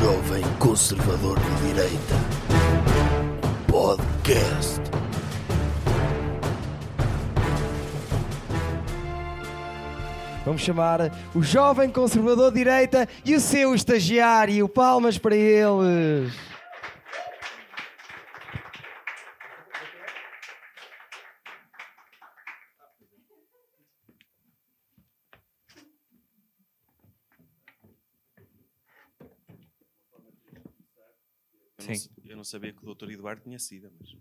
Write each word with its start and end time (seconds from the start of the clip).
Jovem 0.00 0.42
Conservador 0.58 1.38
de 1.38 1.68
Direita. 1.68 2.14
Podcast. 3.70 4.80
Vamos 10.42 10.62
chamar 10.62 11.12
o 11.34 11.42
jovem 11.42 11.90
conservador 11.90 12.50
de 12.50 12.56
direita 12.56 13.06
e 13.26 13.34
o 13.34 13.40
seu 13.40 13.74
estagiário. 13.74 14.66
Palmas 14.70 15.18
para 15.18 15.36
eles. 15.36 16.49
Não, 32.40 32.44
Sim. 32.44 32.52
sabia 32.52 32.72
que 32.72 32.84
o 32.84 32.94
Dr. 32.94 33.10
Eduardo 33.10 33.42
tinha 33.42 33.58
sido, 33.58 33.92
mas. 33.98 34.16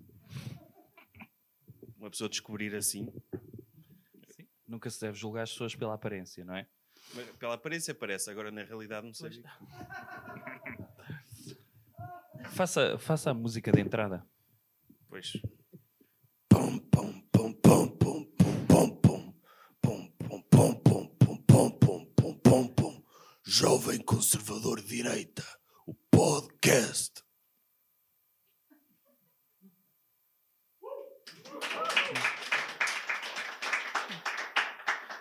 Uma 1.98 2.10
pessoa 2.10 2.30
descobrir 2.30 2.76
assim. 2.76 3.08
Nunca 4.68 4.90
se 4.90 5.02
deve 5.02 5.18
julgar 5.18 5.44
as 5.44 5.52
pessoas 5.52 5.76
pela 5.76 5.94
aparência, 5.94 6.46
não 6.46 6.56
é? 6.56 6.68
mas 7.14 7.30
Pela 7.38 7.56
aparência 7.56 7.94
parece, 7.94 8.30
agora 8.30 8.52
na 8.52 8.64
realidade 8.64 9.06
não 9.06 9.14
sabia. 9.14 9.44
Faça, 12.52 12.98
faça 12.98 13.32
a 13.32 13.34
música 13.34 13.72
de 13.72 13.82
entrada. 13.82 14.26
Pois. 15.08 15.34
Pum, 16.48 16.78
pum, 16.80 17.22
pum, 17.32 17.54
pum, 17.54 17.88
pum, 17.88 18.26
pum, 18.26 18.96
pum, 18.96 18.96
pum, 19.02 19.34
pum, 19.82 20.12
pum, 20.12 20.42
pum, 20.50 20.76
pum, 20.78 21.08
pum, 21.08 21.76
pum, 21.80 22.06
pum, 22.16 22.38
pum, 22.38 22.68
pum. 22.68 23.04
Jovem 23.44 24.00
Conservador 24.00 24.82
de 24.82 24.88
Direita. 24.88 25.44
O 25.86 25.94
podcast. 25.94 27.24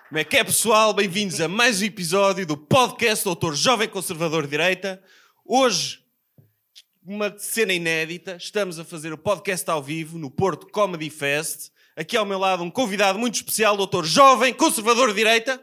Como 0.08 0.18
é 0.18 0.24
que 0.24 0.38
é, 0.38 0.42
pessoal? 0.42 0.94
Bem-vindos 0.94 1.38
a 1.38 1.48
mais 1.48 1.82
um 1.82 1.84
episódio 1.84 2.46
do 2.46 2.56
podcast 2.56 3.22
Doutor 3.26 3.54
Jovem 3.54 3.86
Conservador 3.86 4.44
de 4.44 4.48
Direita. 4.48 5.02
Hoje, 5.44 6.02
uma 7.04 7.38
cena 7.38 7.74
inédita. 7.74 8.36
Estamos 8.36 8.78
a 8.78 8.86
fazer 8.86 9.12
o 9.12 9.18
podcast 9.18 9.68
ao 9.70 9.82
vivo 9.82 10.16
no 10.16 10.30
Porto 10.30 10.66
Comedy 10.68 11.10
Fest. 11.10 11.70
Aqui 11.94 12.16
ao 12.16 12.24
meu 12.24 12.38
lado 12.38 12.62
um 12.62 12.70
convidado 12.70 13.18
muito 13.18 13.34
especial, 13.34 13.76
Doutor 13.76 14.06
Jovem 14.06 14.54
Conservador 14.54 15.08
de 15.10 15.16
Direita. 15.16 15.62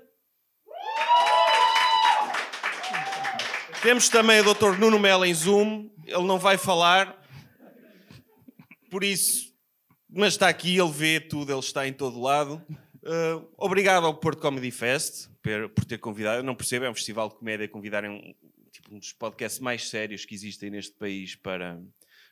Temos 3.81 4.09
também 4.09 4.41
o 4.41 4.53
Dr. 4.53 4.77
Nuno 4.77 4.99
Melo 4.99 5.25
em 5.25 5.33
Zoom. 5.33 5.89
Ele 6.05 6.23
não 6.23 6.37
vai 6.37 6.55
falar, 6.55 7.19
por 8.91 9.03
isso, 9.03 9.51
mas 10.07 10.33
está 10.33 10.47
aqui, 10.47 10.77
ele 10.77 10.91
vê 10.91 11.19
tudo, 11.19 11.51
ele 11.51 11.59
está 11.59 11.87
em 11.87 11.93
todo 11.93 12.21
lado. 12.21 12.63
Uh, 13.05 13.47
obrigado 13.55 14.05
ao 14.05 14.15
Porto 14.15 14.41
Comedy 14.41 14.71
Fest 14.71 15.29
por, 15.41 15.69
por 15.69 15.85
ter 15.85 15.99
convidado. 15.99 16.39
Eu 16.39 16.43
não 16.43 16.55
percebo, 16.55 16.85
é 16.85 16.89
um 16.89 16.95
festival 16.95 17.29
de 17.29 17.35
comédia 17.35 17.67
convidarem 17.67 18.09
um, 18.09 18.33
tipo, 18.71 18.95
um 18.95 18.97
dos 18.97 19.13
podcasts 19.13 19.59
mais 19.59 19.87
sérios 19.89 20.25
que 20.25 20.33
existem 20.33 20.71
neste 20.71 20.95
país 20.95 21.35
para, 21.35 21.79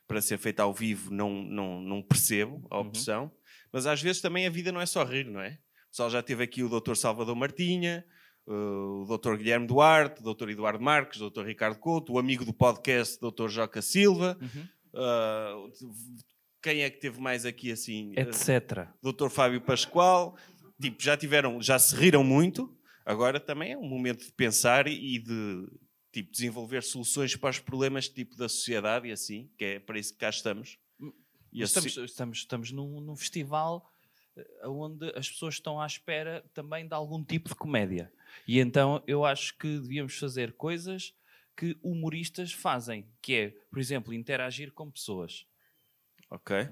para 0.08 0.20
ser 0.20 0.36
feito 0.36 0.58
ao 0.58 0.74
vivo. 0.74 1.14
Não, 1.14 1.30
não, 1.30 1.80
não 1.80 2.02
percebo 2.02 2.66
a 2.70 2.80
opção, 2.80 3.30
mas 3.72 3.86
às 3.86 4.02
vezes 4.02 4.20
também 4.20 4.46
a 4.46 4.50
vida 4.50 4.72
não 4.72 4.80
é 4.80 4.86
só 4.86 5.04
rir, 5.04 5.26
não 5.26 5.40
é? 5.40 5.58
O 5.86 5.90
pessoal 5.90 6.10
já 6.10 6.22
teve 6.22 6.42
aqui 6.42 6.64
o 6.64 6.68
Dr. 6.68 6.96
Salvador 6.96 7.36
Martinha, 7.36 8.04
uh, 8.48 9.04
o 9.04 9.16
Dr. 9.16 9.36
Guilherme 9.36 9.68
Duarte, 9.68 10.22
o 10.24 10.34
Dr. 10.34 10.50
Eduardo 10.50 10.82
Marques, 10.82 11.20
o 11.20 11.30
Dr. 11.30 11.44
Ricardo 11.44 11.78
Couto, 11.78 12.14
o 12.14 12.18
amigo 12.18 12.44
do 12.44 12.52
podcast, 12.52 13.16
Dr. 13.20 13.48
Joca 13.48 13.80
Silva. 13.80 14.36
Uh, 14.92 15.70
quem 16.60 16.82
é 16.82 16.88
que 16.88 16.98
teve 16.98 17.20
mais 17.20 17.44
aqui 17.44 17.70
assim? 17.70 18.12
Etc. 18.16 18.88
Dr. 19.02 19.28
Fábio 19.28 19.60
Pascoal, 19.60 20.34
tipo, 20.80 21.02
já 21.02 21.16
tiveram, 21.16 21.60
já 21.60 21.78
se 21.78 21.94
riram 21.94 22.24
muito, 22.24 22.76
agora 23.04 23.38
também 23.40 23.72
é 23.72 23.78
um 23.78 23.88
momento 23.88 24.24
de 24.24 24.32
pensar 24.32 24.86
e 24.86 25.18
de 25.18 25.68
tipo, 26.12 26.30
desenvolver 26.30 26.82
soluções 26.82 27.34
para 27.34 27.50
os 27.50 27.58
problemas 27.58 28.08
tipo, 28.08 28.36
da 28.36 28.48
sociedade 28.48 29.08
e 29.08 29.12
assim, 29.12 29.50
que 29.58 29.64
é 29.64 29.78
para 29.80 29.98
isso 29.98 30.12
que 30.12 30.18
cá 30.20 30.30
estamos. 30.30 30.78
E 31.52 31.62
a 31.62 31.64
Estamos, 31.64 31.96
estamos, 31.96 32.38
estamos 32.38 32.72
num, 32.72 33.00
num 33.00 33.16
festival 33.16 33.88
eh, 34.36 34.68
onde 34.68 35.06
as 35.16 35.30
pessoas 35.30 35.54
estão 35.54 35.80
à 35.80 35.86
espera 35.86 36.44
também 36.52 36.86
de 36.86 36.94
algum 36.94 37.22
tipo 37.24 37.48
de 37.48 37.54
comédia. 37.54 38.12
E 38.46 38.58
então 38.58 39.02
eu 39.06 39.24
acho 39.24 39.56
que 39.56 39.78
devíamos 39.78 40.18
fazer 40.18 40.52
coisas 40.54 41.14
que 41.56 41.78
humoristas 41.82 42.52
fazem, 42.52 43.08
que 43.22 43.34
é, 43.34 43.50
por 43.70 43.78
exemplo, 43.78 44.12
interagir 44.12 44.72
com 44.72 44.90
pessoas. 44.90 45.46
Ok. 46.30 46.68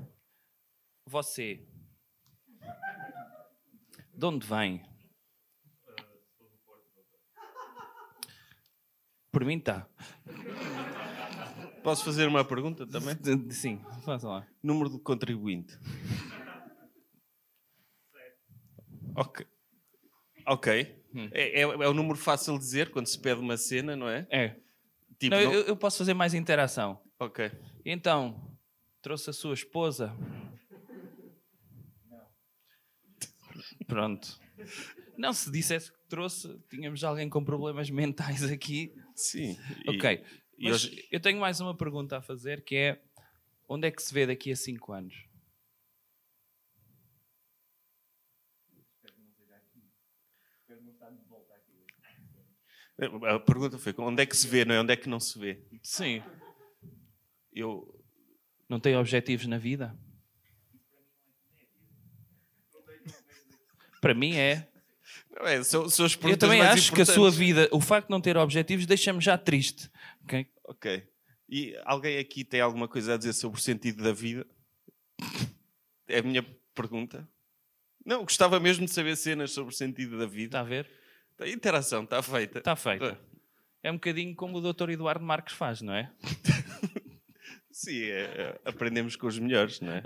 Você. 1.07 1.65
De 4.15 4.27
onde 4.27 4.47
vem? 4.47 4.83
Por 9.31 9.45
mim 9.45 9.57
está. 9.59 9.87
Posso 11.83 12.05
fazer 12.05 12.29
uma 12.29 12.45
pergunta 12.45 12.87
também? 12.87 13.17
Sim, 13.51 13.81
faça 14.05 14.29
lá. 14.29 14.47
Número 14.63 14.89
do 14.91 15.01
contribuinte. 15.01 15.77
Ok. 19.17 19.47
Ok. 20.47 21.03
É, 21.33 21.61
é, 21.61 21.63
é 21.63 21.89
um 21.89 21.95
número 21.95 22.17
fácil 22.19 22.55
de 22.55 22.61
dizer 22.61 22.91
quando 22.91 23.07
se 23.07 23.19
pede 23.19 23.41
uma 23.41 23.57
cena, 23.57 23.97
não 23.97 24.09
é? 24.09 24.27
É. 24.31 24.57
Tipo, 25.19 25.35
Não, 25.37 25.43
não- 25.45 25.53
eu, 25.53 25.63
eu 25.63 25.77
posso 25.77 25.99
fazer 25.99 26.15
mais 26.15 26.35
interação. 26.35 27.03
Ok. 27.19 27.51
Então, 27.85 28.57
trouxe 29.01 29.31
a 29.31 29.33
sua 29.33 29.55
esposa? 29.55 30.15
Pronto. 33.85 34.41
Não, 35.17 35.33
se 35.33 35.51
dissesse 35.51 35.93
que 35.93 35.99
trouxe, 36.09 36.59
tínhamos 36.71 37.03
alguém 37.05 37.29
com 37.29 37.45
problemas 37.45 37.91
mentais 37.91 38.43
aqui. 38.45 38.95
Sim. 39.15 39.57
E- 39.87 39.91
ok. 39.91 40.25
e 40.59 40.65
Mas 40.65 40.85
hoje- 40.85 41.09
eu 41.11 41.21
tenho 41.21 41.39
mais 41.41 41.61
uma 41.61 41.77
pergunta 41.77 42.17
a 42.19 42.23
fazer 42.23 42.63
que 42.65 42.77
é 42.77 43.03
onde 43.69 43.87
é 43.89 43.91
que 43.91 44.03
se 44.03 44.13
vê 44.13 44.27
daqui 44.27 44.51
a 44.53 44.57
5 44.57 44.93
anos? 44.93 45.15
A 53.27 53.39
pergunta 53.41 53.79
foi 53.79 53.95
onde 53.99 54.23
é 54.23 54.27
que 54.27 54.37
se 54.37 54.47
vê, 54.47 54.65
não 54.65 54.75
é? 54.75 54.81
Onde 54.81 54.93
é 54.93 54.97
que 54.97 55.09
não 55.09 55.19
se 55.19 55.39
vê? 55.39 55.61
Sim. 55.83 56.23
Eu, 57.53 57.99
Não 58.69 58.79
tem 58.81 58.97
objetivos 58.97 59.47
na 59.47 59.59
vida? 59.59 59.97
Para 64.03 64.15
mim 64.15 64.35
é. 64.35 64.69
É, 65.43 65.63
são, 65.63 65.89
são 65.89 66.07
Eu 66.29 66.37
também 66.37 66.61
acho 66.61 66.93
que 66.93 67.01
a 67.01 67.07
sua 67.07 67.31
vida, 67.31 67.69
o 67.71 67.81
facto 67.81 68.09
de 68.09 68.11
não 68.11 68.21
ter 68.21 68.37
objetivos, 68.37 68.85
deixa-me 68.85 69.21
já 69.21 69.39
triste. 69.39 69.89
ok? 70.25 70.47
Ok. 70.65 71.09
E 71.49 71.79
alguém 71.85 72.19
aqui 72.19 72.45
tem 72.45 72.61
alguma 72.61 72.89
coisa 72.89 73.15
a 73.15 73.17
dizer 73.17 73.33
sobre 73.33 73.61
o 73.61 73.63
sentido 73.63 74.03
da 74.03 74.13
vida? 74.13 74.45
É 76.09 76.19
a 76.19 76.23
minha 76.23 76.43
pergunta. 76.75 77.29
Não, 78.05 78.23
gostava 78.23 78.59
mesmo 78.59 78.85
de 78.85 78.91
saber 78.91 79.17
cenas 79.17 79.53
sobre 79.53 79.73
o 79.73 79.77
sentido 79.77 80.19
da 80.19 80.27
vida. 80.27 80.47
Está 80.47 80.61
a 80.61 80.65
ver? 80.65 80.91
A 81.39 81.49
interação 81.49 82.03
está 82.03 82.21
feita. 82.23 82.59
Está 82.59 82.75
feita. 82.75 83.21
É 83.83 83.91
um 83.91 83.95
bocadinho 83.95 84.35
como 84.35 84.59
o 84.59 84.73
Dr. 84.73 84.91
Eduardo 84.91 85.25
Marques 85.25 85.55
faz, 85.55 85.81
não 85.81 85.95
é? 85.95 86.11
Sim, 87.71 88.03
é, 88.03 88.21
é, 88.21 88.61
aprendemos 88.65 89.15
com 89.15 89.29
os 89.29 89.39
melhores, 89.39 89.81
não 89.81 89.93
é? 89.93 90.03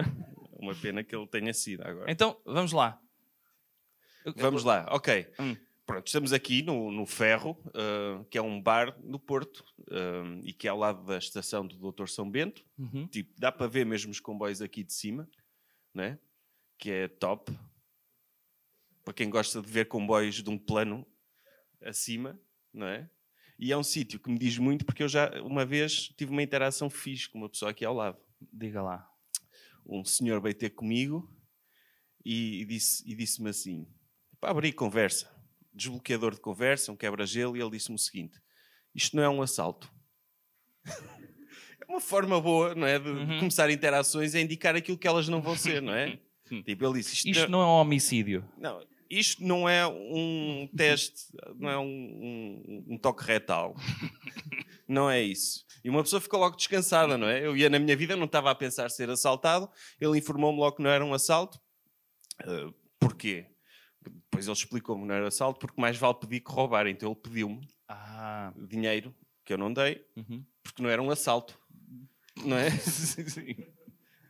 Uma 0.52 0.74
pena 0.74 1.02
que 1.02 1.16
ele 1.16 1.26
tenha 1.26 1.54
sido 1.54 1.82
agora. 1.82 2.10
Então, 2.10 2.38
vamos 2.44 2.72
lá. 2.72 3.00
Vamos 4.36 4.64
lá, 4.64 4.86
ok. 4.90 5.28
Hum. 5.38 5.56
Pronto, 5.84 6.06
estamos 6.08 6.32
aqui 6.32 6.62
no, 6.62 6.90
no 6.90 7.06
Ferro, 7.06 7.56
ah, 7.72 8.24
que 8.28 8.36
é 8.36 8.42
um 8.42 8.60
bar 8.60 8.98
no 9.04 9.18
Porto 9.20 9.64
ah, 9.90 10.40
e 10.42 10.52
que 10.52 10.66
é 10.66 10.70
ao 10.70 10.78
lado 10.78 11.04
da 11.04 11.16
estação 11.18 11.64
do 11.66 11.76
Doutor 11.76 12.08
São 12.08 12.28
Bento. 12.28 12.64
Uhum. 12.78 13.06
Tipo, 13.06 13.32
dá 13.38 13.52
para 13.52 13.68
ver 13.68 13.86
mesmo 13.86 14.10
os 14.10 14.18
comboios 14.20 14.60
aqui 14.60 14.82
de 14.82 14.92
cima, 14.92 15.28
né? 15.94 16.18
que 16.78 16.90
é 16.90 17.08
top. 17.08 17.56
Para 19.04 19.14
quem 19.14 19.30
gosta 19.30 19.62
de 19.62 19.70
ver 19.70 19.86
comboios 19.86 20.42
de 20.42 20.50
um 20.50 20.58
plano 20.58 21.06
acima, 21.82 22.38
não 22.74 22.86
é? 22.86 23.08
E 23.58 23.72
é 23.72 23.76
um 23.78 23.82
sítio 23.84 24.18
que 24.20 24.28
me 24.28 24.38
diz 24.38 24.58
muito 24.58 24.84
porque 24.84 25.02
eu 25.02 25.08
já 25.08 25.30
uma 25.42 25.64
vez 25.64 26.08
tive 26.16 26.30
uma 26.32 26.42
interação 26.42 26.90
fixe 26.90 27.28
com 27.28 27.38
uma 27.38 27.48
pessoa 27.48 27.70
aqui 27.70 27.84
ao 27.84 27.94
lado. 27.94 28.18
Diga 28.52 28.82
lá. 28.82 29.08
Um 29.86 30.04
senhor 30.04 30.40
veio 30.42 30.54
ter 30.54 30.70
comigo 30.70 31.32
e, 32.24 32.60
e 32.62 32.64
disse- 32.66 33.02
e 33.10 33.14
disse-me 33.14 33.48
assim, 33.48 33.86
para 34.46 34.52
abrir 34.52 34.72
conversa, 34.74 35.28
desbloqueador 35.74 36.32
de 36.32 36.40
conversa, 36.40 36.92
um 36.92 36.96
quebra-gelo, 36.96 37.56
e 37.56 37.60
ele 37.60 37.70
disse-me 37.70 37.96
o 37.96 37.98
seguinte, 37.98 38.38
isto 38.94 39.16
não 39.16 39.22
é 39.24 39.28
um 39.28 39.42
assalto. 39.42 39.92
É 41.88 41.92
uma 41.92 42.00
forma 42.00 42.40
boa, 42.40 42.74
não 42.74 42.84
é? 42.84 42.98
De, 42.98 43.12
de 43.26 43.38
começar 43.38 43.70
interações 43.70 44.34
é 44.34 44.40
indicar 44.40 44.74
aquilo 44.74 44.98
que 44.98 45.06
elas 45.06 45.28
não 45.28 45.40
vão 45.40 45.54
ser, 45.54 45.80
não 45.80 45.92
é? 45.94 46.18
tipo, 46.64 46.84
ele 46.84 46.94
disse, 46.94 47.14
isto, 47.14 47.28
Isto 47.28 47.48
não 47.48 47.60
é 47.60 47.64
um 47.64 47.68
homicídio. 47.68 48.44
não, 48.58 48.84
isto 49.08 49.44
não 49.44 49.68
é 49.68 49.86
um 49.86 50.68
teste, 50.76 51.26
não 51.54 51.70
é 51.70 51.78
um, 51.78 51.84
um- 51.84 52.84
um 52.94 52.98
toque 52.98 53.22
retal. 53.24 53.76
não 54.88 55.08
é 55.08 55.22
isso. 55.22 55.64
E 55.84 55.88
uma 55.88 56.02
pessoa 56.02 56.20
ficou 56.20 56.40
logo 56.40 56.56
descansada, 56.56 57.16
não 57.16 57.28
é? 57.28 57.46
Eu 57.46 57.56
ia 57.56 57.70
na 57.70 57.78
minha 57.78 57.96
vida, 57.96 58.16
não 58.16 58.24
estava 58.26 58.50
a 58.50 58.54
pensar 58.54 58.90
ser 58.90 59.08
assaltado. 59.08 59.70
Ele 60.00 60.18
informou-me 60.18 60.58
logo 60.58 60.76
que 60.76 60.82
não 60.82 60.90
era 60.90 61.04
um 61.04 61.14
assalto. 61.14 61.60
Uh, 62.44 62.74
porquê? 62.98 63.46
Depois 64.10 64.46
ele 64.46 64.52
explicou-me 64.56 65.02
que 65.02 65.08
não 65.08 65.14
era 65.14 65.28
assalto, 65.28 65.58
porque 65.60 65.80
mais 65.80 65.96
vale 65.96 66.14
pedir 66.14 66.40
que 66.40 66.50
roubar. 66.50 66.86
Então 66.86 67.10
ele 67.10 67.20
pediu-me 67.20 67.68
Ah. 67.88 68.52
dinheiro, 68.68 69.14
que 69.44 69.52
eu 69.52 69.58
não 69.58 69.72
dei, 69.72 70.04
Uhum. 70.16 70.44
porque 70.62 70.82
não 70.82 70.90
era 70.90 71.02
um 71.02 71.10
assalto. 71.10 71.58
Não 72.44 72.56
é? 72.56 72.68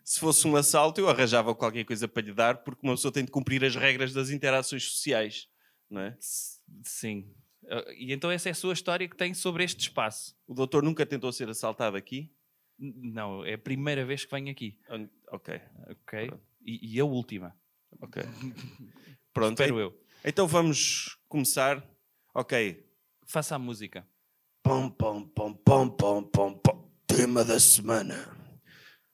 Se 0.04 0.20
fosse 0.20 0.46
um 0.46 0.54
assalto, 0.54 1.00
eu 1.00 1.08
arranjava 1.08 1.52
qualquer 1.54 1.84
coisa 1.84 2.06
para 2.06 2.22
lhe 2.22 2.32
dar, 2.32 2.58
porque 2.62 2.86
uma 2.86 2.94
pessoa 2.94 3.10
tem 3.10 3.24
de 3.24 3.30
cumprir 3.32 3.64
as 3.64 3.74
regras 3.74 4.12
das 4.12 4.30
interações 4.30 4.84
sociais. 4.84 5.48
Não 5.90 6.00
é? 6.00 6.16
Sim. 6.20 7.34
Ah, 7.68 7.84
E 7.96 8.12
então 8.12 8.30
essa 8.30 8.48
é 8.48 8.52
a 8.52 8.54
sua 8.54 8.72
história 8.72 9.08
que 9.08 9.16
tem 9.16 9.34
sobre 9.34 9.64
este 9.64 9.80
espaço? 9.80 10.36
O 10.46 10.54
doutor 10.54 10.82
nunca 10.84 11.04
tentou 11.04 11.32
ser 11.32 11.48
assaltado 11.48 11.96
aqui? 11.96 12.32
Não, 12.78 13.44
é 13.44 13.54
a 13.54 13.58
primeira 13.58 14.04
vez 14.04 14.24
que 14.24 14.30
venho 14.30 14.50
aqui. 14.50 14.78
Ok, 15.32 15.60
Ok? 15.88 16.30
E, 16.60 16.94
e 16.94 17.00
a 17.00 17.04
última. 17.04 17.56
ok. 18.00 18.22
Pronto, 19.36 19.60
Espero 19.60 19.78
eu. 19.78 20.00
então 20.24 20.46
vamos 20.48 21.18
começar. 21.28 21.86
Ok, 22.34 22.82
Faça 23.26 23.54
a 23.56 23.58
música. 23.58 24.08
Pom, 24.62 24.88
pom, 24.88 25.28
pom, 25.28 25.52
pom, 25.52 25.88
pom, 25.90 26.22
pom, 26.22 26.54
pom. 26.58 26.90
Tema 27.06 27.44
da 27.44 27.60
semana. 27.60 28.14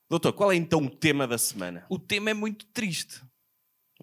doutor, 0.09 0.33
qual 0.33 0.53
é 0.53 0.55
então 0.57 0.79
o 0.85 0.89
tema 0.91 1.27
da 1.27 1.37
semana? 1.39 1.85
O 1.91 1.99
tema 1.99 2.31
é 2.31 2.35
muito 2.35 2.67
triste, 2.67 3.21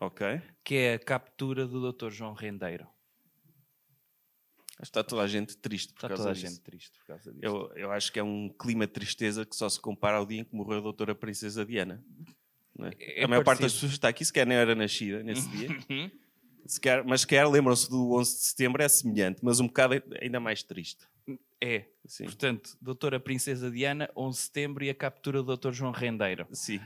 Ok, 0.01 0.41
que 0.65 0.75
é 0.75 0.93
a 0.95 0.99
captura 0.99 1.65
do 1.65 1.89
Dr. 1.91 2.09
João 2.09 2.33
Rendeiro. 2.33 2.85
está 4.81 5.01
toda 5.03 5.21
a 5.21 5.27
gente 5.27 5.55
triste 5.57 5.93
por 5.93 5.97
Está 5.99 6.07
causa 6.09 6.23
toda 6.23 6.31
a 6.31 6.33
disso. 6.33 6.47
gente 6.47 6.61
triste 6.61 6.91
por 6.99 7.05
causa 7.07 7.31
disso. 7.31 7.45
Eu, 7.45 7.71
eu 7.77 7.91
acho 7.93 8.11
que 8.11 8.19
é 8.19 8.23
um 8.23 8.49
clima 8.49 8.85
de 8.85 8.91
tristeza 8.93 9.45
que 9.45 9.55
só 9.55 9.69
se 9.69 9.79
compara 9.79 10.17
ao 10.17 10.25
dia 10.25 10.41
em 10.41 10.43
que 10.43 10.53
morreu 10.55 10.79
a 10.79 10.81
doutora 10.81 11.15
Princesa 11.15 11.65
Diana. 11.65 12.03
É? 12.87 12.91
É 12.99 13.23
a 13.23 13.27
maior 13.27 13.43
parte 13.43 13.61
das 13.61 13.73
pessoas 13.73 13.91
que 13.91 13.97
está 13.97 14.09
aqui 14.09 14.23
sequer 14.23 14.45
nem 14.45 14.57
era 14.57 14.75
nascida 14.75 15.23
nesse 15.23 15.47
dia. 15.49 15.69
Uhum. 15.89 16.11
Sequer, 16.65 17.03
mas 17.03 17.21
sequer 17.21 17.47
lembram-se 17.47 17.89
do 17.89 18.13
11 18.13 18.31
de 18.31 18.41
setembro, 18.43 18.81
é 18.83 18.87
semelhante, 18.87 19.39
mas 19.43 19.59
um 19.59 19.67
bocado 19.67 20.01
ainda 20.21 20.39
mais 20.39 20.61
triste. 20.61 21.07
É. 21.61 21.85
Sim. 22.05 22.25
Portanto, 22.25 22.77
Doutora 22.81 23.19
Princesa 23.19 23.69
Diana, 23.69 24.09
11 24.15 24.37
de 24.37 24.43
setembro 24.43 24.83
e 24.83 24.89
a 24.89 24.95
captura 24.95 25.43
do 25.43 25.57
Dr. 25.57 25.71
João 25.71 25.91
Rendeiro. 25.91 26.47
Sim. 26.53 26.79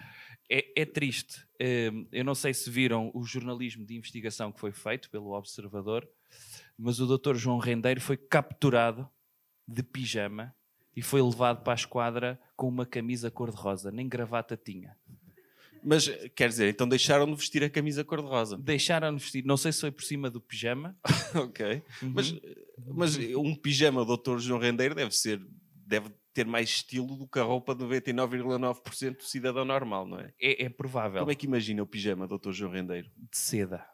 É, 0.49 0.81
é 0.81 0.85
triste. 0.85 1.45
Hum, 1.61 2.07
Eu 2.11 2.23
não 2.25 2.35
sei 2.35 2.53
se 2.53 2.69
viram 2.69 3.11
o 3.13 3.23
jornalismo 3.23 3.85
de 3.85 3.95
investigação 3.95 4.51
que 4.51 4.59
foi 4.59 4.71
feito 4.71 5.09
pelo 5.09 5.33
Observador, 5.33 6.07
mas 6.77 6.99
o 6.99 7.17
Dr. 7.17 7.35
João 7.35 7.57
Rendeiro 7.57 8.01
foi 8.01 8.17
capturado 8.17 9.07
de 9.67 9.83
pijama 9.83 10.53
e 10.95 11.01
foi 11.01 11.21
levado 11.21 11.63
para 11.63 11.73
a 11.73 11.75
esquadra 11.75 12.39
com 12.55 12.67
uma 12.67 12.85
camisa 12.85 13.31
cor-de-rosa, 13.31 13.91
nem 13.91 14.07
gravata 14.07 14.57
tinha. 14.57 14.95
Mas, 15.85 16.07
quer 16.35 16.47
dizer, 16.49 16.69
então 16.69 16.87
deixaram 16.87 17.25
de 17.25 17.35
vestir 17.35 17.63
a 17.63 17.69
camisa 17.69 18.03
cor-de-rosa. 18.03 18.57
Deixaram-no 18.57 19.17
vestir, 19.17 19.43
não 19.45 19.57
sei 19.57 19.71
se 19.71 19.81
foi 19.81 19.91
por 19.91 20.03
cima 20.03 20.29
do 20.29 20.39
pijama. 20.41 20.97
ok. 21.35 21.83
Mas, 22.01 22.31
Uhum. 22.31 22.39
mas 22.95 23.17
um 23.17 23.55
pijama 23.55 24.03
do 24.05 24.17
Dr. 24.17 24.37
João 24.39 24.59
Rendeiro 24.59 24.95
deve 24.95 25.15
ser... 25.15 25.41
Deve 25.85 26.09
ter 26.33 26.47
mais 26.47 26.67
estilo 26.69 27.15
do 27.15 27.27
que 27.27 27.37
a 27.37 27.43
roupa 27.43 27.75
de 27.75 27.83
99,9% 27.83 29.17
do 29.17 29.23
cidadão 29.23 29.63
normal, 29.63 30.07
não 30.07 30.19
é? 30.19 30.33
É, 30.41 30.63
é 30.65 30.69
provável. 30.69 31.19
Como 31.19 31.31
é 31.31 31.35
que 31.35 31.45
imagina 31.45 31.83
o 31.83 31.85
pijama 31.85 32.27
do 32.27 32.39
Dr. 32.39 32.51
João 32.51 32.71
Rendeiro? 32.71 33.07
De 33.17 33.37
seda. 33.37 33.85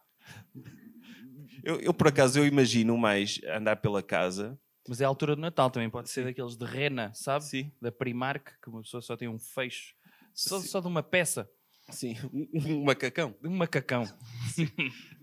Eu, 1.63 1.79
eu, 1.81 1.93
por 1.93 2.07
acaso, 2.07 2.39
eu 2.39 2.45
imagino 2.47 2.97
mais 2.97 3.41
andar 3.45 3.75
pela 3.77 4.01
casa. 4.01 4.57
Mas 4.87 5.01
é 5.01 5.05
a 5.05 5.07
altura 5.07 5.35
do 5.35 5.41
Natal 5.41 5.69
também, 5.69 5.89
pode 5.89 6.09
ser 6.09 6.23
daqueles 6.23 6.55
de 6.55 6.65
rena, 6.65 7.11
sabe? 7.13 7.43
Sim. 7.43 7.71
Da 7.81 7.91
Primark, 7.91 8.51
que 8.61 8.69
uma 8.69 8.81
pessoa 8.81 9.01
só 9.01 9.17
tem 9.17 9.27
um 9.27 9.37
fecho, 9.37 9.93
só, 10.33 10.59
só 10.61 10.79
de 10.79 10.87
uma 10.87 11.03
peça, 11.03 11.49
Sim. 11.91 12.15
Um 12.53 12.83
macacão. 12.83 13.35
de 13.41 13.47
um 13.47 13.55
macacão. 13.55 14.03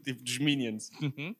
Tipo 0.04 0.22
dos 0.22 0.38
Minions. 0.38 0.90
Uhum. 1.00 1.34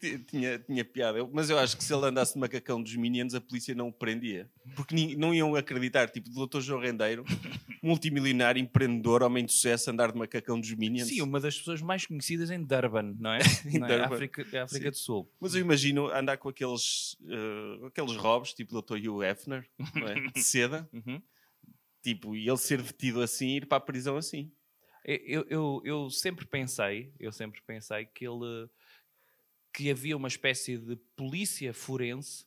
Ti- 0.00 0.18
Tinha, 0.30 0.58
tinha 0.60 0.84
piada. 0.84 1.28
Mas 1.32 1.50
eu 1.50 1.58
acho 1.58 1.76
que 1.76 1.82
se 1.82 1.92
ele 1.92 2.06
andasse 2.06 2.34
de 2.34 2.38
macacão 2.38 2.80
dos 2.80 2.94
Minions, 2.94 3.34
a 3.34 3.40
polícia 3.40 3.74
não 3.74 3.88
o 3.88 3.92
prendia. 3.92 4.48
Porque 4.76 5.16
não 5.16 5.34
iam 5.34 5.56
acreditar. 5.56 6.08
Tipo, 6.08 6.30
do 6.30 6.46
Dr. 6.46 6.60
João 6.60 6.80
Rendeiro, 6.80 7.24
multimilionário, 7.82 8.60
empreendedor, 8.62 9.24
homem 9.24 9.44
de 9.44 9.52
sucesso, 9.52 9.90
andar 9.90 10.12
de 10.12 10.18
macacão 10.18 10.60
dos 10.60 10.72
Minions. 10.74 11.08
Sim, 11.08 11.20
uma 11.22 11.40
das 11.40 11.56
pessoas 11.58 11.82
mais 11.82 12.06
conhecidas 12.06 12.48
em 12.50 12.62
Durban, 12.62 13.16
não 13.18 13.32
é? 13.32 13.38
Em 13.66 13.78
Não 13.80 13.88
é? 13.88 13.98
Durban. 13.98 14.14
África, 14.14 14.46
é 14.52 14.60
África 14.60 14.84
Sim. 14.84 14.90
do 14.90 14.96
Sul. 14.96 15.32
Mas 15.40 15.54
eu 15.56 15.60
imagino 15.60 16.06
andar 16.14 16.36
com 16.36 16.48
aqueles, 16.48 17.16
eh, 17.28 17.86
aqueles 17.88 18.14
robes, 18.16 18.52
tipo 18.54 18.80
Dr. 18.80 18.96
Hugh 18.98 19.24
Hefner, 19.24 19.68
não 19.96 20.06
é? 20.06 20.14
de 20.30 20.40
seda. 20.42 20.88
Uhum. 20.92 21.20
Tipo, 22.02 22.36
e 22.36 22.48
ele 22.48 22.56
ser 22.56 22.80
detido 22.82 23.20
assim 23.20 23.48
e 23.48 23.56
ir 23.56 23.66
para 23.66 23.78
a 23.78 23.80
prisão 23.80 24.16
assim. 24.16 24.52
Eu, 25.04 25.46
eu, 25.48 25.82
eu 25.84 26.10
sempre 26.10 26.46
pensei, 26.46 27.12
eu 27.18 27.32
sempre 27.32 27.62
pensei 27.62 28.04
que 28.06 28.26
ele 28.26 28.68
que 29.72 29.90
havia 29.90 30.16
uma 30.16 30.28
espécie 30.28 30.76
de 30.76 30.96
polícia 31.16 31.72
forense 31.72 32.46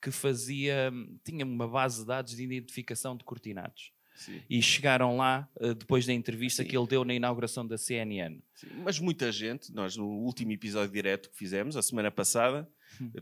que 0.00 0.10
fazia 0.10 0.90
tinha 1.22 1.44
uma 1.44 1.68
base 1.68 2.00
de 2.00 2.06
dados 2.06 2.34
de 2.34 2.42
identificação 2.42 3.16
de 3.16 3.22
cortinados 3.22 3.92
Sim. 4.14 4.42
e 4.48 4.62
chegaram 4.62 5.16
lá 5.16 5.48
eh, 5.60 5.74
depois 5.74 6.06
da 6.06 6.12
entrevista 6.12 6.62
Sim. 6.62 6.68
que 6.68 6.76
ele 6.76 6.86
deu 6.86 7.04
na 7.04 7.14
inauguração 7.14 7.66
da 7.66 7.78
CNN. 7.78 8.40
Sim, 8.54 8.68
Mas 8.82 8.98
muita 8.98 9.30
gente, 9.30 9.72
nós 9.72 9.96
no 9.96 10.06
último 10.06 10.52
episódio 10.52 10.92
direto 10.92 11.30
que 11.30 11.36
fizemos, 11.36 11.76
a 11.76 11.82
semana 11.82 12.10
passada, 12.10 12.68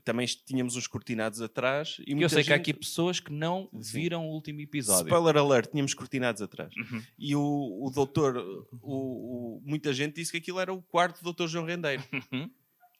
também 0.05 0.27
tínhamos 0.27 0.77
uns 0.77 0.87
cortinados 0.87 1.41
atrás. 1.41 1.97
E 2.07 2.15
Hum. 2.15 2.21
eu 2.21 2.29
sei 2.29 2.43
que 2.45 2.53
há 2.53 2.57
gente- 2.57 2.71
aqui 2.71 2.75
pessoas 2.79 3.21
que 3.21 3.33
não 3.33 3.69
Sim. 3.81 3.93
viram 4.01 4.27
o 4.27 4.33
último 4.33 4.61
episódio. 4.61 5.07
Spoiler 5.07 5.37
alert, 5.37 5.71
tínhamos 5.71 5.95
cortinados 5.95 6.41
atrás. 6.43 6.73
Uhum. 6.77 7.03
E 7.19 7.35
o, 7.37 7.41
o 7.87 7.91
doutor, 7.91 8.37
o, 8.83 9.57
o- 9.59 9.63
muita 9.65 9.93
gente 9.93 10.15
disse 10.17 10.31
que 10.33 10.39
aquilo 10.39 10.61
era 10.61 10.73
o 10.73 10.83
quarto 10.83 11.19
do 11.19 11.25
doutor 11.25 11.49
João 11.49 11.65
Rendeiro. 11.65 12.03
Uhum. 12.33 12.51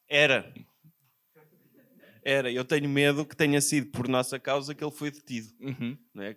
Era. 0.09 0.53
Era. 2.25 2.51
Eu 2.51 2.65
tenho 2.65 2.89
medo 2.89 3.25
que 3.25 3.37
tenha 3.37 3.61
sido 3.61 3.91
por 3.91 4.09
nossa 4.09 4.39
causa 4.39 4.75
que 4.75 4.85
ele 4.85 4.91
foi 4.91 5.11
detido. 5.11 5.49
Uhum. 5.61 5.97
é? 6.19 6.37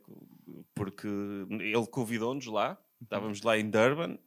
Porque 0.73 1.07
ele 1.07 1.87
convidou-nos 1.87 2.45
lá, 2.45 2.77
estávamos 3.01 3.41
lá 3.41 3.57
em 3.57 3.69
Durban. 3.69 4.17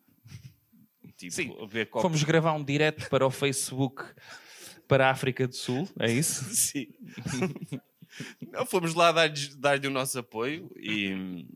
Tipo, 1.17 1.33
Sim. 1.33 1.55
Fomos 2.01 2.23
gravar 2.25 2.53
um 2.55 2.65
direto 2.65 3.09
para 3.09 3.25
o 3.27 3.31
Facebook 3.31 4.03
para 4.89 5.09
a 5.09 5.11
África 5.11 5.47
do 5.47 5.55
Sul, 5.55 5.89
é 5.99 6.11
isso? 6.11 6.45
Sim. 6.55 6.89
Não, 8.53 8.65
fomos 8.65 8.95
lá 8.95 9.11
dar-lhe 9.11 9.57
dar 9.57 9.85
o 9.85 9.91
nosso 9.91 10.19
apoio 10.19 10.71
e, 10.77 11.47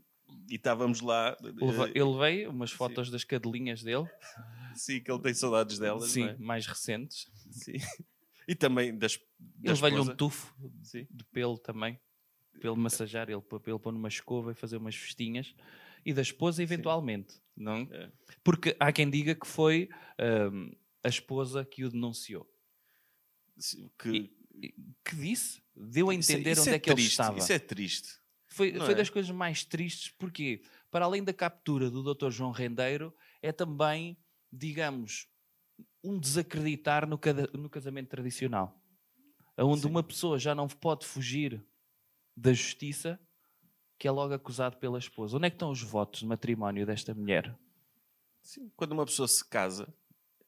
e 0.49 0.55
estávamos 0.55 1.01
lá. 1.01 1.37
Eh, 1.43 1.91
Ele 1.95 2.17
veio, 2.17 2.49
umas 2.49 2.71
fotos 2.71 3.09
das 3.09 3.23
cadelinhas 3.23 3.81
dele, 3.81 4.07
Sim, 4.75 5.01
que 5.01 5.11
ele 5.11 5.21
tem 5.21 5.33
saudades 5.33 5.79
delas. 5.79 6.11
sim, 6.11 6.25
é? 6.25 6.37
mais 6.37 6.65
recentes. 6.65 7.29
Sim. 7.51 7.73
E 8.47 8.55
também 8.55 8.97
das. 8.97 9.19
da 9.39 9.71
Ele 9.71 9.79
veio 9.79 10.01
um 10.01 10.15
tufo 10.15 10.55
Sim. 10.81 11.07
de 11.09 11.23
pelo 11.25 11.57
também, 11.57 11.99
ele 12.55 12.75
massajar, 12.75 13.29
ele, 13.29 13.41
ele 13.67 13.79
pôr 13.79 13.91
numa 13.91 14.07
escova 14.07 14.51
e 14.51 14.55
fazer 14.55 14.77
umas 14.77 14.95
festinhas. 14.95 15.53
E 16.05 16.13
da 16.13 16.21
esposa, 16.21 16.63
eventualmente, 16.63 17.35
não? 17.55 17.87
É. 17.91 18.09
Porque 18.43 18.75
há 18.79 18.91
quem 18.91 19.09
diga 19.09 19.35
que 19.35 19.45
foi 19.45 19.89
hum, 20.51 20.71
a 21.03 21.09
esposa 21.09 21.65
que 21.65 21.83
o 21.83 21.89
denunciou. 21.89 22.49
Que, 23.97 24.31
que 25.05 25.15
disse? 25.15 25.61
Deu 25.75 26.09
a 26.09 26.15
Isso 26.15 26.31
é- 26.31 26.35
entender 26.35 26.51
isso 26.51 26.61
onde 26.61 26.69
é, 26.71 26.79
que 26.79 26.89
ele 26.89 26.95
triste, 26.95 27.11
estava. 27.11 27.37
Isso 27.37 27.53
é 27.53 27.59
triste. 27.59 28.19
Foi, 28.47 28.71
Não 28.71 28.85
foi 28.85 28.93
é? 28.93 28.97
das 28.97 29.09
coisas 29.09 29.31
mais 29.31 29.63
tristes, 29.63 30.09
porque, 30.17 30.61
para 30.89 31.05
além 31.05 31.23
da 31.23 31.33
captura 31.33 31.89
do 31.89 32.01
Dr. 32.13 32.29
João 32.31 32.51
Rendeiro, 32.51 33.13
é 33.41 33.51
também, 33.51 34.17
digamos, 34.51 35.27
um 36.03 36.17
desacreditar 36.19 37.07
no, 37.07 37.19
no 37.53 37.69
casamento 37.69 38.09
tradicional. 38.09 38.75
Onde 39.57 39.81
Sim. 39.81 39.89
uma 39.89 40.01
pessoa 40.03 40.39
já 40.39 40.55
não 40.55 40.67
pode 40.67 41.05
fugir 41.05 41.63
da 42.35 42.51
justiça, 42.53 43.19
que 43.97 44.07
é 44.07 44.11
logo 44.11 44.33
acusado 44.33 44.77
pela 44.77 44.97
esposa. 44.97 45.35
Onde 45.37 45.47
é 45.47 45.49
que 45.49 45.55
estão 45.55 45.69
os 45.71 45.81
votos 45.81 46.21
de 46.21 46.25
matrimónio 46.25 46.85
desta 46.85 47.13
mulher? 47.13 47.57
Sim. 48.41 48.71
Quando 48.75 48.93
uma 48.93 49.05
pessoa 49.05 49.27
se 49.27 49.43
casa 49.47 49.93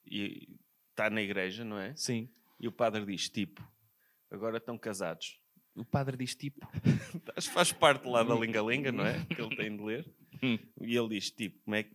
e 0.05 0.47
está 0.91 1.09
na 1.09 1.21
igreja, 1.21 1.63
não 1.65 1.77
é? 1.77 1.93
Sim. 1.95 2.29
E 2.61 2.67
o 2.67 2.71
padre 2.71 3.03
diz: 3.03 3.27
tipo, 3.27 3.67
agora 4.29 4.57
estão 4.57 4.77
casados. 4.77 5.39
O 5.75 5.83
padre 5.83 6.15
diz 6.15 6.35
tipo. 6.35 6.59
Faz 7.51 7.71
parte 7.71 8.07
lá 8.07 8.21
da 8.21 8.35
linga-linga, 8.35 8.91
não 8.91 9.03
é? 9.03 9.25
Que 9.25 9.41
ele 9.41 9.55
tem 9.55 9.75
de 9.75 9.83
ler. 9.83 10.07
Hum. 10.43 10.59
E 10.79 10.95
ele 10.95 11.09
diz: 11.09 11.31
tipo, 11.31 11.59
como 11.63 11.75
é 11.75 11.87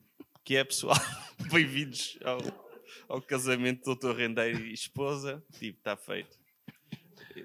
que 0.44 0.56
é, 0.56 0.64
pessoal? 0.64 0.96
Bem-vindos 1.52 2.18
ao, 2.24 2.40
ao 3.08 3.22
casamento 3.22 3.84
do 3.84 3.94
Dr. 3.94 4.16
Rendeiro 4.16 4.66
e 4.66 4.72
esposa. 4.72 5.40
Tipo, 5.52 5.78
está 5.78 5.96
feito. 5.96 6.36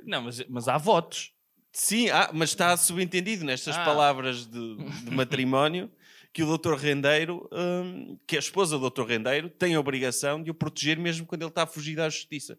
Não, 0.03 0.23
mas, 0.23 0.43
mas 0.49 0.67
há 0.67 0.79
votos. 0.79 1.31
Sim, 1.71 2.09
ah, 2.09 2.31
mas 2.33 2.49
está 2.49 2.75
subentendido 2.75 3.45
nestas 3.45 3.77
Ah. 3.77 3.85
palavras 3.85 4.47
de, 4.47 4.75
de 5.05 5.11
matrimónio 5.11 5.91
que 6.33 6.43
o 6.43 6.57
Dr. 6.57 6.73
Rendeiro, 6.73 7.47
hum, 7.51 8.17
que 8.25 8.35
a 8.35 8.39
esposa 8.39 8.79
do 8.79 8.89
Dr. 8.89 9.03
Rendeiro, 9.03 9.49
tem 9.49 9.75
a 9.75 9.79
obrigação 9.79 10.41
de 10.41 10.49
o 10.49 10.53
proteger 10.53 10.97
mesmo 10.97 11.25
quando 11.25 11.43
ele 11.43 11.49
está 11.49 11.63
a 11.63 11.67
fugir 11.67 11.95
da 11.95 12.09
justiça. 12.09 12.57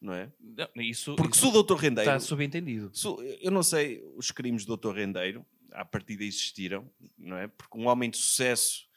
Não 0.00 0.14
é? 0.14 0.30
Não, 0.40 0.68
Isso, 0.82 1.14
Porque 1.14 1.36
isso 1.36 1.50
se 1.50 1.56
o 1.56 1.62
Dr. 1.62 1.74
Rendeiro. 1.74 2.10
está 2.10 2.18
subentendido. 2.20 2.90
se 2.94 3.06
eu 3.42 3.50
não 3.50 3.62
sei 3.62 4.02
os 4.16 4.30
crimes 4.30 4.64
do 4.64 4.76
Dr. 4.76 4.92
Rendeiro, 4.94 5.44
à 5.72 5.84
partida 5.84 6.24
existiram, 6.24 6.90
não 7.18 7.36
é? 7.36 7.48
Porque 7.48 7.76
um 7.78 7.86
homem 7.86 8.08
de 8.10 8.16
sucesso 8.16 8.88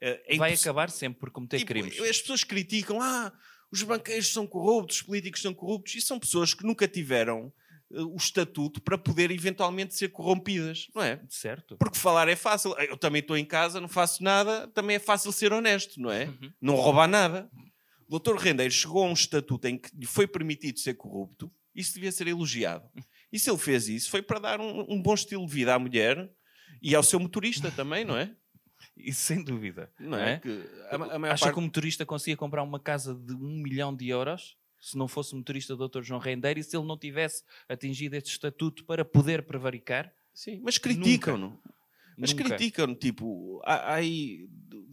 eh, 0.00 0.20
é 0.26 0.36
Vai 0.36 0.54
acabar 0.54 0.90
sempre 0.90 1.20
por 1.20 1.30
cometer 1.30 1.58
Tipo, 1.58 1.68
crimes. 1.72 2.00
As 2.00 2.20
pessoas 2.20 2.42
criticam, 2.44 3.00
ah, 3.00 3.32
os 3.70 3.82
banqueiros 3.82 4.32
são 4.32 4.46
corruptos, 4.46 4.96
os 4.96 5.02
políticos 5.02 5.40
são 5.42 5.54
corruptos, 5.54 5.94
e 5.94 6.00
são 6.00 6.18
pessoas 6.18 6.54
que 6.54 6.64
nunca 6.64 6.86
tiveram 6.88 7.52
eh, 7.92 8.00
o 8.00 8.16
estatuto 8.16 8.80
para 8.82 8.98
poder 8.98 9.30
eventualmente 9.30 9.94
ser 9.94 10.08
corrompidas, 10.08 10.88
não 10.94 11.02
é? 11.02 11.20
Certo. 11.28 11.76
Porque 11.76 11.96
falar 11.98 12.28
é 12.28 12.36
fácil. 12.36 12.74
Eu 12.80 12.96
também 12.96 13.20
estou 13.20 13.36
em 13.36 13.44
casa, 13.44 13.80
não 13.80 13.88
faço 13.88 14.22
nada, 14.24 14.66
também 14.68 14.96
é 14.96 14.98
fácil 15.00 15.30
ser 15.32 15.52
honesto, 15.52 16.00
não 16.00 16.10
é? 16.10 16.26
Uhum. 16.26 16.52
Não 16.60 16.74
roubar 16.74 17.06
nada. 17.08 17.48
O 18.08 18.18
Dr. 18.18 18.36
Rendeiro 18.36 18.72
chegou 18.72 19.04
a 19.04 19.08
um 19.08 19.12
estatuto 19.12 19.66
em 19.66 19.76
que 19.76 19.90
lhe 19.94 20.06
foi 20.06 20.26
permitido 20.26 20.78
ser 20.78 20.94
corrupto, 20.94 21.52
isso 21.74 21.94
devia 21.94 22.10
ser 22.10 22.26
elogiado. 22.26 22.88
E 23.32 23.38
se 23.38 23.50
ele 23.50 23.58
fez 23.58 23.88
isso, 23.88 24.10
foi 24.10 24.22
para 24.22 24.40
dar 24.40 24.60
um, 24.60 24.86
um 24.88 25.00
bom 25.00 25.14
estilo 25.14 25.46
de 25.46 25.52
vida 25.52 25.74
à 25.74 25.78
mulher 25.78 26.30
e 26.80 26.94
ao 26.94 27.02
seu 27.02 27.20
motorista 27.20 27.70
também, 27.70 28.04
não 28.04 28.16
é? 28.16 28.34
Isso 28.96 29.22
sem 29.22 29.42
dúvida. 29.42 29.92
Não 29.98 30.18
é? 30.18 30.38
Que 30.38 30.64
a, 30.90 30.96
a 30.96 31.32
Acha 31.32 31.44
parte... 31.44 31.54
que 31.54 31.58
o 31.58 31.62
motorista 31.62 32.06
conseguia 32.06 32.36
comprar 32.36 32.62
uma 32.62 32.78
casa 32.78 33.14
de 33.14 33.34
um 33.34 33.60
milhão 33.60 33.94
de 33.94 34.08
euros 34.08 34.56
se 34.80 34.96
não 34.96 35.08
fosse 35.08 35.34
o 35.34 35.36
motorista 35.36 35.74
do 35.74 35.88
Dr. 35.88 36.02
João 36.02 36.20
Rendeiro 36.20 36.60
e 36.60 36.62
se 36.62 36.76
ele 36.76 36.86
não 36.86 36.96
tivesse 36.96 37.42
atingido 37.68 38.14
este 38.14 38.30
estatuto 38.30 38.84
para 38.84 39.04
poder 39.04 39.42
prevaricar? 39.42 40.12
Sim, 40.32 40.60
mas 40.62 40.78
criticam-no. 40.78 41.60
Mas 42.20 42.32
Nunca. 42.32 42.44
criticam-no, 42.44 42.96
tipo, 42.96 43.60
há- 43.64 43.92
há 43.92 43.94
aí, 43.94 44.48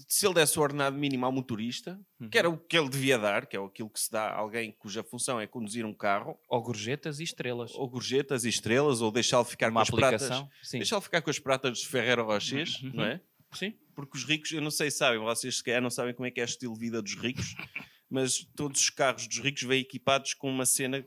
se 0.08 0.28
ele 0.28 0.36
desse 0.36 0.60
o 0.60 0.62
ordenado 0.62 0.96
mínimo 0.96 1.26
ao 1.26 1.32
motorista, 1.32 2.00
que 2.32 2.38
era 2.38 2.48
o 2.48 2.56
que 2.56 2.78
ele 2.78 2.88
devia 2.88 3.18
dar, 3.18 3.48
que 3.48 3.58
é 3.58 3.60
aquilo 3.60 3.90
que 3.90 4.00
se 4.00 4.12
dá 4.12 4.28
a 4.30 4.38
alguém 4.38 4.72
cuja 4.72 5.04
função 5.04 5.40
é 5.42 5.48
conduzir 5.48 5.86
um 5.86 5.94
carro, 5.94 6.38
Ou 6.48 6.62
gorjetas 6.62 7.20
e 7.20 7.24
estrelas. 7.24 7.72
ou 7.74 7.90
gorjetas 7.90 8.46
e 8.46 8.50
estrelas, 8.50 9.02
ou 9.02 9.12
deixá-lo 9.12 9.44
ficar 9.44 9.72
uma 9.72 9.80
com 9.80 9.82
as 9.82 9.90
pratas. 9.90 10.22
aplicação. 10.24 10.50
Deixá-lo 10.74 11.02
ficar 11.02 11.22
com 11.24 11.30
as 11.32 11.40
pratas 11.40 11.80
de 11.80 11.88
Ferreiro 11.88 12.24
Rochers, 12.26 12.82
Uhum. 12.84 12.92
não 12.94 13.04
é? 13.06 13.20
Sim. 13.54 13.74
Porque 13.96 14.18
os 14.18 14.24
ricos, 14.24 14.52
eu 14.52 14.62
não 14.62 14.70
sei 14.70 14.92
se 14.92 14.98
sabem, 14.98 15.20
vocês 15.20 15.58
se 15.58 15.64
calhar 15.64 15.82
não 15.82 15.90
sabem 15.90 16.14
como 16.14 16.28
é 16.28 16.32
que 16.32 16.40
é 16.40 16.44
o 16.44 16.46
estilo 16.46 16.74
de 16.76 16.80
vida 16.80 17.02
dos 17.02 17.16
ricos, 17.16 17.56
mas 18.10 18.46
todos 18.56 18.80
os 18.82 18.90
carros 18.92 19.28
dos 19.28 19.40
ricos 19.40 19.64
vêm 19.64 19.82
equipados 19.82 20.34
com 20.36 20.48
uma 20.50 20.66
cena 20.66 21.04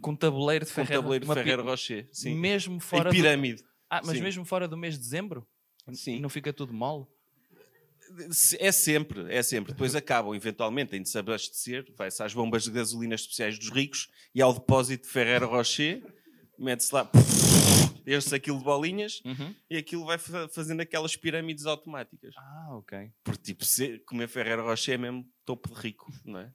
Com 0.00 0.16
tabuleiro 0.16 0.64
de 0.64 0.70
com 0.72 0.74
Ferreiro, 0.74 1.02
tabuleiro 1.02 1.26
de 1.26 1.32
Ferreiro 1.34 1.62
Rocher. 1.62 2.08
Sim. 2.10 2.34
Mesmo 2.34 2.76
Em 2.76 2.80
fora 2.80 3.10
do... 3.10 3.16
Ah, 3.88 4.00
mas 4.04 4.16
Sim. 4.18 4.22
mesmo 4.22 4.44
fora 4.44 4.66
do 4.68 4.76
mês 4.76 4.94
de 4.94 5.00
dezembro? 5.00 5.46
Sim. 5.92 6.20
Não 6.20 6.28
fica 6.28 6.52
tudo 6.52 6.72
mole? 6.74 7.06
É 8.60 8.70
sempre, 8.72 9.32
é 9.32 9.42
sempre. 9.42 9.72
Depois 9.72 9.94
acabam, 9.96 10.34
eventualmente, 10.34 10.90
têm 10.92 11.02
de 11.02 11.08
se 11.08 11.18
abastecer, 11.18 11.92
vai-se 11.96 12.22
às 12.22 12.32
bombas 12.34 12.64
de 12.64 12.70
gasolina 12.70 13.14
especiais 13.14 13.58
dos 13.58 13.68
ricos 13.70 14.08
e 14.34 14.40
ao 14.42 14.52
depósito 14.54 15.04
de 15.06 15.12
Ferreiro 15.12 15.48
Rocher, 15.48 16.02
mete-se 16.58 16.94
lá, 16.94 17.10
enche-se 18.06 18.34
aquilo 18.34 18.58
de 18.58 18.64
bolinhas 18.64 19.20
Uhum. 19.24 19.54
e 19.68 19.76
aquilo 19.76 20.04
vai 20.04 20.18
fa- 20.18 20.48
fazendo 20.48 20.80
aquelas 20.80 21.16
pirâmides 21.16 21.66
automáticas. 21.66 22.34
Ah, 22.38 22.68
ok. 22.76 23.10
Porque, 23.24 23.42
tipo, 23.54 23.64
comer 24.06 24.28
Ferreiro 24.28 24.62
Rocher 24.64 24.94
é 24.94 24.98
mesmo 24.98 25.28
topo 25.44 25.68
de 25.74 25.80
rico, 25.80 26.12
não 26.24 26.40
é? 26.40 26.52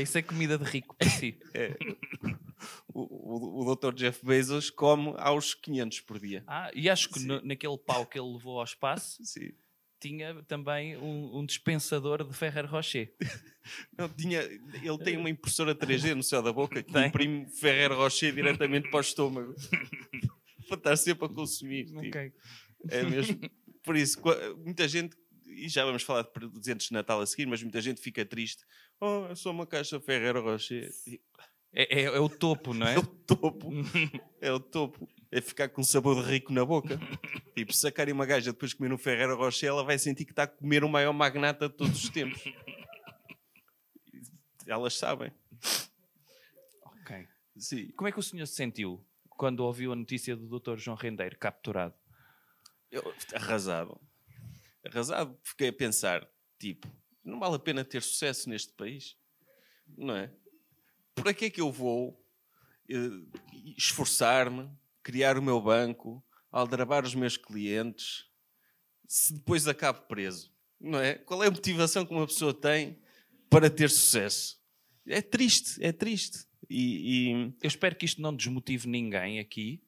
Isso 0.00 0.16
é 0.18 0.22
comida 0.22 0.58
de 0.58 0.64
rico 0.64 0.94
para 0.96 1.08
si. 1.10 1.38
O, 2.88 3.02
o, 3.02 3.70
o 3.70 3.74
Dr. 3.76 3.92
Jeff 3.94 4.24
Bezos 4.24 4.70
come 4.70 5.12
aos 5.18 5.54
500 5.54 6.00
por 6.00 6.18
dia. 6.18 6.42
Ah, 6.46 6.70
e 6.74 6.88
acho 6.88 7.10
que 7.10 7.20
no- 7.20 7.40
naquele 7.42 7.76
pau 7.78 8.06
que 8.06 8.18
ele 8.18 8.32
levou 8.32 8.58
ao 8.58 8.64
espaço 8.64 9.18
Sim. 9.24 9.52
tinha 10.00 10.42
também 10.44 10.96
um, 10.96 11.38
um 11.38 11.44
dispensador 11.46 12.24
de 12.24 12.34
Ferrer 12.34 12.64
Rocher. 12.70 13.14
Não, 13.98 14.08
tinha, 14.08 14.40
ele 14.42 14.98
tem 15.04 15.16
uma 15.16 15.28
impressora 15.28 15.74
3D 15.74 16.14
no 16.14 16.22
céu 16.22 16.40
da 16.40 16.52
boca 16.52 16.82
que 16.82 16.92
Tem. 16.92 17.08
imprime 17.08 17.46
Ferreiro 17.50 17.96
Rocher 17.96 18.32
diretamente 18.32 18.88
para 18.90 18.98
o 18.98 19.00
estômago. 19.00 19.54
para 20.68 20.76
estar 20.78 20.96
sempre 20.96 21.26
a 21.26 21.28
consumir. 21.28 21.86
tipo. 21.86 21.98
Ok. 21.98 22.32
É 22.88 23.02
mesmo. 23.02 23.38
Por 23.82 23.96
isso, 23.96 24.18
muita 24.64 24.86
gente, 24.88 25.16
e 25.46 25.68
já 25.68 25.84
vamos 25.84 26.02
falar 26.04 26.22
de 26.22 26.30
presentes 26.30 26.88
de 26.88 26.92
Natal 26.92 27.20
a 27.20 27.26
seguir, 27.26 27.46
mas 27.46 27.62
muita 27.62 27.80
gente 27.80 28.00
fica 28.00 28.24
triste. 28.24 28.64
Oh, 29.00 29.26
é 29.30 29.34
só 29.34 29.50
uma 29.50 29.66
caixa 29.66 30.00
Ferreiro 30.00 30.42
Rocher. 30.42 30.88
E 31.06 31.20
É, 31.78 32.00
é- 32.00 32.04
é 32.04 32.18
o 32.18 32.28
topo, 32.28 32.72
não 32.72 32.86
é? 32.86 32.94
É 32.94 32.98
o 32.98 33.04
topo. 33.06 33.70
É 34.40 34.50
o 34.52 34.58
topo. 34.58 35.06
É 35.30 35.42
ficar 35.42 35.68
com 35.68 35.82
um 35.82 35.84
sabor 35.84 36.16
rico 36.24 36.50
na 36.52 36.64
boca. 36.64 36.98
tipo, 37.54 37.70
sacarem 37.74 38.14
uma 38.14 38.24
gaja 38.24 38.50
depois 38.50 38.70
de 38.70 38.76
comer 38.78 38.92
um 38.94 38.98
Ferreiro 38.98 39.36
Rocher, 39.36 39.68
ela 39.68 39.84
vai 39.84 39.98
sentir 39.98 40.24
que 40.24 40.32
está 40.32 40.44
a 40.44 40.46
comer 40.46 40.82
o 40.84 40.88
maior 40.88 41.12
magnata 41.12 41.68
de 41.68 41.74
todos 41.74 42.02
os 42.04 42.08
tempos. 42.08 42.42
Elas 44.66 44.94
sabem. 44.94 45.30
Ok. 46.82 47.28
Sim. 47.58 47.88
Como 47.92 48.08
é 48.08 48.12
que 48.12 48.18
o 48.18 48.22
senhor 48.22 48.46
se 48.46 48.54
sentiu 48.54 49.04
quando 49.30 49.60
ouviu 49.60 49.92
a 49.92 49.96
notícia 49.96 50.34
do 50.34 50.58
Dr. 50.58 50.76
João 50.78 50.96
Rendeiro 50.96 51.38
capturado? 51.38 51.94
Eu, 52.90 53.14
arrasado. 53.34 54.00
Arrasado. 54.84 55.38
Fiquei 55.42 55.68
a 55.68 55.72
pensar, 55.72 56.26
tipo, 56.58 56.88
não 57.22 57.38
vale 57.38 57.56
a 57.56 57.58
pena 57.58 57.84
ter 57.84 58.02
sucesso 58.02 58.48
neste 58.48 58.72
país? 58.72 59.16
Não 59.96 60.16
é? 60.16 60.32
Para 61.16 61.32
que 61.34 61.46
é 61.46 61.50
que 61.50 61.60
eu 61.60 61.72
vou 61.72 62.22
eh, 62.88 62.94
esforçar-me, 63.76 64.70
criar 65.02 65.38
o 65.38 65.42
meu 65.42 65.60
banco, 65.60 66.22
aldrabar 66.52 67.04
os 67.04 67.14
meus 67.14 67.36
clientes, 67.36 68.26
se 69.08 69.32
depois 69.34 69.66
acabo 69.66 70.02
preso? 70.02 70.52
Não 70.78 71.00
é? 71.00 71.14
Qual 71.14 71.42
é 71.42 71.46
a 71.48 71.50
motivação 71.50 72.04
que 72.04 72.12
uma 72.12 72.26
pessoa 72.26 72.52
tem 72.52 72.98
para 73.48 73.70
ter 73.70 73.90
sucesso? 73.90 74.60
É 75.06 75.22
triste, 75.22 75.82
é 75.82 75.90
triste. 75.90 76.46
E, 76.68 77.30
e- 77.32 77.54
Eu 77.62 77.68
espero 77.68 77.96
que 77.96 78.04
isto 78.04 78.20
não 78.20 78.34
desmotive 78.36 78.86
ninguém 78.86 79.38
aqui 79.38 79.82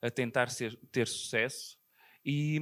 a 0.00 0.10
tentar 0.10 0.48
ser- 0.48 0.78
ter 0.90 1.06
sucesso 1.06 1.76
e, 2.24 2.58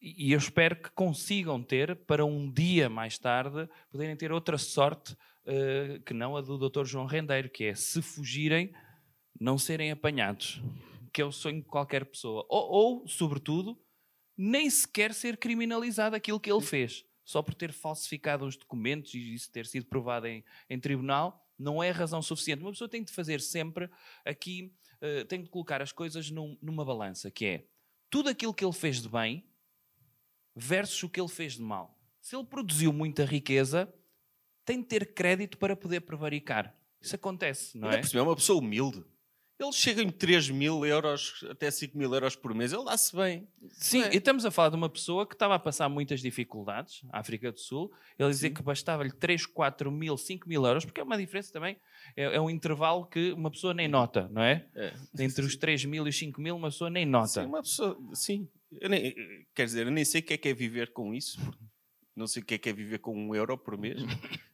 e 0.00 0.30
eu 0.32 0.38
espero 0.38 0.76
que 0.80 0.90
consigam 0.90 1.60
ter 1.62 1.96
para 1.96 2.24
um 2.24 2.48
dia 2.52 2.88
mais 2.88 3.18
tarde 3.18 3.68
poderem 3.90 4.14
ter 4.16 4.30
outra 4.30 4.56
sorte 4.56 5.16
eh, 5.48 6.00
que 6.04 6.12
não 6.14 6.36
a 6.36 6.40
do 6.40 6.56
Dr. 6.68 6.84
João 6.84 7.06
Rendeiro, 7.06 7.48
que 7.50 7.64
é 7.64 7.74
se 7.74 8.00
fugirem, 8.02 8.72
não 9.40 9.56
serem 9.58 9.90
apanhados, 9.90 10.60
que 11.12 11.20
é 11.20 11.24
o 11.24 11.32
sonho 11.32 11.62
de 11.62 11.66
qualquer 11.68 12.04
pessoa. 12.04 12.46
Ou, 12.48 12.70
ou, 12.70 13.08
sobretudo, 13.08 13.76
nem 14.36 14.68
sequer 14.70 15.12
ser 15.14 15.36
criminalizado 15.36 16.14
aquilo 16.14 16.38
que 16.38 16.52
ele 16.52 16.60
fez. 16.60 17.04
Só 17.24 17.42
por 17.42 17.54
ter 17.54 17.72
falsificado 17.72 18.46
os 18.46 18.56
documentos 18.56 19.12
e 19.14 19.34
isso 19.34 19.50
ter 19.50 19.66
sido 19.66 19.86
provado 19.86 20.26
em, 20.26 20.44
em 20.70 20.78
tribunal, 20.78 21.44
não 21.58 21.82
é 21.82 21.90
razão 21.90 22.22
suficiente. 22.22 22.62
Uma 22.62 22.70
pessoa 22.70 22.88
tem 22.88 23.02
de 23.02 23.12
fazer 23.12 23.40
sempre 23.40 23.90
aqui, 24.24 24.72
eh, 25.00 25.24
tem 25.24 25.42
de 25.42 25.48
colocar 25.50 25.82
as 25.82 25.92
coisas 25.92 26.30
num- 26.30 26.56
numa 26.62 26.84
balança, 26.84 27.30
que 27.30 27.44
é 27.44 27.66
tudo 28.08 28.28
aquilo 28.28 28.54
que 28.54 28.64
ele 28.64 28.72
fez 28.72 29.02
de 29.02 29.08
bem 29.08 29.44
versus 30.54 31.02
o 31.02 31.08
que 31.08 31.20
ele 31.20 31.28
fez 31.28 31.54
de 31.54 31.62
mal. 31.62 31.98
Se 32.20 32.34
ele 32.36 32.44
produziu 32.44 32.92
muita 32.92 33.24
riqueza, 33.24 33.92
tem 34.68 34.80
de 34.82 34.86
ter 34.86 35.14
crédito 35.14 35.56
para 35.56 35.74
poder 35.74 36.00
prevaricar. 36.02 36.74
Isso 37.00 37.14
acontece, 37.14 37.78
não 37.78 37.90
é? 37.90 38.00
é 38.14 38.22
uma 38.22 38.34
pessoa 38.36 38.58
humilde. 38.60 39.02
Ele 39.60 39.72
chega 39.72 40.00
em 40.02 40.10
3 40.10 40.50
mil 40.50 40.84
euros, 40.86 41.44
até 41.50 41.68
5 41.68 41.96
mil 41.98 42.12
euros 42.14 42.36
por 42.36 42.54
mês, 42.54 42.72
ele 42.72 42.84
dá-se 42.84 43.16
bem. 43.16 43.48
Sim, 43.72 44.02
É. 44.02 44.14
e 44.14 44.18
estamos 44.18 44.44
a 44.44 44.52
falar 44.52 44.68
de 44.68 44.76
uma 44.76 44.88
pessoa 44.88 45.26
que 45.26 45.34
estava 45.34 45.54
a 45.56 45.58
passar 45.58 45.88
muitas 45.88 46.20
dificuldades, 46.20 47.00
a 47.10 47.18
África 47.18 47.50
do 47.50 47.58
Sul. 47.58 47.90
Ele 48.16 48.28
dizia 48.30 48.50
que 48.50 48.62
bastava-lhe 48.62 49.10
3, 49.10 49.46
4 49.46 49.90
mil, 49.90 50.16
5 50.16 50.48
mil 50.48 50.64
euros, 50.64 50.84
porque 50.84 51.00
é 51.00 51.02
uma 51.04 51.16
diferença 51.18 51.52
também, 51.52 51.76
é, 52.16 52.36
é 52.36 52.40
um 52.40 52.48
intervalo 52.50 53.06
que 53.06 53.32
uma 53.32 53.50
pessoa 53.50 53.74
nem 53.74 53.88
nota, 53.88 54.28
não 54.30 54.42
é? 54.42 54.64
É. 54.76 54.92
Entre 55.18 55.44
os 55.44 55.56
3 55.56 55.84
mil 55.86 56.06
e 56.06 56.10
os 56.10 56.16
5 56.18 56.40
mil, 56.40 56.54
uma 56.54 56.68
pessoa 56.68 56.88
nem 56.90 57.04
nota. 57.06 57.26
Sim, 57.42 57.46
uma 57.46 57.62
pessoa, 57.62 57.98
sim. 58.12 58.48
Nem- 58.70 59.12
quer 59.54 59.64
dizer, 59.64 59.86
eu 59.86 59.90
nem 59.90 60.04
sei 60.04 60.20
o 60.20 60.24
que 60.24 60.34
é 60.34 60.36
que 60.36 60.48
é 60.50 60.54
viver 60.54 60.92
com 60.92 61.12
isso. 61.14 61.40
Não 62.18 62.26
sei 62.26 62.42
o 62.42 62.44
que 62.44 62.54
é 62.54 62.58
que 62.58 62.68
é 62.68 62.72
viver 62.72 62.98
com 62.98 63.14
um 63.16 63.34
euro 63.34 63.56
por 63.56 63.78
mês. 63.78 64.02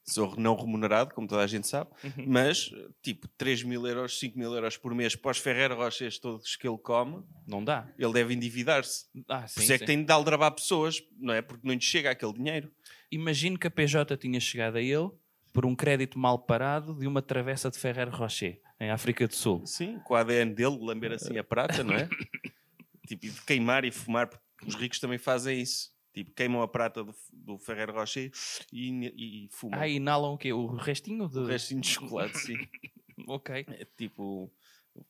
Sou 0.04 0.36
não 0.36 0.54
remunerado, 0.54 1.14
como 1.14 1.26
toda 1.26 1.42
a 1.42 1.46
gente 1.46 1.66
sabe. 1.66 1.90
Uhum. 2.04 2.24
Mas, 2.26 2.70
tipo, 3.02 3.26
3 3.38 3.62
mil 3.62 3.86
euros, 3.86 4.18
5 4.18 4.38
mil 4.38 4.52
euros 4.54 4.76
por 4.76 4.94
mês 4.94 5.16
para 5.16 5.30
os 5.30 5.38
Ferreiro 5.38 5.74
Rochers 5.76 6.18
todos 6.18 6.56
que 6.56 6.68
ele 6.68 6.76
come, 6.78 7.22
Não 7.46 7.64
dá. 7.64 7.88
ele 7.98 8.12
deve 8.12 8.34
endividar-se. 8.34 9.06
Ah, 9.28 9.40
Por 9.40 9.48
sim, 9.48 9.62
isso 9.62 9.72
é 9.72 9.78
sim. 9.78 9.80
que 9.80 9.86
tem 9.86 10.04
de 10.04 10.12
aldrabar 10.12 10.52
pessoas, 10.52 11.02
não 11.18 11.32
é? 11.32 11.40
Porque 11.40 11.66
não 11.66 11.72
lhe 11.74 11.80
chega 11.80 12.10
aquele 12.10 12.34
dinheiro. 12.34 12.70
Imagino 13.10 13.58
que 13.58 13.66
a 13.66 13.70
PJ 13.70 14.16
tinha 14.18 14.38
chegado 14.40 14.76
a 14.76 14.82
ele 14.82 15.10
por 15.52 15.64
um 15.64 15.74
crédito 15.74 16.18
mal 16.18 16.38
parado 16.38 16.94
de 16.98 17.06
uma 17.06 17.22
travessa 17.22 17.70
de 17.70 17.78
Ferrer 17.78 18.10
Rocher, 18.14 18.60
em 18.78 18.90
África 18.90 19.26
do 19.26 19.34
Sul. 19.34 19.64
Sim, 19.64 20.00
com 20.04 20.12
o 20.14 20.16
ADN 20.16 20.52
dele, 20.52 20.76
lamber 20.80 21.12
assim 21.12 21.38
a 21.38 21.44
prata, 21.44 21.82
não 21.84 21.94
é? 21.94 22.08
tipo, 23.06 23.24
e 23.24 23.30
de 23.30 23.40
queimar 23.42 23.84
e 23.84 23.90
fumar, 23.92 24.26
porque 24.28 24.66
os 24.66 24.74
ricos 24.74 24.98
também 24.98 25.16
fazem 25.16 25.60
isso. 25.60 25.93
Tipo, 26.14 26.30
queimam 26.32 26.62
a 26.62 26.68
prata 26.68 27.02
do, 27.02 27.12
do 27.32 27.58
Ferreiro 27.58 27.92
Rocher 27.92 28.30
e, 28.72 28.88
e, 29.16 29.48
fumam. 29.50 29.80
Ah, 29.80 29.88
inalam 29.88 30.34
o 30.34 30.38
quê? 30.38 30.52
O 30.52 30.66
restinho 30.76 31.28
de... 31.28 31.40
O 31.40 31.46
restinho 31.46 31.80
de 31.80 31.88
chocolate, 31.88 32.38
sim. 32.38 32.56
Ok. 33.26 33.64
É, 33.68 33.86
tipo, 33.96 34.52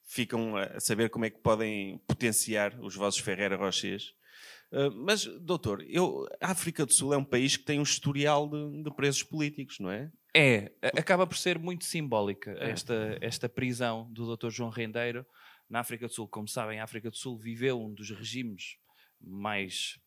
ficam 0.03 0.57
a 0.57 0.79
saber 0.79 1.09
como 1.11 1.25
é 1.25 1.31
que 1.31 1.39
podem 1.39 1.99
potenciar 2.07 2.79
os 2.81 2.95
vossos 2.95 3.21
Ferreira 3.21 3.57
Rochers. 3.57 4.15
Uh, 4.71 4.91
mas, 4.95 5.25
doutor, 5.25 5.85
eu, 5.89 6.27
a 6.41 6.51
África 6.51 6.85
do 6.85 6.93
Sul 6.93 7.15
é 7.15 7.17
um 7.17 7.25
país 7.25 7.57
que 7.57 7.65
tem 7.65 7.79
um 7.79 7.83
historial 7.83 8.49
de, 8.49 8.83
de 8.83 8.91
presos 8.95 9.23
políticos, 9.23 9.79
não 9.79 9.91
é? 9.91 10.11
É, 10.37 10.73
acaba 10.99 11.27
por 11.27 11.37
ser 11.37 11.59
muito 11.59 11.85
simbólica 11.85 12.57
esta, 12.59 13.17
esta 13.21 13.49
prisão 13.49 14.11
do 14.13 14.37
Dr. 14.37 14.51
João 14.51 14.69
Rendeiro 14.69 15.25
na 15.71 15.81
África 15.81 16.09
do 16.09 16.13
Sul. 16.13 16.29
Como 16.29 16.49
sabem, 16.49 16.81
a 16.81 16.85
África 16.85 17.09
do 17.09 17.17
Sul 17.17 17.39
viveu 17.39 17.81
um 17.81 17.95
dos 17.95 18.11
regimes 18.11 18.77
mais 19.21 19.99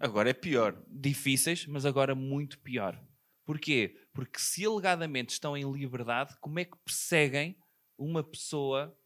Agora 0.00 0.30
é 0.30 0.32
pior. 0.32 0.76
difíceis, 0.88 1.66
mas 1.66 1.84
agora 1.84 2.14
muito 2.14 2.58
pior. 2.58 2.98
Porquê? 3.44 3.96
Porque 4.12 4.38
se 4.38 4.64
alegadamente 4.64 5.32
estão 5.32 5.56
em 5.56 5.70
liberdade, 5.70 6.34
como 6.40 6.58
é 6.58 6.64
que 6.64 6.76
perseguem 6.84 7.56
uma 7.98 8.22
pessoa 8.24 8.96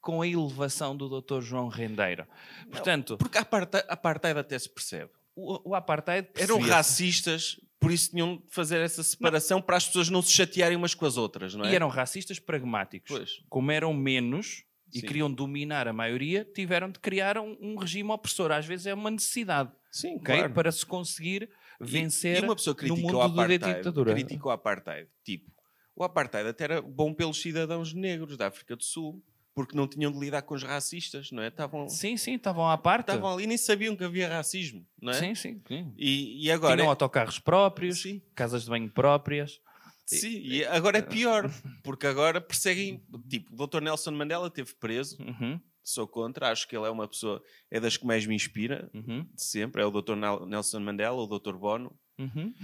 com 0.00 0.22
a 0.22 0.28
elevação 0.28 0.96
do 0.96 1.20
Dr. 1.20 1.40
João 1.40 1.68
Rendeiro? 1.68 2.26
Portanto, 2.70 3.16
Porque 3.18 3.38
a 3.38 3.42
apartheid, 3.42 3.86
a 3.88 3.92
apartheid 3.94 4.38
até 4.38 4.58
se 4.58 4.68
percebe. 4.72 5.10
o, 5.34 5.70
o 5.70 5.74
apartheid 5.74 6.28
Eram 6.36 6.58
racistas, 6.60 7.58
por 7.78 7.90
isso 7.90 8.10
tinham 8.10 8.36
de 8.36 8.42
fazer 8.50 8.78
essa 8.80 9.02
separação 9.02 9.60
para 9.60 9.76
as 9.76 9.86
pessoas 9.86 10.08
não 10.10 10.22
se 10.22 10.32
chatearem 10.32 10.76
umas 10.76 10.94
com 10.94 11.06
as 11.06 11.16
outras, 11.16 11.54
não 11.54 11.64
é? 11.64 11.72
E 11.72 11.74
eram 11.74 11.88
racistas 11.88 12.38
pragmáticos. 12.38 13.10
Pois. 13.10 13.30
Como 13.48 13.70
eram 13.72 13.92
menos 13.92 14.64
e 14.92 15.00
Sim. 15.00 15.06
queriam 15.06 15.32
dominar 15.32 15.86
a 15.88 15.92
maioria, 15.92 16.44
tiveram 16.54 16.90
de 16.90 16.98
criar 16.98 17.38
um, 17.38 17.56
um 17.60 17.76
regime 17.76 18.10
opressor. 18.10 18.50
Às 18.50 18.66
vezes 18.66 18.86
é 18.86 18.94
uma 18.94 19.10
necessidade, 19.10 19.70
Sim, 19.90 20.16
ok? 20.16 20.24
claro. 20.36 20.52
Para 20.54 20.70
se 20.72 20.84
conseguir 20.86 21.42
E- 21.80 21.84
vencer 21.84 22.42
e 22.42 22.44
uma 22.46 22.54
pessoa 22.56 22.76
no 22.82 22.96
mundo 22.96 23.16
o 23.16 23.18
da 23.20 23.26
apartheid, 23.26 23.76
ditadura. 23.78 24.12
critica 24.14 24.46
o 24.48 24.50
apartheid. 24.50 25.08
Tipo, 25.24 25.50
o 25.96 26.04
apartheid 26.04 26.48
até 26.48 26.64
era 26.64 26.80
bom 26.82 27.12
pelos 27.12 27.40
cidadãos 27.40 27.92
negros 27.92 28.36
da 28.36 28.46
África 28.48 28.76
do 28.76 28.84
Sul, 28.84 29.22
porque 29.54 29.76
não 29.76 29.88
tinham 29.88 30.12
de 30.12 30.18
lidar 30.18 30.42
com 30.42 30.54
os 30.54 30.62
racistas, 30.62 31.30
não 31.32 31.42
é? 31.42 31.48
Estavam, 31.48 31.88
Sim, 31.88 32.16
sim, 32.16 32.34
estavam 32.36 32.68
à 32.70 32.78
parte. 32.78 33.08
estavam 33.10 33.32
ali 33.34 33.44
e 33.44 33.46
nem 33.48 33.58
sabiam 33.58 33.96
que 33.96 34.04
havia 34.04 34.28
racismo, 34.28 34.86
não 35.02 35.12
é? 35.12 35.16
Sim, 35.18 35.34
sim. 35.34 35.60
sim. 35.66 35.92
E, 35.98 36.46
e 36.46 36.50
agora... 36.52 36.76
Tinham 36.76 36.88
autocarros 36.88 37.38
próprios, 37.40 38.00
Sim. 38.02 38.22
casas 38.34 38.62
de 38.64 38.70
banho 38.70 38.88
próprias. 38.88 39.60
Sim, 40.06 40.40
e 40.40 40.64
agora 40.64 40.98
é 40.98 41.02
pior, 41.02 41.50
porque 41.84 42.06
agora 42.06 42.40
perseguem. 42.40 43.00
Tipo, 43.28 43.52
o 43.62 43.66
Dr. 43.66 43.80
Nelson 43.80 44.12
Mandela 44.12 44.46
esteve 44.48 44.74
preso, 44.74 45.16
Uhum, 45.22 45.60
sou 45.82 46.06
contra, 46.06 46.50
acho 46.50 46.68
que 46.68 46.76
ele 46.76 46.86
é 46.86 46.90
uma 46.90 47.08
pessoa, 47.08 47.42
é 47.70 47.80
das 47.80 47.96
que 47.96 48.06
mais 48.06 48.26
me 48.26 48.34
inspira, 48.34 48.90
uhum, 48.94 49.24
de 49.34 49.42
sempre. 49.42 49.82
É 49.82 49.86
o 49.86 49.90
Dr. 49.90 50.14
Nel- 50.14 50.46
Nelson 50.46 50.80
Mandela, 50.80 51.16
o 51.16 51.26
Dr. 51.38 51.56
Bono, 51.56 51.98
uhum. 52.18 52.54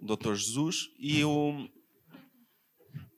o 0.00 0.16
Dr. 0.16 0.34
Jesus 0.34 0.88
e 0.98 1.22
o 1.24 1.68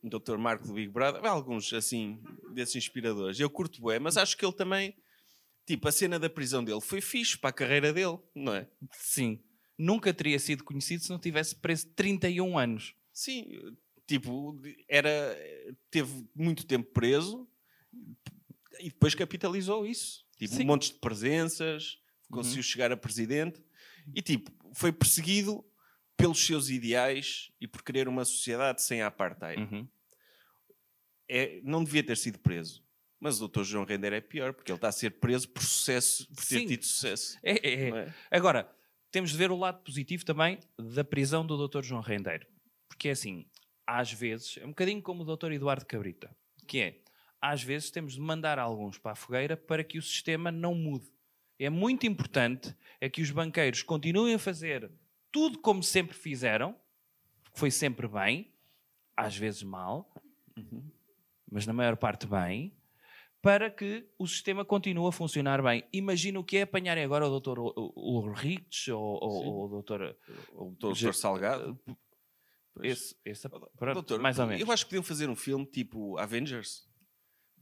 Dr. 0.03 0.37
Marco 0.39 0.67
do 0.67 0.75
Big 0.75 0.89
Brother. 0.89 1.25
Alguns, 1.25 1.73
assim, 1.73 2.23
desses 2.53 2.77
inspiradores. 2.77 3.39
Eu 3.39 3.51
curto 3.51 3.83
bem, 3.83 3.99
mas 3.99 4.17
acho 4.17 4.37
que 4.37 4.45
ele 4.45 4.53
também. 4.55 4.95
Tipo, 5.67 5.87
a 5.89 5.93
cena 5.93 6.19
da 6.19 6.31
prisão 6.31 6.65
dele 6.65 6.81
foi 6.81 7.01
fixe 7.01 7.37
para 7.37 7.51
a 7.51 7.53
carreira 7.53 7.93
dele, 7.93 8.19
não 8.35 8.55
é? 8.55 8.67
Sim. 8.93 9.39
Nunca 9.77 10.15
teria 10.15 10.39
sido 10.39 10.65
conhecido 10.65 11.03
se 11.03 11.11
não 11.11 11.19
tivesse 11.19 11.55
preso 11.57 11.87
31 11.95 12.59
anos. 12.59 12.95
Sim, 13.13 13.45
tipo, 14.07 14.59
era, 14.89 15.37
teve 15.91 16.27
muito 16.35 16.67
tempo 16.67 16.91
preso 16.93 17.47
e 18.81 18.91
depois 18.91 19.15
capitalizou 19.15 19.87
isso. 19.87 20.25
Tipo, 20.37 20.55
Sim. 20.55 20.63
um 20.63 20.67
monte 20.67 20.93
de 20.93 20.99
presenças, 20.99 21.99
conseguiu 22.31 22.63
chegar 22.63 22.93
a 22.93 22.97
presidente 22.97 23.63
e, 24.15 24.23
tipo, 24.23 24.51
foi 24.75 24.93
perseguido 24.93 25.65
pelos 26.17 26.45
seus 26.45 26.69
ideais 26.69 27.51
e 27.61 27.67
por 27.67 27.83
querer 27.83 28.09
uma 28.09 28.25
sociedade 28.25 28.83
sem 28.83 29.03
apartheid. 29.03 29.63
Uhum. 29.63 29.89
É, 31.29 31.61
não 31.63 31.85
devia 31.85 32.03
ter 32.03 32.17
sido 32.17 32.39
preso. 32.39 32.83
Mas 33.21 33.41
o 33.41 33.49
Dr. 33.49 33.63
João 33.63 33.85
Render 33.85 34.13
é 34.13 34.21
pior, 34.21 34.53
porque 34.53 34.71
ele 34.71 34.77
está 34.77 34.89
a 34.89 34.93
ser 34.93 35.11
preso 35.19 35.49
por 35.49 35.63
sucesso, 35.63 36.27
por 36.29 36.45
ter 36.45 36.61
Sim. 36.61 36.67
tido 36.67 36.85
sucesso. 36.85 37.39
É, 37.43 37.53
é, 37.69 37.75
é. 37.75 37.89
é? 37.89 38.15
Agora, 38.31 38.71
temos 39.11 39.31
de 39.31 39.37
ver 39.37 39.51
o 39.51 39.57
lado 39.57 39.83
positivo 39.83 40.25
também 40.25 40.59
da 40.79 41.03
prisão 41.05 41.45
do 41.45 41.67
Dr. 41.67 41.83
João 41.83 42.01
Rendeiro. 42.01 42.47
Porque 42.89 43.09
é 43.09 43.13
assim, 43.13 43.47
às 43.87 44.13
vezes, 44.13 44.59
é 44.59 44.65
um 44.65 44.69
bocadinho 44.69 45.03
como 45.03 45.23
o 45.23 45.37
Dr. 45.37 45.53
Eduardo 45.53 45.87
Cabrita, 45.87 46.35
que 46.67 46.79
é, 46.79 47.03
às 47.41 47.63
vezes 47.63 47.91
temos 47.91 48.15
de 48.15 48.21
mandar 48.21 48.59
alguns 48.59 48.99
para 48.99 49.13
a 49.13 49.17
fogueira 49.17 49.57
para 49.57 49.85
que 49.85 49.99
o 49.99 50.03
sistema 50.03 50.51
não 50.51 50.75
mude. 50.75 51.11
É 51.59 51.69
muito 51.69 52.07
importante 52.07 52.75
é 53.01 53.09
que 53.09 53.21
os 53.21 53.31
banqueiros 53.31 53.83
continuem 53.83 54.35
a 54.35 54.39
fazer 54.39 54.91
tudo 55.31 55.59
como 55.59 55.83
sempre 55.83 56.17
fizeram, 56.17 56.75
foi 57.55 57.71
sempre 57.71 58.09
bem, 58.09 58.53
às 59.17 59.37
vezes 59.37 59.63
mal, 59.63 60.13
mas 61.51 61.67
na 61.67 61.73
maior 61.73 61.97
parte 61.97 62.27
bem, 62.27 62.75
para 63.41 63.71
que 63.71 64.09
o 64.19 64.27
sistema 64.27 64.65
continue 64.65 65.09
a 65.09 65.13
funcionar 65.13 65.63
bem. 65.63 65.85
Imagina 65.93 66.41
o 66.41 66.45
que 66.45 66.59
é 66.59 66.63
apanharem 66.63 67.05
agora 67.05 67.27
o 67.27 67.41
Dr. 67.41 67.59
Ulrich 67.97 68.91
ou, 68.91 69.19
ou, 69.23 69.65
o 69.65 69.83
Dr. 69.83 70.15
O 71.09 71.13
Salgado. 71.13 71.79
Esse, 72.83 73.17
esse, 73.25 73.49
pronto, 73.49 73.95
Doutor, 73.95 74.21
mais 74.21 74.39
ou 74.39 74.47
menos. 74.47 74.61
Eu 74.61 74.73
acho 74.73 74.85
que 74.85 74.91
podiam 74.91 75.03
fazer 75.03 75.29
um 75.29 75.37
filme 75.37 75.67
tipo 75.67 76.17
Avengers 76.19 76.89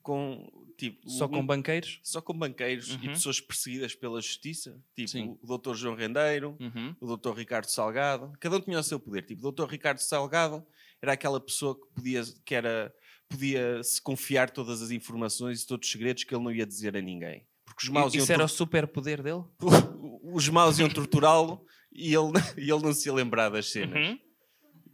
com 0.06 0.48
tipo 0.78 1.08
Só 1.10 1.26
com 1.26 1.40
um- 1.40 1.46
banqueiros? 1.46 1.98
só 2.02 2.20
com 2.20 2.32
banqueiros 2.32 2.90
e 2.90 2.92
Uhum. 3.06 3.12
pessoas 3.14 3.40
perseguidas 3.40 3.94
pela 3.94 4.20
justiça, 4.20 4.78
tipo 4.94 5.08
Sim. 5.08 5.36
o 5.42 5.58
Dr. 5.58 5.74
João 5.74 5.96
Rendeiro, 5.96 6.56
Uhum. 6.60 6.94
o 7.00 7.16
Dr. 7.16 7.32
Ricardo 7.36 7.66
Salgado, 7.66 8.32
cada 8.38 8.56
um 8.56 8.60
tinha 8.60 8.78
o 8.78 8.82
seu 8.82 9.00
poder. 9.00 9.22
Tipo, 9.26 9.48
o 9.48 9.52
Dr. 9.52 9.64
Ricardo 9.68 9.98
Salgado 9.98 10.64
era 11.02 11.12
aquela 11.14 11.40
pessoa 11.40 11.74
que 11.74 11.86
podia 11.94 12.22
que 12.44 12.54
era 12.54 12.94
podia 13.28 13.82
se 13.82 14.00
confiar 14.00 14.50
todas 14.50 14.80
as 14.80 14.92
informações 14.92 15.62
e 15.62 15.66
todos 15.66 15.86
os 15.88 15.92
segredos 15.92 16.22
que 16.22 16.32
ele 16.32 16.44
não 16.44 16.52
ia 16.52 16.64
dizer 16.64 16.96
a 16.96 17.00
ninguém. 17.00 17.44
Porque 17.64 17.82
os 17.84 17.88
maus, 17.88 18.14
Isso 18.14 18.30
iam, 18.30 18.34
era 18.36 18.44
o 18.44 18.48
superpoder 18.48 19.20
dele? 19.22 19.42
os 20.22 20.48
maus 20.48 20.78
iam 20.78 20.88
torturá-lo 20.88 21.66
e 21.92 22.14
ele, 22.14 22.32
e 22.56 22.70
ele 22.70 22.82
não 22.82 22.92
se 22.92 23.08
ia 23.08 23.12
lembrar 23.14 23.48
das 23.48 23.68
cenas. 23.70 23.98
Uhum. 24.10 24.18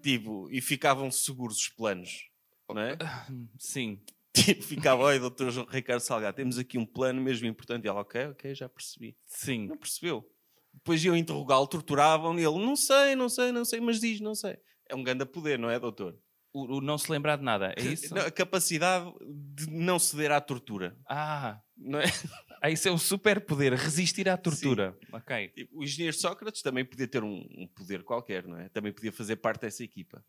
Tipo, 0.03 0.49
e 0.51 0.61
ficavam 0.63 1.11
seguros 1.11 1.59
os 1.59 1.69
planos. 1.69 2.29
Não 2.71 2.81
é? 2.81 2.97
Sim. 3.59 4.01
Tipo, 4.45 4.63
ficava, 4.63 5.03
oi, 5.03 5.19
doutor 5.19 5.51
João 5.51 5.67
Ricardo 5.67 6.01
Salgado, 6.01 6.37
temos 6.37 6.57
aqui 6.59 6.79
um 6.79 6.87
plano 6.87 7.21
mesmo 7.21 7.47
importante. 7.47 7.85
E 7.85 7.89
ela, 7.89 8.01
ok, 8.01 8.29
ok, 8.29 8.55
já 8.55 8.69
percebi. 8.69 9.17
Sim. 9.27 9.67
Não 9.69 9.77
percebeu. 9.77 10.27
Depois 10.73 11.05
iam 11.05 11.15
interrogá-lo, 11.15 11.67
torturavam 11.67 12.39
e 12.39 12.45
ele, 12.45 12.59
não 12.59 12.75
sei, 12.75 13.15
não 13.15 13.29
sei, 13.29 13.53
não 13.53 13.65
sei, 13.65 13.79
mas 13.81 14.01
diz, 14.01 14.21
não 14.21 14.35
sei. 14.35 14.57
É 14.89 14.95
um 14.95 15.03
grande 15.05 15.27
poder, 15.27 15.59
não 15.59 15.69
é, 15.69 15.79
doutor? 15.79 16.19
O, 16.55 16.79
o 16.79 16.81
não 16.81 16.97
se 16.97 17.11
lembrar 17.13 17.37
de 17.37 17.43
nada, 17.45 17.75
é 17.77 17.81
isso? 17.85 18.15
Não, 18.15 18.23
A 18.23 18.31
capacidade 18.31 19.11
de 19.55 19.71
não 19.71 19.99
ceder 19.99 20.33
à 20.33 20.41
tortura, 20.41 20.97
Ah, 21.07 21.61
não 21.77 22.01
é? 22.01 22.05
ah, 22.63 22.71
isso 22.71 22.89
é 22.89 22.93
um 22.93 22.97
superpoder, 22.99 23.75
resistir 23.75 24.29
à 24.31 24.37
tortura. 24.39 24.97
Ok. 25.13 25.49
Tipo, 25.49 25.79
O 25.79 25.85
engenheiro 25.85 26.17
Sócrates 26.17 26.63
também 26.63 26.85
podia 26.87 27.07
ter 27.07 27.23
um, 27.23 27.47
um 27.59 27.69
poder 27.75 28.03
qualquer, 28.03 28.47
não 28.47 28.59
é? 28.59 28.71
Também 28.71 28.93
podia 28.93 29.13
fazer 29.13 29.37
parte 29.37 29.61
dessa 29.63 29.85
equipa. 29.85 30.25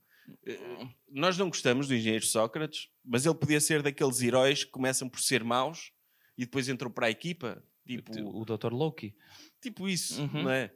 Eh, 0.45 0.87
Nós 1.09 1.37
não 1.37 1.47
gostamos 1.49 1.87
do 1.87 1.95
engenheiro 1.95 2.25
Sócrates, 2.25 2.89
mas 3.03 3.25
ele 3.25 3.35
podia 3.35 3.59
ser 3.61 3.81
daqueles 3.81 4.21
heróis 4.21 4.63
que 4.63 4.71
começam 4.71 5.07
por 5.09 5.19
ser 5.21 5.43
maus 5.43 5.91
e 6.37 6.45
depois 6.45 6.67
entram 6.69 6.89
para 6.91 7.07
a 7.07 7.11
equipa. 7.11 7.63
Tipo, 7.85 8.11
O 8.39 8.45
Dr. 8.45 8.71
Loki. 8.73 9.15
tipo 9.61 9.87
isso, 9.89 10.21
Uhum. 10.21 10.43
não 10.43 10.49
é? 10.49 10.73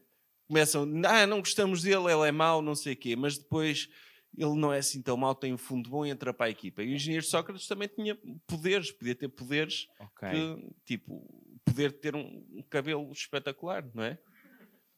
Começam, 0.47 0.86
ah, 1.05 1.25
não 1.27 1.39
gostamos 1.39 1.81
dele, 1.81 2.12
ele 2.12 2.27
é 2.27 2.31
mau, 2.31 2.62
não 2.62 2.75
sei 2.75 2.93
o 2.93 2.97
quê, 2.97 3.15
mas 3.15 3.38
depois 3.38 3.89
ele 4.38 4.55
não 4.55 4.71
é 4.73 4.77
assim 4.79 5.01
tão 5.01 5.17
mau, 5.17 5.33
tem 5.33 5.53
um 5.53 5.57
fundo 5.57 5.89
bom 5.89 6.05
e 6.05 6.10
entra 6.10 6.33
para 6.33 6.45
a 6.45 6.49
equipa. 6.49 6.83
E 6.83 6.88
o 6.91 6.95
engenheiro 6.95 7.25
Sócrates 7.25 7.65
também 7.67 7.88
tinha 7.88 8.17
poderes, 8.45 8.91
podia 8.91 9.15
ter 9.15 9.27
poderes 9.29 9.88
Ok. 9.99 10.29
que, 10.29 10.75
tipo, 10.86 11.25
poder 11.65 11.91
ter 11.93 12.15
um, 12.15 12.45
um 12.51 12.62
cabelo 12.69 13.12
espetacular, 13.12 13.89
não 13.93 14.03
é? 14.03 14.17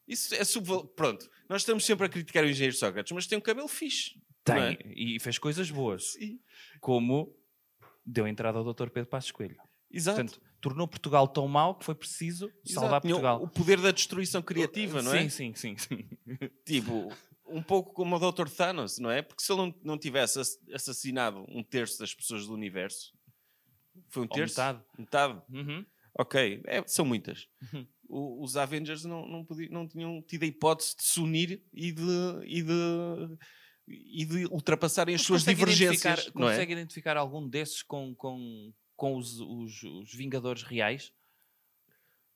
Isso 0.06 0.34
é 0.34 0.42
subval... 0.44 0.86
Pronto, 0.88 1.28
nós 1.48 1.62
estamos 1.62 1.84
sempre 1.84 2.06
a 2.06 2.08
criticar 2.08 2.44
o 2.44 2.48
engenheiro 2.48 2.76
Sócrates, 2.76 3.12
mas 3.12 3.26
tem 3.26 3.38
um 3.38 3.40
cabelo 3.40 3.68
fixe. 3.68 4.20
Tem. 4.44 4.58
é? 4.74 4.78
E 4.94 5.18
fez 5.20 5.38
coisas 5.38 5.70
boas. 5.70 6.12
Sim. 6.12 6.40
Como 6.80 7.34
deu 8.04 8.26
entrada 8.26 8.58
ao 8.58 8.64
Dr. 8.74 8.88
Pedro 8.90 9.08
Passos 9.10 9.30
Coelho. 9.30 9.56
Exato. 9.90 10.16
Portanto, 10.22 10.40
tornou 10.60 10.86
Portugal 10.88 11.26
tão 11.28 11.46
mau 11.48 11.74
que 11.74 11.84
foi 11.84 11.94
preciso 11.94 12.46
Exato. 12.64 12.80
salvar 12.80 13.00
Portugal. 13.00 13.42
O 13.42 13.48
poder 13.48 13.80
da 13.80 13.90
destruição 13.90 14.40
criativa, 14.42 15.02
não 15.02 15.12
é? 15.14 15.28
Sim, 15.28 15.52
sim, 15.54 15.76
sim. 15.76 15.76
sim. 15.76 16.08
Tipo, 16.64 17.12
um 17.46 17.62
pouco 17.62 17.92
como 17.92 18.16
o 18.16 18.32
Dr. 18.32 18.48
Thanos, 18.48 18.98
não 18.98 19.10
é? 19.10 19.20
Porque 19.22 19.42
se 19.42 19.52
ele 19.52 19.74
não, 19.82 19.98
tivesse 19.98 20.38
ass- 20.38 20.58
assassinado 20.72 21.44
um 21.48 21.62
terço 21.64 21.98
das 21.98 22.14
pessoas 22.14 22.46
do 22.46 22.54
universo, 22.54 23.12
foi 24.08 24.22
um 24.22 24.26
Ou 24.26 24.34
terço? 24.34 24.54
metade. 24.60 24.84
Metade. 24.98 25.42
Uhum. 25.52 25.84
Ok, 26.18 26.62
é, 26.66 26.82
são 26.86 27.04
muitas. 27.04 27.48
Uhum. 27.72 27.86
O- 28.08 28.44
os 28.44 28.56
Avengers 28.56 29.04
não, 29.04 29.26
não, 29.26 29.44
podiam, 29.44 29.70
não 29.72 29.86
tinham 29.88 30.22
tido 30.22 30.42
a 30.44 30.46
hipótese 30.46 30.96
de 30.96 31.02
se 31.04 31.20
unir 31.20 31.62
e 31.72 31.92
de, 31.92 32.02
e 32.44 32.62
de, 32.62 33.38
e 33.92 34.24
de 34.24 34.46
ultrapassarem 34.46 35.14
as 35.14 35.22
suas 35.22 35.42
Consegue 35.42 35.58
divergências. 35.60 36.04
identificar- 36.04 36.28
é? 36.28 36.32
Consegue 36.48 36.72
identificar 36.72 37.16
algum 37.16 37.48
desses 37.48 37.82
com, 37.82 38.14
com, 38.14 38.72
com 38.96 39.16
os, 39.16 39.40
os, 39.40 39.82
os 39.82 40.14
Vingadores 40.14 40.62
reais? 40.62 41.12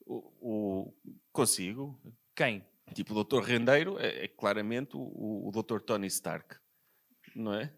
O, 0.07 0.17
o- 0.41 0.95
consigo. 1.33 1.99
Quem? 2.35 2.65
Tipo, 2.93 3.15
o 3.15 3.25
Dr. 3.25 3.41
Rendeiro 3.43 3.99
é, 3.99 4.25
é 4.25 4.29
claramente 4.29 4.97
o, 4.97 5.49
o 5.49 5.51
Dr. 5.63 5.81
Tony 5.81 6.07
Stark. 6.09 6.57
Não 7.35 7.55
é? 7.55 7.73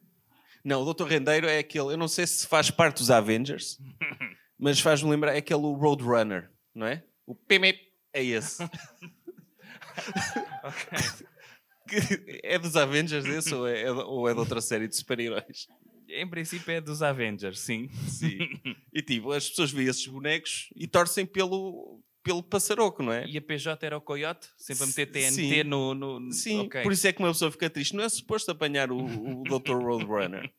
Não, 0.64 0.82
o 0.82 0.92
Dr. 0.94 1.04
Rendeiro 1.04 1.46
é 1.46 1.58
aquele. 1.58 1.92
Eu 1.92 1.96
não 1.96 2.08
sei 2.08 2.26
se 2.26 2.46
faz 2.46 2.70
parte 2.70 2.98
dos 2.98 3.10
Avengers, 3.10 3.78
mas 4.58 4.80
faz-me 4.80 5.10
lembrar. 5.10 5.34
É 5.34 5.38
aquele 5.38 5.60
Roadrunner, 5.62 6.50
não 6.74 6.86
é? 6.86 7.04
O 7.24 7.34
PMP 7.34 7.80
é 8.12 8.24
esse. 8.24 8.62
é 12.42 12.58
dos 12.58 12.76
Avengers 12.76 13.24
esse 13.24 13.54
ou 13.54 13.66
é, 13.66 13.90
ou 13.90 14.28
é 14.28 14.32
de 14.32 14.40
outra 14.40 14.60
série 14.60 14.88
de 14.88 14.96
super-heróis? 14.96 15.68
Em 16.08 16.28
princípio 16.28 16.72
é 16.72 16.80
dos 16.80 17.02
Avengers, 17.02 17.60
sim. 17.60 17.88
Sim. 18.08 18.38
E 18.92 19.02
tipo, 19.02 19.32
as 19.32 19.48
pessoas 19.48 19.70
veem 19.70 19.88
esses 19.88 20.06
bonecos 20.06 20.68
e 20.74 20.86
torcem 20.86 21.26
pelo, 21.26 22.00
pelo 22.22 22.42
passaroco, 22.42 23.02
não 23.02 23.12
é? 23.12 23.26
E 23.26 23.36
a 23.36 23.42
PJ 23.42 23.84
era 23.84 23.96
o 23.96 24.00
Coyote? 24.00 24.48
Sempre 24.56 24.84
a 24.84 24.86
meter 24.86 25.06
TNT 25.06 25.30
sim. 25.30 25.62
no... 25.64 25.94
no... 25.94 26.32
Sim, 26.32 26.60
Ok. 26.60 26.82
por 26.82 26.92
isso 26.92 27.06
é 27.06 27.12
que 27.12 27.20
uma 27.20 27.28
pessoa 27.28 27.50
fica 27.50 27.68
triste. 27.68 27.94
Não 27.94 28.04
é 28.04 28.08
suposto 28.08 28.50
apanhar 28.50 28.90
o, 28.90 28.98
o 28.98 29.42
Dr. 29.44 29.74
Roadrunner. 29.74 30.52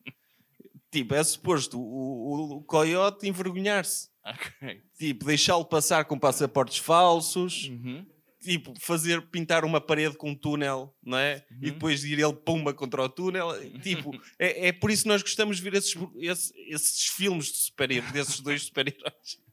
tipo, 0.91 1.13
é 1.13 1.23
suposto 1.23 1.79
o, 1.79 2.57
o, 2.57 2.63
coiote 2.63 3.27
envergonhar-se. 3.27 4.09
Ok. 4.25 4.81
Tipo, 4.97 5.25
deixá-lo 5.25 5.65
passar 5.65 6.05
com 6.05 6.19
passaportes 6.19 6.77
falsos. 6.77 7.69
Uhum. 7.69 8.05
Tipo, 8.47 8.73
fazer 8.79 9.21
pintar 9.29 9.65
uma 9.65 9.81
parede 9.81 10.15
com 10.15 10.29
um 10.29 10.35
túnel, 10.35 10.95
não 11.03 11.17
é? 11.17 11.45
E 11.61 11.69
depois 11.69 12.05
ir 12.05 12.17
ele 12.17 12.33
pumba 12.33 12.73
contra 12.73 13.03
o 13.03 13.09
túnel. 13.09 13.49
Tipo, 13.83 14.11
é, 14.39 14.69
é 14.69 14.71
por 14.71 14.89
isso 14.89 15.03
que 15.03 15.09
nós 15.09 15.21
gostamos 15.21 15.57
de 15.57 15.63
ver 15.63 15.73
esses, 15.73 15.93
esses, 16.15 16.53
esses 16.55 17.07
filmes 17.07 17.47
de 17.47 17.57
super-heróis, 17.57 18.13
desses 18.13 18.39
dois 18.39 18.63
super-heróis. 18.63 19.37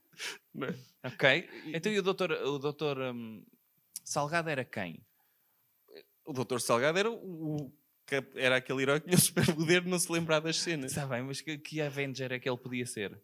É? 1.03 1.09
Ok. 1.09 1.51
Então 1.75 1.91
e 1.91 1.99
o 1.99 2.03
doutor, 2.03 2.31
o 2.31 2.57
doutor 2.61 2.97
hum, 2.97 3.45
Salgado 4.05 4.49
era 4.49 4.65
quem? 4.65 5.05
O 6.25 6.33
Dr. 6.33 6.61
Salgado 6.61 6.97
era, 6.97 7.11
o, 7.11 7.73
era 8.37 8.57
aquele 8.57 8.83
herói 8.83 9.01
que 9.01 9.07
tinha 9.07 9.19
o 9.19 9.21
superpoder 9.21 9.83
de 9.83 9.89
não 9.89 9.99
se 9.99 10.13
lembrar 10.13 10.39
das 10.39 10.57
cenas. 10.57 10.93
Está 10.93 11.05
bem, 11.05 11.25
mas 11.25 11.41
que, 11.41 11.59
que 11.59 11.81
Avenger 11.81 12.31
é 12.33 12.39
que 12.39 12.49
ele 12.49 12.57
podia 12.57 12.87
ser? 12.87 13.21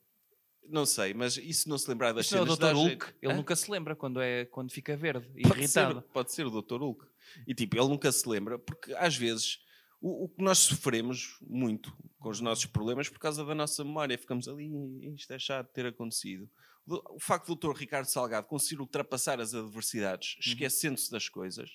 Não 0.71 0.87
sei, 0.87 1.13
mas 1.15 1.37
isso 1.37 1.69
não 1.69 1.77
se 1.77 1.89
lembrar 1.91 2.13
das 2.13 2.27
Isto 2.27 2.37
não 2.37 2.41
é 2.41 2.43
o 2.45 2.47
cenas. 2.47 2.59
Dr. 2.59 2.65
dá 2.67 2.73
Hulk? 2.73 2.89
jeito. 3.07 3.15
Ele 3.23 3.33
Hã? 3.33 3.37
nunca 3.37 3.57
se 3.57 3.71
lembra 3.71 3.97
quando, 3.97 4.21
é, 4.21 4.45
quando 4.47 4.71
fica 4.71 4.97
verde, 4.97 5.27
pode 5.43 5.59
irritado. 5.61 6.01
Ser, 6.01 6.07
pode 6.13 6.33
ser 6.33 6.47
o 6.47 6.63
Dr. 6.63 6.77
Hulk. 6.81 7.05
E 7.47 7.55
tipo, 7.55 7.77
ele 7.77 7.89
nunca 7.89 8.11
se 8.13 8.29
lembra, 8.29 8.59
porque 8.59 8.93
às 8.95 9.17
vezes 9.17 9.59
o, 10.01 10.25
o 10.25 10.29
que 10.29 10.43
nós 10.43 10.59
sofremos 10.59 11.37
muito 11.43 11.93
com 12.19 12.29
os 12.29 12.41
nossos 12.41 12.67
problemas 12.67 13.09
por 13.09 13.19
causa 13.19 13.45
da 13.45 13.55
nossa 13.55 13.83
memória, 13.85 14.17
ficamos 14.19 14.47
ali, 14.49 14.71
isto 15.15 15.33
é 15.33 15.39
chato 15.39 15.67
de 15.69 15.73
ter 15.73 15.87
acontecido. 15.87 16.49
O, 16.87 17.17
o 17.17 17.21
facto 17.21 17.55
do 17.55 17.57
Dr. 17.57 17.77
Ricardo 17.79 18.07
Salgado 18.07 18.47
conseguir 18.47 18.81
ultrapassar 18.81 19.41
as 19.41 19.55
adversidades, 19.55 20.35
Uhum. 20.35 20.53
esquecendo-se 20.53 21.11
das 21.11 21.29
coisas, 21.29 21.71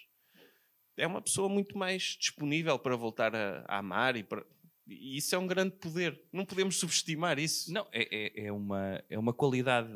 é 0.98 1.06
uma 1.06 1.22
pessoa 1.22 1.50
muito 1.50 1.78
mais 1.78 2.16
disponível 2.20 2.78
para 2.80 2.96
voltar 2.96 3.36
a, 3.36 3.66
a 3.68 3.80
amar 3.80 4.16
e 4.16 4.24
para. 4.24 4.46
E 4.88 5.18
isso 5.18 5.34
é 5.34 5.38
um 5.38 5.48
grande 5.48 5.76
poder. 5.78 6.22
Não 6.32 6.46
podemos 6.46 6.78
subestimar 6.78 7.40
isso. 7.40 7.74
Não, 7.74 7.88
é, 7.92 8.44
é, 8.44 8.46
é 8.48 8.52
uma, 8.52 9.04
é 9.10 9.18
uma 9.18 9.34
qualidade 9.34 9.90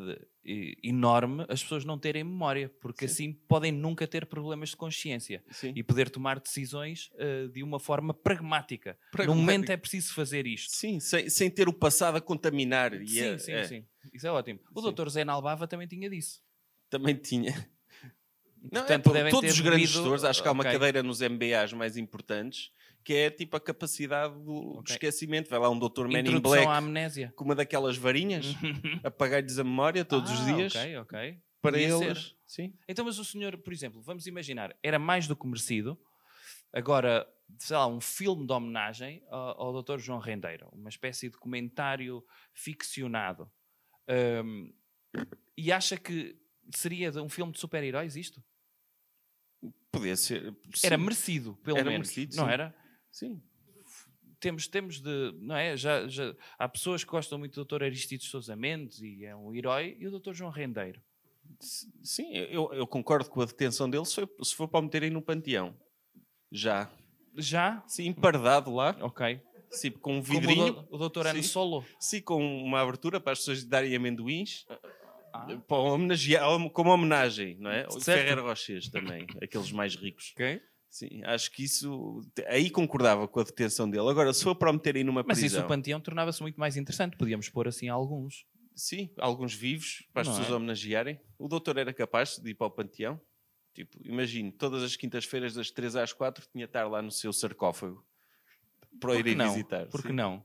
eh, 0.43 0.73
enorme 0.83 1.45
as 1.47 1.61
pessoas 1.61 1.85
não 1.85 1.99
terem 1.99 2.23
memória, 2.23 2.69
porque 2.81 3.05
assim 3.05 3.33
podem 3.47 3.71
nunca 3.71 4.07
ter 4.07 4.25
problemas 4.25 4.69
de 4.69 4.77
consciência 4.77 5.43
Sim. 5.51 5.73
e 5.75 5.83
poder 5.83 6.09
tomar 6.09 6.39
decisões 6.39 7.11
eh, 7.17 7.47
de 7.53 7.61
uma 7.61 7.79
forma 7.79 8.15
pragmática. 8.15 8.91
No 8.93 9.11
Pragmática. 9.11 9.35
momento 9.41 9.69
é 9.69 9.77
preciso 9.77 10.11
fazer 10.13 10.47
isto. 10.47 10.71
Sim, 10.71 10.99
sem, 10.99 11.29
sem 11.29 11.51
ter 11.51 11.69
o 11.69 11.73
passado 11.73 12.15
a 12.17 12.21
contaminar. 12.21 12.93
E 12.99 13.07
Sim, 13.07 13.19
é- 13.21 13.37
sim, 13.37 13.51
é. 13.51 13.63
sim. 13.65 13.85
Isso 14.11 14.25
é 14.25 14.31
ótimo. 14.31 14.59
O 14.73 14.79
Sim. 14.79 14.83
doutor 14.85 15.09
Zé 15.09 15.23
Nalbava 15.23 15.67
também 15.67 15.87
tinha 15.87 16.09
disso. 16.09 16.41
Também 16.89 17.13
tinha. 17.15 17.69
Não, 18.71 18.81
é, 18.81 18.85
Portanto, 18.85 19.13
devem 19.13 19.31
todos 19.31 19.51
os 19.51 19.59
grandes 19.61 19.89
gestores, 19.89 20.23
acho 20.23 20.41
que 20.41 20.47
há 20.47 20.51
uma 20.51 20.63
cadeira 20.63 21.01
nos 21.03 21.21
MBAs 21.21 21.71
mais 21.73 21.95
importantes 21.95 22.71
que 23.03 23.13
é 23.13 23.29
tipo 23.31 23.55
a 23.57 23.59
capacidade 23.59 24.33
do, 24.35 24.43
do 24.43 24.79
Ok. 24.79 24.93
esquecimento. 24.93 25.49
Vai 25.49 25.59
lá 25.59 25.69
um 25.69 25.77
Dr. 25.79 26.07
Man 26.07 26.19
in 26.19 26.39
Black 26.39 26.65
amnésia. 26.67 27.33
com 27.35 27.43
uma 27.45 27.55
daquelas 27.55 27.97
varinhas, 27.97 28.45
apagar-lhes 29.03 29.57
a 29.59 29.63
memória 29.63 30.03
todos 30.05 30.31
os 30.31 30.41
Ah, 30.41 30.53
dias 30.53 30.75
Ok, 30.75 30.97
ok. 30.97 31.41
para 31.61 31.71
Podia 31.73 31.87
eles. 31.87 32.17
ser. 32.23 32.35
Sim. 32.45 32.73
Então, 32.87 33.05
mas 33.05 33.17
o 33.19 33.25
senhor, 33.25 33.57
por 33.57 33.71
exemplo, 33.73 34.01
vamos 34.01 34.25
imaginar, 34.27 34.75
era 34.83 34.97
mais 34.99 35.27
do 35.27 35.35
que 35.35 35.45
merecido. 35.47 35.99
Agora, 36.73 37.27
sei 37.57 37.75
lá, 37.75 37.87
um 37.87 37.99
filme 38.01 38.45
de 38.45 38.53
homenagem 38.53 39.23
ao, 39.29 39.61
ao 39.73 39.81
Dr. 39.83 39.97
João 39.99 40.19
Rendeiro, 40.19 40.69
uma 40.71 40.89
espécie 40.89 41.29
de 41.29 41.37
comentário 41.37 42.23
ficcionado. 42.53 43.51
Ahm, 44.07 44.71
e 45.57 45.71
acha 45.71 45.97
que 45.97 46.35
seria 46.75 47.11
um 47.23 47.29
filme 47.29 47.51
de 47.51 47.59
super-heróis 47.59 48.15
isto? 48.15 48.43
Podia 49.91 50.15
ser. 50.15 50.55
Era 50.83 50.95
sim. 50.97 51.03
merecido, 51.03 51.55
pelo 51.63 51.77
Era 51.79 51.89
menos. 51.89 52.07
merecido, 52.07 52.35
não 52.35 52.45
sim. 52.45 52.51
era? 52.51 52.75
Sim. 53.11 53.41
Temos, 54.39 54.67
temos 54.67 55.01
de. 55.01 55.33
Não 55.41 55.55
é? 55.55 55.75
Já, 55.75 56.07
já, 56.07 56.33
há 56.57 56.69
pessoas 56.69 57.03
que 57.03 57.09
gostam 57.11 57.37
muito 57.37 57.61
do 57.63 57.65
Dr. 57.77 57.83
Aristides 57.83 58.27
Sousa 58.29 58.55
Mendes 58.55 59.01
e 59.01 59.25
é 59.25 59.35
um 59.35 59.53
herói, 59.53 59.97
e 59.99 60.07
o 60.07 60.19
Dr. 60.19 60.33
João 60.33 60.49
Rendeiro. 60.51 61.01
Sim, 62.03 62.31
eu, 62.33 62.71
eu 62.73 62.87
concordo 62.87 63.29
com 63.29 63.41
a 63.41 63.45
detenção 63.45 63.89
dele 63.89 64.05
se, 64.05 64.15
foi- 64.15 64.29
se 64.43 64.55
for 64.55 64.67
para 64.67 64.79
o 64.79 64.83
meterem 64.83 65.09
no 65.09 65.21
panteão. 65.21 65.75
Já. 66.51 66.89
Já? 67.35 67.83
Sim, 67.87 68.07
empardado 68.07 68.73
lá, 68.73 68.95
Ok. 69.01 69.41
sim, 69.71 69.91
com 69.91 70.17
um 70.19 70.23
Como 70.23 70.37
o 70.37 70.41
vidrinho. 70.41 70.73
do- 70.73 70.87
o 70.95 71.09
Dr. 71.09 71.27
Ano. 71.27 71.43
Solo. 71.43 71.85
Sim, 71.99 72.21
com 72.21 72.63
uma 72.63 72.81
abertura 72.81 73.19
para 73.19 73.33
as 73.33 73.39
pessoas 73.39 73.63
darem 73.65 73.93
amendoins. 73.95 74.65
Ah. 75.33 75.47
Para 75.67 75.77
homenagear, 75.77 76.43
como 76.71 76.91
homenagem, 76.91 77.57
não 77.59 77.69
é? 77.71 77.85
O. 77.87 77.99
Ferreira 77.99 78.41
Rochers 78.41 78.89
também, 78.89 79.27
aqueles 79.41 79.71
mais 79.71 79.95
ricos. 79.95 80.31
Ok. 80.33 80.61
Sim, 80.89 81.21
acho 81.23 81.51
que 81.51 81.63
isso. 81.63 82.21
Aí 82.47 82.69
concordava 82.69 83.27
com 83.27 83.39
a 83.39 83.43
detenção 83.43 83.89
dele. 83.89 84.09
Agora, 84.09 84.33
se 84.33 84.43
for 84.43 84.55
para 84.55 84.71
o 84.71 84.73
meterem 84.73 85.03
numa 85.03 85.23
Mas 85.25 85.39
prisão. 85.39 85.59
isso 85.59 85.65
o 85.65 85.67
panteão 85.67 85.99
tornava-se 86.01 86.41
muito 86.41 86.59
mais 86.59 86.75
interessante. 86.75 87.15
Podíamos 87.15 87.47
pôr 87.47 87.67
assim 87.67 87.87
alguns. 87.89 88.45
Sim, 88.75 89.09
alguns 89.17 89.53
vivos 89.53 90.07
para 90.13 90.21
as 90.23 90.27
Não 90.27 90.33
pessoas 90.35 90.51
é? 90.51 90.55
homenagearem. 90.55 91.19
O 91.37 91.47
doutor 91.47 91.77
era 91.77 91.93
capaz 91.93 92.37
de 92.37 92.49
ir 92.49 92.55
para 92.55 92.67
o 92.67 92.71
panteão. 92.71 93.19
Tipo, 93.73 93.97
imagino, 94.03 94.51
todas 94.51 94.81
as 94.81 94.95
quintas-feiras, 94.95 95.53
das 95.53 95.69
3 95.69 95.95
às 95.95 96.11
4, 96.11 96.47
tinha 96.51 96.65
de 96.65 96.69
estar 96.69 96.87
lá 96.87 97.01
no 97.01 97.11
seu 97.11 97.31
sarcófago 97.31 98.03
para 98.99 99.15
ir 99.19 99.35
não? 99.35 99.49
visitar. 99.49 99.85
Por 99.87 100.01
que 100.01 100.07
Sim. 100.09 100.15
não? 100.15 100.43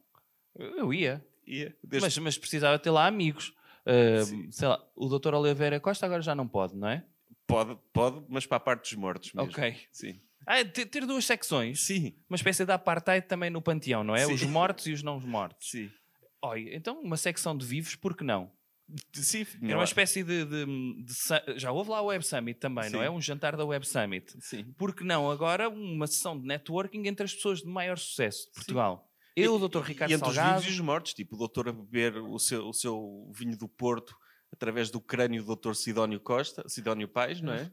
Eu 0.55 0.93
ia. 0.93 1.25
Ia, 1.47 1.75
desde- 1.83 2.07
Mas, 2.07 2.19
mas 2.19 2.39
precisava 2.39 2.79
ter 2.79 2.91
lá 2.91 3.07
amigos. 3.07 3.55
Uh, 3.87 4.53
sei 4.53 4.69
lá, 4.69 4.83
o 4.95 5.09
Dr. 5.19 5.35
Oliveira 5.35 5.81
Costa 5.81 6.05
agora 6.07 6.23
já 6.23 6.35
não 6.35 6.47
pode, 6.49 6.77
não 6.77 6.89
é? 6.89 7.05
Pode, 7.47 7.79
pode, 7.93 8.25
mas 8.29 8.47
para 8.47 8.57
a 8.57 8.61
parte 8.61 8.83
dos 8.83 8.95
mortos 8.95 9.33
mesmo. 9.33 9.51
Ok. 9.51 9.77
Sim. 9.93 10.21
Ah, 10.47 10.59
é 10.59 10.65
ter, 10.65 10.87
ter 10.87 11.07
duas 11.07 11.25
secções. 11.25 11.81
Sim, 11.87 12.15
Uma 12.29 12.37
espécie 12.37 12.65
de 12.65 12.73
apartheid 12.73 13.27
também 13.27 13.51
no 13.51 13.63
panteão, 13.63 14.03
não 14.05 14.15
é? 14.15 14.27
Sim. 14.27 14.35
Os 14.35 14.43
mortos 14.43 14.87
e 14.87 14.93
os 14.93 15.03
não 15.03 15.19
mortos. 15.21 15.69
sim. 15.71 15.91
Então 16.73 17.01
uma 17.01 17.17
secção 17.17 17.57
de 17.57 17.65
vivos, 17.65 17.97
por 17.97 18.15
que 18.15 18.23
não? 18.23 18.53
Sim, 19.15 19.47
Era 19.63 19.79
uma 19.79 19.85
espécie 19.85 20.23
de, 20.23 20.45
de- 20.45 20.67
de 21.05 21.59
Já 21.59 21.73
houve 21.73 21.89
lá 21.89 22.03
o 22.03 22.07
Web 22.07 22.23
Summit 22.23 22.61
também, 22.61 22.91
não 22.91 22.99
Sim. 23.01 23.05
é? 23.07 23.11
Um 23.11 23.19
jantar 23.21 23.57
da 23.57 23.65
Web 23.65 23.87
Summit. 23.89 24.35
Sim. 24.41 24.65
Por 24.77 24.95
que 24.95 25.05
não 25.05 25.31
agora 25.31 25.71
uma 25.71 26.07
sessão 26.07 26.39
de 26.39 26.47
networking 26.47 27.07
entre 27.09 27.25
as 27.25 27.33
pessoas 27.35 27.61
de 27.61 27.67
maior 27.67 27.97
sucesso 27.99 28.47
de 28.49 28.53
Portugal? 28.57 29.11
Eu, 29.35 29.55
o 29.55 29.69
Dr. 29.69 29.79
Ricardo 29.81 30.11
e 30.11 30.15
entre 30.15 30.27
Salgado... 30.27 30.59
os 30.59 30.65
vivos 30.65 30.77
e 30.77 30.81
os 30.81 30.85
mortos, 30.85 31.15
tipo 31.15 31.35
o 31.35 31.39
doutor 31.39 31.71
a 31.71 31.73
beber 31.73 32.19
o 32.19 32.39
seu, 32.39 32.69
o 32.69 32.75
seu 32.75 33.33
vinho 33.35 33.57
do 33.57 33.67
Porto 33.69 34.15
através 34.53 34.91
do 34.91 35.01
crânio 35.01 35.41
do 35.43 35.47
doutor 35.47 35.75
Sidónio 35.75 36.21
Costa, 36.21 36.63
Sidónio 36.69 37.09
Pais, 37.09 37.41
não 37.41 37.55
é? 37.55 37.73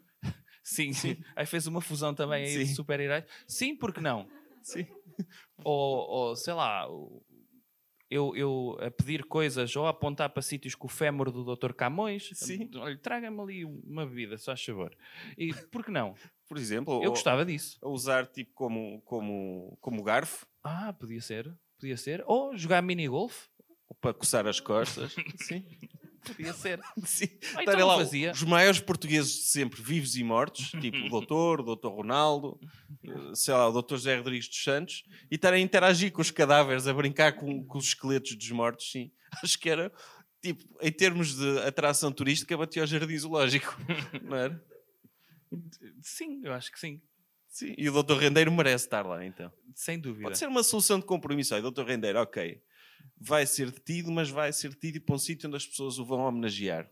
Sim, 0.63 0.93
sim. 0.93 1.17
Aí 1.35 1.45
fez 1.45 1.67
uma 1.67 1.81
fusão 1.81 2.13
também 2.13 2.43
aí 2.45 2.57
de 2.59 2.65
Sim. 2.67 2.75
super-heróis. 2.75 3.25
Sim, 3.47 3.75
por 3.75 3.93
que 3.93 3.99
não? 4.01 4.27
Sim. 4.61 4.85
Ou, 5.63 6.07
ou, 6.09 6.35
sei 6.35 6.53
lá, 6.53 6.87
eu, 8.09 8.35
eu 8.35 8.77
a 8.81 8.89
pedir 8.89 9.23
coisas 9.25 9.75
ou 9.75 9.85
a 9.85 9.91
apontar 9.91 10.29
para 10.31 10.41
sítios 10.41 10.73
com 10.75 10.87
o 10.87 10.89
fémur 10.89 11.31
do 11.31 11.55
Dr. 11.55 11.73
Camões. 11.73 12.31
Sim. 12.33 12.69
Olha, 12.75 12.97
traga-me 12.97 13.39
ali 13.39 13.63
uma 13.65 14.05
bebida, 14.05 14.37
só 14.37 14.51
a 14.53 14.57
favor. 14.57 14.95
E 15.37 15.53
por 15.53 15.85
que 15.85 15.91
não? 15.91 16.15
Por 16.47 16.57
exemplo, 16.57 16.95
Eu 16.95 17.09
ou- 17.09 17.09
gostava 17.11 17.45
disso. 17.45 17.77
a 17.81 17.87
usar 17.89 18.25
tipo 18.27 18.51
como, 18.53 19.01
como, 19.03 19.77
como 19.79 20.03
garfo 20.03 20.45
Ah, 20.63 20.91
podia 20.93 21.21
ser. 21.21 21.53
Podia 21.79 21.95
ser. 21.97 22.23
Ou 22.25 22.57
jogar 22.57 22.81
mini-golf. 22.81 23.47
ou 23.87 23.95
para 23.95 24.13
coçar 24.13 24.47
as 24.47 24.59
costas. 24.59 25.15
Sim. 25.37 25.63
Podia 26.25 26.53
ser. 26.53 26.79
Sim. 27.05 27.27
Ah, 27.55 27.63
então 27.63 27.87
lá 27.87 27.97
fazia. 27.97 28.31
os 28.31 28.43
maiores 28.43 28.79
portugueses 28.79 29.31
de 29.31 29.43
sempre, 29.43 29.81
vivos 29.81 30.15
e 30.15 30.23
mortos, 30.23 30.71
tipo 30.79 30.97
o 30.97 31.09
doutor, 31.09 31.61
o 31.61 31.63
doutor 31.63 31.89
Ronaldo, 31.89 32.59
eh, 33.03 33.35
sei 33.35 33.53
lá, 33.53 33.67
o 33.67 33.71
doutor 33.71 33.97
José 33.97 34.17
Rodrigues 34.17 34.47
dos 34.47 34.63
Santos, 34.63 35.03
e 35.29 35.35
estarem 35.35 35.61
a 35.61 35.65
interagir 35.65 36.11
com 36.11 36.21
os 36.21 36.31
cadáveres, 36.31 36.87
a 36.87 36.93
brincar 36.93 37.33
com, 37.33 37.65
com 37.65 37.77
os 37.77 37.85
esqueletos 37.85 38.35
dos 38.35 38.51
mortos, 38.51 38.91
sim. 38.91 39.11
Acho 39.43 39.57
que 39.59 39.69
era, 39.69 39.91
tipo, 40.41 40.63
em 40.81 40.91
termos 40.91 41.35
de 41.35 41.59
atração 41.59 42.11
turística, 42.11 42.57
batia 42.57 42.83
ao 42.83 42.87
jardim 42.87 43.17
zoológico, 43.17 43.75
não 44.23 44.37
era? 44.37 44.63
Sim, 46.01 46.41
eu 46.43 46.53
acho 46.53 46.71
que 46.71 46.79
sim. 46.79 47.01
Sim. 47.47 47.75
E 47.77 47.89
o 47.89 47.91
doutor 47.91 48.17
Rendeiro 48.17 48.49
merece 48.51 48.85
estar 48.85 49.05
lá, 49.05 49.25
então. 49.25 49.51
Sem 49.75 49.99
dúvida. 49.99 50.23
Pode 50.23 50.37
ser 50.37 50.47
uma 50.47 50.63
solução 50.63 50.99
de 50.99 51.05
compromisso. 51.05 51.53
Aí, 51.53 51.61
doutor 51.61 51.85
Rendeiro, 51.85 52.19
ok, 52.19 52.61
vai 53.17 53.45
ser 53.45 53.71
detido, 53.71 54.11
mas 54.11 54.29
vai 54.29 54.51
ser 54.51 54.69
detido 54.69 55.01
para 55.01 55.15
um 55.15 55.19
sítio 55.19 55.47
onde 55.47 55.57
as 55.57 55.65
pessoas 55.65 55.99
o 55.99 56.05
vão 56.05 56.19
homenagear. 56.19 56.89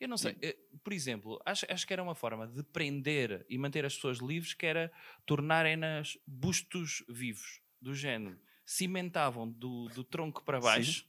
Eu 0.00 0.08
não 0.08 0.16
sei, 0.16 0.36
eh, 0.42 0.56
por 0.82 0.92
exemplo, 0.92 1.40
acho, 1.46 1.64
acho 1.68 1.86
que 1.86 1.92
era 1.92 2.02
uma 2.02 2.14
forma 2.14 2.46
de 2.46 2.62
prender 2.62 3.46
e 3.48 3.56
manter 3.56 3.84
as 3.84 3.94
pessoas 3.94 4.18
livres 4.18 4.52
que 4.52 4.66
era 4.66 4.92
tornarem-nas 5.24 6.18
bustos 6.26 7.04
vivos, 7.08 7.60
do 7.80 7.94
género. 7.94 8.38
Cimentavam 8.66 9.50
do, 9.50 9.88
do 9.88 10.02
tronco 10.02 10.44
para 10.44 10.60
baixo 10.60 11.06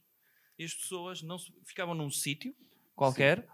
e 0.58 0.64
as 0.64 0.74
pessoas 0.74 1.22
não 1.22 1.38
ficavam 1.64 1.94
num 1.94 2.10
sítio 2.10 2.54
qualquer 2.94 3.46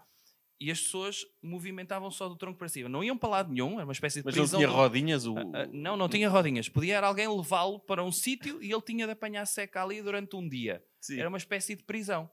e 0.59 0.71
as 0.71 0.79
pessoas 0.81 1.25
movimentavam 1.41 2.09
só 2.09 2.27
do 2.29 2.35
tronco 2.35 2.57
para 2.57 2.67
cima. 2.69 2.87
Não 2.87 3.03
iam 3.03 3.17
para 3.17 3.29
lado 3.29 3.51
nenhum, 3.51 3.75
era 3.75 3.83
uma 3.85 3.91
espécie 3.93 4.19
de 4.19 4.25
Mas 4.25 4.35
prisão. 4.35 4.59
tinha 4.59 4.69
do- 4.69 4.73
rodinhas 4.75 5.25
o... 5.25 5.37
Ah, 5.37 5.41
ah, 5.53 5.67
não, 5.71 5.97
não 5.97 6.07
tinha 6.07 6.29
rodinhas. 6.29 6.69
Podia 6.69 6.99
alguém 7.01 7.27
levá-lo 7.27 7.79
para 7.79 8.03
um 8.03 8.11
sítio 8.11 8.61
e 8.63 8.71
ele 8.71 8.81
tinha 8.81 9.05
de 9.05 9.11
apanhar 9.11 9.45
seca 9.45 9.83
ali 9.83 10.01
durante 10.01 10.35
um 10.35 10.47
dia. 10.47 10.83
Sim. 11.01 11.19
Era 11.19 11.27
uma 11.29 11.37
espécie 11.37 11.75
de 11.75 11.83
prisão. 11.83 12.29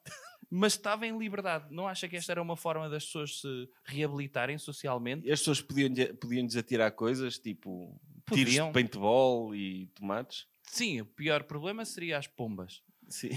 Mas 0.49 0.73
estava 0.75 1.07
em 1.07 1.17
liberdade. 1.17 1.67
Não 1.71 1.87
acha 1.87 2.09
que 2.09 2.17
esta 2.17 2.33
era 2.33 2.43
uma 2.43 2.57
forma 2.57 2.89
das 2.89 3.05
pessoas 3.05 3.41
se 3.41 3.69
reabilitarem 3.85 4.59
socialmente? 4.59 5.27
E 5.27 5.33
as 5.33 5.39
pessoas 5.41 5.61
podiam, 5.61 5.91
podiam 6.21 6.47
desatirar 6.47 6.91
coisas, 6.93 7.39
tipo 7.39 8.01
tiros 8.33 8.45
Podiam. 8.45 8.67
de 8.69 8.73
paintball 8.73 9.55
e 9.55 9.87
tomates. 9.95 10.47
Sim, 10.65 11.01
o 11.01 11.07
pior 11.07 11.43
problema 11.45 11.85
seria 11.85 12.17
as 12.19 12.27
pombas. 12.29 12.83
Sim. 13.09 13.31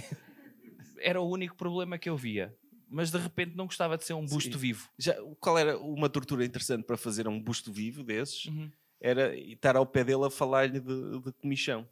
Era 1.00 1.20
o 1.22 1.30
único 1.30 1.56
problema 1.56 1.98
que 1.98 2.10
eu 2.10 2.16
via. 2.16 2.56
Mas 2.94 3.10
de 3.12 3.18
repente 3.18 3.56
não 3.56 3.66
gostava 3.66 3.98
de 3.98 4.06
ser 4.06 4.14
um 4.14 4.26
busto 4.26 4.54
Sim. 4.54 4.58
vivo. 4.60 4.90
Já, 5.00 5.16
qual 5.40 5.58
era 5.58 5.78
uma 5.80 6.08
tortura 6.10 6.46
interessante 6.46 6.84
para 6.84 6.96
fazer 6.96 7.26
a 7.26 7.30
um 7.30 7.42
busto 7.42 7.72
vivo 7.74 8.04
desses? 8.04 8.46
Uhum. 8.46 8.72
Era 9.02 9.36
estar 9.36 9.76
ao 9.76 9.86
pé 9.86 10.04
dele 10.04 10.26
a 10.26 10.30
falar-lhe 10.30 10.80
de, 10.80 11.20
de 11.20 11.32
comichão, 11.34 11.88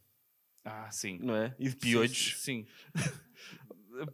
Ah, 0.63 0.89
sim. 0.91 1.19
não 1.21 1.35
é? 1.35 1.55
E 1.59 1.67
de 1.69 1.75
piolhos, 1.75 2.35
Sim. 2.37 2.65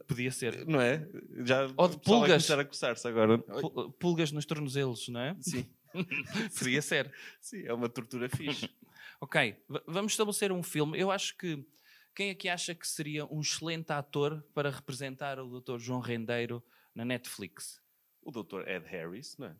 Podia 0.08 0.30
ser. 0.32 0.66
não 0.66 0.80
é? 0.80 1.08
Já 1.44 1.66
Ou 1.76 1.88
de 1.88 1.98
pulgas. 1.98 2.50
a 2.50 2.64
coçar-se 2.64 3.06
agora. 3.06 3.38
Pu- 3.38 3.92
Pulgas 3.92 4.32
nos 4.32 4.44
tornozelos, 4.44 5.08
não 5.08 5.20
é? 5.20 5.36
Sim, 5.40 5.66
Podia 6.58 6.82
ser. 6.82 7.12
sim, 7.40 7.62
é 7.64 7.72
uma 7.72 7.88
tortura 7.88 8.28
fixe. 8.28 8.68
Ok, 9.20 9.56
v- 9.68 9.82
vamos 9.84 10.12
estabelecer 10.12 10.52
um 10.52 10.62
filme. 10.62 10.96
Eu 10.96 11.10
acho 11.10 11.36
que 11.36 11.66
quem 12.14 12.30
aqui 12.30 12.48
acha 12.48 12.72
que 12.72 12.86
seria 12.86 13.24
um 13.26 13.40
excelente 13.40 13.90
ator 13.92 14.44
para 14.54 14.70
representar 14.70 15.40
o 15.40 15.60
Dr. 15.60 15.76
João 15.78 15.98
Rendeiro 15.98 16.62
na 16.98 17.04
Netflix? 17.04 17.80
O 18.22 18.30
Dr. 18.32 18.66
Ed 18.68 18.84
Harris, 18.88 19.36
não 19.38 19.46
é? 19.46 19.56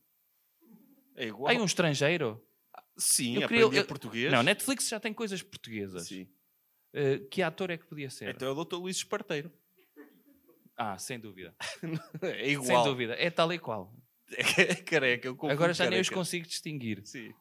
É 1.17 1.27
igual. 1.29 1.49
Aí 1.49 1.57
um 1.59 1.65
estrangeiro? 1.65 2.45
Sim, 2.97 3.37
Eu 3.41 3.49
queria- 3.49 3.63
eu- 3.63 3.87
português. 3.87 4.33
Não, 4.33 4.43
Netflix 4.43 4.89
já 4.89 4.99
tem 4.99 5.15
coisas 5.15 5.41
portuguesas. 5.43 6.09
Sim. 6.09 6.29
Eh, 6.93 7.19
que 7.31 7.43
ator 7.43 7.71
é 7.71 7.79
que 7.79 7.87
podia 7.87 8.11
ser? 8.11 8.35
Então 8.35 8.49
é 8.49 8.51
o 8.51 8.65
Dr. 8.65 8.75
Luís 8.77 8.97
Esparteiro. 8.97 9.53
Ah, 10.77 10.99
sem 10.99 11.19
dúvida. 11.19 11.55
É 12.23 12.51
igual. 12.51 12.67
Sem 12.67 12.83
dúvida. 12.93 13.15
É 13.15 13.31
tal 13.31 13.53
e 13.53 13.59
qual. 13.59 13.95
É 14.33 14.75
careca, 14.75 15.27
eu 15.29 15.35
confundo 15.37 15.53
Agora 15.53 15.73
já 15.73 15.89
nem 15.89 16.01
os 16.01 16.09
careca. 16.09 16.21
consigo 16.21 16.47
distinguir. 16.47 17.07
Sim. 17.07 17.33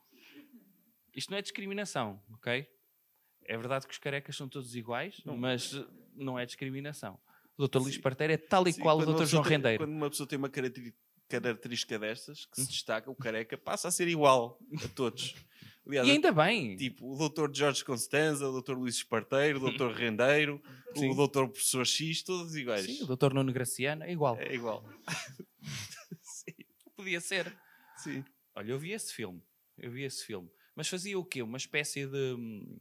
Isto 1.16 1.32
não 1.32 1.38
é 1.38 1.42
discriminação, 1.42 2.24
ok? 2.32 2.68
É 3.46 3.58
verdade 3.58 3.86
que 3.88 3.94
os 3.94 3.98
carecas 4.00 4.36
são 4.36 4.48
todos 4.48 4.76
iguais, 4.76 5.22
Não. 5.26 5.36
mas 5.36 5.74
não 6.16 6.38
é 6.38 6.46
discriminação. 6.46 7.20
O 7.58 7.68
Dr. 7.68 7.80
Luís 7.80 7.96
Sim. 7.96 8.02
Parteiro 8.02 8.34
é 8.34 8.38
tal 8.38 8.68
e 8.68 8.74
Sim, 8.74 8.82
qual 8.82 9.00
o 9.00 9.06
Dr. 9.06 9.26
João 9.26 9.44
tem- 9.44 9.54
Rendeiro. 9.54 9.84
Quando 9.84 9.92
uma 9.92 10.10
pessoa 10.10 10.28
tem 10.28 10.38
uma 10.38 10.50
característica 10.50 11.98
destas, 12.00 12.46
que 12.46 12.62
se 12.62 12.68
destaca, 12.68 13.10
o 13.10 13.16
careca 13.16 13.58
passa 13.58 13.88
a 13.88 13.92
ser 13.92 14.08
igual 14.08 14.60
a 14.84 14.88
todos. 14.90 15.34
Aliás, 15.88 16.06
E 16.08 16.12
ainda 16.12 16.32
bem. 16.34 16.76
tipo, 16.76 17.14
o 17.14 17.30
Dr. 17.30 17.50
Jorge 17.54 17.84
Constanza, 17.86 18.48
o 18.50 18.62
Dr. 18.62 18.74
Luís 18.74 18.96
Esparteiro, 18.96 19.64
o 19.66 19.72
Dr. 19.72 19.92
Rendeiro, 19.96 20.62
Sim. 20.96 21.10
o 21.10 21.28
Dr. 21.28 21.46
Professor 21.48 21.86
X, 21.86 22.22
todos 22.24 22.56
iguais. 22.56 22.86
Sim, 22.86 23.04
o 23.04 23.16
Dr. 23.16 23.34
Nuno 23.34 23.54
Graciano 23.54 24.04
é 24.04 24.12
igual. 24.12 24.38
É 24.38 24.54
igual. 24.54 24.84
Podia 26.96 27.22
ser. 27.22 27.56
Sim. 27.98 28.24
Olha, 28.56 28.72
eu 28.72 28.80
vi 28.80 28.92
esse 28.92 29.14
filme. 29.14 29.42
Eu 29.78 29.92
vi 29.92 30.04
esse 30.04 30.26
filme. 30.26 30.50
Mas 30.76 30.88
fazia 30.88 31.18
o 31.18 31.24
quê? 31.26 31.42
Uma 31.42 31.58
espécie 31.58 32.06
de 32.06 32.34
hum, 32.34 32.80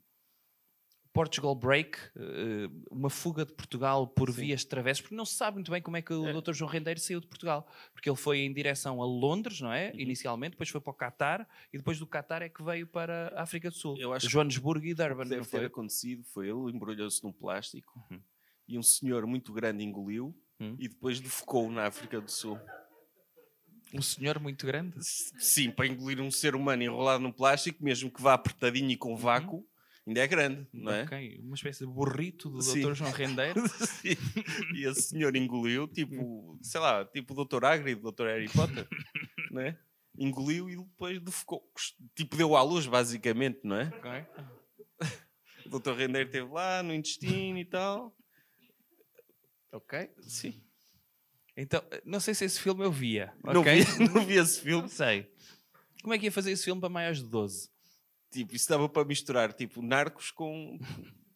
Portugal 1.16 1.54
Break, 1.54 1.98
eh, 2.14 2.68
uma 2.90 3.08
fuga 3.08 3.46
de 3.46 3.52
Portugal 3.54 4.06
por 4.06 4.30
Sim. 4.30 4.42
vias 4.42 4.60
de 4.60 4.66
travessos, 4.66 5.00
porque 5.00 5.14
não 5.16 5.24
se 5.24 5.34
sabe 5.34 5.54
muito 5.56 5.70
bem 5.70 5.80
como 5.80 5.96
é 5.96 6.02
que 6.02 6.12
o 6.12 6.26
É. 6.28 6.32
Dr. 6.40 6.52
João 6.52 6.70
Rendeiro 6.70 7.00
saiu 7.00 7.20
de 7.20 7.26
Portugal. 7.26 7.66
Porque 7.94 8.08
ele 8.10 8.16
foi 8.18 8.40
em 8.40 8.52
direção 8.52 9.00
a 9.02 9.06
Londres, 9.06 9.60
não 9.62 9.72
é? 9.72 9.90
Uhum. 9.92 10.00
Inicialmente, 10.00 10.50
depois 10.50 10.68
foi 10.68 10.80
para 10.80 10.90
o 10.90 10.94
Qatar 10.94 11.48
e 11.72 11.78
depois 11.78 11.98
do 11.98 12.06
Qatar 12.06 12.42
é 12.42 12.48
que 12.50 12.62
veio 12.62 12.86
para 12.86 13.32
a 13.34 13.42
África 13.42 13.70
do 13.70 13.74
Sul. 13.74 13.96
Eu 13.98 14.12
acho 14.12 14.26
que 14.26 14.32
Joanesburgo 14.32 14.84
e 14.84 14.92
Durban. 14.94 15.22
O 15.22 15.24
que 15.24 15.28
deve 15.30 15.36
não 15.40 15.44
ter 15.44 15.56
foi? 15.58 15.66
acontecido 15.66 16.22
foi 16.24 16.48
ele 16.48 16.70
embrulhou-se 16.70 17.24
num 17.24 17.32
plástico 17.32 17.98
Uhum. 18.10 18.20
e 18.68 18.78
um 18.78 18.82
senhor 18.82 19.26
muito 19.26 19.52
grande 19.54 19.82
engoliu 19.82 20.36
Hum. 20.60 20.76
e 20.78 20.86
depois 20.88 21.18
defecou 21.18 21.70
na 21.70 21.86
África 21.86 22.20
do 22.20 22.30
Sul. 22.30 22.58
Um 23.94 24.02
senhor 24.02 24.38
muito 24.38 24.66
grande. 24.66 24.96
Sim, 25.00 25.70
para 25.70 25.86
engolir 25.86 26.20
um 26.20 26.30
ser 26.30 26.54
humano 26.54 26.82
enrolado 26.82 27.22
num 27.22 27.32
plástico, 27.32 27.82
mesmo 27.82 28.10
que 28.10 28.20
vá 28.20 28.34
apertadinho 28.34 28.90
e 28.90 28.96
com 28.96 29.16
vácuo, 29.16 29.66
ainda 30.06 30.20
é 30.20 30.26
grande, 30.26 30.66
não 30.72 30.92
é? 30.92 31.02
Ok, 31.02 31.40
Uma 31.42 31.54
espécie 31.54 31.80
de 31.80 31.92
burrito 31.92 32.48
do 32.48 32.62
Sim. 32.62 32.82
Dr. 32.82 32.94
João 32.94 33.10
Rendeiro. 33.10 33.68
Sim. 33.68 34.16
E 34.74 34.84
esse 34.84 35.02
senhor 35.02 35.34
engoliu, 35.36 35.88
tipo, 35.88 36.58
sei 36.62 36.80
lá, 36.80 37.04
tipo 37.04 37.34
o 37.34 37.44
Dr. 37.44 37.64
Hagrid, 37.64 38.00
o 38.02 38.12
Dr. 38.12 38.24
Harry 38.26 38.48
Potter, 38.48 38.86
não 39.50 39.62
é? 39.62 39.78
Engoliu 40.18 40.70
e 40.70 40.76
depois 40.76 41.20
defecou. 41.20 41.62
Tipo, 42.14 42.36
deu 42.36 42.56
à 42.56 42.62
luz, 42.62 42.86
basicamente, 42.86 43.60
não 43.64 43.76
é? 43.76 43.88
Ok. 43.88 44.10
O 45.66 45.78
Dr. 45.78 45.92
Rendeiro 45.92 46.28
esteve 46.28 46.50
lá 46.50 46.82
no 46.82 46.94
intestino 46.94 47.58
e 47.58 47.64
tal. 47.64 48.16
Ok. 49.72 50.08
Sim. 50.22 50.62
Então, 51.56 51.82
não 52.04 52.20
sei 52.20 52.34
se 52.34 52.44
esse 52.44 52.60
filme 52.60 52.84
eu 52.84 52.92
via. 52.92 53.32
Não, 53.42 53.62
vi, 53.62 53.80
não 54.14 54.24
vi 54.24 54.34
esse 54.34 54.60
filme. 54.60 54.82
Não 54.82 54.88
sei. 54.88 55.30
Como 56.02 56.14
é 56.14 56.18
que 56.18 56.26
ia 56.26 56.32
fazer 56.32 56.52
esse 56.52 56.64
filme 56.64 56.80
para 56.80 56.88
maiores 56.88 57.18
de 57.22 57.28
12? 57.28 57.68
Tipo, 58.40 58.54
isso 58.56 58.68
dava 58.68 58.88
para 58.88 59.06
misturar, 59.06 59.52
tipo, 59.52 59.80
narcos 59.82 60.30
com... 60.30 60.78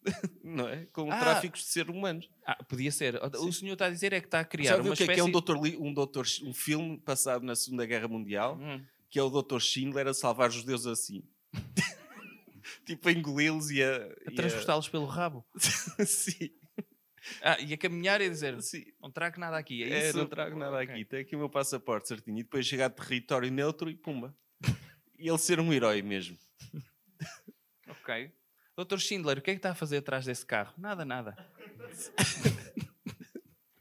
não 0.43 0.67
é? 0.67 0.85
Com 0.93 1.11
Ah. 1.11 1.19
tráficos 1.19 1.61
de 1.61 1.67
seres 1.67 1.89
humanos. 1.95 2.29
Ah, 2.45 2.63
podia 2.63 2.91
ser. 2.91 3.19
O 3.39 3.51
senhor 3.51 3.73
está 3.73 3.85
a 3.85 3.89
dizer 3.89 4.13
é 4.13 4.19
que 4.19 4.27
está 4.27 4.39
a 4.39 4.45
criar 4.45 4.71
Sabe 4.77 4.87
uma 4.87 4.93
o 4.93 4.97
que 4.97 5.03
é, 5.03 5.05
que 5.05 5.11
espécie... 5.11 5.19
é 5.21 5.23
um, 5.23 5.31
doutor, 5.31 5.57
um, 5.57 5.93
doutor, 5.93 6.25
um 6.43 6.53
filme 6.53 6.97
passado 6.99 7.43
na 7.45 7.55
Segunda 7.55 7.85
Guerra 7.85 8.07
Mundial? 8.07 8.57
Hum. 8.59 8.83
que 9.09 9.19
é 9.19 9.23
o 9.23 9.29
Dr. 9.29 9.59
Schindler 9.59 10.07
a 10.07 10.13
salvar 10.13 10.49
os 10.49 10.55
judeus 10.55 10.87
assim. 10.87 11.23
tipo, 12.85 13.09
a 13.09 13.11
engoli-los 13.11 13.69
e 13.71 13.83
a. 13.83 13.95
A 14.27 14.31
transportá-los 14.35 14.87
pelo 14.89 15.05
rabo. 15.05 15.45
sim, 16.05 16.49
Ah, 17.41 17.59
e 17.59 17.73
a 17.73 17.77
caminhar 17.77 18.21
e 18.21 18.25
a 18.25 18.29
dizer, 18.29 18.59
sim. 18.61 18.83
não 19.01 19.11
trago 19.11 19.39
nada 19.39 19.57
aqui. 19.57 19.83
É, 19.83 19.89
É, 19.89 20.09
isso? 20.09 20.17
não 20.17 20.25
trago 20.27 20.57
nada 20.57 20.77
Ok. 20.77 20.89
aqui. 20.93 21.05
Tem 21.05 21.19
aqui 21.21 21.35
o 21.35 21.39
meu 21.39 21.49
passaporte 21.49 22.07
certinho. 22.07 22.39
E 22.39 22.43
depois 22.43 22.65
chegar 22.65 22.85
a 22.87 22.89
território 22.89 23.51
neutro 23.51 23.89
e 23.89 23.95
pumba. 23.95 24.35
E 25.19 25.27
ele 25.29 25.37
ser 25.37 25.59
um 25.59 25.71
herói 25.71 26.01
mesmo. 26.01 26.35
Ok. 28.11 28.31
Doutor 28.75 28.99
Schindler, 28.99 29.37
o 29.37 29.41
que 29.41 29.51
é 29.51 29.53
que 29.53 29.59
está 29.59 29.71
a 29.71 29.75
fazer 29.75 29.97
atrás 29.97 30.25
desse 30.25 30.45
carro? 30.45 30.73
Nada, 30.77 31.05
nada. 31.05 31.37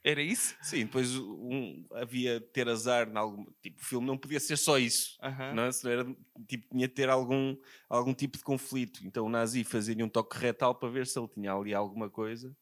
Era 0.02 0.22
isso? 0.22 0.56
Sim, 0.62 0.86
depois 0.86 1.14
um, 1.16 1.84
havia 1.92 2.40
ter 2.40 2.68
azar 2.68 3.08
em 3.08 3.16
algum. 3.16 3.44
Tipo, 3.60 3.80
o 3.80 3.84
filme 3.84 4.06
não 4.06 4.16
podia 4.16 4.40
ser 4.40 4.56
só 4.56 4.78
isso. 4.78 5.18
Não 5.54 5.64
é? 5.64 5.70
Era, 5.92 6.04
tipo, 6.48 6.68
tinha 6.70 6.88
de 6.88 6.94
ter 6.94 7.08
algum, 7.10 7.56
algum 7.88 8.14
tipo 8.14 8.38
de 8.38 8.44
conflito. 8.44 9.04
Então 9.04 9.26
o 9.26 9.28
nazi 9.28 9.62
fazia-lhe 9.62 10.02
um 10.02 10.08
toque 10.08 10.38
retal 10.38 10.74
para 10.74 10.88
ver 10.88 11.06
se 11.06 11.18
ele 11.18 11.28
tinha 11.28 11.52
ali 11.52 11.74
alguma 11.74 12.08
coisa 12.08 12.56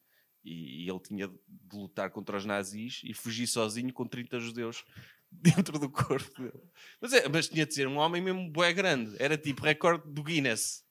e, 0.45 0.85
e 0.85 0.91
ele 0.91 1.01
tinha 1.01 1.29
de 1.29 1.77
lutar 1.77 2.11
contra 2.11 2.37
os 2.37 2.45
nazis 2.45 3.03
e 3.05 3.15
fugir 3.15 3.47
sozinho 3.47 3.93
com 3.93 4.05
30 4.07 4.41
judeus 4.41 4.85
dentro 5.31 5.79
do 5.79 5.89
corpo 5.89 6.43
dele. 6.43 6.61
Mas, 7.01 7.13
é, 7.13 7.29
mas 7.29 7.49
tinha 7.49 7.65
de 7.65 7.73
ser 7.73 7.87
um 7.87 7.99
homem 7.99 8.21
mesmo 8.21 8.51
bué 8.51 8.73
grande. 8.73 9.15
Era 9.19 9.39
tipo 9.39 9.63
recorde 9.63 10.03
do 10.13 10.25
Guinness. 10.25 10.85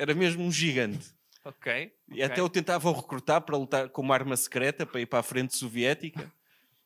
Era 0.00 0.14
mesmo 0.14 0.42
um 0.42 0.50
gigante. 0.50 1.14
Ok. 1.44 1.92
E 2.08 2.12
ok. 2.12 2.22
até 2.24 2.42
o 2.42 2.48
tentavam 2.48 2.90
recrutar 2.94 3.42
para 3.42 3.56
lutar 3.56 3.90
como 3.90 4.14
arma 4.14 4.34
secreta 4.34 4.86
para 4.86 4.98
ir 5.00 5.04
para 5.06 5.18
a 5.18 5.22
frente 5.22 5.54
soviética. 5.54 6.32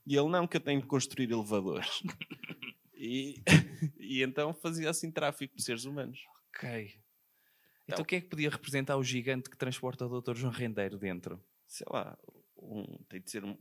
E 0.04 0.16
ele 0.16 0.28
não, 0.28 0.48
que 0.48 0.56
eu 0.56 0.60
tenho 0.60 0.80
de 0.80 0.86
construir 0.88 1.30
elevadores. 1.30 2.02
E, 2.96 3.34
e 4.00 4.22
então 4.22 4.54
fazia 4.54 4.88
assim 4.88 5.10
tráfico 5.10 5.54
de 5.54 5.62
seres 5.62 5.84
humanos. 5.84 6.18
Ok. 6.48 6.70
Então, 6.70 6.96
Então- 7.88 8.02
o 8.02 8.04
que 8.06 8.16
é 8.16 8.20
que 8.20 8.28
podia 8.28 8.48
representar 8.48 8.96
o 8.96 9.04
gigante 9.04 9.50
que 9.50 9.58
transporta 9.58 10.06
o 10.06 10.20
Dr. 10.22 10.34
João 10.34 10.52
Rendeiro 10.52 10.96
dentro? 10.96 11.38
Sei 11.66 11.86
lá, 11.90 12.16
um, 12.56 12.82
tem 13.08 13.20
de 13.20 13.30
ser 13.30 13.44
um, 13.44 13.58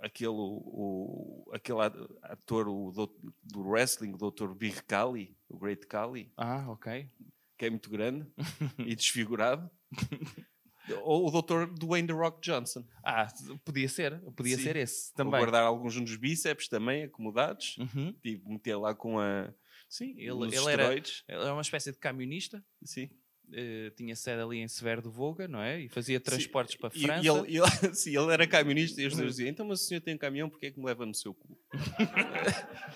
aquele, 0.00 0.30
o, 0.32 1.48
aquele 1.52 1.78
ator 2.22 2.68
o 2.68 2.90
do, 2.90 3.06
do 3.44 3.60
wrestling, 3.60 4.12
o 4.12 4.30
Dr. 4.30 4.52
Big 4.54 4.82
Cali, 4.82 5.36
o 5.48 5.56
Great 5.56 5.86
Cali, 5.86 6.32
Ah, 6.36 6.68
ok. 6.68 7.08
Que 7.60 7.66
é 7.66 7.70
muito 7.70 7.90
grande 7.90 8.26
e 8.78 8.94
desfigurado. 8.96 9.70
Ou 11.02 11.28
o 11.28 11.42
Dr. 11.42 11.66
Dwayne 11.78 12.08
The 12.08 12.14
Rock 12.14 12.40
Johnson. 12.40 12.84
Ah, 13.04 13.28
podia 13.66 13.86
ser. 13.88 14.18
Podia 14.34 14.56
Sim. 14.56 14.62
ser 14.62 14.76
esse 14.76 15.08
Vou 15.08 15.16
também. 15.26 15.38
guardar 15.38 15.62
alguns 15.62 15.94
nos 15.94 16.16
bíceps 16.16 16.68
também, 16.68 17.04
acomodados. 17.04 17.76
Uhum. 17.78 18.12
Tipo, 18.22 18.50
meter 18.50 18.76
lá 18.76 18.94
com 18.94 19.20
a. 19.20 19.52
Sim, 19.88 20.14
Ele- 20.16 20.56
ele 20.56 20.72
era-. 20.72 20.94
Ele 20.94 21.04
é 21.28 21.52
uma 21.52 21.60
espécie 21.60 21.92
de 21.92 21.98
camionista. 21.98 22.64
Sim. 22.82 23.10
eh, 23.52 23.90
tinha 23.96 24.14
sede 24.16 24.40
ali 24.40 24.58
em 24.58 24.68
Severo 24.68 25.02
do 25.02 25.10
Voga, 25.10 25.46
não 25.48 25.60
é? 25.60 25.80
E 25.80 25.88
fazia 25.88 26.18
transportes 26.20 26.76
para 26.76 26.86
a 26.88 26.90
França. 26.90 27.22
E, 27.24 27.28
ele, 27.28 27.50
e 27.52 27.56
ele- 27.58 27.66
sim, 27.94 28.16
ele 28.16 28.32
era 28.32 28.46
camionista 28.46 29.02
e 29.02 29.06
os 29.06 29.14
dois 29.16 29.30
diziam: 29.36 29.48
então, 29.50 29.66
mas 29.66 29.82
o 29.82 29.84
senhor 29.84 30.00
tem 30.00 30.14
um 30.14 30.18
caminhão, 30.18 30.48
porque 30.48 30.66
é 30.66 30.70
que 30.70 30.78
me 30.78 30.86
leva 30.86 31.04
no 31.04 31.14
seu 31.14 31.34
cu? 31.34 31.58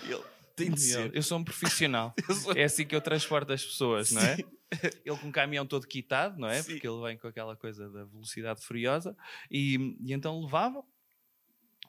E 0.08 0.10
ele 0.10 0.24
tem 0.56 0.70
de 0.70 0.80
ser. 0.80 1.10
Eu 1.14 1.22
sou 1.22 1.38
um 1.38 1.44
profissional. 1.44 2.14
Sou- 2.42 2.52
É 2.56 2.64
assim 2.64 2.86
que 2.86 2.94
eu 2.94 3.00
transporto 3.00 3.52
as 3.52 3.64
pessoas, 3.64 4.10
não 4.12 4.22
é? 4.22 4.36
Sim. 4.36 4.44
Ele 5.04 5.16
com 5.18 5.28
o 5.28 5.32
caminhão 5.32 5.64
todo 5.66 5.86
quitado, 5.86 6.38
não 6.38 6.48
é? 6.48 6.60
Sim. 6.62 6.72
Porque 6.72 6.88
ele 6.88 7.00
vem 7.02 7.16
com 7.16 7.28
aquela 7.28 7.54
coisa 7.56 7.88
da 7.90 8.04
velocidade 8.04 8.60
furiosa. 8.64 9.16
E, 9.50 9.96
e 10.00 10.12
então 10.12 10.40
levava. 10.40 10.82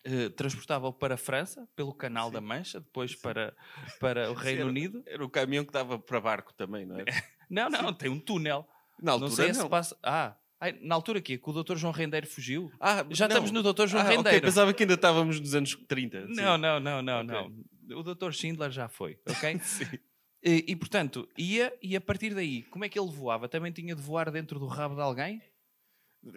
eh, 0.04 0.30
transportava-o 0.30 0.94
para 0.94 1.16
a 1.16 1.18
França, 1.18 1.68
pelo 1.76 1.94
Canal 1.96 2.30
da 2.30 2.40
Mancha, 2.40 2.80
depois 2.80 3.16
para, 3.16 3.56
para 4.00 4.30
o 4.30 4.36
Reino 4.36 4.62
era- 4.62 4.70
Unido. 4.70 5.04
Era 5.08 5.26
o 5.26 5.30
caminhão 5.30 5.66
que 5.66 5.72
dava 5.74 5.98
para 5.98 6.22
barco 6.22 6.54
também, 6.54 6.86
não 6.86 7.00
é? 7.00 7.06
Não, 7.50 7.70
não, 7.70 7.94
tem 7.94 8.10
um 8.10 8.20
túnel. 8.20 8.68
Na 9.00 9.18
não 9.18 9.26
altura 9.26 9.32
sei 9.36 9.48
não. 9.54 9.64
se 9.66 9.70
passa. 9.70 9.98
Ah, 10.04 10.36
ai, 10.60 10.78
na 10.82 10.96
altura 10.96 11.20
aqui, 11.20 11.38
que 11.38 11.50
o 11.50 11.64
Dr. 11.64 11.76
João 11.76 11.94
Rendeiro 11.94 12.26
fugiu. 12.28 12.72
Ah, 12.80 13.06
Já 13.12 13.28
não. 13.28 13.36
estamos 13.38 13.52
no 13.52 13.62
Dr. 13.74 13.86
João 13.88 14.04
Ah, 14.04 14.10
Rendeiro. 14.10 14.42
pensava 14.42 14.74
que 14.74 14.82
ainda 14.84 14.96
estávamos 14.96 15.40
nos 15.40 15.54
anos 15.56 15.76
30. 15.88 16.28
sim. 16.28 16.34
Não, 16.36 16.58
não, 16.58 16.80
não, 16.80 17.02
não, 17.04 17.22
Ok. 17.22 17.28
não. 17.32 17.66
O 17.94 18.04
Dr. 18.04 18.32
Schindler 18.32 18.72
já 18.72 18.88
foi, 18.88 19.20
ok? 19.28 19.60
Sim. 19.64 20.00
e, 20.44 20.66
e, 20.68 20.76
portanto, 20.76 21.28
ia 21.38 21.74
e 21.82 21.96
a 21.96 22.02
partir 22.02 22.34
daí, 22.34 22.64
como 22.64 22.86
é 22.86 22.90
que 22.90 23.00
ele 23.00 23.12
voava? 23.12 23.48
Também 23.48 23.72
tinha 23.72 23.96
de 23.96 24.02
voar 24.02 24.32
dentro 24.32 24.60
do 24.60 24.68
rabo 24.68 24.96
de 24.96 25.02
alguém? 25.02 25.42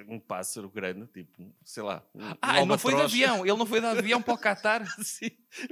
Um 0.08 0.20
pássaro 0.20 0.68
grande, 0.70 1.06
tipo, 1.06 1.54
sei 1.64 1.82
lá. 1.82 2.04
Um, 2.14 2.22
um 2.30 2.34
Ah, 2.42 2.58
ele 2.58 2.66
não 2.66 2.78
foi 2.78 2.94
de 2.94 3.00
avião. 3.02 3.46
Ele 3.46 3.56
não 3.56 3.66
foi 3.66 3.80
de 3.80 3.86
avião 3.86 4.20
para 4.22 4.34
o 4.34 4.38
Qatar. 4.38 4.86
Sim, 5.04 5.30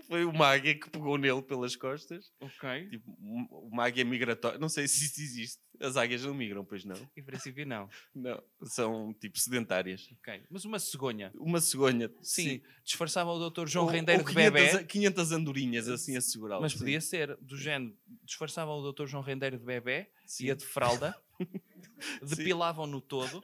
foi 0.08 0.24
uma 0.24 0.46
águia 0.48 0.74
que 0.78 0.88
pegou 0.90 1.18
nele 1.18 1.42
pelas 1.42 1.76
costas. 1.76 2.32
Ok. 2.40 2.88
Tipo, 2.90 3.10
um- 3.20 3.46
uma 3.72 3.84
águia 3.84 4.04
migratória. 4.04 4.58
Não 4.58 4.68
sei 4.68 4.88
se 4.88 5.04
isso 5.06 5.20
existe. 5.20 5.66
As 5.78 5.94
águias 5.98 6.24
não 6.24 6.32
migram, 6.32 6.64
pois 6.64 6.86
não. 6.86 6.96
Em 7.14 7.22
princípio, 7.22 7.66
não. 7.66 7.86
Não. 8.14 8.42
São, 8.64 9.12
tipo, 9.20 9.38
sedentárias. 9.38 10.08
Ok. 10.20 10.42
Mas 10.50 10.64
uma 10.64 10.78
cegonha. 10.78 11.30
Uma 11.34 11.60
cegonha. 11.60 12.10
Sim. 12.22 12.62
Disfarçava 12.82 13.30
o 13.30 13.50
Dr. 13.50 13.66
João 13.66 13.84
Ou- 13.84 13.90
Rendeiro 13.90 14.22
ou 14.22 14.26
de 14.26 14.32
500 14.34 14.52
bebê. 14.62 14.70
a- 14.78 14.84
500 14.84 15.32
andorinhas 15.32 15.88
assim 15.88 16.16
a 16.16 16.20
segurá-lo. 16.22 16.62
Mas 16.62 16.72
sim. 16.72 16.78
podia 16.78 17.00
ser 17.02 17.36
do 17.42 17.58
género. 17.58 17.94
Disfarçava 18.24 18.70
o 18.70 18.90
Dr. 18.90 19.04
João 19.06 19.22
Rendeiro 19.22 19.58
de 19.58 19.64
bebê, 19.66 20.08
Sim. 20.24 20.46
ia 20.46 20.56
de 20.56 20.64
fralda, 20.64 21.14
depilavam-no 22.22 23.00
todo, 23.00 23.42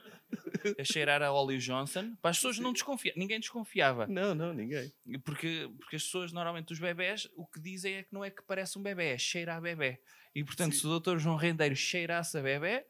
a 0.79 0.83
cheirar 0.83 1.21
a 1.21 1.31
Ollie 1.31 1.57
Johnson, 1.59 2.15
para 2.21 2.31
as 2.31 2.37
pessoas 2.37 2.59
não 2.59 2.73
desconfiarem. 2.73 3.19
Ninguém 3.19 3.39
desconfiava. 3.39 4.07
Não, 4.07 4.33
não, 4.33 4.53
ninguém. 4.53 4.91
Porque, 5.23 5.69
porque 5.79 5.95
as 5.95 6.03
pessoas, 6.03 6.31
normalmente, 6.31 6.71
os 6.73 6.79
bebés, 6.79 7.27
o 7.35 7.45
que 7.45 7.59
dizem 7.59 7.95
é 7.95 8.03
que 8.03 8.13
não 8.13 8.23
é 8.23 8.29
que 8.29 8.41
parece 8.43 8.77
um 8.77 8.81
bebê, 8.83 9.09
é 9.13 9.17
cheira 9.17 9.55
a 9.55 9.61
bebê. 9.61 9.99
E, 10.35 10.43
portanto, 10.43 10.75
se 10.75 10.85
o 10.87 10.99
Dr. 10.99 11.17
João 11.17 11.35
Rendeiro 11.35 11.75
cheirasse 11.75 12.37
a 12.37 12.41
bebê, 12.41 12.85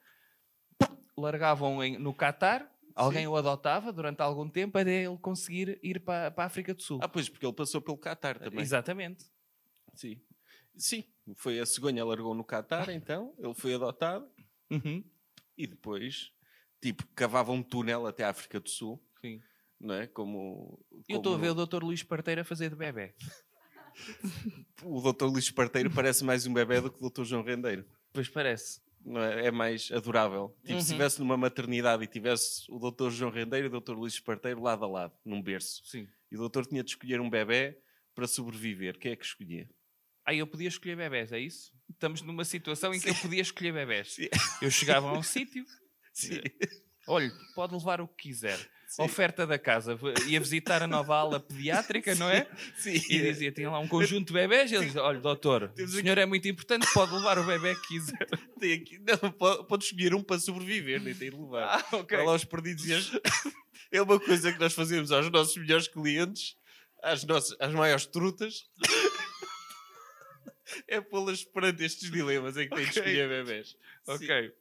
largavam 1.18 1.84
em- 1.84 1.98
no 1.98 2.14
Catar, 2.14 2.70
alguém 2.96 3.28
o 3.28 3.36
adotava 3.36 3.92
durante 3.92 4.22
algum 4.22 4.48
tempo 4.50 4.78
até 4.78 5.04
ele 5.06 5.18
conseguir 5.18 5.80
ir 5.84 6.00
para, 6.00 6.32
para 6.32 6.44
a 6.44 6.48
África 6.48 6.74
do 6.74 6.82
Sul. 6.82 7.00
Ah, 7.02 7.08
pois, 7.08 7.30
porque 7.30 7.46
ele 7.46 7.54
passou 7.54 7.82
pelo 7.82 7.98
Qatar 7.98 8.40
também. 8.40 8.62
Exatamente. 8.62 9.26
Sim. 9.94 10.20
Sim. 10.76 11.04
Foi 11.36 11.60
a 11.60 11.66
cegonha 11.66 12.04
largou 12.04 12.34
no 12.34 12.44
Qatar, 12.44 12.90
então. 12.90 13.34
Ele 13.38 13.54
foi 13.54 13.74
adotado. 13.76 14.28
Uhum. 14.72 15.04
E 15.58 15.68
depois, 15.68 16.32
tipo, 16.82 17.06
cavava 17.16 17.52
um 17.52 17.62
túnel 17.64 18.06
até 18.08 18.24
a 18.24 18.30
África 18.30 18.60
do 18.60 18.70
Sul. 18.70 19.02
Sim. 19.22 19.42
Não 19.80 19.96
é? 19.96 20.08
Como... 20.08 20.84
Eu 21.10 21.18
estou 21.18 21.34
a 21.34 21.38
como 21.38 21.38
ver 21.40 21.50
o 21.52 21.66
Dr. 21.66 21.84
Luís 21.84 22.04
Parteira 22.04 22.42
a 22.42 22.46
fazer 22.46 22.70
de 22.70 22.76
bebê. 22.76 23.14
O 24.84 25.00
Dr. 25.02 25.26
Luís 25.26 25.50
Parteiro 25.52 25.90
parece 25.92 26.24
mais 26.24 26.46
um 26.48 26.54
bebê 26.54 26.82
do 26.82 26.92
que 26.92 27.04
o 27.04 27.10
Dr. 27.10 27.24
João 27.24 27.44
Rendeiro. 27.44 27.86
Pois 28.12 28.28
parece. 28.28 28.82
É? 29.06 29.48
é 29.48 29.52
mais 29.52 29.92
adorável. 29.92 30.50
Tipo, 30.62 30.68
se 30.68 30.74
Uhum. 30.74 30.80
estivesse 30.80 31.20
numa 31.20 31.38
maternidade 31.38 32.04
e 32.04 32.08
tivesse 32.08 32.64
o 32.70 32.80
Dr. 32.80 33.10
João 33.10 33.32
Rendeiro 33.32 33.68
e 33.68 33.78
o 33.78 33.82
Dr. 33.82 33.94
Luís 33.94 34.20
Parteiro 34.20 34.62
lado 34.62 34.84
a 34.86 34.88
lado, 34.88 35.14
num 35.26 35.42
berço. 35.42 35.82
Sim. 35.86 36.08
E 36.32 36.36
o 36.36 36.40
doutor 36.40 36.66
tinha 36.66 36.84
de 36.84 36.90
escolher 36.92 37.20
um 37.22 37.30
bebê 37.30 37.78
para 38.16 38.28
sobreviver. 38.28 38.98
Quem 38.98 39.12
é 39.12 39.16
que 39.16 39.26
escolhia? 39.26 39.70
Aí 40.26 40.40
eu 40.40 40.48
podia 40.48 40.68
escolher 40.70 40.96
bebés, 40.96 41.32
é 41.32 41.40
isso? 41.40 41.72
Estamos 41.92 42.22
numa 42.22 42.46
situação 42.46 42.94
em 42.94 43.00
que 43.00 43.10
eu 43.10 43.16
podia 43.16 43.42
escolher 43.42 43.74
bebés. 43.74 44.14
Sim. 44.16 44.28
Eu 44.62 44.72
chegava 44.72 45.10
a 45.10 45.14
um 45.18 45.24
sítio, 45.24 45.66
Sim. 46.14 46.40
olha, 47.08 47.32
pode 47.56 47.74
levar 47.74 48.00
o 48.02 48.08
que 48.08 48.30
quiser. 48.30 48.58
Sim. 48.88 49.02
Oferta 49.02 49.48
da 49.48 49.58
casa. 49.58 49.98
Ia 50.28 50.40
visitar 50.40 50.84
a 50.84 50.88
nova 50.88 51.16
ala 51.16 51.40
pediátrica, 51.40 52.14
não 52.16 52.30
é? 52.30 52.48
Sim. 52.78 52.94
E 53.10 53.22
dizia, 53.22 53.52
tinha 53.52 53.70
lá 53.72 53.80
um 53.80 53.88
conjunto 53.88 54.28
de 54.28 54.34
bebés. 54.34 54.72
E 54.72 54.76
ele 54.76 54.86
dizia, 54.86 55.02
olha, 55.02 55.20
doutor, 55.20 55.74
o 55.78 55.88
senhor 55.88 56.16
é 56.20 56.26
muito 56.28 56.48
importante, 56.48 56.86
pode 56.94 57.12
levar 57.12 57.40
o 57.40 57.44
bebê 57.44 57.74
que 57.76 57.88
quiser. 57.88 58.28
Tem 58.60 58.74
aqui- 58.74 59.00
Não, 59.00 59.32
pode, 59.66 59.86
escolher 59.86 60.14
um 60.14 60.22
para 60.24 60.40
sobreviver, 60.40 61.02
nem 61.02 61.14
tem 61.16 61.32
de 61.32 61.36
levar. 61.36 61.64
Ah, 61.92 61.98
ok. 61.98 62.18
Vai 62.18 62.26
lá 62.28 62.34
aos 62.34 62.46
perdidos 62.46 62.86
e 62.86 62.94
as- 62.94 63.12
É 63.92 64.00
uma 64.02 64.20
coisa 64.20 64.54
que 64.54 64.60
nós 64.60 64.74
fazemos 64.74 65.12
aos 65.12 65.30
nossos 65.32 65.58
melhores 65.58 65.88
clientes, 65.88 66.56
às, 67.02 67.24
nossas, 67.24 67.58
às 67.60 67.74
maiores 67.74 68.06
trutas. 68.06 68.64
É 70.88 71.02
pô-las 71.02 71.44
perante 71.44 71.84
estes 71.84 72.10
dilemas 72.10 72.58
em 72.58 72.70
que 72.70 72.76
têm 72.76 72.86
de 72.86 72.90
escolher 72.92 73.30
bebés. 73.30 73.76
Ok. 74.08 74.54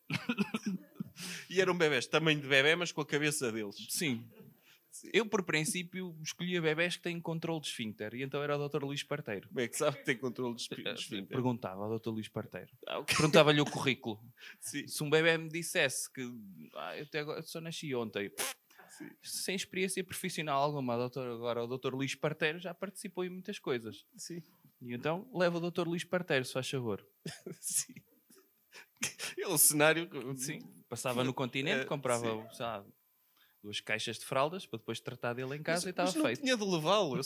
E 1.48 1.60
eram 1.60 1.76
bebés 1.76 2.06
tamanho 2.06 2.40
de 2.40 2.48
bebê, 2.48 2.74
mas 2.74 2.90
com 2.90 3.00
a 3.00 3.06
cabeça 3.06 3.52
deles. 3.52 3.76
Sim. 3.90 4.26
Eu, 5.12 5.24
por 5.24 5.42
princípio, 5.42 6.14
escolhia 6.22 6.60
bebés 6.60 6.96
que 6.96 7.02
têm 7.02 7.18
controle 7.20 7.60
de 7.60 7.68
esfíncter. 7.68 8.14
E 8.14 8.22
então 8.22 8.42
era 8.42 8.56
o 8.56 8.68
Dr. 8.68 8.84
Luís 8.84 9.02
Parteiro. 9.02 9.48
Como 9.48 9.60
é 9.60 9.68
que 9.68 9.76
sabe 9.76 9.98
que 9.98 10.04
tem 10.04 10.16
controle 10.16 10.54
de 10.54 10.62
esfíncter? 10.62 11.26
Perguntava 11.26 11.84
ao 11.84 11.98
Dr. 11.98 12.10
Luís 12.10 12.28
Parteiro. 12.28 12.70
Ah, 12.86 12.98
ok. 12.98 13.16
Perguntava-lhe 13.16 13.60
o 13.60 13.64
currículo. 13.64 14.20
Sim. 14.60 14.86
Se 14.86 15.02
um 15.02 15.08
bebê 15.08 15.38
me 15.38 15.48
dissesse 15.48 16.12
que 16.12 16.30
ah, 16.74 16.96
eu 16.96 17.04
até 17.04 17.20
agora 17.20 17.42
só 17.42 17.60
nasci 17.60 17.94
ontem, 17.94 18.30
sem 19.22 19.54
experiência 19.54 20.04
profissional 20.04 20.62
alguma, 20.62 20.96
doutor, 20.96 21.26
agora 21.26 21.64
o 21.64 21.78
Dr. 21.78 21.94
Luís 21.94 22.14
Parteiro 22.14 22.58
já 22.58 22.74
participou 22.74 23.24
em 23.24 23.30
muitas 23.30 23.58
coisas. 23.58 24.04
Sim. 24.16 24.42
E 24.84 24.94
então 24.94 25.28
leva 25.34 25.58
o 25.58 25.70
Dr. 25.70 25.86
Luís 25.86 26.04
Parteiro, 26.04 26.44
se 26.44 26.52
faz 26.52 26.68
favor. 26.68 27.06
Sim. 27.60 27.94
É 29.38 29.48
um 29.48 29.58
cenário. 29.58 30.08
Sim. 30.36 30.58
Passava 30.88 31.24
no 31.24 31.32
continente, 31.34 31.82
Eh, 31.82 31.84
comprava 31.84 32.32
lá, 32.58 32.84
duas 33.62 33.80
caixas 33.80 34.18
de 34.18 34.24
fraldas 34.24 34.66
para 34.66 34.78
depois 34.78 35.00
tratar 35.00 35.32
dele 35.34 35.56
em 35.56 35.62
casa 35.62 35.80
Mas- 35.80 35.86
e 35.86 35.90
estava 35.90 36.08
mas 36.08 36.14
não 36.16 36.24
feito. 36.26 36.40
tinha 36.42 36.56
de 36.56 36.64
levá-lo, 36.64 37.18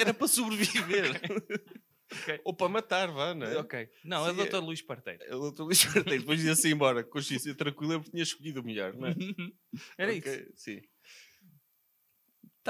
era 0.00 0.14
para 0.14 0.28
sobreviver. 0.28 1.20
Ok. 2.12 2.40
Ou 2.42 2.52
para 2.52 2.68
matar, 2.68 3.08
vá, 3.12 3.32
não 3.32 3.46
é? 3.46 3.56
Ok. 3.58 3.88
Não, 4.04 4.24
Sim, 4.24 4.30
é 4.30 4.42
é- 4.42 4.42
o 4.42 4.50
Dr. 4.50 4.56
Luís 4.64 4.82
Parteiro. 4.82 5.38
O 5.38 5.52
Dr. 5.52 5.62
Luís 5.62 5.84
Parteiro 5.84 6.18
depois 6.18 6.42
ia-se 6.42 6.68
embora, 6.68 7.04
com 7.04 7.10
consciência 7.10 7.54
tranquila, 7.54 7.98
porque 8.00 8.10
tinha 8.10 8.24
escolhido 8.24 8.60
o 8.60 8.64
melhor, 8.64 8.92
não 8.94 9.06
é? 9.06 9.14
Era 9.96 10.12
Ok, 10.12 10.32
isso. 10.34 10.52
Sim. 10.56 10.80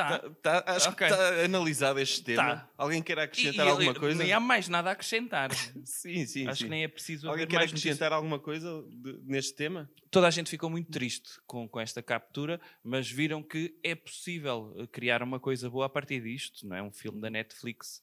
Tá. 0.00 0.18
Tá- 0.18 0.62
tá- 0.62 0.72
acho 0.74 0.88
Ok. 0.90 1.06
que 1.06 1.12
está 1.12 1.44
analisado 1.44 1.98
este 2.00 2.22
tema. 2.22 2.42
Tá. 2.56 2.70
Alguém 2.76 3.02
quer 3.02 3.18
E- 3.18 3.20
acrescentar 3.20 3.66
e- 3.66 3.70
alguma 3.70 3.94
coisa? 3.94 4.18
Nem 4.22 4.32
há 4.32 4.40
mais 4.40 4.68
nada 4.68 4.88
a 4.90 4.92
acrescentar. 4.92 5.50
Sim, 5.84 6.26
sim, 6.26 6.46
Acho 6.46 6.58
sim. 6.58 6.64
que 6.64 6.70
nem 6.70 6.84
é 6.84 6.88
preciso 6.88 7.28
Alguém 7.28 7.46
quer 7.46 7.58
acrescentar 7.62 8.12
alguma 8.12 8.38
coisa 8.38 8.84
de- 8.88 9.18
neste 9.24 9.54
tema? 9.54 9.90
toda 10.10 10.26
a 10.26 10.30
gente 10.30 10.50
ficou 10.50 10.68
muito 10.68 10.90
triste 10.90 11.28
com, 11.46 11.68
com 11.68 11.78
esta 11.80 12.02
captura, 12.02 12.60
mas 12.82 13.10
viram 13.10 13.42
que 13.42 13.78
é 13.82 13.94
possível 13.94 14.74
eh, 14.78 14.86
criar 14.86 15.22
uma 15.22 15.38
coisa 15.38 15.70
boa 15.70 15.86
a 15.86 15.88
partir 15.88 16.20
disto, 16.22 16.66
não 16.66 16.76
é? 16.76 16.82
Um 16.82 16.92
filme 16.92 17.20
da 17.20 17.30
Netflix 17.30 18.02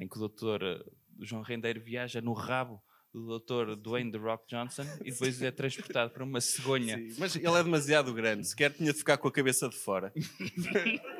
em 0.00 0.08
que 0.08 0.16
o 0.16 0.18
doutor 0.20 0.62
eh, 0.62 0.82
João 1.20 1.42
Rendeiro 1.42 1.80
viaja 1.80 2.20
no 2.20 2.32
rabo 2.32 2.82
do 3.14 3.24
doutor 3.26 3.76
Dwayne 3.76 4.12
The 4.12 4.18
Rock 4.18 4.44
Johnson 4.46 4.82
e 5.02 5.10
depois 5.10 5.40
é 5.40 5.50
transportado 5.50 6.10
para 6.10 6.22
uma 6.22 6.38
cegonha. 6.40 6.98
Sim, 6.98 7.14
mas 7.18 7.34
ele 7.34 7.46
é 7.48 7.62
demasiado 7.62 8.12
grande, 8.12 8.46
sequer 8.46 8.70
tinha 8.74 8.92
de 8.92 8.98
ficar 8.98 9.16
com 9.16 9.26
a 9.28 9.32
cabeça 9.32 9.68
de 9.70 9.76
fora. 9.76 10.12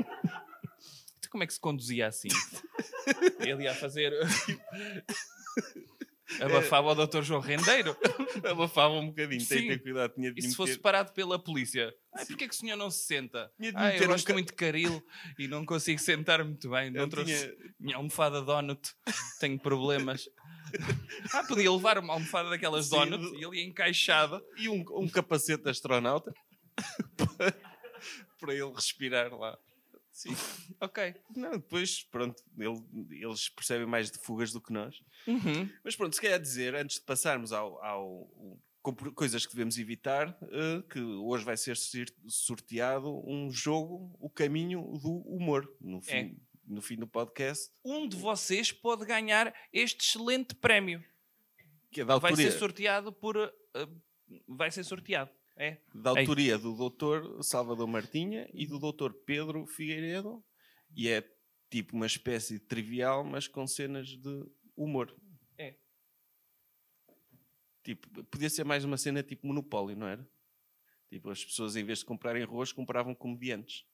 Como 1.28 1.44
é 1.44 1.46
que 1.46 1.54
se 1.54 1.60
conduzia 1.60 2.06
assim? 2.08 2.28
Ele 3.40 3.64
ia 3.64 3.74
fazer... 3.74 4.12
Abafava 6.40 6.88
o 6.90 6.94
doutor 6.94 7.22
João 7.22 7.40
Rendeiro. 7.40 7.96
Abafava 8.50 8.94
um 8.94 9.06
bocadinho, 9.06 9.46
tem 9.46 9.62
que 9.62 9.68
ter 9.68 9.78
cuidado. 9.82 10.12
Tinha 10.14 10.32
de 10.34 10.40
E 10.40 10.42
se 10.42 10.56
fosse 10.56 10.72
meter- 10.72 10.82
parado 10.82 11.12
pela 11.12 11.38
polícia? 11.38 11.94
Ai, 12.12 12.26
porquê 12.26 12.48
que 12.48 12.54
o 12.54 12.56
senhor 12.56 12.76
não 12.76 12.90
se 12.90 13.04
senta? 13.04 13.50
Tinha 13.56 13.72
de 13.72 13.78
meter 13.78 14.02
eu 14.02 14.08
gosto 14.08 14.32
muito 14.32 14.48
de 14.48 14.54
caril 14.54 15.02
e 15.38 15.46
não 15.46 15.64
consigo 15.64 16.00
sentar 16.00 16.44
muito 16.44 16.68
bem. 16.68 16.90
Não 16.90 17.08
trouxe 17.08 17.32
tinha- 17.32 17.54
minha 17.78 17.96
almofada 17.96 18.42
donut, 18.42 18.92
tenho 19.38 19.56
problemas. 19.58 20.28
Ah, 21.32 21.44
podia 21.44 21.70
levar 21.70 21.96
uma 21.98 22.14
almofada 22.14 22.50
daquelas 22.50 22.86
Sim, 22.86 22.96
donut 22.96 23.22
do- 23.22 23.36
e 23.36 23.44
ele 23.44 23.58
ia 23.60 23.64
encaixada. 23.64 24.42
E 24.58 24.68
um, 24.68 24.84
um 24.96 25.08
capacete 25.08 25.62
de 25.62 25.70
astronauta 25.70 26.34
para 28.40 28.52
ele 28.52 28.72
respirar 28.74 29.32
lá. 29.32 29.56
Sim. 30.16 30.30
Ok. 30.80 31.14
Não, 31.36 31.52
depois, 31.52 32.02
pronto, 32.04 32.42
ele- 32.58 33.22
eles 33.22 33.50
percebem 33.50 33.86
mais 33.86 34.10
de 34.10 34.18
fugas 34.18 34.50
do 34.50 34.60
que 34.62 34.72
nós. 34.72 34.96
Uhum. 35.26 35.68
Mas 35.84 35.94
pronto, 35.94 36.14
se 36.14 36.20
quer 36.22 36.40
dizer, 36.40 36.74
antes 36.74 36.96
de 36.98 37.04
passarmos 37.04 37.52
ao, 37.52 37.82
ao- 37.84 38.58
coisas 39.14 39.44
que 39.44 39.52
devemos 39.52 39.76
evitar, 39.78 40.28
eh, 40.42 40.82
que 40.90 41.00
hoje 41.00 41.44
vai 41.44 41.56
ser 41.56 41.76
sorteado 42.28 43.10
um 43.28 43.50
jogo, 43.50 44.16
o 44.20 44.30
caminho 44.30 44.80
do 45.02 45.18
humor, 45.26 45.68
no 45.80 46.00
fim, 46.00 46.14
É. 46.16 46.34
no 46.66 46.80
fim 46.80 46.96
do 46.96 47.06
podcast, 47.06 47.70
Um 47.84 48.08
de 48.08 48.16
vocês 48.16 48.72
pode 48.72 49.04
ganhar 49.04 49.52
este 49.72 50.00
excelente 50.02 50.54
prémio. 50.54 51.04
que 51.92 52.00
é 52.00 52.04
da 52.04 52.16
Vai 52.18 52.34
ser 52.36 52.52
sorteado 52.52 53.12
por. 53.12 53.36
uh, 53.36 53.52
vai 54.48 54.70
ser 54.70 54.84
sorteado. 54.84 55.30
É. 55.58 55.78
da 55.94 56.10
autoria 56.10 56.58
do 56.58 56.74
Dr. 56.74 57.42
Salvador 57.42 57.86
Martinha 57.86 58.46
e 58.52 58.66
do 58.66 58.78
Dr. 58.78 59.12
Pedro 59.24 59.66
Figueiredo, 59.66 60.44
e 60.94 61.08
é 61.08 61.26
tipo 61.70 61.96
uma 61.96 62.06
espécie 62.06 62.54
de 62.54 62.60
trivial, 62.60 63.24
mas 63.24 63.48
com 63.48 63.66
cenas 63.66 64.08
de 64.08 64.44
humor. 64.76 65.14
É. 65.56 65.74
Tipo, 67.82 68.24
podia 68.24 68.50
ser 68.50 68.64
mais 68.64 68.84
uma 68.84 68.96
cena 68.96 69.22
tipo 69.22 69.46
Monopólio, 69.46 69.96
não 69.96 70.06
era? 70.06 70.28
Tipo, 71.08 71.30
as 71.30 71.44
pessoas 71.44 71.76
em 71.76 71.84
vez 71.84 72.00
de 72.00 72.04
comprarem 72.04 72.42
arroz, 72.42 72.72
compravam 72.72 73.14
comediantes. 73.14 73.84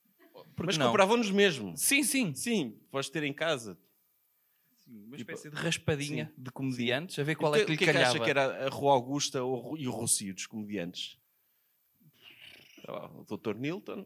Porque 0.56 0.76
Mas 0.76 0.78
compravam-nos 0.78 1.30
mesmo. 1.30 1.76
Sim, 1.76 2.02
sim. 2.02 2.34
Sim, 2.34 2.80
podes 2.90 3.10
ter 3.10 3.22
em 3.22 3.32
casa. 3.34 3.78
Uma 4.88 5.16
Tipo, 5.16 5.30
espécie 5.32 5.50
de 5.50 5.56
raspadinha 5.56 6.32
de 6.36 6.50
comediantes, 6.50 7.18
a 7.18 7.22
ver 7.22 7.36
O 7.36 7.38
qual 7.38 7.52
que, 7.52 7.60
é 7.60 7.64
que 7.64 7.70
lhe 7.70 7.74
o 7.76 7.78
que 7.78 7.84
é 7.84 7.86
que 7.86 7.92
calhava. 7.92 8.14
acha 8.16 8.24
que 8.24 8.30
era 8.30 8.66
a 8.66 8.68
Rua 8.68 8.92
Augusta 8.94 9.42
ou 9.42 9.72
o 9.74 9.78
e 9.78 9.86
o 9.86 9.90
Rocio 9.92 10.34
dos 10.34 10.46
comediantes? 10.46 11.18
Sei 12.84 12.92
lá, 12.94 13.06
o 13.10 13.24
Dr. 13.24 13.54
Nilton, 13.54 14.04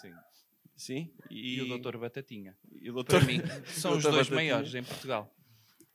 Sim. 0.00 0.12
sim. 0.76 1.14
E, 1.30 1.56
E 1.56 1.62
o 1.62 1.78
Dr. 1.78 1.96
Batatinha. 1.98 2.56
e 2.72 2.90
o 2.90 3.02
Dr. 3.02 3.06
Para 3.10 3.20
mim, 3.24 3.38
são 3.66 3.96
os 3.96 4.02
dois 4.02 4.28
Batatinha. 4.28 4.34
maiores 4.36 4.74
em 4.74 4.82
Portugal. 4.84 5.34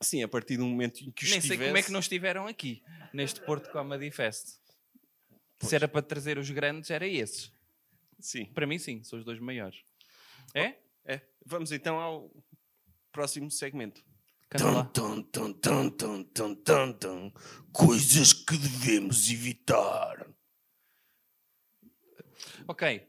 Sim, 0.00 0.22
a 0.22 0.28
partir 0.28 0.56
do 0.56 0.66
momento 0.66 1.00
em 1.02 1.10
que 1.10 1.24
os 1.24 1.30
Nem 1.30 1.40
sei 1.40 1.56
como 1.56 1.76
é 1.76 1.82
que 1.82 1.92
não 1.92 2.00
estiveram 2.00 2.46
aqui, 2.46 2.82
neste 3.12 3.40
Porto 3.40 3.70
Comedy 3.70 4.10
Fest. 4.10 4.58
Se 5.60 5.74
era 5.74 5.86
para 5.88 6.02
trazer 6.02 6.36
os 6.36 6.50
grandes, 6.50 6.90
era 6.90 7.06
esses. 7.06 7.52
Sim, 8.20 8.46
Para 8.46 8.66
mim, 8.66 8.78
sim, 8.78 9.02
são 9.02 9.18
os 9.18 9.24
dois 9.24 9.38
maiores. 9.38 9.82
É? 10.54 10.74
é. 11.04 11.20
Vamos 11.44 11.72
então 11.72 11.98
ao 11.98 12.30
próximo 13.12 13.50
segmento. 13.50 14.02
Canta 14.48 14.70
lá. 14.70 14.84
Tum, 14.86 15.22
tum, 15.22 15.52
tum, 15.52 15.90
tum, 15.90 16.24
tum, 16.24 16.54
tum, 16.54 16.92
tum. 16.92 17.32
Coisas 17.72 18.32
que 18.32 18.56
devemos 18.56 19.30
evitar. 19.30 20.26
Ok. 22.66 23.06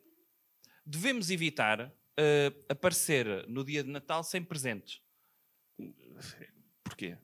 Devemos 0.85 1.29
evitar 1.31 1.93
eh, 2.17 2.53
aparecer 2.69 3.47
no 3.47 3.63
dia 3.63 3.83
de 3.83 3.89
Natal 3.89 4.23
sem 4.23 4.43
presentes. 4.43 5.01
Porquê? 6.83 7.17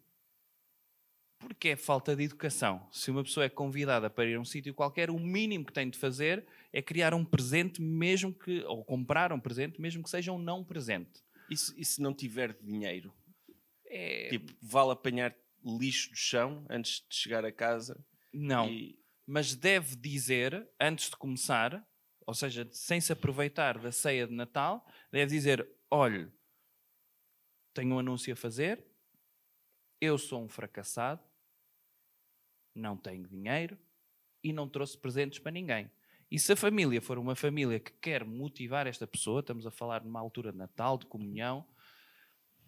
Porque 1.40 1.70
é 1.70 1.76
falta 1.76 2.16
de 2.16 2.24
educação. 2.24 2.88
Se 2.92 3.10
uma 3.10 3.24
pessoa 3.24 3.46
é 3.46 3.50
convidada 3.50 4.10
para 4.10 4.26
ir 4.26 4.36
a 4.36 4.40
um 4.40 4.46
sítio 4.46 4.74
qualquer, 4.74 5.10
o 5.10 5.20
mínimo 5.20 5.66
que 5.66 5.74
tem 5.74 5.90
de 5.90 5.98
fazer 5.98 6.46
é 6.72 6.82
criar 6.82 7.14
um 7.14 7.26
presente, 7.26 7.82
mesmo 7.82 8.34
que. 8.34 8.64
ou 8.66 8.84
comprar 8.86 9.32
um 9.34 9.40
presente, 9.40 9.80
mesmo 9.82 10.04
que 10.04 10.10
seja 10.10 10.32
um 10.32 10.38
não 10.38 10.64
presente. 10.64 11.24
E 11.50 11.58
se, 11.58 11.80
e 11.80 11.84
se 11.84 12.02
não 12.02 12.14
tiver 12.14 12.54
dinheiro? 12.62 13.14
É... 13.86 14.30
Tipo, 14.30 14.54
vale 14.62 14.92
apanhar 14.92 15.36
lixo 15.64 16.10
do 16.12 16.16
chão 16.16 16.66
antes 16.70 17.04
de 17.10 17.16
chegar 17.16 17.44
a 17.44 17.52
casa? 17.52 18.04
Não. 18.34 18.70
E- 18.70 18.98
Mas 19.28 19.54
deve 19.56 19.96
dizer, 19.96 20.68
antes 20.80 21.10
de 21.10 21.16
começar, 21.18 21.86
ou 22.26 22.34
seja, 22.34 22.68
sem 22.72 23.02
se 23.02 23.12
aproveitar 23.12 23.80
da 23.80 23.92
ceia 23.92 24.28
de 24.28 24.34
Natal, 24.34 24.86
deve 25.12 25.32
dizer: 25.32 25.68
olhe, 25.90 26.32
tenho 27.74 27.96
um 27.96 28.00
anúncio 28.00 28.34
a 28.34 28.36
fazer, 28.36 28.86
eu 30.00 30.18
sou 30.18 30.44
um 30.44 30.50
fracassado, 30.50 31.22
não 32.76 32.98
tenho 32.98 33.28
dinheiro 33.28 33.78
e 34.44 34.52
não 34.52 34.68
trouxe 34.68 34.98
presentes 34.98 35.40
para 35.40 35.52
ninguém. 35.52 35.92
E 36.30 36.40
se 36.40 36.54
a 36.54 36.56
família 36.56 37.02
for 37.02 37.18
uma 37.18 37.36
família 37.36 37.80
que 37.80 37.92
quer 37.92 38.24
motivar 38.24 38.88
esta 38.88 39.06
pessoa, 39.06 39.42
estamos 39.42 39.68
a 39.68 39.72
falar 39.72 40.04
numa 40.04 40.20
altura 40.20 40.52
de 40.52 40.58
Natal, 40.58 40.98
de 40.98 41.06
comunhão, 41.06 41.68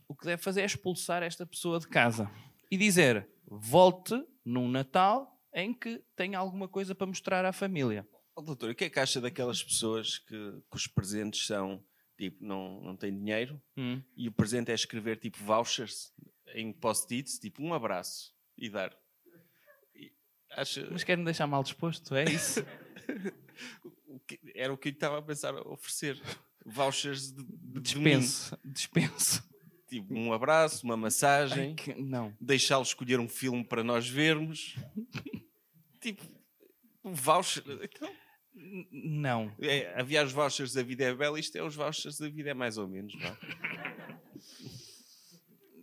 o 0.07 0.15
que 0.15 0.25
deve 0.25 0.43
fazer 0.43 0.61
é 0.61 0.65
expulsar 0.65 1.23
esta 1.23 1.45
pessoa 1.45 1.79
de 1.79 1.87
casa 1.87 2.29
e 2.69 2.77
dizer: 2.77 3.27
volte 3.47 4.13
num 4.43 4.67
Natal 4.67 5.41
em 5.53 5.73
que 5.73 6.03
tenha 6.15 6.37
alguma 6.37 6.67
coisa 6.67 6.93
para 6.93 7.07
mostrar 7.07 7.45
à 7.45 7.53
família. 7.53 8.07
Oh, 8.35 8.41
doutor, 8.41 8.71
o 8.71 8.75
que 8.75 8.85
é 8.85 8.89
que 8.89 8.99
acha 8.99 9.21
daquelas 9.21 9.63
pessoas 9.63 10.17
que, 10.17 10.35
que 10.69 10.75
os 10.75 10.87
presentes 10.87 11.45
são, 11.45 11.83
tipo, 12.17 12.43
não, 12.43 12.81
não 12.81 12.95
têm 12.97 13.15
dinheiro 13.15 13.61
Hum. 13.77 14.01
e 14.17 14.27
o 14.27 14.31
presente 14.31 14.71
é 14.71 14.73
escrever, 14.73 15.17
tipo, 15.17 15.37
vouchers 15.43 16.11
em 16.55 16.73
post-its, 16.73 17.37
tipo, 17.39 17.61
um 17.61 17.73
abraço 17.73 18.33
e 18.57 18.69
dar? 18.69 18.95
E 19.95 20.11
Acha... 20.51 20.87
Mas 20.91 21.03
quer-me 21.03 21.23
deixar 21.25 21.45
mal 21.47 21.61
disposto, 21.63 22.15
é 22.15 22.23
isso? 22.25 22.61
o 24.07 24.19
que- 24.19 24.39
Era 24.55 24.73
o 24.73 24.77
que 24.77 24.89
eu 24.89 24.93
estava 24.93 25.19
a 25.19 25.21
pensar 25.21 25.53
a 25.53 25.61
oferecer. 25.69 26.19
Vouchers 26.65 27.31
de, 27.33 27.43
de. 27.43 27.81
Dispenso, 27.81 28.57
dispenso. 28.63 29.43
Tipo, 29.89 30.13
um 30.15 30.31
abraço, 30.33 30.83
uma 30.85 30.95
massagem, 30.97 31.69
Ai, 31.69 31.73
que- 31.75 31.93
Não. 32.01 32.35
deixá-lo 32.39 32.83
escolher 32.83 33.19
um 33.19 33.27
filme 33.27 33.63
para 33.63 33.83
nós 33.83 34.07
vermos. 34.09 34.75
tipo, 36.01 36.23
um 37.03 37.13
voucher. 37.13 37.63
Então, 37.83 38.09
Não. 38.55 39.51
é, 39.59 39.99
havia 39.99 40.23
os 40.23 40.31
vouchers 40.31 40.73
da 40.73 40.83
vida 40.83 41.03
é 41.05 41.13
bela, 41.13 41.39
isto 41.39 41.55
é 41.57 41.63
os 41.63 41.75
vouchers 41.75 42.17
da 42.17 42.29
vida 42.29 42.51
é 42.51 42.53
mais 42.53 42.77
ou 42.77 42.87
menos. 42.87 43.13
Vá. 43.15 43.37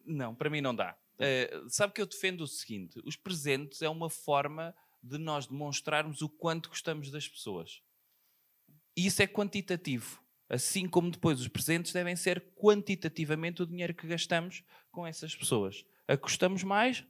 Não, 0.07 0.35
para 0.35 0.51
mim 0.51 0.61
não 0.61 0.75
dá. 0.75 0.97
Eh, 1.21 1.63
sabe 1.69 1.93
que 1.93 2.01
eu 2.01 2.07
defendo 2.07 2.41
o 2.41 2.47
seguinte: 2.47 3.01
os 3.05 3.15
presentes 3.15 3.81
é 3.83 3.89
uma 3.89 4.11
forma 4.11 4.75
de 5.03 5.19
nós 5.19 5.47
demonstrarmos 5.47 6.21
o 6.23 6.29
quanto 6.29 6.69
gostamos 6.69 7.11
das 7.11 7.29
pessoas. 7.29 7.83
E 8.97 9.07
isso 9.07 9.23
é 9.23 9.27
quantitativo. 9.27 10.21
Assim 10.49 10.89
como 10.89 11.11
depois 11.11 11.41
os 11.41 11.47
presentes 11.47 11.93
devem 11.93 12.17
ser 12.17 12.45
quantitativamente 12.57 13.63
o 13.63 13.67
dinheiro 13.67 13.95
que 13.95 14.07
gastamos 14.07 14.65
com 14.91 15.07
essas 15.07 15.35
pessoas. 15.35 15.85
A 16.09 16.17
que 16.17 16.23
gostamos 16.23 16.65
mais, 16.65 17.07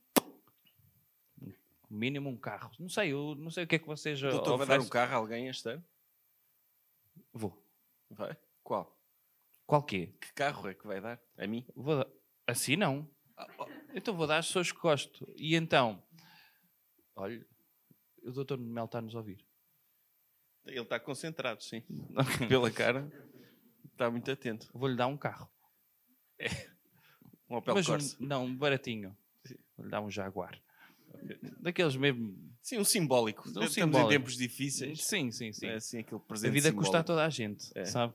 mínimo 1.91 2.31
um 2.31 2.37
carro. 2.39 2.71
Não 2.79 2.89
sei, 2.89 3.13
eu 3.13 3.35
não 3.35 3.51
sei 3.51 3.65
o 3.65 3.67
que 3.67 3.75
é 3.77 3.79
que 3.79 3.87
vocês 3.87 4.21
Doutor, 4.21 4.57
vai 4.57 4.67
dar 4.67 4.81
um 4.81 4.89
carro 4.89 5.13
a 5.15 5.17
alguém 5.17 5.49
este 5.49 5.69
ano? 5.71 5.85
Vou. 7.33 7.67
Vai? 8.09 8.37
Qual? 8.63 8.99
Qual 9.67 9.83
quê? 9.83 10.15
Que 10.21 10.33
carro 10.33 10.69
é 10.69 10.75
que 10.75 10.87
vai 10.87 11.01
dar? 11.01 11.21
A 11.37 11.47
mim? 11.47 11.67
Vou 11.75 11.97
dar. 11.97 12.07
Assim 12.47 12.77
não. 12.77 13.09
Ah, 13.37 13.47
oh, 13.59 13.67
Então 13.95 14.17
vou 14.17 14.27
dar 14.27 14.39
às 14.39 14.47
pessoas 14.47 14.73
que 14.73 14.79
gosto. 14.81 15.27
E 15.37 15.55
então, 15.55 16.03
olha, 17.17 17.47
o 18.23 18.31
doutor 18.33 18.59
Mel 18.59 18.85
está 18.87 18.99
a 18.99 19.03
nos 19.03 19.15
ouvir. 19.15 19.45
Ele 20.67 20.81
está 20.81 21.01
concentrado, 21.01 21.63
sim. 21.63 21.83
Pela 22.49 22.71
cara, 22.71 23.11
está 23.93 24.11
muito 24.11 24.31
atento. 24.31 24.69
Vou-lhe 24.75 24.97
dar 24.97 25.07
um 25.07 25.17
carro. 25.17 25.51
Um 27.49 27.57
Opel 27.57 27.75
Mas 27.75 27.89
um- 27.89 27.93
Corsa. 27.93 28.17
não, 28.21 28.57
baratinho. 28.57 29.17
Vou-lhe 29.77 29.91
dar 29.91 30.01
um 30.01 30.11
Jaguar. 30.11 30.61
Daqueles 31.61 31.97
mesmo. 31.97 32.37
Sim, 32.63 32.79
um 32.79 32.85
simbólico. 32.85 33.43
Um 33.45 33.47
Estamos 33.49 33.73
simbólico. 33.73 34.11
em 34.11 34.17
tempos 34.17 34.37
difíceis. 34.37 35.05
Sim, 35.05 35.31
sim, 35.31 35.53
sim. 35.53 35.67
É 35.67 35.75
assim 35.75 35.99
aquele 36.01 36.17
a 36.17 36.25
presente 36.25 36.53
vida 36.53 36.73
custa 36.73 36.99
a 36.99 37.01
simbólico. 37.01 37.07
toda 37.07 37.25
a 37.25 37.31
gente, 37.31 37.71
É. 37.75 37.85
sabe? 37.85 38.15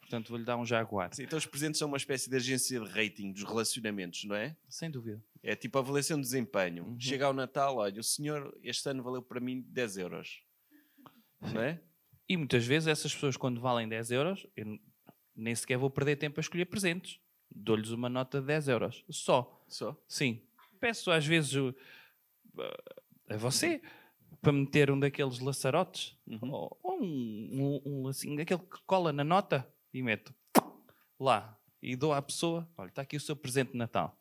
Portanto, 0.00 0.28
vou-lhe 0.28 0.44
dar 0.44 0.56
um 0.58 0.64
Jaguar. 0.66 1.14
Sim, 1.14 1.22
então 1.24 1.38
os 1.38 1.46
presentes 1.46 1.78
são 1.78 1.88
uma 1.88 1.96
espécie 1.96 2.28
de 2.28 2.36
agência 2.36 2.78
de 2.80 2.86
rating 2.90 3.32
dos 3.32 3.44
relacionamentos, 3.44 4.24
não 4.24 4.36
é? 4.36 4.54
Sem 4.68 4.90
dúvida. 4.90 5.22
É 5.42 5.56
tipo 5.56 5.78
a 5.78 5.80
avaliação 5.80 6.18
de 6.18 6.22
desempenho. 6.24 6.84
Uhum. 6.84 7.00
Chega 7.00 7.26
ao 7.26 7.32
Natal, 7.32 7.76
olha, 7.78 7.98
o 8.00 8.04
senhor 8.04 8.54
este 8.62 8.88
ano 8.90 9.02
valeu 9.02 9.22
para 9.22 9.40
mim 9.40 9.62
10 9.68 9.96
euros. 9.98 10.42
Não 11.40 11.62
é? 11.62 11.80
E 12.28 12.36
muitas 12.36 12.64
vezes 12.66 12.88
essas 12.88 13.12
pessoas, 13.14 13.36
quando 13.36 13.60
valem 13.60 13.88
10 13.88 14.10
euros, 14.10 14.46
eu 14.56 14.78
nem 15.34 15.54
sequer 15.54 15.78
vou 15.78 15.90
perder 15.90 16.16
tempo 16.16 16.38
a 16.38 16.42
escolher 16.42 16.66
presentes. 16.66 17.18
Dou-lhes 17.54 17.90
uma 17.90 18.08
nota 18.08 18.40
de 18.40 18.46
10 18.46 18.68
euros. 18.68 19.04
Só. 19.10 19.64
Só? 19.68 19.96
Sim. 20.06 20.42
Peço 20.78 21.10
às 21.10 21.26
vezes 21.26 21.54
a 23.28 23.36
você 23.36 23.80
para 24.40 24.52
meter 24.52 24.90
um 24.90 24.98
daqueles 24.98 25.38
laçarotes 25.38 26.16
Uhum. 26.26 26.50
ou, 26.50 26.78
ou 26.82 27.02
um, 27.02 27.48
um, 27.52 27.82
um 27.84 28.06
lacinho, 28.06 28.40
aquele 28.40 28.60
que 28.60 28.82
cola 28.86 29.12
na 29.12 29.24
nota 29.24 29.68
e 29.92 30.02
meto 30.02 30.34
lá 31.18 31.58
e 31.82 31.96
dou 31.96 32.12
à 32.12 32.22
pessoa: 32.22 32.68
olha, 32.76 32.88
está 32.88 33.02
aqui 33.02 33.16
o 33.16 33.20
seu 33.20 33.36
presente 33.36 33.72
de 33.72 33.78
Natal. 33.78 34.16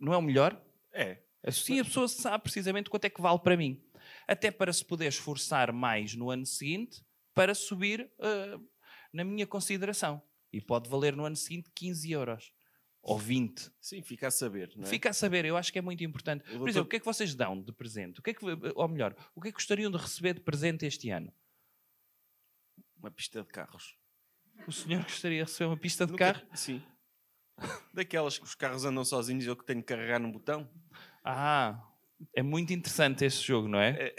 Não 0.00 0.12
é 0.12 0.16
o 0.16 0.22
melhor? 0.22 0.60
É. 0.92 1.22
Assim 1.42 1.78
a 1.78 1.84
pessoa 1.84 2.08
sabe 2.08 2.42
precisamente 2.44 2.88
quanto 2.88 3.04
é 3.04 3.10
que 3.10 3.20
vale 3.20 3.38
para 3.38 3.56
mim. 3.56 3.82
Até 4.26 4.50
para 4.50 4.72
se 4.72 4.84
poder 4.84 5.06
esforçar 5.06 5.72
mais 5.72 6.14
no 6.14 6.30
ano 6.30 6.46
seguinte 6.46 7.04
para 7.34 7.54
subir 7.54 8.10
ah, 8.18 8.58
na 9.12 9.24
minha 9.24 9.46
consideração. 9.46 10.22
E 10.52 10.60
pode 10.60 10.88
valer 10.88 11.14
no 11.14 11.24
ano 11.24 11.36
seguinte 11.36 11.70
15 11.74 12.10
euros 12.12 12.52
ou 13.04 13.18
20. 13.18 13.70
Sim, 13.80 14.02
fica 14.02 14.28
a 14.28 14.30
saber, 14.30 14.72
não 14.76 14.84
é? 14.84 14.86
Fica 14.86 15.10
a 15.10 15.12
saber, 15.12 15.44
eu 15.44 15.56
acho 15.56 15.72
que 15.72 15.78
é 15.78 15.82
muito 15.82 16.02
importante. 16.02 16.42
Por 16.44 16.50
doutor- 16.52 16.68
exemplo, 16.68 16.86
o 16.86 16.90
que 16.90 16.96
é 16.96 16.98
que 17.00 17.04
vocês 17.04 17.34
dão 17.34 17.60
de 17.60 17.72
presente? 17.72 18.18
O 18.20 18.22
que 18.22 18.30
é 18.30 18.34
que, 18.34 18.44
ou 18.74 18.88
melhor, 18.88 19.14
o 19.34 19.40
que 19.40 19.48
é 19.48 19.50
que 19.52 19.56
gostariam 19.56 19.90
de 19.90 19.98
receber 19.98 20.34
de 20.34 20.40
presente 20.40 20.86
este 20.86 21.10
ano? 21.10 21.32
Uma 22.98 23.10
pista 23.10 23.42
de 23.42 23.48
carros. 23.48 23.96
O 24.66 24.72
senhor 24.72 25.02
gostaria 25.02 25.44
de 25.44 25.50
receber 25.50 25.68
uma 25.70 25.76
pista 25.76 26.06
de 26.06 26.12
Nunca- 26.12 26.32
carro? 26.34 26.46
Sim. 26.56 26.82
Daquelas 27.92 28.38
que 28.38 28.44
os 28.44 28.54
carros 28.54 28.84
andam 28.84 29.04
sozinhos 29.04 29.44
e 29.44 29.48
eu 29.48 29.56
que 29.56 29.64
tenho 29.64 29.80
que 29.80 29.86
carregar 29.86 30.18
num 30.18 30.32
botão. 30.32 30.68
Ah, 31.22 31.86
é 32.34 32.42
muito 32.42 32.72
interessante 32.72 33.24
este 33.24 33.46
jogo, 33.46 33.68
não 33.68 33.78
é? 33.78 34.14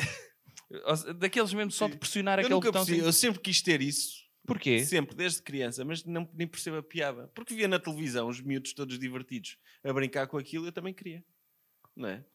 Se- 0.95 1.13
Daqueles 1.13 1.53
mesmo 1.53 1.71
só 1.71 1.87
de 1.87 1.97
pressionar 1.97 2.37
Eu 2.39 2.41
aquele 2.41 2.53
nunca 2.55 2.67
botão. 2.67 2.85
percebi, 2.85 3.05
eu 3.05 3.11
sempre 3.13 3.39
quis 3.41 3.61
ter 3.61 3.81
isso. 3.81 4.24
Porquê? 4.45 4.79
Sempre, 4.85 5.15
desde 5.15 5.41
criança, 5.41 5.83
mas 5.83 6.03
não, 6.05 6.29
nem 6.33 6.47
percebo 6.47 6.77
a 6.77 6.83
piada. 6.83 7.27
Porque 7.33 7.55
via 7.55 7.67
na 7.67 7.79
televisão 7.79 8.27
os 8.27 8.41
miúdos 8.41 8.73
todos 8.73 8.99
divertidos 8.99 9.57
a 9.83 9.91
brincar 9.91 10.27
com 10.27 10.37
aquilo, 10.37 10.67
eu 10.67 10.71
também 10.71 10.93
queria. 10.93 11.23
Não 11.95 12.09
é? 12.09 12.25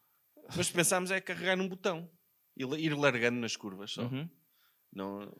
Mas 0.56 0.70
pensámos 0.70 1.10
é 1.10 1.20
carregar 1.20 1.56
num 1.56 1.68
botão 1.68 2.10
e 2.56 2.64
ir 2.64 2.94
largando 2.96 3.38
nas 3.38 3.56
curvas 3.56 3.92
só. 3.92 4.02
Uhum. 4.02 4.28
Não, 4.92 5.32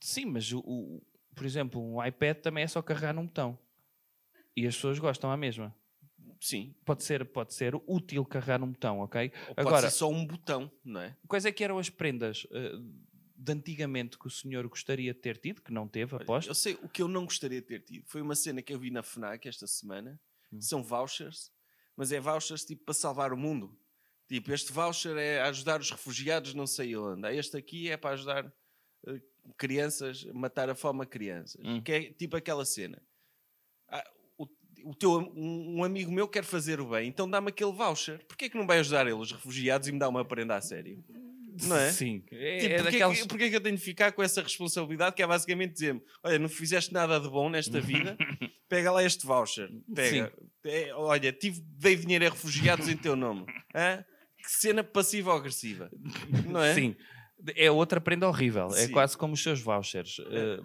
Sim, 0.00 0.26
mas 0.26 0.50
o, 0.52 0.60
o- 0.60 1.02
por 1.34 1.44
exemplo, 1.44 1.80
um 1.82 2.02
iPad 2.04 2.38
também 2.38 2.64
é 2.64 2.66
só 2.66 2.80
carregar 2.80 3.12
num 3.12 3.26
botão. 3.26 3.58
E 4.56 4.66
as 4.66 4.74
pessoas 4.76 4.98
gostam 4.98 5.30
à 5.30 5.36
mesma. 5.36 5.74
sim. 6.40 6.74
Pode 6.84 7.02
ser, 7.02 7.24
pode 7.26 7.52
ser 7.52 7.74
útil 7.86 8.24
carregar 8.24 8.58
num 8.58 8.70
botão, 8.70 9.00
ok? 9.00 9.30
Ou 9.48 9.54
pode 9.54 9.68
Agora, 9.68 9.90
ser 9.90 9.96
só 9.96 10.08
um 10.10 10.24
botão, 10.26 10.70
não 10.84 11.00
é? 11.00 11.16
quais 11.28 11.44
é 11.44 11.52
que 11.52 11.62
eram 11.64 11.78
as 11.78 11.90
prendas 11.90 12.46
eh, 12.52 12.72
de 13.44 13.52
antigamente 13.52 14.18
que 14.18 14.26
o 14.26 14.30
senhor 14.30 14.66
gostaria 14.66 15.12
de 15.12 15.20
ter 15.20 15.36
tido, 15.36 15.60
que 15.60 15.72
não 15.72 15.86
teve, 15.86 16.16
aposto? 16.16 16.48
Eu 16.48 16.54
sei, 16.54 16.74
o 16.82 16.88
que 16.88 17.02
eu 17.02 17.08
não 17.08 17.24
gostaria 17.24 17.60
de 17.60 17.66
ter 17.66 17.80
tido 17.80 18.06
foi 18.06 18.22
uma 18.22 18.34
cena 18.34 18.62
que 18.62 18.72
eu 18.72 18.78
vi 18.78 18.90
na 18.90 19.02
FNAC 19.02 19.46
esta 19.46 19.66
semana. 19.66 20.18
Hum. 20.50 20.60
São 20.60 20.82
vouchers, 20.82 21.52
mas 21.94 22.10
é 22.10 22.18
vouchers 22.18 22.64
tipo 22.64 22.84
para 22.84 22.94
salvar 22.94 23.32
o 23.32 23.36
mundo. 23.36 23.78
Tipo, 24.26 24.52
este 24.52 24.72
voucher 24.72 25.16
é 25.18 25.42
ajudar 25.42 25.80
os 25.80 25.90
refugiados 25.90 26.54
não 26.54 26.66
sei 26.66 26.96
onde. 26.96 27.28
Este 27.36 27.58
aqui 27.58 27.90
é 27.90 27.96
para 27.98 28.14
ajudar 28.14 28.52
eh, 29.06 29.20
crianças, 29.58 30.24
matar 30.32 30.70
a 30.70 30.74
fome 30.74 31.02
a 31.02 31.06
crianças. 31.06 31.60
Hum. 31.62 31.82
Que 31.82 31.92
é 31.92 32.12
tipo 32.14 32.36
aquela 32.36 32.64
cena. 32.64 33.02
Ah, 33.88 34.10
o, 34.38 34.48
o 34.84 34.94
teu, 34.94 35.18
um, 35.18 35.80
um 35.80 35.84
amigo 35.84 36.10
meu 36.10 36.26
quer 36.26 36.44
fazer 36.44 36.80
o 36.80 36.88
bem, 36.88 37.08
então 37.08 37.28
dá-me 37.28 37.50
aquele 37.50 37.72
voucher. 37.72 38.24
Porquê 38.24 38.48
que 38.48 38.56
não 38.56 38.66
vai 38.66 38.78
ajudar 38.78 39.02
ele, 39.02 39.12
os 39.12 39.32
refugiados, 39.32 39.86
e 39.86 39.92
me 39.92 39.98
dá 39.98 40.08
uma 40.08 40.24
prenda 40.24 40.56
a 40.56 40.62
sério? 40.62 41.04
Não 41.62 41.76
é? 41.76 41.90
Sim. 41.92 42.22
É, 42.32 42.56
é 42.56 42.68
porquê, 42.68 42.82
daquelas... 42.82 43.20
que, 43.20 43.28
porquê 43.28 43.50
que 43.50 43.56
eu 43.56 43.60
tenho 43.60 43.76
de 43.76 43.82
ficar 43.82 44.12
com 44.12 44.22
essa 44.22 44.42
responsabilidade 44.42 45.14
que 45.14 45.22
é 45.22 45.26
basicamente 45.26 45.72
dizer-me 45.72 46.02
olha, 46.22 46.38
não 46.38 46.48
fizeste 46.48 46.92
nada 46.92 47.20
de 47.20 47.28
bom 47.28 47.48
nesta 47.48 47.80
vida, 47.80 48.16
pega 48.68 48.90
lá 48.90 49.02
este 49.04 49.24
voucher. 49.26 49.70
Pega. 49.94 50.32
É, 50.64 50.92
olha, 50.94 51.32
tive, 51.32 51.60
dei 51.78 51.96
dinheiro 51.96 52.26
a 52.26 52.30
refugiados 52.30 52.88
em 52.88 52.96
teu 52.96 53.14
nome. 53.14 53.46
Hã? 53.74 54.04
Que 54.38 54.50
cena 54.50 54.82
passiva 54.82 55.30
ou 55.30 55.38
agressiva. 55.38 55.90
Não 56.46 56.62
é? 56.62 56.74
Sim. 56.74 56.96
É 57.56 57.70
outra 57.70 58.00
prenda 58.00 58.28
horrível. 58.28 58.68
É 58.68 58.86
Sim. 58.86 58.92
quase 58.92 59.16
como 59.16 59.34
os 59.34 59.42
seus 59.42 59.60
vouchers. 59.60 60.16
Eh, 60.30 60.60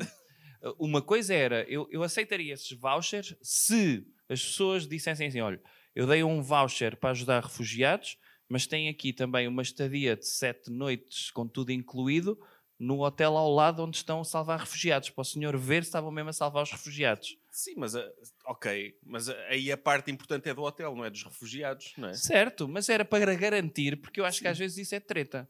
uma 0.78 1.02
coisa 1.02 1.34
era, 1.34 1.64
eu, 1.70 1.88
eu 1.92 2.04
aceitaria 2.04 2.54
esses 2.54 2.72
vouchers 2.78 3.36
se 3.42 4.06
as 4.28 4.44
pessoas 4.44 4.88
dissessem 4.88 5.28
assim: 5.28 5.40
olha, 5.40 5.62
eu 5.96 6.06
dei 6.06 6.24
um 6.24 6.42
voucher 6.42 6.98
para 6.98 7.12
ajudar 7.12 7.44
refugiados, 7.44 8.18
mas 8.50 8.66
tem 8.66 8.89
aqui 8.89 9.14
também 9.14 9.47
uma 9.47 9.62
estadia 9.62 10.16
de 10.16 10.28
sete 10.28 10.72
noites, 10.72 11.30
com 11.30 11.47
tudo 11.47 11.72
incluído, 11.72 12.38
no 12.80 13.04
hotel 13.04 13.38
ao 13.38 13.54
lado 13.54 13.84
onde 13.84 13.97
estão 13.97 14.22
a 14.22 14.26
salvar 14.26 14.60
refugiados, 14.60 15.10
para 15.10 15.22
o 15.22 15.26
senhor 15.26 15.56
ver 15.58 15.84
se 15.84 15.89
estavam 15.89 16.12
mesmo 16.12 16.30
a 16.30 16.34
salvar 16.34 16.64
os 16.64 16.72
refugiados. 16.72 17.38
Sim, 17.52 17.76
mas 17.78 17.93
ah, 17.93 18.10
ok. 18.45 18.97
Mas 19.06 19.30
ah, 19.30 19.36
aí 19.50 19.72
a 19.72 19.78
parte 19.78 20.10
importante 20.10 20.50
é 20.50 20.54
do 20.54 20.64
hotel, 20.64 20.95
não 20.95 21.06
é 21.06 21.10
dos 21.10 21.24
refugiados, 21.24 21.93
não 21.97 22.10
é? 22.10 22.14
Certo, 22.14 22.68
mas 22.68 22.89
era 22.89 23.06
para 23.06 23.36
garantir, 23.36 23.97
porque 23.97 24.20
eu 24.20 24.26
acho 24.26 24.41
que 24.41 24.47
às 24.47 24.58
vezes 24.58 24.78
isso 24.78 24.95
é 24.95 25.00
treta. 25.00 25.50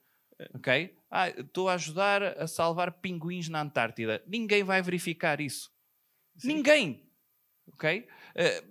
Ok? 0.54 0.96
Ah, 1.12 1.30
estou 1.30 1.68
a 1.68 1.74
ajudar 1.74 2.24
a 2.24 2.48
salvar 2.48 2.94
pinguins 2.94 3.50
na 3.50 3.62
Antártida. 3.62 4.24
Ninguém 4.26 4.64
vai 4.64 4.82
verificar 4.82 5.42
isso. 5.42 5.70
Ninguém. 6.44 7.06
Ok? 7.68 8.08
Eh, 8.36 8.64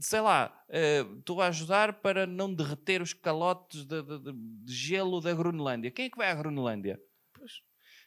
sei 0.00 0.20
lá, 0.20 0.52
eh, 0.68 1.04
estou 1.18 1.40
a 1.40 1.48
ajudar 1.48 1.94
para 2.00 2.26
não 2.26 2.52
derreter 2.52 3.00
os 3.02 3.12
calotes 3.12 3.84
de, 3.84 4.02
de- 4.02 4.18
de- 4.32 4.72
gelo 4.72 5.20
da 5.20 5.32
Groenlândia. 5.34 5.90
Quem 5.90 6.06
é 6.06 6.10
que 6.10 6.16
vai 6.18 6.30
à 6.30 6.34
Groenlândia? 6.34 7.00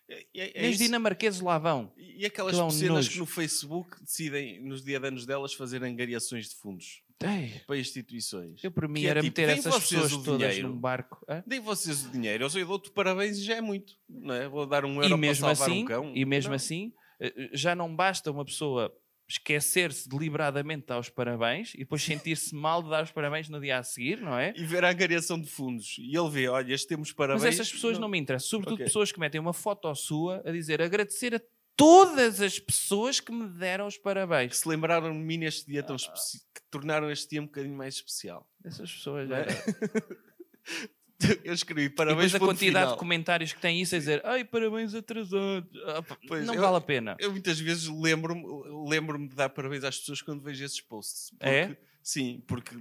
É- 0.10 0.26
é- 0.36 0.58
é 0.58 0.62
Nem 0.64 0.72
os 0.72 0.78
dinamarqueses 0.78 1.40
lá 1.40 1.58
vão. 1.58 1.94
E 1.98 2.26
aquelas 2.26 2.60
Aquilo 2.60 2.86
é 2.86 2.90
nojo. 2.90 3.10
que 3.12 3.18
no 3.20 3.26
Facebook 3.26 4.02
decidem, 4.04 4.62
nos 4.62 4.84
dia 4.84 5.00
de 5.00 5.08
anos 5.08 5.26
delas, 5.26 5.54
fazer 5.54 5.82
angariações 5.84 6.50
de 6.50 6.56
fundos 6.56 7.02
Ei, 7.24 7.62
para 7.66 7.78
instituições. 7.78 8.62
eu, 8.64 8.72
por 8.72 8.88
mim, 8.90 9.02
Que 9.02 9.08
é 9.08 9.10
era 9.12 9.22
tipo, 9.22 9.40
meter 9.40 9.58
essas 9.58 9.80
pessoas 9.80 10.12
todas 10.24 10.38
dinheiro. 10.50 10.68
num 10.70 10.78
barco. 10.78 11.24
hã? 11.30 11.42
Deem 11.48 11.62
vocês 11.62 12.06
o 12.06 12.10
dinheiro. 12.10 12.44
Eu 12.44 12.50
sei, 12.50 12.66
dou-te 12.66 12.92
parabéns 12.92 13.38
e 13.38 13.44
já 13.44 13.56
é 13.56 13.62
muito. 13.62 13.94
Não 14.10 14.34
é? 14.34 14.50
Vou 14.50 14.66
dar 14.66 14.84
um 14.84 15.02
euro 15.02 15.16
e 15.16 15.18
mesmo 15.18 15.46
para 15.46 15.56
salvar 15.56 15.70
assim, 15.72 15.84
um 15.84 15.86
cão. 15.86 16.12
e 16.16 16.26
mesmo 16.26 16.50
Não. 16.50 16.56
assim, 16.56 16.92
eh, 17.22 17.50
já 17.54 17.74
não 17.74 17.96
basta 17.96 18.30
uma 18.32 18.44
pessoa 18.44 18.94
esquecer-se 19.32 20.08
deliberadamente 20.10 20.82
de 20.82 20.88
dar 20.88 21.00
os 21.00 21.10
parabéns 21.10 21.74
e 21.76 21.80
depois 21.80 22.04
sentir-se 22.04 22.54
mal 22.54 22.84
de 22.84 22.90
dar 22.90 23.04
os 23.04 23.12
parabéns 23.12 23.48
no 23.50 23.60
dia 23.60 23.78
a 23.80 23.84
seguir, 23.84 24.20
não 24.22 24.38
é? 24.38 24.54
E 24.56 24.66
ver 24.66 24.84
a 24.84 24.90
angariação 24.92 25.40
de 25.40 25.50
fundos. 25.50 25.96
E 26.00 26.16
ele 26.16 26.30
vê, 26.30 26.48
olha, 26.48 26.74
este 26.74 26.88
temos 26.88 27.12
parabéns. 27.12 27.44
Mas 27.44 27.56
essas 27.56 27.72
pessoas 27.72 27.98
não, 27.98 28.08
me 28.10 28.18
interessam, 28.20 28.50
sobretudo 28.50 28.76
Ok. 28.76 28.86
pessoas 28.86 29.12
que 29.12 29.20
metem 29.20 29.40
uma 29.40 29.54
foto 29.54 29.94
sua 29.96 30.42
a 30.46 30.52
dizer 30.52 30.82
agradecer 30.82 31.36
a 31.36 31.42
todas 31.76 32.42
as 32.42 32.60
pessoas 32.60 33.20
que 33.20 33.32
me 33.32 33.48
deram 33.48 33.88
os 33.88 33.96
Que 33.98 34.04
parabéns. 34.04 34.58
se 34.58 34.68
lembraram 34.68 35.12
de 35.12 35.20
mim 35.20 35.38
neste 35.38 35.66
dia 35.66 35.82
tão 35.82 35.96
especial. 35.96 36.44
Que 36.54 36.62
tornaram 36.70 37.10
este 37.10 37.30
dia 37.30 37.42
um 37.42 37.46
bocadinho 37.46 37.76
mais 37.76 37.96
especial. 37.96 38.48
Essas 38.64 38.92
pessoas 38.92 39.28
Não 39.30 39.38
é? 39.38 39.46
Eu 41.44 41.54
escrevi 41.54 41.84
E 41.84 41.90
parabéns 41.90 42.32
depois 42.32 42.50
a 42.50 42.54
quantidade 42.54 42.84
final. 42.86 42.94
de 42.94 43.00
comentários 43.00 43.54
que 43.54 43.60
tem 43.62 43.82
isso 43.82 43.96
a 43.96 44.00
dizer 44.00 44.22
ai, 44.26 44.44
parabéns 44.44 44.94
atrasados. 44.94 45.70
Ah, 45.86 46.04
Pois, 46.28 46.46
não 46.46 46.54
eu- 46.56 46.62
vale 46.62 46.78
a 46.78 46.82
pena. 46.82 47.16
Eu 47.20 47.32
muitas 47.32 47.60
vezes 47.60 47.88
lembro-me 47.88 48.44
lembro 48.90 49.18
de 49.28 49.36
dar 49.36 49.50
parabéns 49.50 49.84
às 49.84 49.98
pessoas 50.00 50.22
quando 50.22 50.42
vejo 50.42 50.64
esses 50.64 50.82
posts. 50.82 51.30
Porque- 51.32 51.46
É? 51.48 51.78
Sim, 52.04 52.44
porque, 52.48 52.76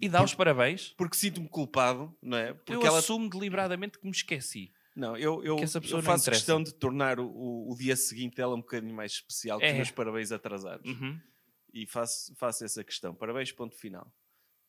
E 0.00 0.08
dá 0.08 0.22
os 0.22 0.32
parabéns. 0.34 0.94
porque 0.96 1.16
sinto-me 1.16 1.48
culpado, 1.48 2.16
não 2.22 2.38
é? 2.38 2.50
Eu 2.50 2.54
Porque 2.56 2.86
ela 2.86 2.98
assumo 2.98 3.28
deliberadamente 3.28 3.98
que 3.98 4.04
me 4.06 4.10
esqueci. 4.12 4.72
Não, 4.96 5.16
eu, 5.16 5.44
eu, 5.44 5.56
que 5.56 5.64
eu 5.94 6.02
faço 6.02 6.28
questão 6.30 6.60
de 6.62 6.74
tornar 6.74 7.20
o, 7.20 7.26
o, 7.70 7.76
dia 7.78 7.94
seguinte 7.94 8.34
dela 8.36 8.54
um 8.54 8.60
bocadinho 8.60 8.94
mais 8.94 9.12
especial 9.12 9.58
que 9.60 9.66
É. 9.66 9.70
os 9.70 9.76
meus 9.76 9.90
parabéns 9.92 10.32
atrasados. 10.32 10.90
Uhum. 10.90 11.20
E 11.72 11.86
faço, 11.86 12.34
faço 12.36 12.64
essa 12.64 12.82
questão. 12.82 13.14
Parabéns, 13.14 13.52
ponto 13.52 13.76
final. 13.76 14.10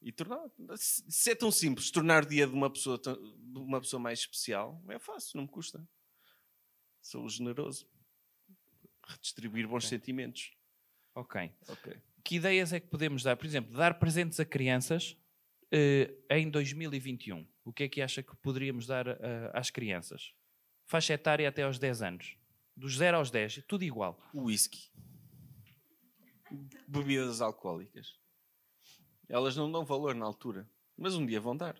E 0.02 0.12
tornar, 0.12 0.40
se 0.76 1.32
é 1.32 1.36
tão 1.36 1.52
simples, 1.52 1.92
tornar 1.92 2.24
o 2.24 2.28
dia 2.28 2.48
de 2.48 2.54
uma 2.54 2.70
pessoa, 2.70 2.98
de 2.98 3.60
uma 3.60 3.82
pessoa 3.82 4.00
mais 4.00 4.20
especial, 4.20 4.82
é 4.88 4.98
fácil, 4.98 5.36
não 5.36 5.44
me 5.44 5.50
custa. 5.50 5.86
Sou 7.02 7.28
generoso. 7.28 7.88
Redistribuir 9.06 9.68
bons 9.68 9.88
sentimentos. 9.88 10.52
Ok. 11.16 11.52
Ok. 11.68 12.02
Que 12.24 12.36
ideias 12.36 12.72
é 12.72 12.80
que 12.80 12.88
podemos 12.88 13.24
dar? 13.24 13.36
Por 13.36 13.46
exemplo, 13.46 13.76
dar 13.76 14.00
presentes 14.00 14.40
a 14.40 14.46
crianças 14.46 15.18
eh, 15.72 16.14
em 16.30 16.50
2021. 16.50 17.46
O 17.66 17.74
que 17.74 17.84
é 17.84 17.90
que 17.90 18.02
acha 18.02 18.24
que 18.24 18.36
poderíamos 18.38 18.88
dar 18.88 19.08
eh, 19.08 19.52
às 19.54 19.70
crianças? 19.70 20.34
Faixa 20.86 21.14
etária 21.14 21.48
até 21.48 21.64
aos 21.64 21.78
10 21.78 22.02
anos. 22.02 22.38
Dos 22.76 22.96
0 22.98 23.18
aos 23.18 23.30
10, 23.30 23.64
tudo 23.68 23.84
igual. 23.84 24.20
Whisky. 24.34 24.90
Bebidas 26.88 27.42
alcoólicas. 27.42 28.18
Elas 29.30 29.56
não 29.56 29.72
dão 29.72 29.86
valor 29.86 30.16
na 30.16 30.26
altura, 30.26 30.68
mas 30.98 31.16
um 31.16 31.26
dia 31.26 31.40
vão 31.40 31.56
dar. 31.56 31.80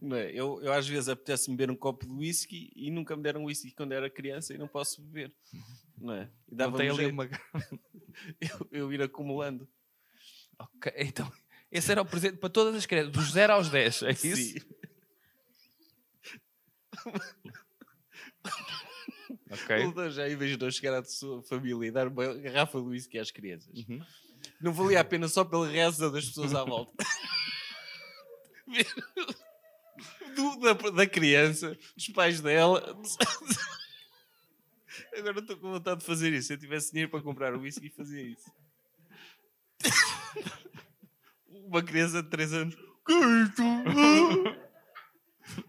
Não 0.00 0.16
é? 0.16 0.32
Eu, 0.32 0.60
eu 0.62 0.72
às 0.72 0.88
vezes 0.88 1.08
apetece-me 1.08 1.56
beber 1.56 1.72
um 1.72 1.76
copo 1.76 2.06
de 2.06 2.12
whisky 2.12 2.72
e 2.74 2.90
nunca 2.90 3.16
me 3.16 3.22
deram 3.22 3.44
whisky 3.44 3.70
quando 3.72 3.92
era 3.92 4.10
criança 4.10 4.52
e 4.52 4.58
não 4.58 4.66
posso 4.66 5.00
beber. 5.02 5.32
Não 5.96 6.14
é? 6.14 6.30
E 6.48 6.50
Não 6.50 6.56
dava 6.56 6.78
tem 6.78 6.88
ali 6.90 7.06
uma... 7.06 7.24
eu, 8.40 8.68
eu 8.72 8.92
ir 8.92 9.00
acumulando. 9.02 9.68
Ok, 10.58 10.92
então, 10.96 11.30
esse 11.70 11.90
era 11.92 12.02
o 12.02 12.04
presente 12.04 12.36
para 12.38 12.48
todas 12.50 12.74
as 12.74 12.86
crianças, 12.86 13.12
dos 13.12 13.30
0 13.32 13.52
aos 13.52 13.68
10, 13.68 14.02
é 14.02 14.10
isso? 14.10 14.36
Sim. 14.36 14.54
Ok. 19.50 20.10
Já 20.10 20.28
imaginou 20.28 20.70
chegar 20.70 20.98
à 20.98 21.04
sua 21.04 21.42
família 21.42 21.88
e 21.88 21.90
dar 21.90 22.08
uma 22.08 22.34
garrafa 22.34 22.80
de 22.80 22.86
whisky 22.86 23.18
às 23.18 23.30
crianças. 23.30 23.72
Uhum. 23.88 24.04
Não 24.62 24.72
valia 24.72 25.00
a 25.00 25.04
pena 25.04 25.28
só 25.28 25.44
pela 25.44 25.66
reza 25.68 26.10
das 26.10 26.26
pessoas 26.26 26.54
à 26.54 26.64
volta. 26.64 26.92
Do- 30.34 30.56
da, 30.60 30.72
da 30.90 31.06
criança, 31.06 31.76
dos 31.94 32.08
pais 32.08 32.40
dela. 32.40 32.96
Agora 35.18 35.40
estou 35.40 35.56
com 35.58 35.72
vontade 35.72 36.00
de 36.00 36.06
fazer 36.06 36.32
isso. 36.32 36.46
Se 36.48 36.54
eu 36.54 36.58
tivesse 36.58 36.90
dinheiro 36.90 37.10
para 37.10 37.20
comprar 37.22 37.54
o 37.54 37.60
whisky, 37.60 37.90
fazia 37.90 38.22
isso. 38.22 38.50
Uma 41.66 41.82
criança 41.82 42.22
de 42.22 42.30
3 42.30 42.52
anos. 42.54 42.74
"Que 43.04 43.12
é 43.12 43.42
isto? 43.42 43.62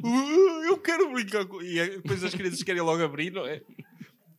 Ah, 0.01 0.65
Eu 0.65 0.77
quero 0.77 1.11
brincar 1.11 1.45
com. 1.45 1.61
E 1.61 1.75
depois 1.97 2.23
as 2.23 2.33
crianças 2.33 2.63
querem 2.63 2.81
logo 2.81 3.03
abrir, 3.03 3.31
não 3.31 3.45
é? 3.45 3.61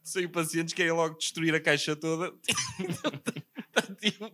Sem 0.03 0.27
pacientes 0.29 0.73
querem 0.75 0.93
logo 0.93 1.19
destruir 1.19 1.55
a 1.55 1.61
caixa 1.61 1.95
toda. 1.97 2.33
Está 3.77 3.95
tipo 3.95 4.31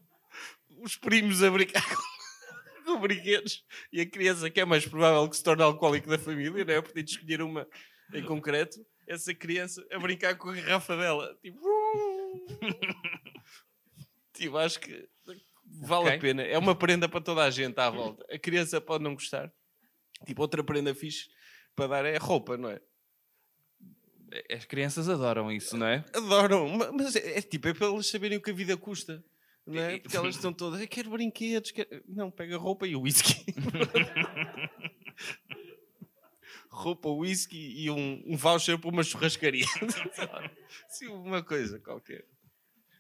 os 0.83 0.97
primos 0.97 1.43
a 1.43 1.51
brincar 1.51 1.83
com, 2.85 2.95
com 2.95 3.01
brinquedos 3.01 3.65
e 3.93 4.01
a 4.01 4.07
criança 4.07 4.51
que 4.51 4.61
é 4.61 4.65
mais 4.65 4.87
provável 4.87 5.29
que 5.29 5.37
se 5.37 5.43
torne 5.43 5.63
alcoólico 5.63 6.09
da 6.09 6.19
família, 6.19 6.65
não 6.65 6.75
é? 6.75 6.83
Tem 6.83 7.05
de 7.05 7.11
escolher 7.13 7.43
uma 7.43 7.67
em 8.13 8.25
concreto, 8.25 8.85
essa 9.07 9.33
criança 9.35 9.85
a 9.93 9.99
brincar 9.99 10.37
com 10.37 10.51
a 10.51 10.55
garrafa 10.55 10.97
dela. 10.97 11.37
Tipo, 11.43 11.61
tipo 14.33 14.57
acho 14.59 14.81
que 14.81 15.09
vale 15.65 16.07
Ok. 16.07 16.17
a 16.17 16.21
pena. 16.21 16.43
É 16.43 16.59
uma 16.59 16.75
prenda 16.75 17.09
para 17.09 17.21
toda 17.21 17.45
a 17.45 17.51
gente 17.51 17.79
à 17.79 17.91
volta. 17.91 18.25
A 18.33 18.39
criança 18.39 18.81
pode 18.81 19.05
não 19.05 19.15
gostar. 19.15 19.53
Tipo, 20.27 20.43
outra 20.43 20.63
prenda 20.65 20.95
fixe 20.95 21.29
para 21.75 21.87
dar 21.87 22.05
é 22.05 22.17
roupa, 22.19 22.57
não 22.57 22.69
é? 22.71 22.81
As 24.53 24.65
crianças 24.65 25.09
adoram 25.09 25.51
isso, 25.51 25.77
não 25.77 25.87
é? 25.87 26.05
Adoram, 26.15 26.69
ma- 26.69 26.93
mas 26.93 27.17
é, 27.17 27.39
é 27.39 27.43
tipo, 27.43 27.67
é 27.69 27.75
para 27.75 27.87
elas 27.89 28.07
saberem 28.07 28.39
o 28.39 28.43
que 28.43 28.51
a 28.51 28.55
vida 28.55 28.77
custa. 28.77 29.25
Não 29.67 29.81
é? 29.81 29.99
Porque 29.99 30.17
elas 30.17 30.35
estão 30.37 30.53
todas, 30.53 30.81
"Eu 30.81 30.89
quero 30.89 31.11
brinquedos, 31.11 31.71
quero-" 31.71 32.03
não, 32.09 32.31
pega 32.31 32.57
roupa 32.57 32.87
e 32.87 32.97
whisky. 32.97 33.45
roupa, 36.71 37.09
whisky 37.09 37.83
e 37.83 37.91
um, 37.91 38.23
um 38.27 38.37
voucher 38.37 38.79
para 38.79 38.89
uma 38.91 39.03
churrascaria. 39.03 39.67
Sim, 40.89 41.09
uma 41.09 41.43
coisa 41.43 41.79
qualquer. 41.81 42.25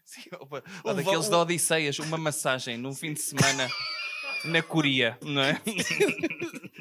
Sim, 0.04 0.22
opa, 0.40 0.62
Um 0.84 0.94
daqueles 0.94 1.28
da 1.28 1.38
Odisseias, 1.38 1.98
uma 2.00 2.18
massagem 2.18 2.76
num 2.76 2.92
fim 2.92 3.12
de 3.12 3.20
semana 3.20 3.68
na 4.44 4.62
Coreia, 4.62 5.16
não 5.22 5.42
é? 5.42 5.60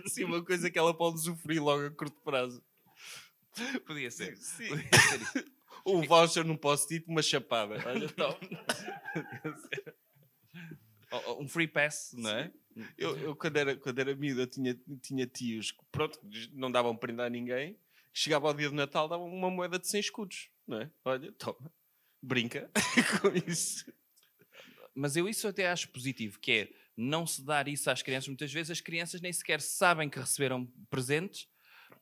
Sim, 0.07 0.23
uma 0.23 0.43
coisa 0.43 0.71
que 0.71 0.79
ela 0.79 0.93
pode 0.93 1.21
sofrer 1.21 1.59
logo 1.59 1.85
a 1.85 1.91
curto 1.91 2.19
prazo. 2.21 2.63
Podia 3.85 4.09
ser. 4.09 4.35
Sim. 4.37 4.69
Podia 4.69 4.89
ser 4.99 5.21
isso. 5.21 5.58
Um 5.95 6.01
voucher 6.03 6.43
num 6.45 6.57
post-it, 6.57 7.05
uma 7.07 7.21
chapada. 7.21 7.75
Olha, 7.85 8.05
então. 8.05 8.37
Ou- 11.11 11.27
ou 11.29 11.41
Um 11.43 11.47
free 11.47 11.67
pass, 11.67 12.13
não 12.17 12.29
é? 12.29 12.51
Eu, 12.97 13.17
eu, 13.17 13.35
quando, 13.35 13.57
era, 13.57 13.75
quando 13.75 13.99
era 13.99 14.15
miúdo, 14.15 14.45
tinha, 14.47 14.77
tinha 15.01 15.25
tios 15.25 15.71
que, 15.71 15.79
pronto, 15.91 16.19
não 16.53 16.71
davam 16.71 16.95
prenda 16.95 17.25
a 17.25 17.29
ninguém. 17.29 17.77
Chegava 18.13 18.47
ao 18.47 18.53
dia 18.53 18.69
de 18.69 18.75
Natal, 18.75 19.07
davam 19.07 19.27
uma 19.27 19.49
moeda 19.49 19.77
de 19.79 19.87
100 19.87 19.99
escudos, 19.99 20.49
não 20.67 20.81
é? 20.81 20.91
Olha, 21.03 21.31
toma, 21.33 21.71
brinca 22.21 22.69
com 23.21 23.29
isso. 23.49 23.91
Mas 24.95 25.15
eu 25.15 25.27
isso 25.27 25.47
até 25.47 25.67
acho 25.69 25.89
positivo, 25.89 26.39
que 26.39 26.51
é 26.51 26.69
não 26.95 27.25
se 27.25 27.43
dar 27.43 27.67
isso 27.67 27.89
às 27.89 28.01
crianças. 28.01 28.27
Muitas 28.27 28.51
vezes 28.51 28.71
as 28.71 28.81
crianças 28.81 29.21
nem 29.21 29.31
sequer 29.31 29.61
sabem 29.61 30.09
que 30.09 30.19
receberam 30.19 30.65
presentes 30.89 31.47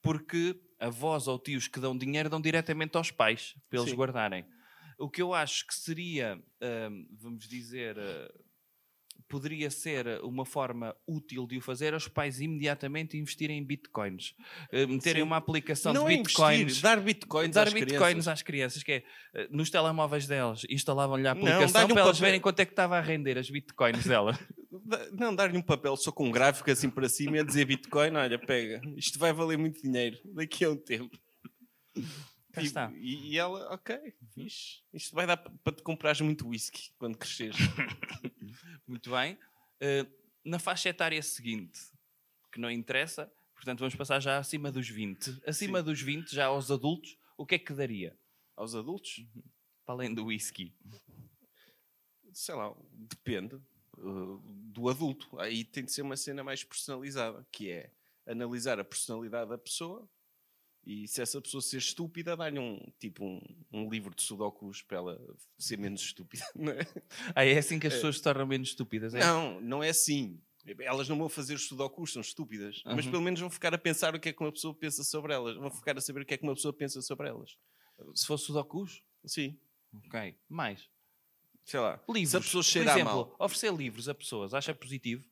porque 0.02 0.60
avós 0.80 1.28
ou 1.28 1.38
tios 1.40 1.68
que 1.68 1.80
dão 1.80 1.98
dinheiro 1.98 2.30
dão 2.30 2.40
diretamente 2.42 2.96
aos 2.98 3.12
pais 3.12 3.56
para 3.70 3.80
eles 3.80 3.90
Sim. 3.92 3.96
guardarem. 3.96 4.46
O 5.00 5.10
que 5.10 5.22
eu 5.22 5.34
acho 5.34 5.66
que 5.68 5.76
seria, 5.76 6.42
hum, 6.90 7.08
vamos 7.20 7.48
dizer, 7.48 7.98
eh, 7.98 8.32
poderia 9.28 9.70
ser 9.70 10.08
uma 10.24 10.46
forma 10.46 10.96
útil 11.08 11.46
de 11.46 11.58
o 11.58 11.62
fazer, 11.62 11.94
é 11.94 11.98
os 11.98 12.08
pais 12.08 12.40
imediatamente 12.40 13.18
investirem 13.18 13.58
em 13.58 13.64
bitcoins. 13.64 14.34
Eh, 14.72 14.86
meterem 14.88 15.22
Sim. 15.22 15.28
uma 15.28 15.38
aplicação 15.38 15.94
não 15.94 16.08
de 16.08 16.14
é 16.14 16.18
bitcoins. 16.18 16.62
investir, 16.62 16.84
dar 16.84 17.00
bitcoins 17.02 17.52
Dar 17.54 17.68
às 17.68 17.74
bitcoins 17.74 18.00
crianças. 18.00 18.28
às 18.28 18.42
crianças, 18.42 18.84
que 18.84 18.92
é 18.92 19.04
eh, 19.36 19.48
nos 19.52 19.70
telemóveis 19.70 20.26
delas, 20.26 20.62
instalavam-lhe 20.70 21.28
a 21.28 21.36
Não, 21.36 21.42
aplicação 21.42 21.86
um 21.86 21.88
para 21.90 22.02
elas 22.02 22.18
papel. 22.18 22.26
verem 22.28 22.42
quanto 22.42 22.60
é 22.62 22.66
que 22.66 22.72
estava 22.72 22.98
a 22.98 23.02
render 23.02 23.38
as 23.38 23.50
bitcoins 23.50 24.06
dela. 24.06 24.38
Não, 25.14 25.34
dar-lhe 25.36 25.58
um 25.58 25.62
papel 25.62 25.96
só 25.96 26.12
com 26.12 26.28
um 26.28 26.32
gráfico 26.32 26.70
assim 26.70 26.90
para 26.90 27.08
cima 27.08 27.38
e 27.38 27.40
a 27.40 27.44
dizer 27.44 27.66
Bitcoin, 27.66 28.12
olha, 28.16 28.38
pega, 28.38 28.82
isto 28.98 29.18
vai 29.18 29.32
valer 29.32 29.58
muito 29.58 29.82
dinheiro 29.82 30.20
daqui 30.26 30.66
a 30.66 30.70
um 30.72 30.76
tempo. 30.78 31.18
Cá 32.52 32.62
E- 32.62 32.66
está. 32.66 32.92
E, 32.96 33.32
e 33.34 33.38
ela, 33.38 33.74
ok, 33.74 34.14
fixe. 34.34 34.82
Isto 34.94 35.16
vai 35.16 35.26
dar 35.26 35.38
pa- 35.38 35.52
para 35.64 35.74
te 35.76 35.82
comprares 35.84 36.20
muito 36.22 36.48
whisky 36.48 36.92
quando 36.98 37.18
cresceres. 37.18 37.56
Muito 38.88 39.12
bem. 39.12 39.38
Eh, 39.82 40.06
na 40.46 40.60
faixa 40.60 40.88
etária 40.90 41.22
seguinte, 41.22 41.78
que 42.52 42.60
não 42.60 42.72
interessa, 42.72 43.30
portanto 43.54 43.80
vamos 43.80 43.96
passar 43.96 44.20
já 44.22 44.38
acima 44.38 44.72
dos 44.72 44.88
20. 44.90 45.42
Acima 45.46 45.80
Sim. 45.80 45.86
dos 45.86 46.02
20, 46.02 46.34
já 46.34 46.46
aos 46.46 46.72
adultos, 46.72 47.18
o 47.38 47.46
que 47.46 47.56
é 47.56 47.60
que 47.60 47.74
daria? 47.74 48.18
Aos 48.56 48.76
adultos, 48.76 49.26
Para 49.86 49.96
além 49.96 50.14
do 50.14 50.26
whisky. 50.28 50.74
sei 52.32 52.56
lá, 52.56 52.74
depende 52.94 53.60
uh, 53.98 54.42
do 54.46 54.90
adulto. 54.90 55.40
Aí 55.40 55.64
tem 55.64 55.84
de 55.84 55.92
ser 55.92 56.02
uma 56.02 56.18
cena 56.18 56.44
mais 56.44 56.64
personalizada, 56.64 57.46
que 57.52 57.70
é 57.72 57.92
analisar 58.26 58.80
a 58.80 58.84
personalidade 58.84 59.50
da 59.50 59.58
pessoa 59.58 60.08
e 60.88 61.06
se 61.06 61.22
essa 61.22 61.42
pessoa 61.42 61.62
ser 61.62 61.80
estúpida, 61.80 62.38
dar-lhe 62.38 62.58
um, 62.60 62.80
tipo, 62.98 63.26
um, 63.26 63.42
um 63.74 63.90
livro 63.90 64.16
de 64.16 64.24
sudokus 64.24 64.82
para 64.82 64.98
ela 64.98 65.36
ser 65.60 65.78
menos 65.78 66.02
estúpida. 66.02 66.46
É? 66.56 67.02
Ah, 67.36 67.46
é 67.46 67.58
assim 67.58 67.78
que 67.78 67.88
as 67.88 67.96
pessoas 67.96 68.16
se 68.16 68.24
tornam 68.24 68.48
menos 68.48 68.70
estúpidas, 68.70 69.14
é? 69.14 69.20
Não, 69.20 69.60
não 69.60 69.84
é 69.84 69.90
assim. 69.90 70.42
Elas 70.80 71.10
não 71.10 71.18
vão 71.18 71.28
fazer 71.28 71.56
os 71.56 71.68
sudokus, 71.68 72.14
são 72.14 72.22
estúpidas. 72.22 72.82
Mas 72.86 73.06
Uhum. 73.06 73.12
pelo 73.12 73.24
menos 73.24 73.40
vão 73.42 73.50
ficar 73.50 73.74
a 73.74 73.78
pensar 73.78 74.16
o 74.16 74.20
que 74.20 74.30
é 74.30 74.34
que 74.34 74.42
uma 74.42 74.52
pessoa 74.52 74.74
pensa 74.74 75.04
sobre 75.04 75.34
elas. 75.34 75.58
Vão 75.58 75.70
ficar 75.70 75.98
a 75.98 76.02
saber 76.02 76.22
o 76.22 76.26
que 76.26 76.34
é 76.34 76.38
que 76.38 76.44
uma 76.44 76.56
pessoa 76.56 76.74
pensa 76.74 77.02
sobre 77.02 77.28
elas. 77.28 77.58
Se 78.16 78.26
fosse 78.26 78.46
sudokus? 78.46 79.04
Sim. 79.26 79.60
Ok. 80.06 80.38
Mais. 80.48 80.90
Sei 81.68 81.80
lá. 81.82 82.02
Livros. 82.10 82.32
Se 82.32 82.38
a 82.38 82.42
pessoa 82.42 82.64
Por 82.64 82.70
cheira 82.70 82.92
a 82.92 82.96
exemplo, 82.96 83.14
mal. 83.14 83.36
oferecer 83.40 83.74
livros 83.74 84.08
a 84.08 84.16
pessoas, 84.16 84.54
acha 84.54 84.74
positivo? 84.74 85.24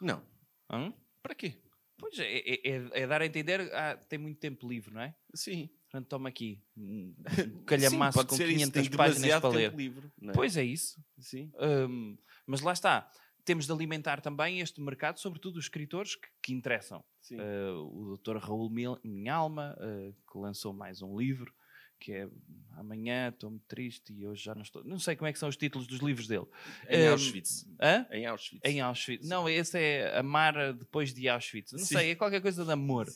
Não. 0.00 0.20
Hã? 0.68 0.92
Para 1.22 1.34
quê? 1.36 1.54
Pois 1.96 2.18
é, 2.18 2.24
é, 2.38 2.68
é- 2.68 2.90
é 3.02 3.06
dar 3.06 3.22
a 3.22 3.26
entender, 3.26 3.60
ah, 3.72 3.96
tem 3.96 4.18
muito 4.18 4.38
tempo 4.40 4.68
livre, 4.68 4.92
não 4.92 5.00
é? 5.00 5.14
Sim. 5.34 5.70
Portanto, 5.90 6.08
toma 6.08 6.28
aqui 6.28 6.62
um 6.76 7.14
calhamaço 7.64 8.20
Sim, 8.20 8.26
com 8.26 8.36
ser 8.36 8.48
isso, 8.48 8.70
500 8.72 8.88
tem 8.88 8.96
páginas 8.98 9.40
para 9.40 9.48
ler. 9.50 9.74
livre. 9.74 10.10
é? 10.22 10.32
Pois 10.32 10.56
é 10.56 10.64
isso. 10.64 11.00
Sim. 11.20 11.50
Hum, 11.88 12.18
mas 12.46 12.60
lá 12.60 12.72
está. 12.72 13.08
Temos 13.44 13.64
de 13.66 13.72
alimentar 13.72 14.20
também 14.20 14.60
este 14.60 14.80
mercado, 14.80 15.18
sobretudo 15.18 15.58
os 15.58 15.64
escritores 15.64 16.16
que, 16.16 16.28
que 16.42 16.52
interessam. 16.52 17.02
Sim. 17.22 17.36
Uh, 17.40 18.12
o 18.12 18.16
Dr. 18.18 18.36
Raul 18.36 18.68
Minhalma, 18.68 19.74
uh, 19.80 20.12
que 20.30 20.38
lançou 20.38 20.72
mais 20.74 21.00
um 21.02 21.16
livro, 21.18 21.52
que 21.98 22.12
é 22.12 22.28
Amanhã 22.76 23.28
estou-me 23.30 23.58
triste 23.66 24.12
e 24.12 24.24
hoje 24.24 24.44
já 24.44 24.54
não 24.54 24.62
estou. 24.62 24.84
Não 24.84 25.00
sei 25.00 25.16
como 25.16 25.26
é 25.26 25.32
que 25.32 25.38
são 25.38 25.48
os 25.48 25.56
títulos 25.56 25.84
dos 25.88 25.98
livros 25.98 26.28
dele. 26.28 26.46
Em 26.88 27.08
Hum, 27.08 27.10
Auschwitz. 27.10 27.66
Hã? 27.82 28.06
Em 28.12 28.24
Auschwitz. 28.24 28.64
Em 28.64 28.80
Auschwitz. 28.80 29.28
Não, 29.28 29.48
esse 29.48 29.76
é 29.76 30.16
Amar 30.16 30.72
depois 30.74 31.12
de 31.12 31.28
Auschwitz. 31.28 31.72
Não 31.72 31.80
Sim. 31.80 31.86
sei, 31.96 32.10
é 32.12 32.14
qualquer 32.14 32.40
coisa 32.40 32.64
de 32.64 32.70
amor. 32.70 33.08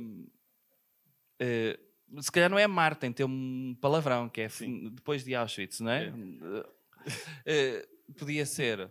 Hum, 0.00 0.26
uh, 1.40 2.22
se 2.22 2.32
calhar 2.32 2.50
não 2.50 2.58
é 2.58 2.64
amar, 2.64 2.96
tem 2.96 3.12
ter 3.12 3.24
um 3.24 3.76
palavrão, 3.80 4.28
que 4.28 4.40
é 4.40 4.48
Sim. 4.48 4.90
depois 4.90 5.22
de 5.24 5.34
Auschwitz, 5.34 5.78
não 5.80 5.90
é? 5.92 6.06
É. 7.46 7.84
Uh, 8.10 8.14
podia 8.18 8.44
ser. 8.44 8.80
uh, 8.80 8.90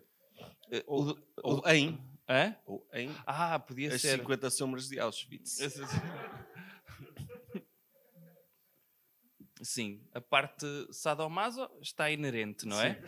Ou, 0.87 1.09
o- 1.11 1.17
ou 1.43 1.67
em. 1.67 1.99
Hã? 2.29 2.55
Ou 2.65 2.87
em 2.93 3.13
Ah, 3.27 3.59
podia 3.59 3.93
As 3.93 4.01
ser. 4.01 4.19
50 4.19 4.49
sombras 4.49 4.87
de 4.87 4.97
Auschwitz. 4.97 5.59
Sim, 9.63 10.01
a 10.13 10.19
parte 10.21 10.65
sadomaso 10.91 11.69
está 11.81 12.11
inerente, 12.11 12.65
não 12.67 12.79
é? 12.81 13.01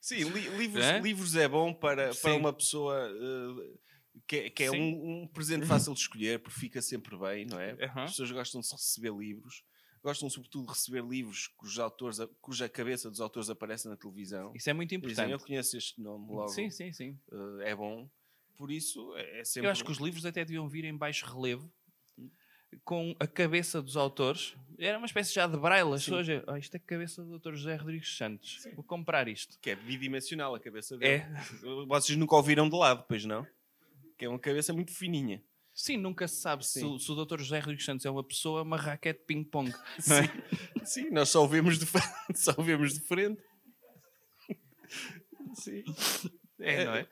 Sim, 0.00 0.24
li- 0.32 0.48
livros, 0.58 0.84
Hã? 0.84 0.98
livros 1.00 1.36
é 1.36 1.48
bom 1.48 1.72
para, 1.72 2.14
para 2.14 2.34
uma 2.34 2.52
pessoa 2.52 3.08
eh, 3.08 3.78
que, 4.26 4.36
é- 4.36 4.50
que 4.50 4.64
é 4.64 4.70
um, 4.70 5.22
um 5.22 5.26
presente 5.28 5.66
fácil 5.66 5.94
de 5.94 6.00
escolher, 6.00 6.40
porque 6.40 6.58
fica 6.58 6.82
sempre 6.82 7.16
bem, 7.16 7.46
não 7.46 7.58
é? 7.60 7.72
Aham. 7.84 8.04
As 8.04 8.10
pessoas 8.10 8.30
gostam 8.32 8.60
de 8.60 8.70
receber 8.72 9.12
livros, 9.14 9.64
gostam 10.02 10.28
sobretudo 10.28 10.66
de 10.66 10.72
receber 10.72 11.04
livros 11.04 11.46
cujos 11.46 11.78
autores, 11.78 12.18
cuja 12.40 12.68
cabeça 12.68 13.08
dos 13.10 13.20
autores 13.20 13.48
aparece 13.48 13.88
na 13.88 13.96
televisão. 13.96 14.52
Isso 14.54 14.68
é 14.68 14.72
muito 14.72 14.92
Dizem, 14.94 15.08
importante. 15.08 15.32
eu 15.32 15.38
conheço 15.38 15.76
este 15.76 16.00
nome 16.00 16.26
logo, 16.30 16.48
Sim, 16.48 16.68
sim, 16.70 16.92
sim. 16.92 17.18
eh, 17.62 17.70
é 17.70 17.76
bom. 17.76 18.10
Por 18.56 18.70
isso, 18.70 19.14
é 19.16 19.40
é 19.40 19.44
sempre... 19.44 19.66
Eu 19.68 19.70
acho 19.72 19.84
que 19.84 19.90
os 19.90 19.98
livros 19.98 20.26
até 20.26 20.44
deviam 20.44 20.68
vir 20.68 20.84
em 20.84 20.96
baixo 20.96 21.24
relevo 21.26 21.72
com 22.84 23.14
a 23.18 23.26
cabeça 23.26 23.80
dos 23.82 23.96
autores. 23.96 24.54
Era 24.78 24.98
uma 24.98 25.06
espécie 25.06 25.32
já 25.34 25.46
de 25.46 25.56
Sim. 25.98 26.10
pessoas, 26.16 26.44
oh, 26.48 26.56
isto 26.56 26.74
é 26.74 26.78
a 26.78 26.80
cabeça 26.80 27.22
do 27.22 27.38
Dr. 27.38 27.54
José 27.54 27.76
Rodrigues 27.76 28.16
Santos. 28.16 28.66
Vou 28.74 28.82
comprar 28.84 29.28
isto. 29.28 29.56
Que 29.60 29.70
é 29.70 29.76
bidimensional 29.76 30.54
a 30.54 30.60
cabeça 30.60 30.96
dele. 30.96 31.22
É. 31.22 31.28
Vocês 31.86 32.16
nunca 32.18 32.34
ouviram 32.34 32.68
de 32.68 32.76
lado, 32.76 33.04
pois 33.08 33.24
não? 33.24 33.46
Que 34.18 34.24
é 34.24 34.28
uma 34.28 34.38
cabeça 34.38 34.72
muito 34.72 34.92
fininha. 34.92 35.42
Sim, 35.74 35.96
nunca 35.96 36.26
se 36.28 36.36
sabe 36.40 36.66
se, 36.66 36.80
Sim. 36.80 36.86
o- 36.86 36.98
se 36.98 37.10
o 37.10 37.24
Dr. 37.24 37.38
José 37.38 37.58
Rodrigues 37.60 37.84
Santos 37.84 38.04
é 38.04 38.10
uma 38.10 38.22
pessoa, 38.24 38.62
uma 38.62 38.76
raquete 38.76 39.20
de 39.20 39.26
ping-pong. 39.26 39.70
é? 39.70 39.74
Sim, 40.84 41.10
nós 41.10 41.28
só 41.30 41.42
o 41.44 41.48
vemos 41.48 41.78
de 41.78 41.86
frente. 41.86 42.08
Só 42.34 42.52
vemos 42.60 42.94
de 42.94 43.00
frente. 43.00 43.40
Sim. 45.54 45.82
É, 46.58 46.84
não 46.84 46.94
é? 46.94 47.06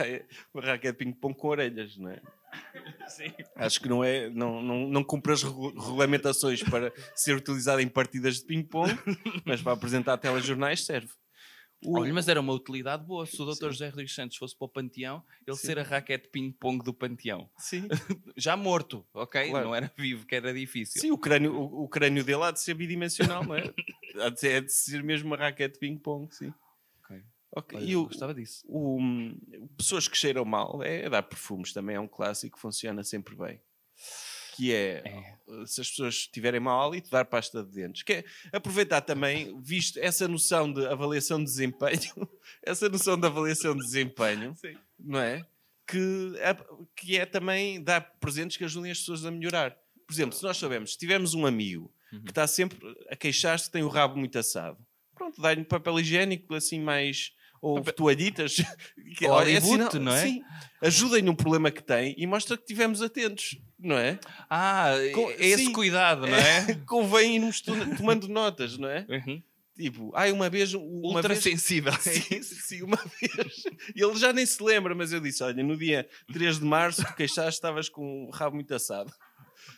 É 0.00 0.24
uma 0.52 0.62
raquete 0.64 0.92
de 0.98 1.04
ping-pong 1.04 1.34
com 1.36 1.48
orelhas, 1.48 1.96
não 1.96 2.10
é? 2.10 2.20
Sim. 3.08 3.32
Acho 3.56 3.80
que 3.80 3.88
não 3.88 4.02
é. 4.02 4.28
Não, 4.30 4.62
não, 4.62 4.88
não 4.88 5.04
cumpre 5.04 5.32
as 5.32 5.42
regu- 5.42 5.70
regulamentações 5.78 6.62
para 6.62 6.92
ser 7.14 7.36
utilizado 7.36 7.80
em 7.80 7.88
partidas 7.88 8.36
de 8.40 8.46
ping-pong, 8.46 8.90
mas 9.44 9.62
para 9.62 9.72
apresentar 9.72 10.16
telejornais 10.18 10.84
serve. 10.84 11.08
O- 11.84 12.00
Olha, 12.00 12.12
mas 12.12 12.26
era 12.26 12.40
uma 12.40 12.52
utilidade 12.54 13.04
boa. 13.04 13.26
Se 13.26 13.40
o 13.40 13.44
Dr. 13.44 13.66
José 13.70 13.88
Rodrigues 13.90 14.14
Santos 14.14 14.36
fosse 14.38 14.56
para 14.56 14.64
o 14.64 14.68
Panteão, 14.68 15.22
ele 15.46 15.56
Sim. 15.56 15.66
ser 15.66 15.78
a 15.78 15.82
raquete 15.82 16.24
de 16.24 16.30
ping-pong 16.30 16.82
do 16.82 16.92
Panteão. 16.94 17.48
Sim. 17.58 17.86
Já 18.36 18.56
morto, 18.56 19.06
ok? 19.12 19.50
Claro. 19.50 19.66
Não 19.66 19.74
era 19.74 19.92
vivo, 19.96 20.26
que 20.26 20.34
era 20.34 20.52
difícil. 20.54 21.00
Sim, 21.00 21.10
o 21.10 21.18
crânio, 21.18 21.54
o, 21.54 21.84
o 21.84 21.88
crânio 21.88 22.24
dele 22.24 22.42
há 22.42 22.50
de 22.50 22.60
ser 22.62 22.74
bidimensional, 22.74 23.44
não 23.44 23.54
é? 23.54 23.72
Há 24.20 24.30
de 24.30 24.40
ser, 24.40 24.52
é 24.52 24.60
de 24.62 24.72
ser 24.72 25.02
mesmo 25.02 25.28
uma 25.28 25.36
raquete 25.36 25.74
de 25.74 25.80
ping-pong, 25.80 26.34
sim. 26.34 26.52
Ok. 27.52 27.76
Ok, 27.76 27.78
Olha, 27.78 27.84
E 27.90 27.96
o, 27.96 28.04
gostava 28.06 28.34
disso. 28.34 28.64
o- 28.68 28.98
pessoas 29.76 30.06
que 30.08 30.16
cheiram 30.16 30.44
mal 30.44 30.82
é 30.82 31.08
dar 31.08 31.22
perfumes 31.22 31.72
também 31.72 31.96
é 31.96 32.00
um 32.00 32.08
clássico 32.08 32.58
funciona 32.58 33.02
sempre 33.04 33.34
bem. 33.36 33.60
Que 34.56 34.72
é, 34.72 35.02
se 35.66 35.80
as 35.82 35.90
pessoas 35.90 36.26
tiverem 36.26 36.60
mau 36.60 36.80
hálito 36.80 37.10
dar 37.10 37.24
pasta 37.26 37.62
de 37.62 37.70
dentes. 37.72 38.02
Que 38.02 38.12
é 38.14 38.24
aproveitar 38.52 39.02
também 39.02 39.58
visto 39.60 39.98
essa 39.98 40.26
noção 40.26 40.72
de 40.72 40.86
avaliação 40.86 41.38
de 41.38 41.44
desempenho 41.44 42.00
essa 42.64 42.88
noção 42.88 43.18
de 43.20 43.26
avaliação 43.26 43.74
de 43.76 43.82
desempenho 43.84 44.54
não 44.98 45.20
é? 45.20 45.44
Que 45.86 46.32
é, 46.38 46.56
que 46.96 47.16
é 47.18 47.26
também 47.26 47.82
dar 47.82 48.00
presentes 48.18 48.56
que 48.56 48.64
ajudem 48.64 48.90
as 48.90 48.98
pessoas 49.00 49.24
a 49.26 49.30
melhorar. 49.30 49.76
Por 50.06 50.12
exemplo 50.12 50.34
se 50.36 50.42
nós 50.42 50.56
sabemos 50.56 50.92
se 50.92 50.98
tivermos 50.98 51.34
um 51.34 51.44
amigo 51.46 51.92
que 52.24 52.30
está 52.30 52.46
sempre 52.46 52.78
a 53.10 53.16
queixar-se 53.16 53.66
que 53.66 53.72
tem 53.72 53.82
o 53.82 53.88
rabo 53.88 54.16
muito 54.16 54.38
assado 54.38 54.78
pronto 55.16 55.40
dá-lhe 55.40 55.64
papel 55.64 55.98
higiênico 55.98 56.54
assim 56.54 56.80
mais 56.80 57.32
ou 57.60 57.82
toalhitas 57.82 58.56
que, 59.16 59.26
Ou 59.26 59.40
é 59.40 59.58
Hollywood, 59.58 59.66
sinal- 59.90 59.94
não 60.04 60.12
é? 60.12 60.22
Sim, 60.22 60.42
ajudem 60.82 61.22
no 61.22 61.34
problema 61.34 61.70
que 61.70 61.82
tem 61.82 62.14
e 62.16 62.26
mostra 62.26 62.56
que 62.56 62.62
estivemos 62.62 63.00
atentos, 63.02 63.58
não 63.78 63.96
é? 63.96 64.20
Ah, 64.48 64.90
Com- 65.14 65.30
é 65.30 65.46
esse 65.46 65.64
sim. 65.64 65.72
cuidado, 65.72 66.26
não 66.26 66.36
é? 66.36 66.74
Convém 66.86 67.36
irmos 67.36 67.60
to- 67.62 67.96
tomando 67.96 68.28
notas, 68.28 68.76
não 68.78 68.88
é? 68.88 69.04
Uhum. 69.08 69.42
Tipo, 69.74 70.10
ai, 70.14 70.32
uma 70.32 70.48
vez. 70.48 70.72
Uma 70.72 71.16
Ultra 71.16 71.34
vez, 71.34 71.42
sensível. 71.42 71.92
é 71.92 71.98
Sim, 71.98 72.40
sim, 72.42 72.82
uma 72.82 72.96
vez. 72.96 73.64
Ele 73.94 74.16
já 74.16 74.32
nem 74.32 74.46
se 74.46 74.62
lembra, 74.62 74.94
mas 74.94 75.12
eu 75.12 75.20
disse: 75.20 75.42
Olha, 75.42 75.62
no 75.62 75.76
dia 75.76 76.08
3 76.32 76.58
de 76.58 76.64
março, 76.64 77.04
tu 77.04 77.14
queixaste, 77.14 77.58
estavas 77.58 77.88
com 77.90 78.24
o 78.26 78.30
rabo 78.30 78.54
muito 78.56 78.72
assado. 78.74 79.12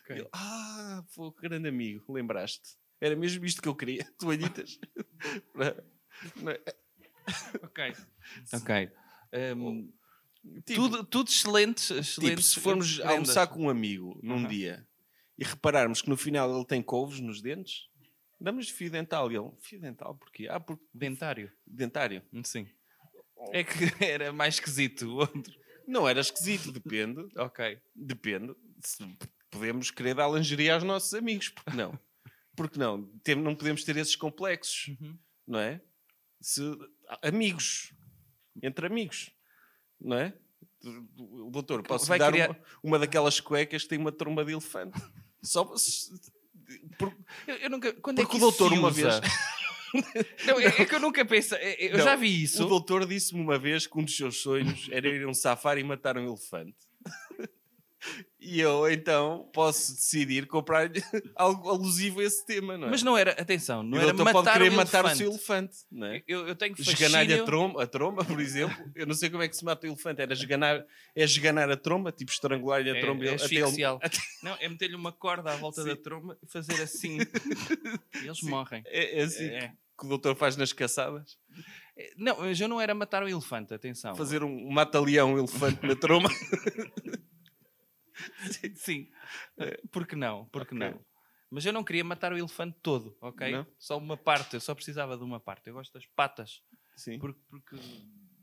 Ok. 0.04 0.16
Ele, 0.18 0.28
ah, 0.32 1.02
foi 1.08 1.30
grande 1.42 1.68
amigo, 1.68 2.12
lembraste? 2.12 2.76
Era 3.00 3.14
mesmo 3.16 3.44
isto 3.44 3.62
que 3.62 3.68
eu 3.68 3.74
queria, 3.74 4.04
toalhitas. 4.18 4.78
Ok. 7.62 7.92
Ok. 8.52 8.90
Um, 9.56 9.92
Tipo, 10.64 10.88
tudo, 10.88 11.04
tudo 11.04 11.28
excelentes, 11.28 11.88
tipo, 11.88 11.98
excelentes 12.00 12.46
se 12.46 12.60
formos 12.60 12.94
prendas. 12.94 13.12
almoçar 13.12 13.46
com 13.48 13.64
um 13.64 13.68
amigo 13.68 14.18
num 14.22 14.38
Aham. 14.38 14.48
dia 14.48 14.88
e 15.36 15.44
repararmos 15.44 16.00
que 16.00 16.08
no 16.08 16.16
final 16.16 16.54
ele 16.54 16.64
tem 16.64 16.80
couves 16.80 17.20
nos 17.20 17.42
dentes, 17.42 17.88
damos 18.40 18.70
fio 18.70 18.88
dental. 18.90 19.30
E 19.30 19.36
ele, 19.36 19.50
fio 19.60 19.78
dental, 19.80 20.14
porquê? 20.16 20.46
Ah, 20.48 20.58
porque 20.60 20.82
Dentário. 20.94 21.52
dentário. 21.66 22.22
Sim. 22.44 22.66
É 23.52 23.62
que 23.62 23.74
era 24.02 24.32
mais 24.32 24.54
esquisito 24.54 25.02
o 25.08 25.16
outro. 25.16 25.52
Não 25.86 26.08
era 26.08 26.20
esquisito, 26.20 26.72
depende. 26.72 27.20
Ok. 27.36 27.78
Depende. 27.94 28.54
Se 28.82 29.04
podemos 29.50 29.90
querer 29.90 30.14
dar 30.14 30.28
lingerie 30.30 30.70
aos 30.70 30.84
nossos 30.84 31.12
amigos, 31.14 31.48
porque 31.50 31.76
não? 31.76 31.98
Porque 32.58 32.78
não? 32.78 33.04
Tem- 33.24 33.34
não 33.34 33.54
podemos 33.54 33.82
ter 33.84 33.96
esses 33.96 34.14
complexos, 34.16 34.88
Uhum. 35.00 35.16
não 35.46 35.58
é? 35.58 35.80
Se, 36.40 36.60
amigos. 37.22 37.92
Entre 38.62 38.86
amigos, 38.86 39.30
não 40.00 40.16
é? 40.18 40.34
O 41.16 41.50
doutor, 41.50 41.82
posso 41.82 42.06
Vai 42.06 42.18
dar 42.18 42.30
criar- 42.32 42.50
uma, 42.50 42.58
uma 42.82 42.98
daquelas 42.98 43.40
cuecas 43.40 43.82
que 43.84 43.88
tem 43.88 43.98
uma 43.98 44.12
tromba 44.12 44.44
de 44.44 44.52
elefante? 44.52 44.92
Só 45.42 45.76
se- 45.76 46.10
por- 46.98 47.16
Eu, 47.46 47.54
eu 47.56 47.70
nunca, 47.70 47.92
quando 47.94 48.18
é 48.18 48.22
Porque 48.22 48.38
que 48.38 48.44
o 48.44 48.50
doutor 48.50 48.72
uma 48.72 48.90
vez- 48.90 49.20
Não, 50.46 50.60
é, 50.60 50.66
é 50.66 50.84
que 50.84 50.94
eu 50.94 51.00
nunca 51.00 51.24
pensei. 51.24 51.56
é- 51.58 51.86
é- 51.86 51.92
Eu 51.94 51.98
Não, 51.98 52.04
já 52.04 52.14
vi 52.16 52.42
isso. 52.42 52.64
O 52.64 52.68
doutor 52.68 53.06
disse-me 53.06 53.40
uma 53.40 53.58
vez 53.58 53.86
que 53.86 53.98
um 53.98 54.04
dos 54.04 54.14
seus 54.16 54.36
sonhos 54.42 54.86
era 54.92 55.08
ir 55.08 55.22
a 55.24 55.28
um 55.28 55.32
safari 55.34 55.80
e 55.80 55.84
matar 55.84 56.18
um 56.18 56.26
elefante. 56.26 56.76
E 58.40 58.60
eu, 58.60 58.88
então, 58.90 59.50
posso 59.52 59.92
decidir 59.94 60.46
comprar 60.46 60.88
algo 61.34 61.68
alusivo 61.68 62.20
a 62.20 62.24
esse 62.24 62.46
tema, 62.46 62.78
não 62.78 62.86
é? 62.86 62.90
Mas 62.90 63.02
não 63.02 63.18
era, 63.18 63.32
atenção, 63.32 63.82
não 63.82 63.98
E 63.98 64.00
o 64.00 64.02
era 64.04 64.14
matar 64.14 64.32
pode 64.32 64.52
querer 64.52 64.70
o 64.70 64.76
matar 64.76 65.04
o 65.04 65.08
elefante. 65.08 65.18
seu 65.18 65.28
elefante, 65.30 65.76
não 65.90 66.06
é? 66.06 66.22
Eu, 66.28 66.46
eu 66.46 66.54
tenho 66.54 66.76
fascínio... 66.76 67.42
a 67.42 67.44
tromba, 67.44 67.82
a 67.82 67.86
tromba, 67.88 68.24
por 68.24 68.38
exemplo. 68.40 68.76
Eu 68.94 69.06
não 69.06 69.14
sei 69.14 69.28
como 69.28 69.42
é 69.42 69.48
que 69.48 69.56
se 69.56 69.64
mata 69.64 69.84
o 69.86 69.90
elefante. 69.90 70.22
Era 70.22 70.32
esganar, 70.32 70.84
é 71.16 71.24
esganar 71.24 71.68
a 71.70 71.76
tromba, 71.76 72.12
tipo 72.12 72.30
estrangular-lhe 72.30 72.90
a 72.90 72.96
É- 72.96 73.00
tromba. 73.00 73.24
é 73.24 73.28
ele- 73.34 73.42
até 73.42 73.54
ele- 73.56 73.84
até- 74.00 74.18
Não, 74.44 74.56
é 74.60 74.68
meter-lhe 74.68 74.94
uma 74.94 75.10
corda 75.12 75.50
à 75.52 75.56
volta 75.56 75.82
Sim. 75.82 75.88
da 75.88 75.96
tromba 75.96 76.38
e 76.40 76.46
fazer 76.46 76.80
assim. 76.80 77.18
e 78.22 78.26
eles 78.26 78.40
morrem. 78.42 78.82
É, 78.86 79.18
é 79.20 79.22
assim 79.24 79.44
É. 79.46 79.72
que 79.98 80.06
o 80.06 80.08
doutor 80.08 80.36
faz 80.36 80.56
nas 80.56 80.72
caçadas. 80.72 81.36
É, 81.96 82.12
Não, 82.16 82.38
mas 82.38 82.60
eu 82.60 82.68
não 82.68 82.80
era 82.80 82.94
matar 82.94 83.24
o 83.24 83.28
elefante, 83.28 83.74
atenção. 83.74 84.14
Fazer 84.14 84.44
um, 84.44 84.68
um 84.68 84.70
mata-leão 84.70 85.36
elefante 85.36 85.84
na 85.84 85.96
tromba. 85.96 86.28
Sim. 88.76 89.08
Eh, 89.58 89.80
Por 89.90 90.06
que 90.06 90.16
não? 90.16 90.46
Por 90.46 90.66
que 90.66 90.74
Ok. 90.74 90.90
não? 90.90 91.00
Mas 91.50 91.64
eu 91.64 91.72
não 91.72 91.82
queria 91.82 92.04
matar 92.04 92.32
o 92.32 92.36
elefante 92.38 92.76
todo, 92.82 93.16
ok? 93.22 93.52
Não? 93.52 93.66
Só 93.78 93.96
uma 93.96 94.16
parte, 94.18 94.54
eu 94.54 94.60
só 94.60 94.74
precisava 94.74 95.16
de 95.16 95.24
uma 95.24 95.40
parte. 95.40 95.68
Eu 95.68 95.74
gosto 95.74 95.92
das 95.94 96.04
patas, 96.04 96.62
Sim. 96.94 97.18
porque, 97.18 97.40
porque 97.48 97.76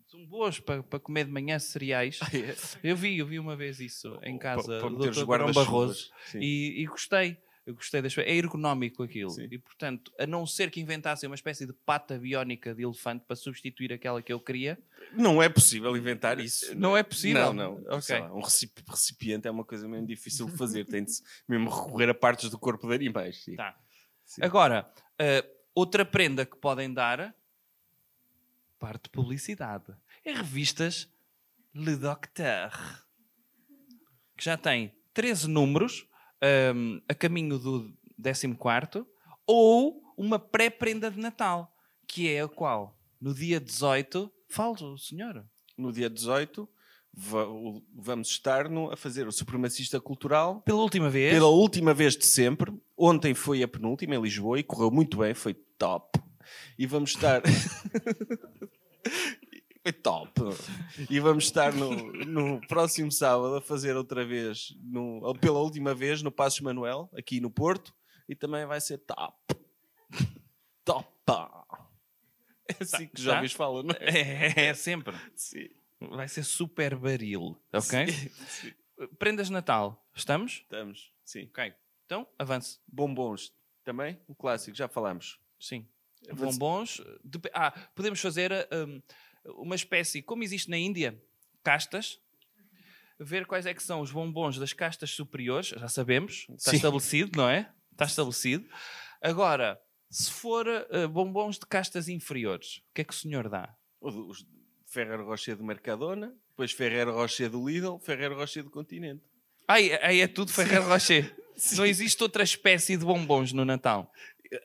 são 0.08 0.26
boas 0.26 0.60
para, 0.60 0.82
para 0.82 1.00
comer 1.00 1.26
de 1.26 1.32
manhã 1.32 1.60
cereais. 1.60 2.20
Eu 2.84 2.96
vi, 2.96 3.18
eu 3.20 3.28
vi 3.28 3.38
uma 3.40 3.56
vez 3.56 3.80
isso 3.80 4.20
em 4.24 4.38
casa 4.40 4.80
Para, 4.80 4.80
para 4.80 4.90
do 4.90 5.12
Dr. 5.12 5.26
Barroso 5.54 6.12
Sim. 6.26 6.40
e, 6.40 6.82
e 6.82 6.86
gostei. 6.88 7.38
Eu 7.66 7.74
gostei 7.74 8.00
das 8.02 8.16
É 8.20 8.32
ergonómico 8.36 9.02
aquilo. 9.02 9.32
Sim. 9.32 9.48
E 9.50 9.58
portanto, 9.58 10.12
a 10.20 10.28
não 10.28 10.46
ser 10.46 10.70
que 10.70 10.80
inventassem 10.80 11.28
uma 11.28 11.36
espécie 11.36 11.66
de 11.66 11.74
pata 11.74 12.18
biónica 12.20 12.76
de 12.76 12.84
elefante 12.84 13.26
para 13.26 13.36
substituir 13.36 13.92
aquela 13.92 14.22
que 14.22 14.32
eu 14.32 14.40
queria, 14.40 14.78
Não 15.14 15.42
é 15.42 15.50
possível 15.50 15.98
inventar 15.98 16.40
isso. 16.40 16.76
não 16.76 16.96
é 16.96 17.02
possível. 17.02 17.52
Não, 17.54 17.76
não. 17.76 17.84
Ok. 17.88 18.02
Sei 18.04 18.20
lá, 18.20 18.32
um 18.32 18.40
recip- 18.42 18.84
recipiente 18.88 19.48
é 19.48 19.52
uma 19.52 19.66
coisa 19.66 19.88
mesmo 19.88 20.06
difícil 20.06 20.46
de 20.46 20.56
fazer. 20.56 20.86
Tem-se 20.86 21.24
mesmo 21.48 21.70
recorrer 21.70 22.10
a 22.10 22.14
partes 22.14 22.50
do 22.52 22.60
corpo 22.60 22.88
de 22.88 22.94
animais. 22.94 23.44
Sim. 23.44 23.56
Tá. 23.56 23.76
Sim. 24.24 24.42
Agora, 24.44 24.88
eh, 25.18 25.44
outra 25.74 26.06
prenda 26.06 26.46
que 26.46 26.56
podem 26.58 26.94
dar, 26.94 27.34
parte 28.78 29.04
de 29.06 29.10
publicidade. 29.10 29.92
É 30.24 30.34
revistas 30.34 31.12
Le 31.74 31.96
Docteur, 31.96 32.72
que 34.38 34.44
já 34.46 34.56
tem 34.58 34.94
13 35.14 35.48
números 35.48 36.08
ehm, 36.42 37.00
a 37.08 37.14
caminho 37.14 37.58
do 37.60 37.94
14 38.22 39.06
ou 39.48 40.02
uma 40.18 40.40
pré-prenda 40.40 41.12
de 41.12 41.20
Natal, 41.20 41.72
que 42.08 42.30
é 42.30 42.42
a 42.42 42.48
qual? 42.48 42.98
No 43.20 43.34
dia 43.34 43.60
18, 43.60 44.32
falo, 44.50 44.98
senhor. 44.98 45.46
No 45.78 45.92
dia 45.92 46.10
18, 46.10 46.68
va- 47.14 47.48
o- 47.48 47.84
vamos 47.94 48.30
estar 48.30 48.70
no- 48.70 48.92
a 48.92 48.98
fazer 48.98 49.28
o 49.28 49.32
Supremacista 49.32 50.00
Cultural 50.00 50.62
Pela 50.62 50.82
última 50.82 51.10
vez, 51.10 51.34
pela 51.34 51.48
última 51.48 51.94
vez 51.94 52.16
de 52.16 52.26
sempre. 52.26 52.72
Ontem 52.98 53.34
foi 53.34 53.62
a 53.64 53.68
penúltima 53.68 54.16
em 54.16 54.22
Lisboa 54.22 54.60
e 54.60 54.64
correu 54.64 54.90
muito 54.92 55.18
bem, 55.18 55.34
foi 55.34 55.54
top. 55.54 56.20
E 56.78 56.86
vamos 56.86 57.12
estar. 57.12 57.42
foi 59.86 59.94
top. 59.94 60.42
E 61.10 61.20
vamos 61.20 61.44
estar 61.44 61.72
no, 61.74 62.12
no 62.26 62.60
próximo 62.68 63.12
sábado 63.12 63.56
a 63.58 63.62
fazer 63.62 63.96
outra 63.96 64.26
vez, 64.26 64.76
no- 64.82 65.34
pela 65.40 65.60
última 65.60 65.94
vez, 65.94 66.24
no 66.24 66.32
Passos 66.32 66.62
Manuel, 66.62 67.08
aqui 67.16 67.40
no 67.40 67.52
Porto. 67.52 67.94
E 68.28 68.36
também 68.36 68.66
vai 68.66 68.82
ser 68.82 68.98
top. 69.00 69.36
Top. 70.84 71.08
É 72.68 72.76
assim 72.84 73.08
que 73.08 73.20
os 73.20 73.26
Tá. 73.26 73.34
jovens 73.36 73.54
falam, 73.54 73.84
não 73.84 73.96
é? 74.00 74.54
é, 74.58 74.66
é 74.70 74.74
sempre. 74.74 75.16
Sim. 75.36 75.70
Vai 76.00 76.28
ser 76.28 76.44
super 76.44 76.96
baril, 76.96 77.56
ok? 77.72 78.08
Sim, 78.08 78.30
sim. 78.48 78.74
Prendas 79.20 79.50
Natal, 79.52 80.04
estamos? 80.16 80.62
Estamos, 80.64 81.14
sim. 81.24 81.44
Ok. 81.52 81.74
Então, 82.06 82.28
avance. 82.40 82.80
Bombons, 82.88 83.54
também, 83.84 84.20
um 84.28 84.34
clássico, 84.34 84.76
já 84.76 84.88
falámos. 84.88 85.40
Sim. 85.60 85.88
Avance. 86.30 86.58
Bombons. 86.58 87.02
Ah, 87.54 87.72
podemos 87.94 88.20
fazer 88.20 88.52
hum, 88.74 89.02
uma 89.58 89.76
espécie, 89.76 90.22
como 90.22 90.44
existe 90.44 90.70
na 90.70 90.78
Índia, 90.78 91.20
castas. 91.64 92.20
Ver 93.18 93.46
quais 93.46 93.66
é 93.66 93.74
que 93.74 93.82
são 93.82 94.02
os 94.02 94.12
bombons 94.12 94.58
das 94.58 94.74
castas 94.74 95.12
superiores, 95.12 95.70
já 95.70 95.88
sabemos, 95.88 96.48
está 96.50 96.72
Sim. 96.72 96.78
estabelecido, 96.78 97.38
não 97.38 97.50
é? 97.50 97.72
Está 97.94 98.04
estabelecido. 98.04 98.68
Agora, 99.22 99.80
se 100.10 100.30
for 100.30 100.68
uh, 100.68 101.08
bombons 101.08 101.58
de 101.58 101.66
castas 101.66 102.10
inferiores, 102.10 102.78
o 102.90 102.94
que 102.94 103.02
é 103.02 103.04
que 103.06 103.14
o 103.14 103.18
senhor 103.18 103.48
dá? 103.48 103.74
Os 104.02 104.46
Ferrero 104.86 105.26
Rocher 105.26 105.56
do 105.56 105.64
Mercadona, 105.64 106.36
depois 106.50 106.72
Ferrero 106.72 107.14
Rocher 107.14 107.50
do 107.50 107.68
Lidl, 107.68 108.00
Ferrero 108.00 108.36
Rocher 108.36 108.64
do 108.64 108.70
Continente. 108.70 109.24
Ai, 109.68 109.92
aí 110.02 110.22
é 110.22 110.28
tudo 110.28 110.52
Ferrero 110.52 110.88
Rocher. 110.88 111.36
Não 111.76 111.86
existe 111.86 112.22
outra 112.22 112.44
espécie 112.44 112.98
de 112.98 113.06
bombons 113.06 113.52
no 113.54 113.66
Natal. 113.66 114.12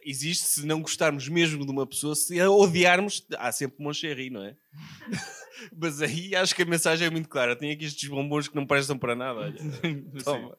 Existe 0.04 0.44
se 0.46 0.66
não 0.66 0.80
gostarmos 0.82 1.28
mesmo 1.28 1.64
de 1.64 1.70
uma 1.70 1.86
pessoa, 1.86 2.14
se 2.14 2.40
a 2.40 2.50
odiarmos, 2.50 3.26
há 3.38 3.50
sempre 3.52 3.82
Moncherry, 3.82 4.30
não 4.30 4.44
é? 4.44 4.56
Mas 5.76 6.00
aí 6.00 6.34
acho 6.34 6.54
que 6.54 6.62
a 6.62 6.66
mensagem 6.66 7.06
é 7.06 7.10
muito 7.10 7.28
clara. 7.28 7.54
Tem 7.56 7.70
aqui 7.70 7.84
estes 7.84 8.08
bombons 8.08 8.48
que 8.48 8.54
não 8.56 8.66
prestam 8.66 8.98
para 8.98 9.14
nada. 9.14 9.40
Olha. 9.40 9.58
Toma. 10.24 10.56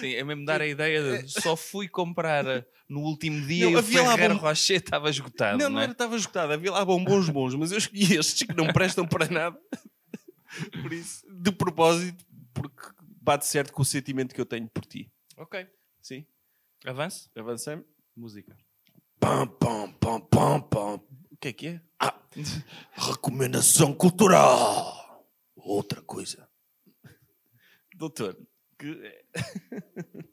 Sim, 0.00 0.14
é 0.14 0.24
mesmo 0.24 0.44
dar 0.44 0.60
a 0.62 0.66
ideia 0.66 1.18
de 1.22 1.28
só 1.28 1.54
fui 1.56 1.86
comprar 1.88 2.44
no 2.88 3.00
último 3.00 3.44
dia 3.46 3.64
Não, 3.66 3.72
e 3.72 3.76
o 3.76 3.82
Ferrero 3.82 4.34
bom- 4.34 4.40
Rocher 4.40 4.76
estava 4.78 5.10
esgotado. 5.10 5.58
Não, 5.58 5.66
Não, 5.66 5.74
não 5.74 5.80
é? 5.80 5.84
era, 5.84 5.92
estava 5.92 6.16
esgotado. 6.16 6.52
Havia 6.52 6.70
lá 6.72 6.84
bombons 6.84 7.28
bons, 7.28 7.54
mas 7.54 7.72
eu 7.72 7.78
escolhi 7.78 8.16
estes 8.16 8.46
que 8.46 8.54
não 8.54 8.68
prestam 8.72 9.06
para 9.06 9.28
nada. 9.28 9.58
Por 10.82 10.92
isso, 10.92 11.26
de 11.30 11.50
propósito, 11.50 12.24
porque 12.54 12.82
bate 13.20 13.46
certo 13.46 13.72
com 13.72 13.82
o 13.82 13.84
sentimento 13.84 14.34
que 14.34 14.40
eu 14.40 14.44
tenho 14.46 14.68
por 14.68 14.84
ti. 14.84 15.10
Ok. 15.36 15.66
Sim, 16.00 16.26
Avance. 16.84 17.28
avancemos. 17.34 17.84
Música. 18.16 18.56
Pam, 19.18 19.46
pam, 19.46 19.92
pam, 19.94 20.20
pam, 20.20 20.60
pam. 20.62 20.94
O 21.30 21.36
que 21.40 21.48
é 21.48 21.52
que 21.52 21.66
é? 21.68 21.80
Recomendação 22.92 23.94
cultural. 23.94 25.26
Outra 25.56 26.02
coisa. 26.02 26.48
Doutor, 27.94 28.36
que... 28.78 29.24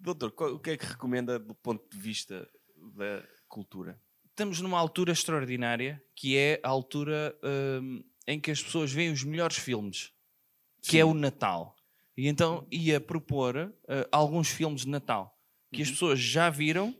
Doutor, 0.00 0.32
qual- 0.32 0.54
o 0.54 0.58
que 0.60 0.70
é 0.70 0.76
que 0.76 0.86
recomenda 0.86 1.38
do 1.38 1.54
ponto 1.54 1.88
de 1.88 1.98
vista 1.98 2.48
da 2.94 3.22
cultura? 3.48 4.00
Estamos 4.30 4.60
numa 4.60 4.78
altura 4.78 5.12
extraordinária 5.12 6.02
que 6.14 6.36
é 6.36 6.60
a 6.62 6.68
altura 6.68 7.36
hum, 7.82 8.04
em 8.26 8.40
que 8.40 8.50
as 8.50 8.62
pessoas 8.62 8.92
veem 8.92 9.12
os 9.12 9.24
melhores 9.24 9.56
filmes, 9.56 10.12
que 10.82 10.92
Sim. 10.92 10.98
é 10.98 11.04
o 11.04 11.14
Natal. 11.14 11.76
E 12.16 12.28
então 12.28 12.66
ia 12.70 13.00
propor 13.00 13.56
uh, 13.56 13.72
alguns 14.10 14.48
filmes 14.48 14.82
de 14.82 14.88
Natal 14.88 15.35
que 15.76 15.82
as 15.82 15.90
pessoas 15.90 16.18
já 16.18 16.48
viram 16.50 16.94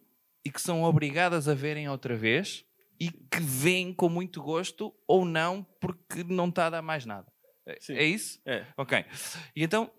e 0.44 0.50
que 0.50 0.60
são 0.60 0.82
obrigadas 0.84 1.48
a 1.48 1.54
verem 1.54 1.88
outra 1.88 2.16
vez 2.16 2.64
e 3.00 3.10
que 3.10 3.40
veem 3.40 3.92
com 3.92 4.08
muito 4.08 4.42
gosto 4.42 4.94
ou 5.06 5.24
não 5.24 5.62
porque 5.80 6.22
não 6.24 6.48
está 6.48 6.66
a 6.66 6.70
dar 6.70 6.82
mais 6.82 7.04
nada. 7.04 7.30
É- 7.66 7.78
Sim. 7.80 7.94
É 7.94 8.04
isso? 8.04 8.40
É, 8.46 8.66
Ok. 8.76 9.04
E 9.54 9.62
então, 9.62 9.90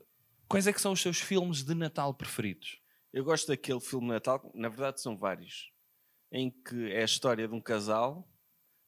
quais 0.47 0.67
é 0.67 0.73
que 0.73 0.82
são 0.82 0.93
os 0.93 1.01
seus 1.01 1.19
filmes 1.19 1.63
de 1.63 1.73
Natal 1.75 2.13
preferidos? 2.13 2.80
eu 3.13 3.23
gosto 3.23 3.47
daquele 3.47 3.80
filme 3.80 4.05
de 4.07 4.13
Natal, 4.13 4.51
na 4.53 4.69
verdade 4.69 5.01
são 5.01 5.17
vários. 5.17 5.71
em 6.32 6.51
que 6.51 6.91
é 6.91 7.01
a 7.01 7.05
história 7.05 7.47
de 7.47 7.53
um 7.53 7.61
casal 7.61 8.30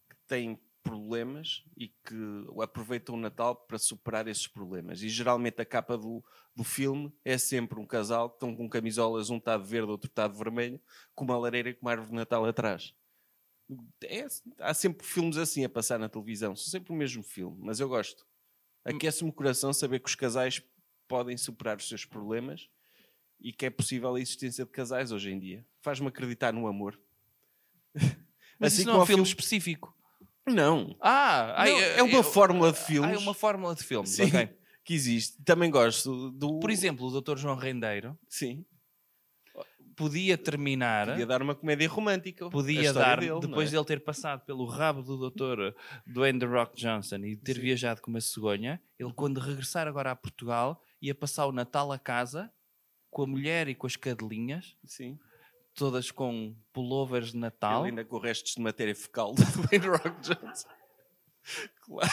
que 0.09 0.15
tem 0.27 0.59
problemas 0.83 1.63
e 1.77 1.87
que 1.89 2.15
aproveitam 2.61 3.15
o 3.15 3.19
Natal 3.19 3.55
para 3.55 3.77
superar 3.77 4.27
esses 4.27 4.47
problemas. 4.47 5.01
E 5.01 5.09
geralmente 5.09 5.61
a 5.61 5.65
capa 5.65 5.97
do, 5.97 6.23
do 6.55 6.63
filme 6.63 7.11
é 7.23 7.37
sempre 7.37 7.79
um 7.79 7.85
casal 7.85 8.29
que 8.29 8.35
estão 8.37 8.55
com 8.55 8.69
camisolas, 8.69 9.29
um 9.29 9.37
está 9.37 9.57
de 9.57 9.67
verde, 9.67 9.91
outro 9.91 10.09
está 10.09 10.27
de 10.27 10.37
vermelho, 10.37 10.79
com 11.13 11.23
uma 11.25 11.37
lareira 11.37 11.69
e 11.69 11.73
com 11.73 11.85
uma 11.85 11.91
árvore 11.91 12.09
de 12.11 12.15
Natal 12.15 12.45
atrás. 12.45 12.93
É- 14.03 14.27
há 14.59 14.73
sempre 14.73 15.05
filmes 15.05 15.37
assim 15.37 15.63
a 15.63 15.69
passar 15.69 15.99
na 15.99 16.09
televisão, 16.09 16.55
são 16.55 16.65
sempre 16.71 16.91
o 16.91 16.95
mesmo 16.95 17.21
filme, 17.21 17.57
mas 17.61 17.79
eu 17.79 17.87
gosto. 17.87 18.25
Aquece-me 18.83 19.29
o 19.29 19.33
coração 19.33 19.71
saber 19.73 19.99
que 19.99 20.09
os 20.09 20.15
casais 20.15 20.63
podem 21.07 21.37
superar 21.37 21.77
os 21.77 21.87
seus 21.87 22.05
problemas 22.05 22.69
e 23.39 23.51
que 23.53 23.65
é 23.65 23.69
possível 23.69 24.15
a 24.15 24.19
existência 24.21 24.65
de 24.65 24.71
casais 24.71 25.11
hoje 25.11 25.29
em 25.31 25.39
dia. 25.39 25.65
Faz-me 25.81 26.07
acreditar 26.07 26.51
no 26.53 26.65
amor. 26.67 26.99
Mas 28.59 28.73
Assim 28.73 28.81
isso 28.81 28.85
não 28.91 28.99
é 28.99 29.03
um 29.03 29.05
filme 29.05 29.23
filme- 29.25 29.27
específico. 29.29 29.95
Não, 30.53 30.95
Ah, 31.01 31.61
ai, 31.61 31.71
Não, 31.71 31.79
eu- 31.79 31.95
é 31.97 32.03
uma 32.03 32.17
eu- 32.19 32.23
fórmula 32.23 32.71
de 32.71 32.77
Ah, 32.79 32.81
filmes. 32.81 33.15
é 33.15 33.17
uma 33.17 33.33
fórmula 33.33 33.75
de 33.75 33.83
filmes, 33.83 34.09
Sim, 34.09 34.23
ok. 34.23 34.49
que 34.83 34.93
existe. 34.93 35.41
Também 35.43 35.69
gosto 35.69 36.31
do. 36.31 36.59
Por 36.59 36.69
exemplo, 36.71 37.07
o 37.07 37.21
Dr. 37.21 37.37
João 37.37 37.55
Rendeiro 37.55 38.17
sim, 38.27 38.65
podia 39.95 40.37
terminar, 40.37 41.07
podia 41.07 41.25
dar 41.25 41.41
uma 41.41 41.53
comédia 41.55 41.87
romântica. 41.89 42.49
podia 42.49 42.93
dar, 42.93 43.19
dele, 43.19 43.39
depois 43.41 43.69
é? 43.69 43.71
dele 43.73 43.85
ter 43.85 43.99
passado 44.03 44.45
pelo 44.45 44.65
rabo 44.65 45.01
do 45.01 45.29
Dr. 45.29 45.75
Dwayne 46.07 46.39
The 46.39 46.45
Rock 46.45 46.75
Johnson 46.79 47.17
e 47.17 47.35
ter 47.35 47.55
Sim. 47.55 47.61
viajado 47.61 48.01
com 48.01 48.09
uma 48.09 48.21
cegonha, 48.21 48.81
ele 48.97 49.11
quando 49.13 49.39
regressar 49.39 49.87
agora 49.87 50.11
a 50.11 50.15
Portugal 50.15 50.81
ia 51.01 51.13
passar 51.13 51.45
o 51.47 51.51
Natal 51.51 51.91
a 51.91 51.99
casa 51.99 52.51
com 53.09 53.23
a 53.23 53.27
mulher 53.27 53.67
e 53.67 53.75
com 53.75 53.87
as 53.87 53.95
cadelinhas, 53.95 54.75
Sim. 54.85 55.17
Todas 55.79 56.11
com 56.11 56.55
pullovers 56.73 57.31
de 57.31 57.37
Natal. 57.37 57.83
Ele 57.83 57.91
ainda 57.91 58.05
com 58.05 58.17
restos 58.19 58.53
de 58.55 58.61
matéria 58.61 58.95
fecal 58.95 59.33
do 59.33 59.43
Dwayne 59.67 59.87
Rock 59.87 60.21
Johnson. 60.21 60.67
Claro. 61.81 62.11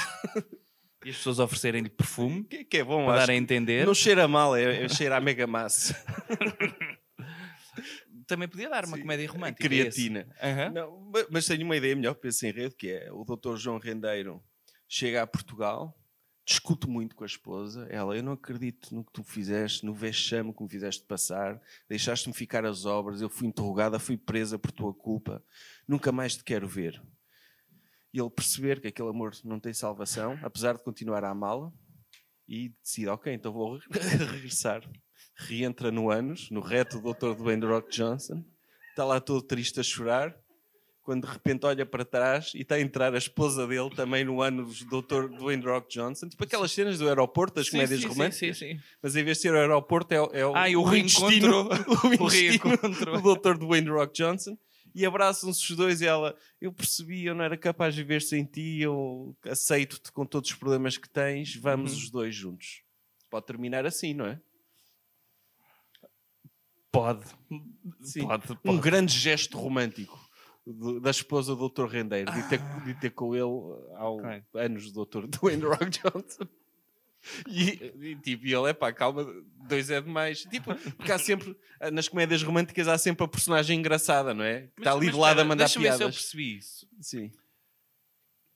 E 1.04 1.10
as 1.10 1.16
pessoas 1.16 1.38
oferecerem-lhe 1.38 1.88
perfume 1.90 2.44
Que, 2.44 2.64
que 2.64 2.78
é 2.78 2.84
bom, 2.84 3.04
para 3.06 3.20
dar 3.26 3.30
a 3.30 3.34
entender. 3.34 3.86
Não 3.86 3.94
cheira 3.94 4.26
mal, 4.26 4.56
é, 4.56 4.84
é 4.84 4.88
cheira 4.88 5.16
a 5.16 5.20
mega 5.20 5.46
massa. 5.46 5.94
Também 8.26 8.48
podia 8.48 8.68
dar 8.68 8.84
uma 8.84 8.96
Sim, 8.96 9.02
comédia 9.02 9.30
romântica. 9.30 9.68
Creatina. 9.68 10.20
esse. 10.20 10.44
Aham. 10.46 10.70
Não, 10.72 11.00
ma- 11.12 11.26
mas 11.30 11.46
tenho 11.46 11.64
uma 11.64 11.76
ideia 11.76 11.94
melhor 11.94 12.14
para 12.14 12.28
esse 12.28 12.46
enredo, 12.48 12.74
que 12.74 12.88
é 12.90 13.08
o 13.12 13.24
Dr. 13.24 13.56
João 13.56 13.78
Rendeiro 13.78 14.42
chega 14.88 15.22
a 15.22 15.26
Portugal, 15.26 15.96
discute 16.46 16.88
muito 16.88 17.16
com 17.16 17.24
a 17.24 17.26
esposa, 17.26 17.88
ela, 17.90 18.16
eu 18.16 18.22
não 18.22 18.32
acredito 18.32 18.94
no 18.94 19.04
que 19.04 19.12
tu 19.12 19.24
fizeste, 19.24 19.84
no 19.84 19.92
vexame 19.92 20.54
que 20.54 20.62
me 20.62 20.68
fizeste 20.68 21.04
passar, 21.04 21.60
deixaste-me 21.88 22.32
ficar 22.32 22.64
às 22.64 22.84
obras, 22.84 23.20
eu 23.20 23.28
fui 23.28 23.48
interrogada, 23.48 23.98
fui 23.98 24.16
presa 24.16 24.56
por 24.56 24.70
tua 24.70 24.94
culpa, 24.94 25.44
nunca 25.88 26.12
mais 26.12 26.36
te 26.36 26.44
quero 26.44 26.68
ver. 26.68 27.02
E 28.14 28.20
ele 28.20 28.30
perceber 28.30 28.80
que 28.80 28.86
aquele 28.86 29.08
amor 29.08 29.32
não 29.44 29.58
tem 29.58 29.74
salvação, 29.74 30.38
apesar 30.40 30.74
de 30.74 30.84
continuar 30.84 31.24
a 31.24 31.30
amá-la, 31.30 31.72
e 32.48 32.72
decide, 32.80 33.08
ok, 33.08 33.34
então 33.34 33.52
vou 33.52 33.80
regressar. 33.90 34.88
Reentra 35.34 35.90
no 35.90 36.10
anos, 36.10 36.48
no 36.48 36.60
reto 36.60 37.00
do 37.00 37.12
Dr. 37.12 37.34
Dwayne 37.34 37.66
Rock 37.66 37.90
Johnson, 37.90 38.44
está 38.90 39.04
lá 39.04 39.20
todo 39.20 39.42
triste 39.42 39.80
a 39.80 39.82
chorar, 39.82 40.34
quando 41.06 41.24
de 41.26 41.32
repente 41.32 41.64
olha 41.64 41.86
para 41.86 42.04
trás 42.04 42.50
e 42.52 42.62
está 42.62 42.74
a 42.74 42.80
entrar 42.80 43.14
a 43.14 43.18
esposa 43.18 43.64
dele 43.66 43.88
também 43.94 44.24
no 44.24 44.42
ano 44.42 44.66
do 44.66 45.00
Dr. 45.02 45.28
Dwayne 45.38 45.62
Rock 45.64 45.88
Johnson, 45.88 46.28
tipo 46.28 46.42
aquelas 46.42 46.72
cenas 46.72 46.98
do 46.98 47.06
aeroporto, 47.08 47.54
das 47.54 47.66
Sim, 47.66 47.70
comédias 47.76 48.00
sim, 48.00 48.08
sim, 48.08 48.12
românticas. 48.12 48.58
sim, 48.58 48.74
sim. 48.74 48.80
Mas 49.00 49.14
em 49.14 49.22
vez 49.22 49.38
de 49.38 49.42
ser 49.42 49.54
o 49.54 49.56
aeroporto, 49.56 50.12
é, 50.12 50.20
o- 50.20 50.30
é 50.32 50.44
o, 50.46 50.56
Ah, 50.56 50.62
o 50.64 50.94
intestino, 50.96 51.68
reencontro- 51.68 51.84
o 52.20 52.24
o 52.24 52.26
reencontro. 52.26 53.22
do 53.22 53.34
Dr. 53.36 53.56
Dwayne 53.56 53.88
Rock 53.88 54.12
Johnson. 54.14 54.58
E 54.94 55.06
abraçam-se 55.06 55.70
os 55.70 55.76
dois 55.76 56.00
e 56.00 56.06
ela, 56.06 56.34
eu 56.60 56.72
percebi, 56.72 57.24
eu 57.24 57.34
não 57.34 57.44
era 57.44 57.56
capaz 57.56 57.94
de 57.94 58.02
viver 58.02 58.20
sem 58.22 58.44
ti, 58.44 58.80
eu 58.80 59.36
aceito-te 59.44 60.10
com 60.10 60.26
todos 60.26 60.50
os 60.50 60.56
problemas 60.56 60.96
que 60.98 61.08
tens, 61.08 61.54
vamos 61.54 61.92
Uhum. 61.92 61.98
os 61.98 62.10
dois 62.10 62.34
juntos. 62.34 62.82
Pode 63.30 63.46
terminar 63.46 63.86
assim, 63.86 64.12
não 64.12 64.26
é? 64.26 64.40
Pode. 66.90 67.26
Sim. 68.00 68.26
Pode, 68.26 68.52
Um 68.52 68.56
pode. 68.56 68.78
grande 68.80 69.12
gesto 69.12 69.58
romântico 69.58 70.18
do- 70.66 71.00
da 71.00 71.10
esposa 71.10 71.54
do 71.54 71.68
Dr. 71.68 71.84
Rendeiro, 71.86 72.32
de 72.32 72.42
ter, 72.48 72.58
de 72.84 72.94
ter 72.94 73.10
com 73.10 73.34
ele 73.34 73.42
há 73.94 74.10
um- 74.10 74.18
Ok. 74.18 74.42
anos 74.54 74.86
o 74.86 75.04
Dr. 75.04 75.26
Dwayne 75.28 75.62
Rock 75.62 75.90
Johnson. 75.90 76.46
E, 77.48 77.92
e, 78.00 78.16
tipo, 78.16 78.46
e 78.46 78.54
ele 78.54 78.70
é 78.70 78.72
pá, 78.72 78.92
calma, 78.92 79.26
dois 79.68 79.90
é 79.90 80.00
demais. 80.00 80.42
Tipo, 80.42 80.74
porque 80.96 81.10
há 81.10 81.18
sempre, 81.18 81.56
nas 81.92 82.06
comédias 82.08 82.40
românticas, 82.42 82.86
há 82.86 82.96
sempre 82.96 83.24
a 83.24 83.28
personagem 83.28 83.78
engraçada, 83.80 84.32
não 84.32 84.44
é? 84.44 84.68
Que 84.76 84.80
está 84.82 84.92
ali 84.92 85.10
de 85.10 85.16
lado 85.16 85.40
a 85.40 85.44
mandar 85.44 85.64
Deixa-me 85.64 85.84
ver 85.86 85.90
se 85.90 85.94
eu 85.94 85.98
piadas. 86.06 86.14
percebi 86.16 86.56
isso. 86.58 86.86
Sim. 87.00 87.32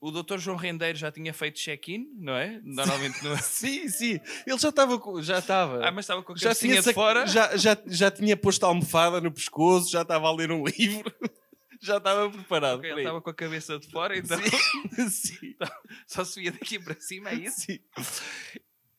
O 0.01 0.11
Dr. 0.11 0.39
João 0.39 0.57
Rendeiro 0.57 0.97
já 0.97 1.11
tinha 1.13 1.35
feito 1.35 1.57
check-in, 1.57 2.07
não 2.17 2.35
é? 2.35 2.61
Normalmente 2.63 3.23
não 3.25 3.33
é. 3.33 3.39
sim, 3.39 3.89
sim. 3.89 4.21
Ele 4.47 4.59
já 4.59 4.69
estava. 4.71 4.99
com- 4.99 5.21
Já 5.21 5.41
estava. 5.41 5.85
Ah, 5.85 5.91
mas 5.91 6.05
estava 6.05 6.23
com 6.23 6.33
a 6.33 6.37
já 6.37 6.55
tinha, 6.55 6.81
de 6.81 6.93
fora. 6.95 7.27
já, 7.27 7.57
já, 7.57 7.77
já 7.87 8.11
tinha 8.11 8.37
posto 8.37 8.65
a 8.65 8.69
almofada 8.69 9.21
no 9.21 9.31
pescoço, 9.33 9.91
já 9.91 10.03
estava 10.03 10.29
a 10.29 10.33
ler 10.35 10.53
um 10.53 10.65
livro, 10.65 11.13
já 11.81 11.97
estava 11.97 12.31
preparado. 12.31 12.79
Ok, 12.79 12.91
ele 12.91 13.01
estava 13.01 13.21
com 13.23 13.31
a 13.31 13.35
cabeça 13.35 13.79
de 13.79 13.89
fora, 13.91 14.17
então 14.17 14.39
Sim. 15.11 15.55
só 16.07 16.25
se 16.25 16.41
via 16.41 16.53
daqui 16.53 16.79
para 16.79 16.99
cima, 17.01 17.31
é 17.31 17.35
isso? 17.35 17.61
Sim. 17.63 17.79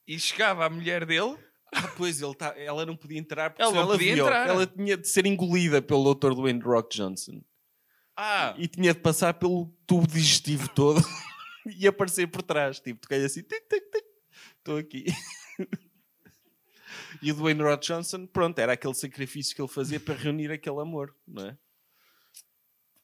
E 0.07 0.19
chegava 0.19 0.65
a 0.65 0.69
mulher 0.69 1.05
dele. 1.05 1.37
Ah, 1.73 1.87
pois, 1.95 2.21
ele 2.21 2.35
tá, 2.35 2.53
ela 2.57 2.85
não 2.85 2.97
podia 2.97 3.17
entrar 3.17 3.49
porque 3.49 3.61
Ela 3.61 3.71
não 3.73 3.87
podia 3.87 4.15
viu. 4.15 4.25
entrar. 4.25 4.47
Ela 4.49 4.67
tinha 4.67 4.97
de 4.97 5.07
ser 5.07 5.25
engolida 5.25 5.81
pelo 5.81 6.13
Dr. 6.13 6.33
Dwayne 6.33 6.59
Rock 6.59 6.93
Johnson 6.97 7.41
Ah, 8.17 8.53
e 8.57 8.67
tinha 8.67 8.93
de 8.93 8.99
passar 8.99 9.33
pelo 9.35 9.73
tubo 9.87 10.05
digestivo 10.05 10.67
todo 10.67 10.99
e 11.77 11.87
aparecer 11.87 12.27
por 12.27 12.41
trás. 12.41 12.79
Tipo, 12.81 12.99
toquei 13.01 13.23
assim, 13.23 13.41
tic, 13.41 13.61
tic, 13.69 13.83
tic. 13.89 14.03
Estou 14.57 14.77
aqui. 14.77 15.05
E 17.21 17.31
o 17.31 17.35
Dwayne 17.35 17.61
Rock 17.61 17.85
Johnson, 17.85 18.25
pronto, 18.25 18.57
era 18.59 18.73
aquele 18.73 18.93
sacrifício 18.93 19.55
que 19.55 19.61
ele 19.61 19.69
fazia 19.69 19.99
para 19.99 20.15
reunir 20.15 20.51
aquele 20.51 20.81
amor, 20.81 21.15
não 21.27 21.45
é? 21.47 21.57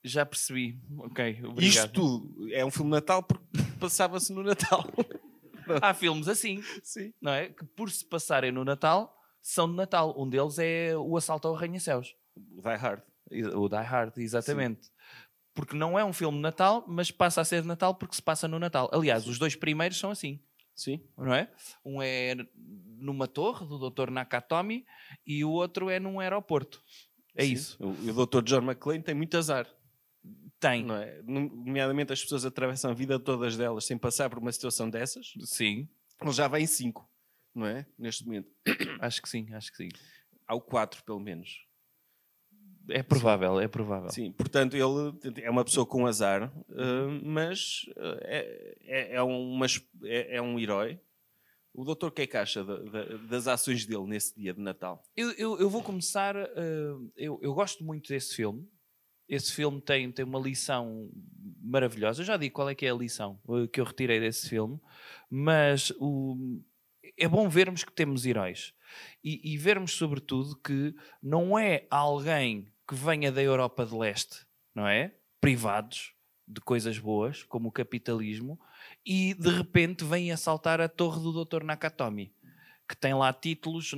Já 0.04 0.26
percebi. 0.26 0.80
Ok, 0.98 1.32
Isto 1.32 1.48
obrigado. 1.50 1.92
tudo 1.92 2.54
é 2.54 2.66
um 2.66 2.72
filme 2.72 2.92
de 2.92 2.96
Natal 2.96 3.24
porque 3.24 3.46
passava-se 3.80 4.32
no 4.34 4.44
Natal. 4.44 4.86
Há 5.82 5.94
filmes 5.94 6.28
assim, 6.28 6.62
Sim. 6.82 7.14
não 7.22 7.34
é? 7.34 7.50
Que 7.50 7.66
por 7.66 7.92
se 7.92 8.06
passarem 8.06 8.52
no 8.52 8.64
Natal, 8.64 9.14
são 9.42 9.70
de 9.70 9.76
Natal. 9.76 10.16
Um 10.18 10.30
deles 10.30 10.58
é 10.60 10.96
o 10.96 11.18
Assalto 11.18 11.48
ao 11.48 11.56
Arranha-Céus. 11.56 12.16
Die 12.36 12.76
Hard. 12.76 13.02
O 13.56 13.68
Die 13.68 13.76
Hard, 13.76 14.18
exatamente. 14.18 14.90
Porque 15.54 15.76
não 15.76 15.98
é 15.98 16.06
um 16.06 16.14
filme 16.14 16.38
de 16.38 16.42
Natal, 16.44 16.86
mas 16.88 17.12
passa 17.12 17.42
a 17.42 17.46
ser 17.46 17.62
de 17.62 17.68
Natal 17.68 17.96
porque 17.96 18.16
se 18.16 18.22
passa 18.22 18.48
no 18.48 18.60
Natal. 18.60 18.90
Aliás, 18.94 19.28
os 19.28 19.40
dois 19.40 19.56
primeiros 19.56 19.98
são 19.98 20.12
assim, 20.12 20.40
Sim. 20.76 21.02
não 21.18 21.34
é? 21.34 21.52
Um 21.84 22.02
é 22.02 22.36
numa 23.00 23.28
torre 23.28 23.66
do 23.66 23.90
Dr. 23.90 24.10
Nakatomi 24.12 24.86
e 25.26 25.44
o 25.44 25.50
outro 25.50 25.90
é 25.90 26.00
num 26.00 26.20
aeroporto. 26.20 26.82
É 27.36 27.44
Sim. 27.44 27.52
isso. 27.54 27.78
O, 27.80 27.90
o 27.90 28.26
Dr. 28.26 28.42
John 28.44 28.62
McClane 28.62 29.04
tem 29.04 29.16
muito 29.16 29.36
azar. 29.38 29.68
Tem. 30.60 30.84
Não 30.84 30.96
é? 30.96 31.22
Nomeadamente 31.24 32.12
as 32.14 32.22
pessoas 32.22 32.46
atravessam 32.46 32.92
a 32.92 32.94
vida 32.94 33.20
todas 33.20 33.56
delas 33.56 33.86
sem 33.86 33.98
passar 33.98 34.30
por 34.30 34.40
uma 34.40 34.52
situação 34.52 34.90
dessas. 34.90 35.34
Sim, 35.44 35.88
Ele 36.22 36.32
já 36.32 36.48
vai 36.48 36.62
em 36.62 36.68
5, 36.68 37.08
não 37.54 37.66
é? 37.68 37.86
Neste 37.98 38.26
momento. 38.26 38.50
acho 39.00 39.22
que 39.22 39.30
sim, 39.30 39.48
acho 39.54 39.72
que 39.72 39.78
sim. 39.78 39.90
Há 40.48 40.56
o 40.56 40.62
4, 40.62 41.04
pelo 41.04 41.20
menos. 41.20 41.66
É 42.90 43.04
provável, 43.04 43.60
é 43.60 43.68
provável. 43.68 44.10
Sim, 44.10 44.32
portanto, 44.32 44.76
ele 44.76 45.42
é 45.44 45.50
uma 45.50 45.66
pessoa 45.66 45.86
com 45.86 46.08
azar, 46.08 46.52
eh, 46.70 47.20
mas 47.22 47.82
eh, 47.98 48.20
é, 48.24 48.78
é, 49.12 49.16
é, 49.16 49.22
uma 49.22 49.66
é, 50.04 50.38
é 50.38 50.42
um 50.42 50.58
herói. 50.58 50.98
O 51.74 51.84
doutor, 51.84 52.08
o 52.08 52.12
que 52.12 52.22
é 52.22 52.28
que 52.28 52.38
acha 52.38 52.64
da- 52.64 52.78
da- 52.80 53.18
das 53.30 53.46
ações 53.48 53.86
dele 53.86 54.06
nesse 54.08 54.34
dia 54.40 54.54
de 54.54 54.62
Natal? 54.62 55.04
Eu, 55.16 55.32
eu, 55.34 55.60
eu 55.60 55.70
vou 55.70 55.84
começar. 55.84 56.36
eh, 56.38 56.48
eu, 57.18 57.38
eu 57.44 57.54
gosto 57.54 57.84
muito 57.84 58.08
desse 58.08 58.34
filme. 58.36 58.66
Esse 59.28 59.54
filme 59.54 59.82
tem, 59.82 60.12
tem 60.12 60.26
uma 60.26 60.40
lição 60.40 61.10
maravilhosa. 61.62 62.22
Eu 62.22 62.26
já 62.26 62.38
digo 62.38 62.56
qual 62.56 62.70
é 62.70 62.76
que 62.76 62.86
é 62.86 62.92
a 62.92 62.96
lição 62.96 63.40
eh, 63.50 63.68
que 63.68 63.82
eu 63.82 63.86
retirei 63.86 64.20
desse 64.20 64.48
filme, 64.48 64.80
mas 65.30 65.92
o, 66.00 66.62
é 67.18 67.28
bom 67.28 67.50
vermos 67.50 67.84
que 67.84 67.92
temos 67.92 68.26
heróis 68.26 68.74
e, 69.24 69.54
e 69.54 69.58
vermos, 69.58 69.92
sobretudo, 69.92 70.56
que 70.56 70.96
não 71.22 71.58
é 71.58 71.86
alguém 71.90 72.72
que 72.88 72.96
venha 72.96 73.32
da 73.32 73.42
Europa 73.42 73.86
de 73.86 73.96
Leste, 73.96 74.46
não 74.74 74.88
é? 74.88 75.14
Privados 75.42 76.14
de 76.48 76.62
coisas 76.62 76.98
boas, 76.98 77.44
como 77.44 77.68
o 77.68 77.72
capitalismo, 77.72 78.58
e 79.06 79.34
de 79.34 79.50
repente 79.50 80.06
vem 80.06 80.32
assaltar 80.32 80.80
a 80.80 80.88
torre 80.88 81.22
do 81.22 81.44
Dr. 81.44 81.64
Nakatomi 81.64 82.34
que 82.88 82.96
tem 82.96 83.14
lá 83.14 83.34
títulos 83.34 83.92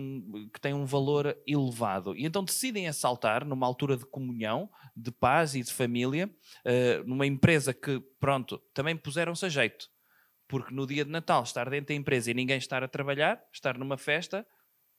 que 0.54 0.60
têm 0.60 0.74
um 0.74 0.86
valor 0.86 1.38
elevado. 1.46 2.16
E 2.16 2.26
então 2.26 2.44
decidem 2.44 2.88
assaltar 2.88 3.46
numa 3.46 3.68
altura 3.68 3.96
de 3.96 4.06
comunhão, 4.06 4.70
de 4.96 5.12
paz 5.12 5.54
e 5.56 5.62
de 5.62 5.72
família, 5.72 6.30
eh, 6.66 7.04
numa 7.06 7.26
empresa 7.28 7.74
que, 7.74 8.00
pronto, 8.20 8.58
também 8.74 8.96
puseram-se 8.98 9.46
a 9.46 9.50
jeito. 9.50 9.88
Porque 10.48 10.74
no 10.74 10.88
dia 10.88 11.06
de 11.06 11.12
Natal, 11.12 11.44
estar 11.44 11.70
dentro 11.70 11.90
da 11.90 11.94
empresa 11.94 12.32
e 12.32 12.34
ninguém 12.34 12.58
estar 12.58 12.84
a 12.84 12.88
trabalhar, 12.88 13.40
estar 13.54 13.78
numa 13.78 13.98
festa, 13.98 14.46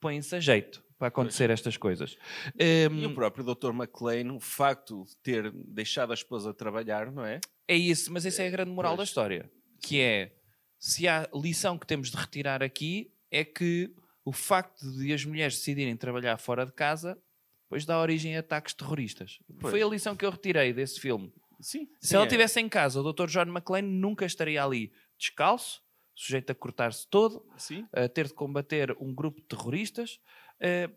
põem-se 0.01 0.37
a 0.37 0.41
jeito. 0.41 0.83
para 0.97 1.09
acontecer 1.09 1.49
estas 1.49 1.77
coisas. 1.79 2.15
E 2.59 2.87
Hum, 2.87 3.07
o 3.07 3.15
próprio 3.15 3.43
Dr. 3.43 3.71
McLean, 3.73 4.35
o 4.35 4.39
facto 4.39 5.05
de 5.07 5.17
ter 5.23 5.51
deixado 5.51 6.11
a 6.11 6.15
esposa 6.15 6.53
trabalhar, 6.53 7.11
não 7.11 7.25
é? 7.25 7.41
É 7.67 7.75
isso, 7.75 8.13
mas 8.13 8.27
essa 8.27 8.43
é 8.43 8.49
a 8.49 8.51
grande 8.51 8.71
moral 8.71 8.93
da 8.93 8.97
Pois. 8.99 9.09
história. 9.09 9.51
Que 9.83 9.99
é, 9.99 10.37
se 10.79 11.09
há 11.09 11.27
lição 11.35 11.79
que 11.79 11.87
temos 11.87 12.11
de 12.11 12.19
retirar 12.19 12.63
aqui, 12.63 13.11
é 13.31 13.45
que 13.45 13.95
o 14.25 14.33
facto 14.33 14.81
de 14.99 15.13
as 15.13 15.25
mulheres 15.25 15.55
decidirem 15.57 15.97
trabalhar 15.97 16.37
fora 16.39 16.65
de 16.67 16.73
casa 16.73 17.21
depois 17.65 17.85
dá 17.87 18.01
origem 18.01 18.37
a 18.37 18.41
ataques 18.41 18.75
terroristas. 18.75 19.39
Pois. 19.61 19.71
Foi 19.71 19.81
a 19.83 19.87
lição 19.87 20.17
que 20.17 20.25
eu 20.25 20.31
retirei 20.31 20.73
desse 20.73 20.99
filme. 21.01 21.33
Sim. 21.61 21.89
Se 22.01 22.17
ela 22.17 22.25
estivesse 22.25 22.59
em 22.61 22.69
casa, 22.69 23.01
o 23.01 23.13
Dr. 23.13 23.27
John 23.29 23.43
McClane 23.43 23.87
nunca 23.87 24.25
estaria 24.27 24.63
ali 24.65 24.93
descalço, 25.19 25.81
sujeito 26.15 26.51
a 26.51 26.55
cortar-se 26.55 27.07
todo, 27.09 27.47
Sim. 27.57 27.87
a 27.93 28.09
ter 28.09 28.27
de 28.27 28.35
combater 28.35 28.97
um 29.01 29.15
grupo 29.15 29.41
de 29.41 29.47
terroristas 29.47 30.19
eh, 30.59 30.91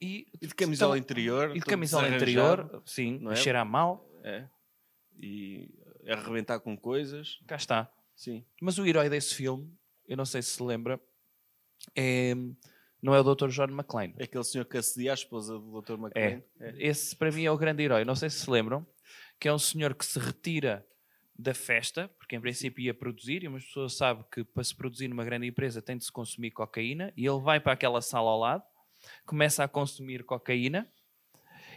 e, 0.00 0.26
E 0.40 0.46
de 0.46 0.54
camisola 0.54 0.96
então- 0.96 1.02
interior. 1.04 1.50
e 1.56 1.58
de 1.58 1.66
camisola 1.66 2.08
interior, 2.08 2.80
sim, 2.86 3.18
não 3.18 3.30
a 3.30 3.34
é? 3.34 3.36
cheirar 3.36 3.66
mal, 3.66 4.06
É. 4.22 4.46
E 5.18 5.68
arrebentar 6.08 6.60
com 6.60 6.76
coisas. 6.76 7.40
cá 7.46 7.56
está. 7.56 7.92
Sim. 8.14 8.44
Mas 8.60 8.78
o 8.78 8.86
herói 8.86 9.08
desse 9.08 9.34
filme, 9.34 9.70
eu 10.06 10.16
não 10.16 10.24
sei 10.24 10.42
se 10.42 10.50
se 10.50 10.62
lembra, 10.62 11.00
é, 11.94 12.34
não 13.02 13.14
é 13.14 13.20
o 13.20 13.34
Dr. 13.34 13.48
John 13.48 13.64
McClane. 13.64 14.14
É 14.18 14.24
aquele 14.24 14.44
senhor 14.44 14.64
que 14.64 14.76
assedia 14.76 15.12
a 15.12 15.14
esposa 15.14 15.58
do 15.58 15.80
Dr. 15.80 15.94
McLean. 15.94 16.42
É. 16.60 16.74
Esse 16.78 17.16
para 17.16 17.30
mim 17.30 17.44
é 17.44 17.50
o 17.50 17.56
grande 17.56 17.82
herói. 17.82 18.04
Não 18.04 18.14
sei 18.14 18.28
se 18.28 18.40
se 18.40 18.50
lembram, 18.50 18.86
que 19.38 19.48
é 19.48 19.52
um 19.52 19.58
senhor 19.58 19.94
que 19.94 20.04
se 20.04 20.18
retira 20.18 20.86
da 21.40 21.54
festa, 21.54 22.08
porque 22.18 22.36
em 22.36 22.40
princípio 22.40 22.84
ia 22.84 22.92
produzir, 22.92 23.42
e 23.42 23.48
uma 23.48 23.58
pessoa 23.58 23.88
sabe 23.88 24.24
que 24.30 24.44
para 24.44 24.62
se 24.62 24.74
produzir 24.74 25.08
numa 25.08 25.24
grande 25.24 25.46
empresa 25.46 25.80
tem 25.80 25.96
de 25.96 26.04
se 26.04 26.12
consumir 26.12 26.50
cocaína, 26.50 27.12
e 27.16 27.26
ele 27.26 27.40
vai 27.40 27.58
para 27.58 27.72
aquela 27.72 28.02
sala 28.02 28.30
ao 28.30 28.38
lado, 28.38 28.62
começa 29.24 29.64
a 29.64 29.68
consumir 29.68 30.22
cocaína, 30.22 30.86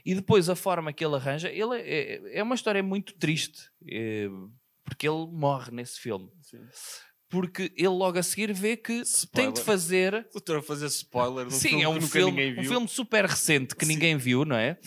e 0.05 0.13
depois 0.13 0.49
a 0.49 0.55
forma 0.55 0.91
que 0.91 1.05
ele 1.05 1.15
arranja, 1.15 1.49
ele 1.49 1.79
é, 1.79 2.39
é 2.39 2.43
uma 2.43 2.55
história 2.55 2.83
muito 2.83 3.13
triste, 3.13 3.71
é, 3.87 4.27
porque 4.83 5.07
ele 5.07 5.27
morre 5.27 5.71
nesse 5.71 5.97
filme. 5.97 6.29
Sim. 6.41 6.67
Porque 7.33 7.73
ele 7.75 7.87
logo 7.87 8.19
a 8.19 8.23
seguir 8.23 8.53
vê 8.53 8.77
que 8.77 9.01
tem 9.33 9.51
de 9.51 9.57
Spoiler. 9.59 9.63
fazer 9.63 10.27
Doutor, 10.31 10.57
a 10.57 10.61
fazer 10.61 10.85
spoiler. 10.85 11.47
de 11.47 11.53
um 11.55 11.57
Sim, 11.57 11.69
filme 11.69 11.83
é 11.83 11.87
um 11.89 11.93
que 11.95 11.99
nunca 12.01 12.11
filme, 12.13 12.31
ninguém 12.31 12.51
um 12.59 12.61
viu. 12.61 12.71
filme 12.71 12.87
super 12.87 13.25
recente 13.25 13.75
que 13.75 13.85
Sim. 13.85 13.93
ninguém 13.93 14.15
viu, 14.17 14.45
não 14.45 14.55
é? 14.55 14.77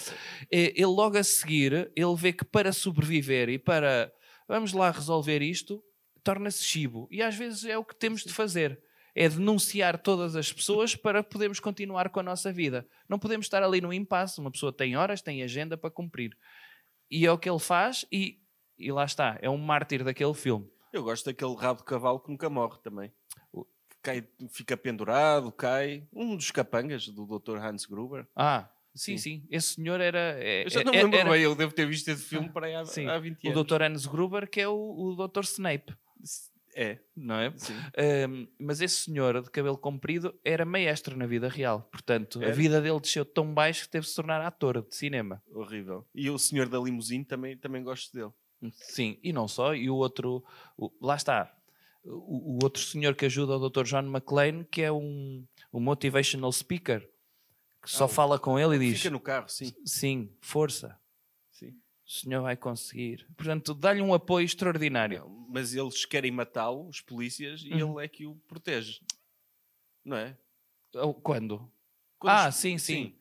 Eh, 0.50 0.72
Ele 0.76 0.86
logo 0.86 1.18
a 1.18 1.24
seguir, 1.24 1.90
ele 1.96 2.14
vê 2.16 2.32
que 2.32 2.44
para 2.44 2.72
sobreviver 2.72 3.48
e 3.48 3.58
para 3.58 4.12
vamos 4.48 4.72
lá 4.72 4.92
resolver 4.92 5.42
isto, 5.42 5.82
torna-se 6.22 6.62
chibo. 6.62 7.08
E 7.10 7.20
às 7.20 7.34
vezes 7.34 7.64
é 7.64 7.76
o 7.76 7.84
que 7.84 7.96
temos 7.96 8.22
de 8.22 8.32
fazer. 8.32 8.80
É 9.12 9.28
denunciar 9.28 9.98
todas 9.98 10.36
as 10.36 10.52
pessoas 10.52 10.94
para 10.94 11.24
podermos 11.24 11.58
continuar 11.58 12.10
com 12.10 12.20
a 12.20 12.22
nossa 12.22 12.52
vida. 12.52 12.86
Não 13.08 13.18
podemos 13.18 13.46
estar 13.46 13.62
ali 13.62 13.80
no 13.80 13.92
impasse. 13.92 14.38
Uma 14.40 14.50
pessoa 14.52 14.72
tem 14.72 14.94
horas, 14.96 15.20
tem 15.20 15.42
agenda 15.42 15.76
para 15.76 15.90
cumprir. 15.90 16.30
E 17.10 17.24
é 17.26 17.32
o 17.32 17.38
que 17.38 17.48
ele 17.50 17.58
faz 17.58 18.04
e, 18.12 18.38
e 18.78 18.92
lá 18.92 19.04
está. 19.04 19.36
É 19.40 19.48
um 19.50 19.56
mártir 19.56 20.04
daquele 20.04 20.34
filme. 20.34 20.68
Eu 20.96 21.02
gosto 21.04 21.26
daquele 21.26 21.54
rabo 21.54 21.80
de 21.80 21.84
cavalo 21.84 22.18
que 22.20 22.30
nunca 22.30 22.48
morre 22.48 22.78
também. 22.82 23.12
O- 23.52 23.66
Cai, 24.02 24.24
fica 24.50 24.76
pendurado, 24.76 25.50
cai. 25.52 26.06
Um 26.12 26.36
dos 26.36 26.50
capangas 26.50 27.08
do 27.08 27.26
Dr. 27.26 27.56
Hans 27.58 27.84
Gruber. 27.86 28.26
Ah, 28.36 28.68
sim, 28.94 29.18
Sim. 29.18 29.40
sim. 29.40 29.46
Esse 29.50 29.74
senhor 29.74 30.00
era... 30.00 30.36
é- 30.38 30.64
Eu 30.64 30.70
já 30.70 30.84
não 30.84 30.92
é- 30.92 30.96
me 30.98 31.02
lembro 31.04 31.18
era- 31.18 31.30
bem, 31.30 31.42
eu 31.42 31.54
devo 31.54 31.72
ter 31.72 31.86
visto 31.86 32.08
esse 32.08 32.22
filme 32.22 32.48
para 32.48 32.66
aí 32.66 32.74
há, 32.76 32.84
Sim. 32.84 33.06
há 33.08 33.18
20 33.18 33.44
o 33.48 33.50
anos. 33.50 33.64
Dr. 33.66 33.82
Hans 33.82 34.06
Gruber, 34.06 34.48
que 34.48 34.60
é 34.60 34.68
o, 34.68 34.74
o 34.74 35.26
Dr. 35.28 35.40
Snape, 35.44 35.92
É, 36.74 36.98
não 37.16 37.34
é? 37.36 37.52
sim. 37.56 37.74
Um, 38.28 38.46
mas 38.60 38.80
esse 38.80 38.96
senhor 38.96 39.42
de 39.42 39.50
cabelo 39.50 39.76
comprido 39.78 40.38
era 40.44 40.64
maestro 40.64 41.16
na 41.16 41.26
vida 41.26 41.48
real. 41.48 41.82
Portanto, 41.90 42.38
a 42.40 42.44
Era? 42.44 42.52
vida 42.54 42.80
dele 42.80 43.00
desceu 43.00 43.24
tão 43.24 43.52
baixo 43.52 43.84
que 43.84 43.88
teve 43.90 44.04
de 44.04 44.10
se 44.10 44.16
tornar 44.16 44.40
ator 44.42 44.82
de 44.82 44.94
cinema. 44.94 45.42
Horrível. 45.52 46.06
E 46.14 46.28
o 46.30 46.38
senhor 46.38 46.68
da 46.68 46.78
limusine 46.78 47.24
também, 47.24 47.56
também 47.56 47.82
gosto 47.82 48.12
dele. 48.14 48.30
Sim, 48.72 49.18
e 49.22 49.32
não 49.32 49.46
só. 49.46 49.74
E 49.74 49.88
o 49.90 49.96
outro, 49.96 50.42
o- 50.76 50.90
lá 51.00 51.14
está, 51.16 51.54
o, 52.04 52.54
o 52.56 52.58
outro 52.62 52.82
senhor 52.82 53.14
que 53.14 53.26
ajuda 53.26 53.56
o 53.58 53.68
Dr. 53.68 53.84
John 53.84 54.06
McClane, 54.06 54.64
que 54.64 54.82
é 54.82 54.90
um, 54.90 55.44
um 55.72 55.80
motivational 55.80 56.50
speaker, 56.52 57.00
que 57.82 57.90
só 57.90 58.04
Ah, 58.04 58.06
o- 58.06 58.08
fala 58.10 58.38
com 58.38 58.58
ele 58.58 58.76
e 58.76 58.78
diz: 58.90 58.98
Fica 58.98 59.10
no 59.10 59.20
carro, 59.20 59.48
sim. 59.48 59.72
Sim, 59.84 60.30
força, 60.40 60.98
sim. 61.52 61.70
o 62.06 62.10
senhor 62.10 62.42
vai 62.42 62.56
conseguir. 62.56 63.26
Portanto, 63.36 63.74
dá-lhe 63.74 64.00
um 64.00 64.14
apoio 64.14 64.44
extraordinário. 64.44 65.20
Não, 65.20 65.46
mas 65.50 65.74
eles 65.74 66.04
querem 66.04 66.30
matá-lo, 66.30 66.88
os 66.88 67.00
polícias, 67.00 67.62
e 67.64 67.74
Uhum. 67.74 67.96
ele 67.98 68.04
é 68.06 68.08
que 68.08 68.26
o 68.26 68.34
protege. 68.48 69.00
Não 70.04 70.16
é? 70.16 70.36
Quando? 71.22 71.70
Quando 72.18 72.32
ah, 72.32 72.48
os- 72.48 72.54
sim, 72.56 72.78
sim, 72.78 73.14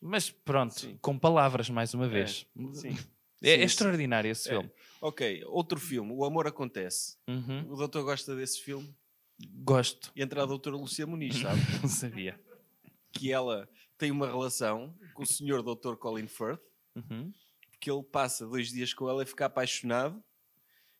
Mas 0.00 0.28
pronto, 0.30 0.74
Sim. 0.78 0.98
com 1.00 1.16
palavras 1.18 1.70
mais 1.70 1.94
uma 1.94 2.08
vez. 2.08 2.44
Sim. 2.72 2.98
É, 3.42 3.50
é 3.50 3.64
extraordinário 3.64 4.30
esse 4.30 4.48
É. 4.48 4.52
filme. 4.52 4.70
Ok, 5.00 5.42
outro 5.46 5.80
filme, 5.80 6.12
O 6.12 6.24
Amor 6.24 6.46
Acontece. 6.46 7.16
Uhum. 7.28 7.72
O 7.72 7.76
doutor 7.76 8.04
gosta 8.04 8.34
desse 8.36 8.60
filme. 8.60 8.94
Gosto. 9.64 10.12
E 10.14 10.22
entra 10.22 10.42
a 10.42 10.46
doutora 10.46 10.76
Lucia 10.76 11.06
Muniz, 11.06 11.34
sabe? 11.40 11.60
Não 11.82 11.88
sabia. 11.88 12.38
que 13.12 13.30
ela 13.30 13.68
tem 13.98 14.10
uma 14.10 14.26
relação 14.26 14.96
com 15.14 15.22
o 15.22 15.26
senhor 15.26 15.62
doutor 15.62 15.96
Colin 15.98 16.26
Firth, 16.26 16.60
Uhum. 16.96 17.32
que 17.80 17.90
ele 17.90 18.02
passa 18.02 18.46
dois 18.46 18.68
dias 18.70 18.94
com 18.94 19.08
ela 19.08 19.22
e 19.22 19.26
fica 19.26 19.46
apaixonado 19.46 20.22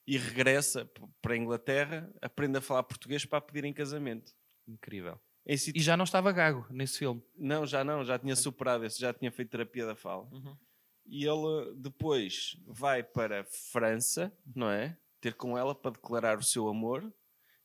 e 0.07 0.19
regressa 0.19 0.91
para 1.23 1.35
a 1.35 1.37
Inglaterra, 1.37 2.11
aprende 2.21 2.59
a 2.59 2.61
falar 2.61 2.83
português 2.83 3.25
para 3.25 3.39
a 3.39 3.41
pedir 3.41 3.65
em 3.65 3.73
casamento. 3.73 4.33
Incrível. 4.69 5.19
Situ- 5.57 5.79
E 5.79 5.81
já 5.83 5.97
não 5.97 6.05
estava 6.05 6.31
gago 6.33 6.67
nesse 6.71 6.99
filme. 6.99 7.23
Não, 7.37 7.67
já 7.67 7.83
não, 7.83 8.05
já 8.05 8.19
tinha 8.19 8.37
superado 8.37 8.85
esse, 8.85 9.01
já 9.01 9.13
tinha 9.15 9.31
feito 9.33 9.51
terapia 9.51 9.87
da 9.87 9.95
fala. 9.97 10.29
Uhum. 10.33 10.57
E 11.07 11.25
ele 11.27 11.75
depois 11.77 12.57
vai 12.67 13.03
para 13.03 13.41
a 13.41 13.45
França, 13.45 14.33
não 14.55 14.71
é? 14.71 14.97
Ter 15.21 15.35
com 15.35 15.57
ela 15.59 15.75
para 15.75 15.91
declarar 15.93 16.39
o 16.39 16.43
seu 16.43 16.69
amor 16.69 17.13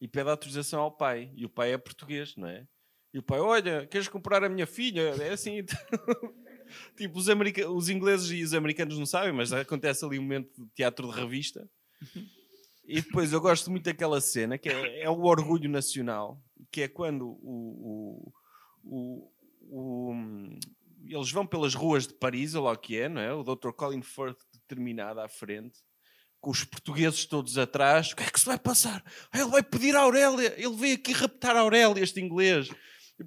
e 0.01 0.07
pede 0.07 0.29
autorização 0.29 0.81
ao 0.81 0.91
pai. 0.91 1.31
E 1.35 1.45
o 1.45 1.49
pai 1.49 1.73
é 1.73 1.77
português, 1.77 2.35
não 2.35 2.47
é? 2.47 2.67
E 3.13 3.19
o 3.19 3.23
pai, 3.23 3.39
olha, 3.39 3.87
queres 3.87 4.07
comprar 4.07 4.43
a 4.43 4.49
minha 4.49 4.67
filha? 4.67 5.01
É 5.21 5.29
assim. 5.31 5.63
tipo, 6.95 7.17
os, 7.17 7.29
america- 7.29 7.69
os 7.69 7.89
ingleses 7.89 8.29
e 8.31 8.43
os 8.43 8.53
americanos 8.53 8.97
não 8.97 9.05
sabem, 9.05 9.31
mas 9.33 9.53
acontece 9.53 10.03
ali 10.05 10.19
um 10.19 10.23
momento 10.23 10.51
de 10.65 10.69
teatro 10.75 11.07
de 11.11 11.19
revista. 11.19 11.69
E 12.89 13.01
depois 13.01 13.33
eu 13.33 13.41
gosto 13.41 13.69
muito 13.69 13.83
daquela 13.83 14.21
cena 14.21 14.57
que 14.57 14.69
é, 14.69 15.01
é 15.01 15.09
o 15.09 15.23
orgulho 15.25 15.69
nacional, 15.69 16.41
que 16.71 16.83
é 16.83 16.87
quando 16.87 17.27
o, 17.43 18.31
o, 18.81 19.29
o- 19.69 20.11
o- 20.11 20.59
eles 21.13 21.31
vão 21.31 21.45
pelas 21.45 21.73
ruas 21.73 22.07
de 22.07 22.13
Paris, 22.13 22.55
ou 22.55 22.63
lá 22.65 22.71
o 22.73 22.77
que 22.77 22.97
é, 22.99 23.07
não 23.09 23.21
é? 23.21 23.33
O 23.33 23.43
Dr. 23.43 23.71
Colin 23.71 24.01
Firth 24.01 24.37
determinado 24.53 25.19
à 25.19 25.27
frente, 25.27 25.79
com 26.39 26.51
os 26.51 26.63
portugueses 26.63 27.25
todos 27.25 27.57
atrás. 27.57 28.11
O 28.11 28.15
que 28.15 28.23
é 28.23 28.29
que 28.29 28.39
se 28.39 28.45
vai 28.45 28.59
passar? 28.59 29.03
Ah, 29.31 29.39
Ele 29.39 29.49
vai 29.49 29.63
pedir 29.63 29.95
a 29.95 30.01
Aurélia, 30.01 30.53
ele 30.57 30.75
veio 30.75 30.95
aqui 30.95 31.11
raptar 31.13 31.55
a 31.55 31.61
Aurélia, 31.61 32.01
este 32.03 32.19
inglês. 32.19 32.69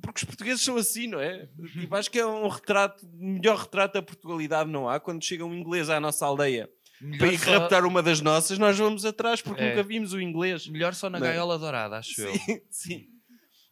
Porque 0.03 0.19
os 0.19 0.25
portugueses 0.25 0.63
são 0.63 0.77
assim, 0.77 1.09
não 1.09 1.19
é? 1.19 1.49
Tipo, 1.73 1.97
acho 1.97 2.09
que 2.11 2.19
é 2.21 2.25
um 2.25 2.47
retrato, 2.47 3.05
melhor 3.13 3.57
retrato 3.59 3.95
da 3.95 4.03
Portugalidade 4.03 4.71
não 4.71 4.89
há. 4.89 5.01
Quando 5.01 5.25
chega 5.25 5.45
um 5.45 5.53
inglês 5.53 5.91
à 5.91 5.99
nossa 5.99 6.25
aldeia 6.25 6.71
para 7.19 7.27
ir 7.27 7.39
só, 7.41 7.59
raptar 7.59 7.85
uma 7.85 8.01
das 8.01 8.21
nossas, 8.21 8.57
nós 8.57 8.79
vamos 8.79 9.05
atrás 9.05 9.43
porque 9.43 9.61
É. 9.61 9.71
nunca 9.71 9.83
vimos 9.83 10.13
o 10.13 10.21
inglês. 10.21 10.69
melhor 10.69 10.95
só 10.95 11.11
na 11.11 11.19
Não 11.19 11.27
é? 11.27 11.31
gaiola 11.31 11.59
dourada, 11.59 11.97
acho 11.99 12.21
eu. 12.21 12.33
Sim, 12.35 12.61
sim. 12.71 13.07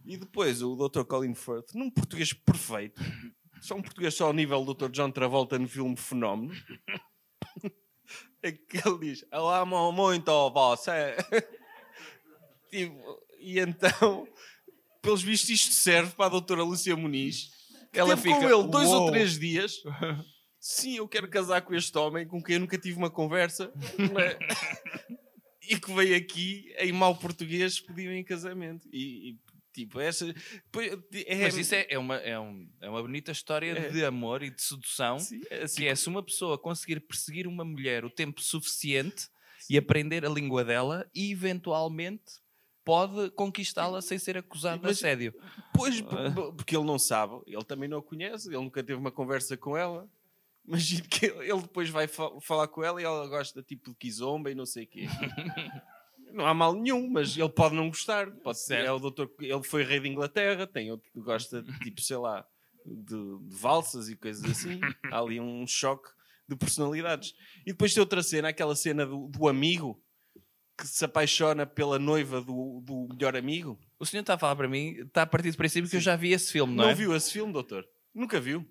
E 0.04 0.16
depois 0.16 0.60
o 0.60 0.74
Dr. 0.74 1.04
Colin 1.04 1.34
Firth, 1.34 1.72
num 1.74 1.88
português 1.90 2.32
perfeito, 2.32 3.00
só 3.60 3.74
um 3.74 3.82
português 3.82 4.14
só 4.14 4.26
ao 4.26 4.32
nível 4.32 4.64
do 4.64 4.74
Dr. 4.74 4.90
John 4.90 5.10
Travolta 5.10 5.58
no 5.58 5.68
filme 5.68 5.96
Fenómeno, 5.96 6.54
é 8.42 8.52
que 8.52 8.76
ele 8.86 8.98
diz: 9.00 9.24
Eu 9.32 9.48
amo 9.48 9.92
muito 9.92 10.50
você. 10.50 11.16
Tipo, 12.70 13.22
e 13.40 13.58
então, 13.58 14.28
pelos 15.00 15.22
vistos, 15.22 15.48
isto 15.48 15.72
serve 15.72 16.12
para 16.14 16.26
a 16.26 16.28
doutora 16.28 16.62
Lúcia 16.62 16.94
Muniz. 16.94 17.50
que 17.90 17.98
Ela 17.98 18.14
teve 18.14 18.28
com 18.28 18.34
fica, 18.34 18.54
ele 18.54 18.68
dois 18.68 18.88
ou 18.90 19.02
"Uou." 19.02 19.10
três 19.10 19.38
dias. 19.38 19.76
Sim, 20.60 20.96
eu 20.96 21.08
quero 21.08 21.30
casar 21.30 21.62
com 21.62 21.74
este 21.74 21.96
homem 21.96 22.26
com 22.26 22.42
quem 22.42 22.56
eu 22.56 22.60
nunca 22.60 22.76
tive 22.76 22.98
uma 22.98 23.08
conversa. 23.08 23.72
é? 23.98 25.18
e 25.68 25.78
que 25.78 25.92
veio 25.92 26.16
aqui 26.16 26.74
em 26.78 26.92
mau 26.92 27.14
português 27.14 27.78
pedir 27.78 28.10
em 28.10 28.24
casamento. 28.24 28.88
E, 28.92 29.30
e, 29.30 29.38
tipo, 29.80 30.00
essa. 30.00 30.26
É, 31.26 31.42
Mas 31.42 31.56
isso 31.56 31.74
é, 31.74 31.86
é 31.90 31.98
uma, 31.98 32.16
é, 32.16 32.38
um- 32.38 32.68
é 32.80 32.88
uma 32.90 33.02
bonita 33.02 33.30
história 33.32 33.72
É. 33.72 33.88
de 33.90 34.04
amor 34.04 34.42
e 34.42 34.50
de 34.50 34.60
sedução. 34.62 35.18
Sim, 35.18 35.40
é 35.50 35.62
assim 35.62 35.76
que 35.82 35.86
é 35.88 35.94
se 35.94 36.08
uma 36.08 36.22
pessoa 36.22 36.58
conseguir 36.58 37.00
perseguir 37.00 37.46
uma 37.46 37.64
mulher 37.64 38.04
o 38.04 38.10
tempo 38.10 38.40
suficiente 38.42 39.28
e 39.68 39.76
aprender 39.76 40.24
a 40.24 40.28
língua 40.28 40.64
dela, 40.64 41.08
e 41.14 41.30
eventualmente 41.32 42.40
pode 42.84 43.30
conquistá-la 43.32 44.00
sem 44.00 44.18
ser 44.18 44.38
acusado 44.38 44.78
de 44.80 44.86
Mas- 44.86 44.96
assédio. 44.98 45.34
Pois, 45.74 46.00
por- 46.00 46.54
porque 46.54 46.74
ele 46.76 46.86
não 46.86 46.98
sabe, 46.98 47.34
ele 47.46 47.64
também 47.64 47.88
não 47.88 47.98
a 47.98 48.02
conhece, 48.02 48.48
ele 48.48 48.56
nunca 48.56 48.82
teve 48.82 48.98
uma 48.98 49.10
conversa 49.12 49.56
com 49.56 49.76
ela. 49.76 50.08
Imagino 50.66 51.06
que 51.08 51.26
ele 51.26 51.60
depois 51.62 51.88
vai 51.90 52.06
fa- 52.06 52.30
falar 52.40 52.68
com 52.68 52.82
ela 52.84 53.00
e 53.00 53.04
ela 53.04 53.26
gosta 53.26 53.62
tipo 53.62 53.90
de 53.90 53.96
kizomba 53.96 54.50
e 54.50 54.54
não 54.54 54.64
sei 54.66 54.84
o 54.84 54.86
quê. 54.86 55.06
Não 56.32 56.46
há 56.46 56.54
mal 56.54 56.74
nenhum, 56.74 57.08
mas 57.10 57.36
ele 57.36 57.48
pode 57.48 57.74
não 57.74 57.88
gostar. 57.88 58.30
Pode 58.30 58.58
ser, 58.60 58.84
é 58.84 58.92
o 58.92 58.98
doutor, 58.98 59.30
ele 59.40 59.62
foi 59.62 59.82
rei 59.84 60.00
de 60.00 60.08
Inglaterra, 60.08 60.66
tem 60.66 60.90
outro 60.90 61.10
que 61.12 61.20
gosta 61.20 61.62
de 61.62 61.78
tipo, 61.80 62.00
sei 62.00 62.16
lá, 62.16 62.46
de, 62.84 62.94
de 62.96 63.56
valsas 63.58 64.08
e 64.08 64.16
coisas 64.16 64.44
assim. 64.50 64.80
Há 65.12 65.18
ali 65.20 65.40
um 65.40 65.66
choque 65.66 66.08
de 66.48 66.56
personalidades. 66.56 67.34
E 67.66 67.72
depois 67.72 67.92
tem 67.92 68.00
outra 68.00 68.22
cena, 68.22 68.48
aquela 68.48 68.74
cena 68.76 69.04
do, 69.04 69.28
do 69.28 69.48
amigo 69.48 70.02
que 70.76 70.86
se 70.86 71.04
apaixona 71.04 71.66
pela 71.66 71.98
noiva 71.98 72.40
do, 72.40 72.80
do 72.84 73.08
melhor 73.12 73.36
amigo. 73.36 73.78
O 73.98 74.06
senhor 74.06 74.20
está 74.20 74.34
a 74.34 74.38
falar 74.38 74.54
para 74.54 74.68
mim, 74.68 74.92
está 75.00 75.22
a 75.22 75.26
partir 75.26 75.50
do 75.50 75.56
princípio 75.56 75.90
que 75.90 75.96
eu 75.96 76.00
já 76.00 76.14
vi 76.14 76.32
esse 76.32 76.52
filme, 76.52 76.72
não, 76.74 76.84
Não, 76.84 76.90
é? 76.90 76.94
viu 76.94 77.14
esse 77.16 77.32
filme, 77.32 77.52
doutor? 77.52 77.84
Nunca 78.14 78.40
viu? 78.40 78.64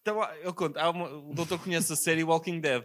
Então, 0.00 0.22
eu 0.42 0.54
conto, 0.54 0.78
uma- 0.78 1.10
o 1.10 1.34
doutor 1.34 1.58
conhece 1.58 1.92
a 1.92 1.96
série 1.96 2.24
Walking 2.24 2.58
Dead. 2.60 2.84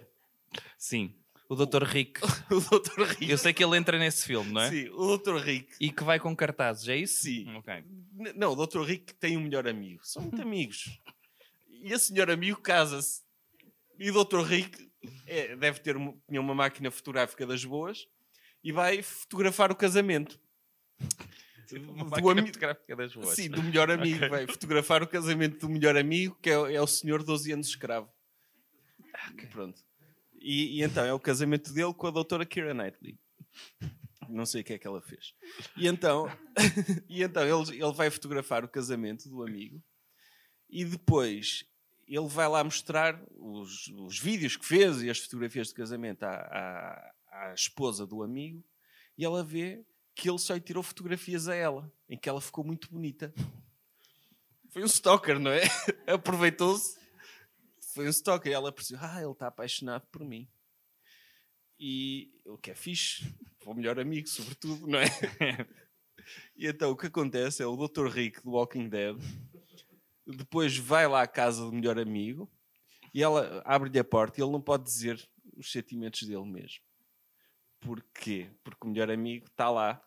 Sim. 0.77 1.15
O 1.51 1.55
Dr. 1.65 1.83
Rick. 1.83 2.21
O 2.49 2.61
doutor 2.61 3.07
Rick. 3.07 3.29
Eu 3.29 3.37
sei 3.37 3.51
que 3.51 3.61
ele 3.61 3.75
entra 3.75 3.99
nesse 3.99 4.25
filme, 4.25 4.53
não 4.53 4.61
é? 4.61 4.69
Sim, 4.69 4.87
o 4.91 5.05
doutor 5.05 5.41
Rick. 5.41 5.75
E 5.81 5.91
que 5.91 6.01
vai 6.01 6.17
com 6.17 6.33
cartazes, 6.33 6.87
é 6.87 6.95
isso? 6.95 7.23
Sim. 7.23 7.45
Não, 8.37 8.53
o 8.53 8.55
doutor 8.55 8.85
Rick 8.85 9.13
tem 9.15 9.35
um 9.35 9.41
melhor 9.41 9.67
amigo. 9.67 9.99
São 10.01 10.21
muito 10.21 10.41
amigos. 10.41 10.97
E 11.69 11.91
esse 11.91 12.13
melhor 12.13 12.31
amigo 12.31 12.61
casa-se. 12.61 13.21
E 13.99 14.09
o 14.09 14.13
doutor 14.13 14.43
Rick 14.43 14.89
é, 15.27 15.53
deve 15.57 15.81
ter 15.81 15.97
uma, 15.97 16.15
tinha 16.25 16.39
uma 16.39 16.55
máquina 16.55 16.89
fotográfica 16.89 17.45
das 17.45 17.65
boas 17.65 18.07
e 18.63 18.71
vai 18.71 19.01
fotografar 19.01 19.73
o 19.73 19.75
casamento. 19.75 20.39
Uma 21.73 22.05
do 22.05 22.45
fotográfica 22.45 22.95
das 22.95 23.13
boas. 23.13 23.35
Sim, 23.35 23.49
do 23.49 23.61
melhor 23.61 23.91
amigo. 23.91 24.15
Ok. 24.15 24.29
Vai 24.29 24.47
fotografar 24.47 25.03
o 25.03 25.07
casamento 25.07 25.59
do 25.59 25.69
melhor 25.69 25.97
amigo, 25.97 26.37
que 26.41 26.49
é, 26.49 26.53
é 26.53 26.81
o 26.81 26.87
senhor 26.87 27.21
12 27.23 27.51
anos 27.51 27.67
escravo. 27.67 28.09
Pronto. 29.51 29.90
E, 30.41 30.79
e 30.79 30.83
então 30.83 31.05
é 31.05 31.13
o 31.13 31.19
casamento 31.19 31.71
dele 31.71 31.93
com 31.93 32.07
a 32.07 32.11
doutora 32.11 32.45
Kira 32.45 32.73
Knightley. 32.73 33.17
Não 34.27 34.45
sei 34.45 34.61
o 34.61 34.63
que 34.63 34.73
é 34.73 34.77
que 34.77 34.87
ela 34.87 35.01
fez. 35.01 35.33
E 35.77 35.87
então, 35.87 36.25
e 37.07 37.21
então 37.21 37.43
ele, 37.43 37.83
ele 37.83 37.93
vai 37.93 38.09
fotografar 38.09 38.65
o 38.65 38.69
casamento 38.69 39.29
do 39.29 39.43
amigo 39.43 39.81
e 40.69 40.83
depois 40.83 41.65
ele 42.07 42.27
vai 42.27 42.47
lá 42.47 42.63
mostrar 42.63 43.21
os, 43.37 43.87
os 43.87 44.19
vídeos 44.19 44.57
que 44.57 44.65
fez 44.65 45.01
e 45.01 45.09
as 45.09 45.19
fotografias 45.19 45.67
de 45.67 45.73
casamento 45.75 46.23
à, 46.23 46.31
à, 46.31 47.49
à 47.49 47.53
esposa 47.53 48.05
do 48.07 48.23
amigo 48.23 48.63
e 49.17 49.23
ela 49.23 49.43
vê 49.43 49.85
que 50.15 50.29
ele 50.29 50.39
só 50.39 50.53
lhe 50.53 50.61
tirou 50.61 50.81
fotografias 50.81 51.47
a 51.47 51.55
ela, 51.55 51.91
em 52.09 52.17
que 52.17 52.27
ela 52.27 52.41
ficou 52.41 52.63
muito 52.63 52.89
bonita. 52.89 53.33
Foi 54.69 54.83
um 54.83 54.85
stalker, 54.85 55.39
não 55.39 55.51
é? 55.51 55.61
Aproveitou-se. 56.07 57.00
Foi 57.93 58.05
um 58.05 58.09
stalker. 58.09 58.51
E 58.51 58.55
ela 58.55 58.71
percebeu, 58.71 59.03
ah, 59.03 59.21
ele 59.21 59.31
está 59.31 59.47
apaixonado 59.47 60.05
por 60.11 60.23
mim. 60.23 60.47
E 61.79 62.31
o 62.45 62.57
que 62.57 62.71
é 62.71 62.75
fixe, 62.75 63.23
o 63.65 63.73
melhor 63.73 63.99
amigo, 63.99 64.27
sobretudo, 64.27 64.87
não 64.87 64.99
é? 64.99 65.05
E 66.55 66.67
então 66.67 66.91
o 66.91 66.95
que 66.95 67.07
acontece 67.07 67.63
é 67.63 67.65
o 67.65 67.75
Dr. 67.75 68.07
Rick 68.07 68.43
do 68.43 68.51
Walking 68.51 68.87
Dead 68.87 69.17
depois 70.25 70.77
vai 70.77 71.07
lá 71.07 71.21
à 71.21 71.27
casa 71.27 71.65
do 71.65 71.71
melhor 71.71 71.99
amigo 71.99 72.49
e 73.13 73.21
ela 73.21 73.61
abre-lhe 73.65 73.99
a 73.99 74.03
porta 74.03 74.39
e 74.39 74.43
ele 74.43 74.51
não 74.51 74.61
pode 74.61 74.83
dizer 74.83 75.29
os 75.57 75.71
sentimentos 75.71 76.23
dele 76.23 76.45
mesmo. 76.45 76.81
Porquê? 77.79 78.49
Porque 78.63 78.85
o 78.85 78.89
melhor 78.89 79.09
amigo 79.09 79.47
está 79.47 79.69
lá 79.69 80.01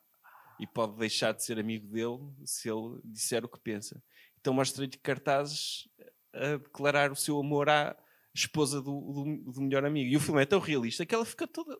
e 0.59 0.67
pode 0.67 0.97
deixar 0.97 1.33
de 1.33 1.45
ser 1.45 1.59
amigo 1.59 1.87
dele 1.89 2.21
se 2.45 2.71
ele 2.71 3.01
disser 3.05 3.45
o 3.45 3.49
que 3.49 3.59
pensa. 3.59 4.03
Então 4.39 4.55
mostra-lhe 4.55 4.97
cartazes 4.99 5.89
a 6.35 6.57
declarar 6.57 7.11
o 7.13 7.17
seu 7.17 7.39
amor 7.39 7.69
à 7.69 7.97
esposa 8.35 8.81
do, 8.83 9.01
do, 9.45 9.53
do 9.53 9.61
melhor 9.63 9.85
amigo. 9.85 10.11
E 10.11 10.17
o 10.17 10.21
filme 10.21 10.43
é 10.43 10.47
tão 10.47 10.59
realista 10.59 11.07
que 11.07 11.15
ela 11.15 11.25
fica 11.25 11.47
toda 11.47 11.79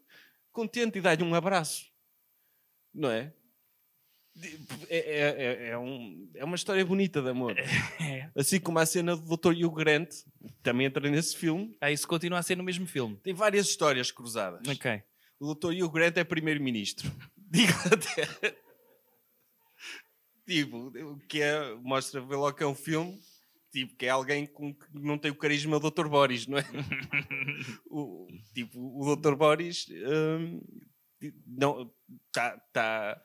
contente 0.53 0.99
e 0.99 1.01
dá-lhe 1.01 1.23
um 1.25 1.35
abraço. 1.35 1.87
Não 2.95 3.11
é? 3.11 3.33
É, 4.89 4.97
é, 4.99 5.19
é, 5.29 5.69
é 5.71 5.79
um- 5.79 6.31
é 6.35 6.45
uma 6.45 6.57
história 6.57 6.85
bonita 6.85 7.23
de 7.23 7.29
amor. 7.29 7.55
Assim 8.37 8.59
como 8.61 8.79
a 8.81 8.87
cena 8.87 9.17
do 9.17 9.37
Dr. 9.37 9.53
Hugh 9.65 9.73
Grant, 9.75 10.09
que 10.11 10.63
também 10.63 10.87
entra 10.87 11.09
nesse 11.09 11.37
filme. 11.37 11.77
Ah, 11.81 11.91
isso 11.91 12.07
continua 12.07 12.39
a 12.39 12.43
ser 12.43 12.57
no 12.57 12.65
mesmo 12.65 12.87
filme. 12.87 13.17
Tem 13.23 13.33
várias 13.35 13.67
histórias 13.69 14.11
cruzadas. 14.11 14.67
Ok. 14.69 15.03
O 15.39 15.55
Dr. 15.55 15.73
Hugh 15.73 15.91
Grant 15.91 16.17
é 16.17 16.25
primeiro-ministro 16.25 17.11
de 17.37 17.63
Inglaterra. 17.63 18.55
tipo, 20.47 20.89
o 20.89 21.19
que 21.29 21.41
é, 21.41 21.75
mostra, 21.77 22.21
logo 22.21 22.53
que 22.57 22.63
é 22.63 22.67
um 22.67 22.75
filme, 22.75 23.19
tipo, 23.75 23.97
que 23.97 24.07
é 24.07 24.11
alguém 24.11 24.47
com, 24.47 24.73
que 24.73 24.87
não 24.95 25.19
tem 25.19 25.33
o 25.33 25.37
carisma 25.37 25.81
do 25.81 25.91
Dr. 25.91 26.07
Boris, 26.07 26.47
não 26.47 26.59
é? 26.59 26.63
o, 27.91 28.29
tipo, 28.55 28.79
o 28.79 29.17
Dr. 29.17 29.35
Boris 29.35 29.87
hum, 29.91 30.61
não, 31.45 31.91
tá, 32.31 32.57
tá, 32.73 33.21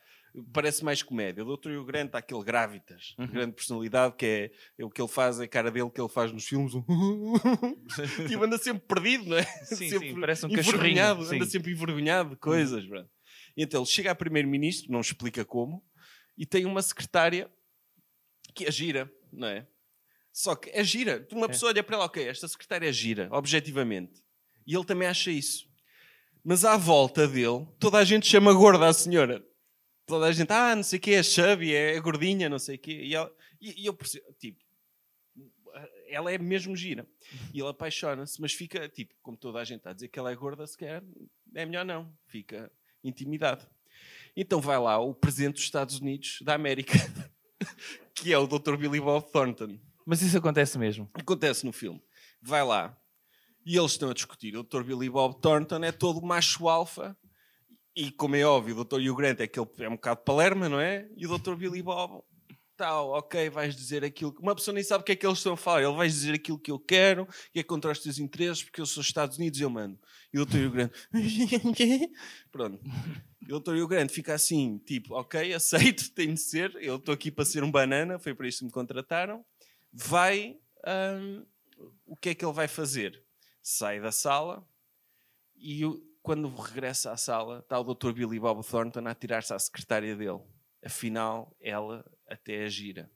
parece 0.51 0.83
mais 0.83 1.03
comédia. 1.03 1.45
O 1.45 1.55
Dr. 1.55 1.71
Hugh 1.71 1.85
Grant 1.85 2.07
está 2.07 2.17
aquele 2.17 2.43
gravitas, 2.43 3.15
grande 3.31 3.53
personalidade, 3.53 4.15
que 4.15 4.25
é, 4.25 4.51
é 4.79 4.85
o 4.85 4.89
que 4.89 4.99
ele 4.99 5.07
faz, 5.07 5.39
a 5.39 5.47
cara 5.47 5.69
dele 5.69 5.91
que 5.91 6.01
ele 6.01 6.09
faz 6.09 6.31
nos 6.31 6.47
filmes. 6.47 6.73
um 6.73 6.83
tipo, 8.27 8.43
anda 8.43 8.57
sempre 8.57 8.83
perdido, 8.87 9.29
não 9.29 9.37
é? 9.37 9.43
Sim, 9.43 9.89
sempre 9.89 10.09
sim, 10.09 10.19
parece 10.19 10.45
um 10.47 10.49
cachorrinho. 10.49 10.81
envergonhado, 10.81 11.25
sim. 11.25 11.35
anda 11.35 11.45
sempre 11.45 11.71
envergonhado 11.71 12.29
de 12.31 12.37
coisas. 12.37 12.85
pronto. 12.87 13.09
E 13.55 13.63
então 13.63 13.81
ele 13.81 13.89
chega 13.89 14.09
a 14.09 14.15
primeiro-ministro, 14.15 14.91
não 14.91 15.01
explica 15.01 15.45
como, 15.45 15.83
e 16.35 16.45
tem 16.45 16.65
uma 16.65 16.81
secretária 16.81 17.51
que 18.55 18.65
é 18.65 18.71
gira, 18.71 19.11
não 19.31 19.47
é? 19.47 19.67
Só 20.31 20.55
que 20.55 20.69
é 20.71 20.83
gira. 20.83 21.27
Uma 21.31 21.47
pessoa 21.49 21.71
olha 21.71 21.83
para 21.83 21.95
ela, 21.95 22.05
ok, 22.05 22.27
esta 22.27 22.47
secretária 22.47 22.87
é 22.87 22.93
gira, 22.93 23.27
objetivamente. 23.31 24.23
E 24.65 24.75
ele 24.75 24.85
também 24.85 25.07
acha 25.07 25.31
isso. 25.31 25.67
Mas 26.43 26.63
à 26.63 26.77
volta 26.77 27.27
dele, 27.27 27.67
toda 27.79 27.97
a 27.97 28.03
gente 28.03 28.25
chama 28.27 28.53
gorda 28.53 28.87
a 28.87 28.93
senhora. 28.93 29.45
Toda 30.05 30.25
a 30.27 30.31
gente, 30.31 30.51
ah, 30.51 30.75
não 30.75 30.83
sei 30.83 30.97
o 30.97 31.01
que, 31.01 31.11
é 31.13 31.21
chubby, 31.23 31.73
é 31.73 31.99
gordinha, 31.99 32.47
não 32.49 32.57
sei 32.59 32.75
o 32.75 32.79
quê. 32.79 32.91
E, 33.03 33.13
ela- 33.15 33.31
e- 33.61 33.83
e 33.83 33.85
eu 33.85 33.93
percebo, 33.93 34.25
tipo, 34.39 34.59
ela 36.07 36.31
é 36.31 36.37
mesmo 36.37 36.75
gira. 36.75 37.07
E 37.53 37.59
ele 37.59 37.67
apaixona-se, 37.69 38.41
mas 38.41 38.53
fica, 38.53 38.87
tipo, 38.89 39.13
como 39.21 39.37
toda 39.37 39.59
a 39.59 39.63
gente 39.63 39.77
está 39.79 39.91
a 39.91 39.93
dizer 39.93 40.07
que 40.07 40.17
ela 40.17 40.31
é 40.31 40.35
gorda, 40.35 40.65
se 40.65 40.77
calhar 40.77 41.03
é 41.53 41.65
melhor 41.65 41.85
não. 41.85 42.11
Fica 42.27 42.71
intimidado. 43.03 43.67
Então 44.35 44.59
vai 44.61 44.79
lá 44.79 44.97
o 44.99 45.13
presidente 45.13 45.55
dos 45.55 45.63
Estados 45.63 45.99
Unidos 45.99 46.39
da 46.41 46.53
América, 46.55 46.93
que 48.15 48.33
é 48.33 48.37
o 48.37 48.47
Dr. 48.47 48.75
Billy 48.77 48.99
Bob 48.99 49.29
Thornton. 49.31 49.79
Mas 50.09 50.23
isso 50.23 50.35
acontece 50.39 50.75
mesmo. 50.79 51.07
Acontece 51.13 51.63
no 51.63 51.71
filme. 51.71 52.01
Vai 52.41 52.63
lá 52.63 52.97
e 53.63 53.77
eles 53.77 53.91
estão 53.91 54.09
a 54.09 54.13
discutir. 54.13 54.57
O 54.57 54.63
Dr. 54.63 54.81
Billy 54.83 55.07
Bob 55.07 55.39
Thornton 55.39 55.83
é 55.83 55.91
todo 55.91 56.19
macho 56.25 56.67
alfa 56.67 57.15
e, 57.95 58.09
como 58.11 58.35
é 58.35 58.43
óbvio, 58.43 58.75
o 58.79 58.83
Dr. 58.83 58.95
Hugh 59.07 59.15
Grant 59.15 59.39
é, 59.39 59.43
aquele, 59.43 59.67
é 59.81 59.87
um 59.87 59.91
bocado 59.95 60.21
palerma, 60.23 60.67
não 60.67 60.79
é? 60.79 61.07
E 61.15 61.27
o 61.27 61.37
Dr. 61.37 61.53
Billy 61.55 61.83
Bob, 61.83 62.23
tal, 62.75 63.09
ok, 63.09 63.49
vais 63.51 63.75
dizer 63.75 64.03
aquilo. 64.03 64.33
que- 64.33 64.41
Uma 64.41 64.55
pessoa 64.55 64.73
nem 64.73 64.83
sabe 64.83 65.01
o 65.01 65.05
que 65.05 65.11
é 65.11 65.15
que 65.15 65.27
eles 65.27 65.37
estão 65.37 65.53
a 65.53 65.57
falar. 65.57 65.83
Ele 65.83 65.93
vai 65.95 66.07
dizer 66.07 66.33
aquilo 66.33 66.57
que 66.57 66.71
eu 66.71 66.79
quero, 66.79 67.27
que 67.53 67.59
é 67.59 67.63
contra 67.63 67.91
os 67.91 67.99
teus 67.99 68.17
interesses, 68.17 68.63
porque 68.63 68.81
eu 68.81 68.87
sou 68.87 69.01
dos 69.01 69.07
Estados 69.09 69.37
Unidos 69.37 69.59
e 69.59 69.63
eu 69.63 69.69
mando. 69.69 69.99
E 70.33 70.39
o 70.39 70.45
Dr. 70.45 70.57
Hugh 70.65 70.71
Grant, 70.71 70.91
pronto. 72.51 72.79
E 73.47 73.53
o 73.53 73.59
Dr. 73.59 73.75
Hugh 73.75 73.87
Grant 73.87 74.09
fica 74.11 74.33
assim, 74.33 74.77
tipo, 74.85 75.13
ok, 75.13 75.53
aceito, 75.53 76.11
tem 76.13 76.33
de 76.33 76.39
ser. 76.39 76.75
Eu 76.81 76.95
estou 76.95 77.13
aqui 77.13 77.29
para 77.29 77.45
ser 77.45 77.63
um 77.63 77.69
banana, 77.71 78.17
foi 78.17 78.33
para 78.33 78.47
isso 78.47 78.59
que 78.59 78.65
me 78.65 78.71
contrataram. 78.71 79.43
Vai, 79.91 80.59
hum, 80.85 81.45
o 82.05 82.15
que 82.15 82.29
é 82.29 82.35
que 82.35 82.45
ele 82.45 82.53
vai 82.53 82.67
fazer? 82.67 83.23
Sai 83.61 83.99
da 83.99 84.11
sala 84.11 84.67
e 85.55 85.83
quando 86.21 86.47
regressa 86.55 87.11
à 87.11 87.17
sala 87.17 87.59
está 87.59 87.79
o 87.79 87.83
Dr. 87.83 88.11
Billy 88.11 88.39
Bob 88.39 88.65
Thornton 88.65 89.07
a 89.07 89.15
tirar-se 89.15 89.53
à 89.53 89.59
secretária 89.59 90.15
dele. 90.15 90.41
Afinal, 90.83 91.55
ela 91.59 92.05
até 92.27 92.65
é 92.65 92.69
gira. 92.69 93.11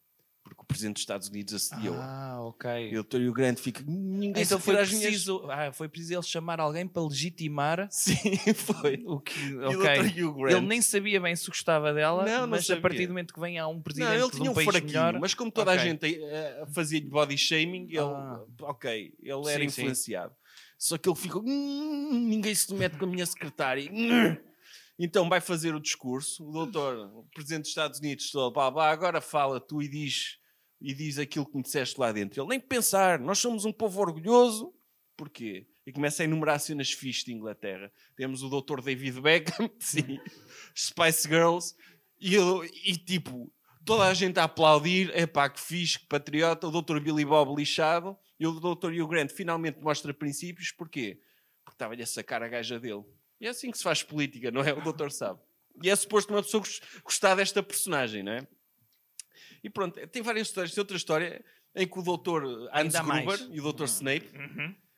Porque 0.54 0.62
o 0.64 0.66
Presidente 0.66 0.94
dos 0.96 1.02
Estados 1.02 1.28
Unidos 1.30 1.54
assediou. 1.54 1.96
Ah, 1.98 2.38
ok. 2.42 2.90
E 2.92 2.98
o 2.98 3.04
Dr. 3.04 3.18
Hugh 3.22 3.34
Grant 3.34 3.58
fica... 3.60 3.84
Ninguém 3.88 4.44
Então 4.44 4.60
foi 4.60 4.80
às 4.80 4.90
minhas-" 4.90 5.06
preciso, 5.06 5.50
ah, 5.50 5.72
foi 5.74 5.90
preciso 5.90 6.14
ele 6.14 6.22
chamar 6.24 6.60
alguém 6.60 6.88
para 6.88 7.02
legitimar 7.04 7.88
Sim, 7.92 8.38
foi. 8.56 9.04
o 9.06 9.20
que. 9.20 9.40
E 9.40 9.56
ok. 9.58 10.24
o. 10.26 10.48
Ele 10.48 10.62
nem 10.62 10.82
sabia 10.82 11.20
bem 11.20 11.36
se 11.36 11.48
gostava 11.48 11.94
dela, 11.94 12.24
Não, 12.26 12.42
não 12.42 12.48
mas 12.48 12.62
a 12.62 12.64
sabia. 12.68 12.82
partir 12.82 13.06
do 13.08 13.10
momento 13.10 13.34
que 13.34 13.40
vem 13.40 13.58
há 13.58 13.68
um 13.68 13.82
presidente 13.82 14.10
Não, 14.10 14.16
ele 14.16 14.26
de 14.32 14.38
tinha 14.38 14.50
um 14.50 14.52
um 14.52 14.56
país 14.56 14.82
melhor. 14.84 15.20
mas 15.20 15.34
como 15.34 15.52
toda 15.52 15.72
a 15.72 15.76
Ok. 15.76 15.84
gente 15.86 16.24
eh, 16.24 16.66
fazia-lhe 16.74 17.10
body 17.10 17.38
shaming, 17.38 17.88
ele, 17.90 18.00
Ah. 18.00 18.42
ok, 18.62 19.14
ele 19.22 19.32
era 19.50 19.64
Sim, 19.64 19.70
sim. 19.70 19.82
influenciado. 19.82 20.34
Só 20.78 20.98
que 20.98 21.08
ele 21.10 21.16
ficou, 21.18 21.42
"Hum, 21.46 22.28
ninguém 22.30 22.54
se 22.54 22.74
mete 22.74 22.98
com 22.98 23.06
a 23.06 23.08
minha 23.08 23.26
secretária. 23.26 23.90
Hum." 23.92 24.36
Então 25.00 25.28
vai 25.28 25.42
fazer 25.42 25.74
o 25.74 25.80
discurso, 25.80 26.48
o 26.48 26.52
doutor, 26.52 26.96
o 27.16 27.24
presidente 27.34 27.62
dos 27.62 27.70
Estados 27.70 28.00
Unidos, 28.00 28.30
todo, 28.30 28.54
blá, 28.54 28.92
agora 28.92 29.20
fala 29.20 29.60
tu 29.60 29.82
e 29.82 29.88
diz, 29.88 30.38
e 30.84 30.94
diz 30.94 31.18
aquilo 31.18 31.46
que 31.46 31.56
me 31.56 31.64
disseste 31.64 31.98
lá 31.98 32.12
dentro. 32.12 32.42
Ele, 32.42 32.50
nem 32.50 32.60
pensar, 32.60 33.18
nós 33.18 33.40
somos 33.40 33.64
um 33.64 33.72
povo 33.72 34.02
orgulhoso. 34.02 34.74
Porquê? 35.16 35.66
E 35.86 35.92
começa 35.94 36.22
a 36.22 36.26
enumerar 36.26 36.60
cenas 36.60 36.92
fixes 36.92 37.24
de 37.24 37.34
Inglaterra. 37.34 37.90
Temos 38.18 38.44
o 38.44 38.50
doutor 38.50 38.82
David 38.82 39.22
Beckham, 39.22 39.70
sim, 39.80 40.20
Spice 40.76 41.28
Girls, 41.28 41.74
e, 42.20 42.36
e 42.86 42.98
tipo, 42.98 43.52
toda 43.86 44.06
a 44.06 44.14
gente 44.14 44.40
a 44.40 44.44
aplaudir, 44.44 45.10
epá, 45.18 45.50
que 45.50 45.60
fixe, 45.60 46.00
que 46.00 46.08
patriota, 46.08 46.68
o 46.68 46.82
Dr. 46.82 47.00
Billy 47.00 47.24
Bob 47.26 47.56
lixado, 47.56 48.18
e 48.40 48.46
o 48.46 48.60
Dr. 48.60 48.92
Hugh 48.92 49.08
Grant 49.08 49.32
finalmente 49.32 49.80
mostra 49.80 50.14
princípios, 50.14 50.72
porquê? 50.72 51.20
Porque 51.64 51.76
estava-lhe 51.76 52.04
a 52.04 52.08
sacar 52.08 52.44
a 52.44 52.48
gaja 52.50 52.80
dele. 52.80 53.04
E 53.40 53.48
é 53.48 53.50
assim 53.50 53.72
que 53.72 53.78
se 53.78 53.84
faz 53.84 54.04
política, 54.04 54.52
não 54.52 54.62
é? 54.62 54.74
O 54.74 54.82
doutor 54.82 55.12
sabe. 55.12 55.40
E 55.82 55.90
é 55.90 55.96
suposto 55.96 56.34
uma 56.34 56.42
pessoa 56.44 56.62
gos- 56.62 56.82
gostar 57.04 57.36
desta 57.36 57.62
personagem, 57.64 58.24
não 58.24 58.34
é? 58.34 58.48
E 59.64 59.70
pronto, 59.70 60.00
tem 60.08 60.22
várias 60.22 60.48
histórias. 60.48 60.74
Tem 60.74 60.82
outra 60.82 60.98
história 60.98 61.44
em 61.76 61.88
que 61.88 61.98
o 62.00 62.02
doutor 62.02 62.44
Hans 62.74 62.94
Gruber. 62.94 63.42
Uhum. 63.42 63.56
e 63.56 63.60
o 63.60 63.64
doutor 63.64 63.86
Snape 63.86 64.30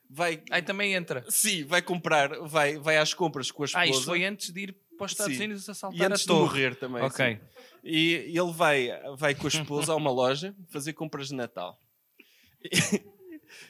vai, 0.10 0.44
Aí 0.50 0.62
também 0.62 0.94
entra. 0.94 1.24
sim, 1.30 1.64
vai 1.64 1.82
comprar, 1.82 2.40
vai, 2.48 2.78
vai 2.78 2.98
às 2.98 3.14
compras 3.14 3.52
com 3.52 3.64
a 3.64 3.66
esposa. 3.66 3.84
Ah, 3.84 3.88
isto 3.88 4.06
foi 4.06 4.26
antes 4.26 4.52
de 4.52 4.62
ir 4.62 4.76
para 4.98 5.06
os 5.06 5.12
Estados 5.12 5.36
Sim. 5.36 5.44
Unidos 5.44 5.70
assaltar 5.70 6.00
e 6.00 6.04
antes 6.04 6.28
a 6.28 6.34
de 6.34 6.40
morrer 6.40 6.76
também. 6.76 7.04
Ok. 7.04 7.36
sim. 7.36 7.40
E 7.84 8.14
ele 8.38 8.52
vai, 8.52 8.90
vai 9.18 9.36
com 9.36 9.46
a 9.46 9.50
esposa 9.50 9.94
a 9.94 9.96
uma 9.96 10.10
loja 10.12 10.56
fazer 10.70 10.94
compras 10.94 11.28
de 11.28 11.36
Natal. 11.36 11.80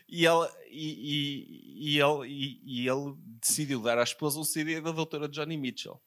E, 0.08 0.26
ela, 0.26 0.52
e, 0.70 1.92
e, 1.92 1.96
e 1.96 2.00
ele, 2.00 2.28
e, 2.28 2.62
e 2.84 2.88
ele 2.90 3.16
decidiu 3.42 3.82
dar 3.82 3.98
à 3.98 4.04
esposa 4.04 4.40
um 4.40 4.44
CD 4.44 4.80
da 4.80 4.92
doutora 4.92 5.28
Johnny 5.28 5.58
Mitchell. 5.58 6.02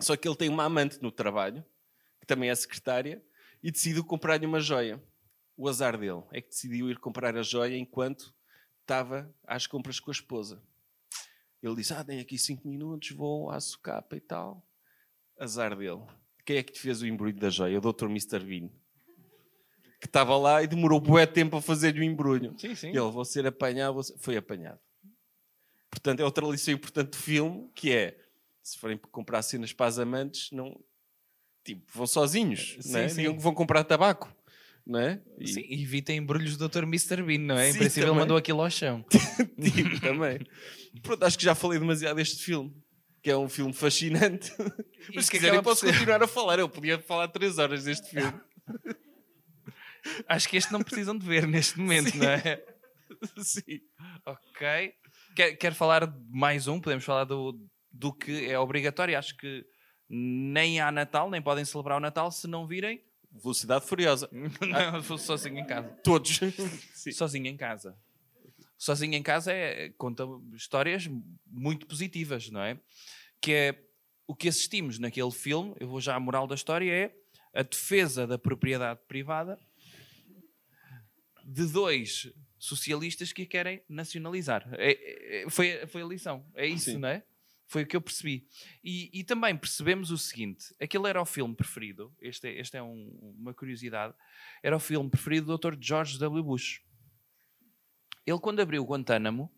Só 0.00 0.16
que 0.16 0.26
ele 0.28 0.36
tem 0.36 0.48
uma 0.48 0.64
amante 0.64 1.02
no 1.02 1.10
trabalho, 1.10 1.64
que 2.20 2.26
também 2.26 2.50
é 2.50 2.54
secretária, 2.54 3.22
e 3.64 3.70
decidiu 3.72 4.04
comprar-lhe 4.04 4.44
uma 4.46 4.60
joia. 4.60 5.02
O 5.56 5.68
azar 5.68 5.96
dele 5.98 6.22
é 6.32 6.40
que 6.42 6.50
decidiu 6.50 6.90
ir 6.90 6.98
comprar 6.98 7.34
a 7.36 7.42
joia 7.42 7.76
enquanto 7.78 8.34
estava 8.82 9.34
às 9.46 9.66
compras 9.66 9.98
com 9.98 10.10
a 10.10 10.12
esposa. 10.12 10.62
Ele 11.62 11.76
disse: 11.76 11.94
Ah, 11.94 12.04
tem 12.04 12.20
aqui 12.20 12.38
cinco 12.38 12.68
minutos, 12.68 13.10
vou 13.12 13.50
à 13.50 13.58
socapa 13.58 14.14
e 14.16 14.20
tal. 14.20 14.62
Azar 15.40 15.74
dele. 15.76 16.02
Quem 16.44 16.58
é 16.58 16.62
que 16.62 16.72
te 16.74 16.80
fez 16.80 17.00
o 17.00 17.06
embrulho 17.06 17.38
da 17.38 17.48
joia? 17.48 17.78
O 17.78 17.92
Dr. 17.92 18.04
Mr. 18.04 18.40
Bean. 18.40 18.68
Que 19.98 20.06
estava 20.06 20.36
lá 20.36 20.62
e 20.62 20.66
demorou 20.66 21.00
bué 21.00 21.24
tempo 21.24 21.56
a 21.56 21.62
fazer-lhe 21.62 22.00
o 22.00 22.04
embrulho. 22.04 22.54
Sim, 22.58 22.74
sim. 22.74 22.88
Ele, 22.88 22.98
vou 23.10 23.24
ser 23.24 23.46
apanhado, 23.46 23.94
vou 23.94 24.02
ser- 24.02 24.18
foi 24.18 24.36
apanhado. 24.36 24.78
Portanto, 25.90 26.20
é 26.20 26.24
outra 26.24 26.46
lição 26.46 26.74
importante 26.74 27.10
do 27.12 27.16
filme, 27.16 27.70
que 27.74 27.90
é, 27.92 28.20
se 28.62 28.76
forem 28.78 28.98
comprar 28.98 29.40
cenas 29.40 29.72
para 29.72 29.86
as 29.86 29.98
amantes, 29.98 30.50
não... 30.52 30.78
Tipo, 31.64 31.82
vão 31.94 32.06
sozinhos, 32.06 32.76
Sim, 32.80 32.92
não 32.92 33.00
é? 33.00 33.08
sim. 33.08 33.16
Digam 33.16 33.36
que 33.36 33.42
vão 33.42 33.54
comprar 33.54 33.82
tabaco, 33.84 34.30
não 34.86 35.00
é? 35.00 35.20
E- 35.38 35.48
Sim, 35.48 35.64
evitem 35.70 36.18
embrulhos 36.18 36.56
do 36.56 36.68
Dr. 36.68 36.82
Mr. 36.82 37.22
Bean, 37.22 37.38
não 37.38 37.56
é? 37.58 37.70
Em 37.70 37.72
Sim, 37.72 37.78
princípio 37.78 38.02
ele 38.02 38.06
também. 38.10 38.20
mandou 38.20 38.36
aquilo 38.36 38.60
ao 38.62 38.70
chão. 38.70 39.04
Tipo, 39.60 40.00
também. 40.00 40.40
Pronto, 41.02 41.22
acho 41.24 41.38
que 41.38 41.44
já 41.44 41.54
falei 41.54 41.78
demasiado 41.78 42.16
deste 42.16 42.42
filme. 42.44 42.74
Que 43.22 43.30
é 43.30 43.36
um 43.38 43.48
filme 43.48 43.72
fascinante. 43.72 44.52
Mas 45.14 45.24
se 45.24 45.30
quiserem, 45.30 45.62
posso 45.62 45.80
ser- 45.86 45.92
continuar 45.92 46.22
a 46.22 46.26
falar. 46.26 46.58
Eu 46.58 46.68
podia 46.68 46.98
falar 46.98 47.26
três 47.28 47.56
horas 47.56 47.84
deste 47.84 48.10
filme. 48.10 48.34
Acho 50.28 50.48
que 50.48 50.56
este 50.58 50.70
não 50.72 50.82
precisam 50.82 51.16
de 51.16 51.24
ver 51.26 51.46
neste 51.46 51.78
momento, 51.78 52.14
não 52.18 52.28
é? 52.28 52.62
Sim. 53.38 53.80
Ok. 54.26 54.92
Quer, 55.34 55.52
quer 55.56 55.72
falar 55.74 56.06
de 56.06 56.14
mais 56.30 56.68
um? 56.68 56.78
Podemos 56.80 57.04
falar 57.04 57.24
do, 57.24 57.58
do 57.90 58.12
que 58.12 58.44
é 58.46 58.58
obrigatório. 58.58 59.18
Acho 59.18 59.34
que 59.36 59.64
nem 60.08 60.80
há 60.80 60.90
Natal, 60.92 61.30
nem 61.30 61.40
podem 61.42 61.64
celebrar 61.64 61.98
o 61.98 62.00
Natal 62.00 62.30
se 62.30 62.46
não 62.46 62.66
virem. 62.66 63.02
Velocidade 63.30 63.84
Furiosa. 63.86 64.28
não, 64.32 65.18
sozinho 65.18 65.58
em 65.58 65.66
casa. 65.66 65.88
Todos. 66.04 66.38
Sim. 66.94 67.12
Sozinho 67.12 67.46
em 67.46 67.56
casa. 67.56 67.96
Sozinho 68.78 69.14
em 69.14 69.22
casa 69.22 69.52
é, 69.52 69.90
conta 69.90 70.24
histórias 70.54 71.08
muito 71.46 71.86
positivas, 71.86 72.50
não 72.50 72.60
é? 72.60 72.78
Que 73.40 73.52
é 73.52 73.84
o 74.26 74.34
que 74.34 74.48
assistimos 74.48 74.98
naquele 74.98 75.30
filme, 75.30 75.74
eu 75.80 75.88
vou 75.88 76.00
já 76.00 76.14
à 76.14 76.20
moral 76.20 76.46
da 76.46 76.54
história, 76.54 76.90
é 76.92 77.14
a 77.52 77.62
defesa 77.62 78.26
da 78.26 78.38
propriedade 78.38 79.00
privada 79.06 79.58
de 81.44 81.66
dois 81.66 82.32
socialistas 82.58 83.32
que 83.32 83.42
a 83.42 83.46
querem 83.46 83.82
nacionalizar. 83.88 84.66
É- 84.72 85.42
é- 85.44 85.50
foi, 85.50 85.86
foi 85.86 86.02
a 86.02 86.06
lição. 86.06 86.46
É 86.54 86.66
isso, 86.66 86.90
Sim. 86.92 86.98
não 86.98 87.08
é? 87.08 87.22
Foi 87.74 87.82
o 87.82 87.86
que 87.88 87.96
eu 87.96 88.00
percebi. 88.00 88.46
E, 88.84 89.10
e 89.12 89.24
também 89.24 89.56
percebemos 89.56 90.12
o 90.12 90.16
seguinte: 90.16 90.72
aquele 90.80 91.08
era 91.08 91.20
o 91.20 91.24
filme 91.26 91.56
preferido, 91.56 92.14
este 92.20 92.46
é, 92.46 92.60
este 92.60 92.76
é 92.76 92.82
um- 92.84 93.34
uma 93.36 93.52
curiosidade, 93.52 94.14
era 94.62 94.76
o 94.76 94.78
filme 94.78 95.10
preferido 95.10 95.46
do 95.46 95.58
Dr. 95.58 95.76
George 95.80 96.16
W. 96.20 96.44
Bush. 96.44 96.80
Ele, 98.24 98.38
quando 98.38 98.60
abriu 98.60 98.84
Guantánamo, 98.84 99.50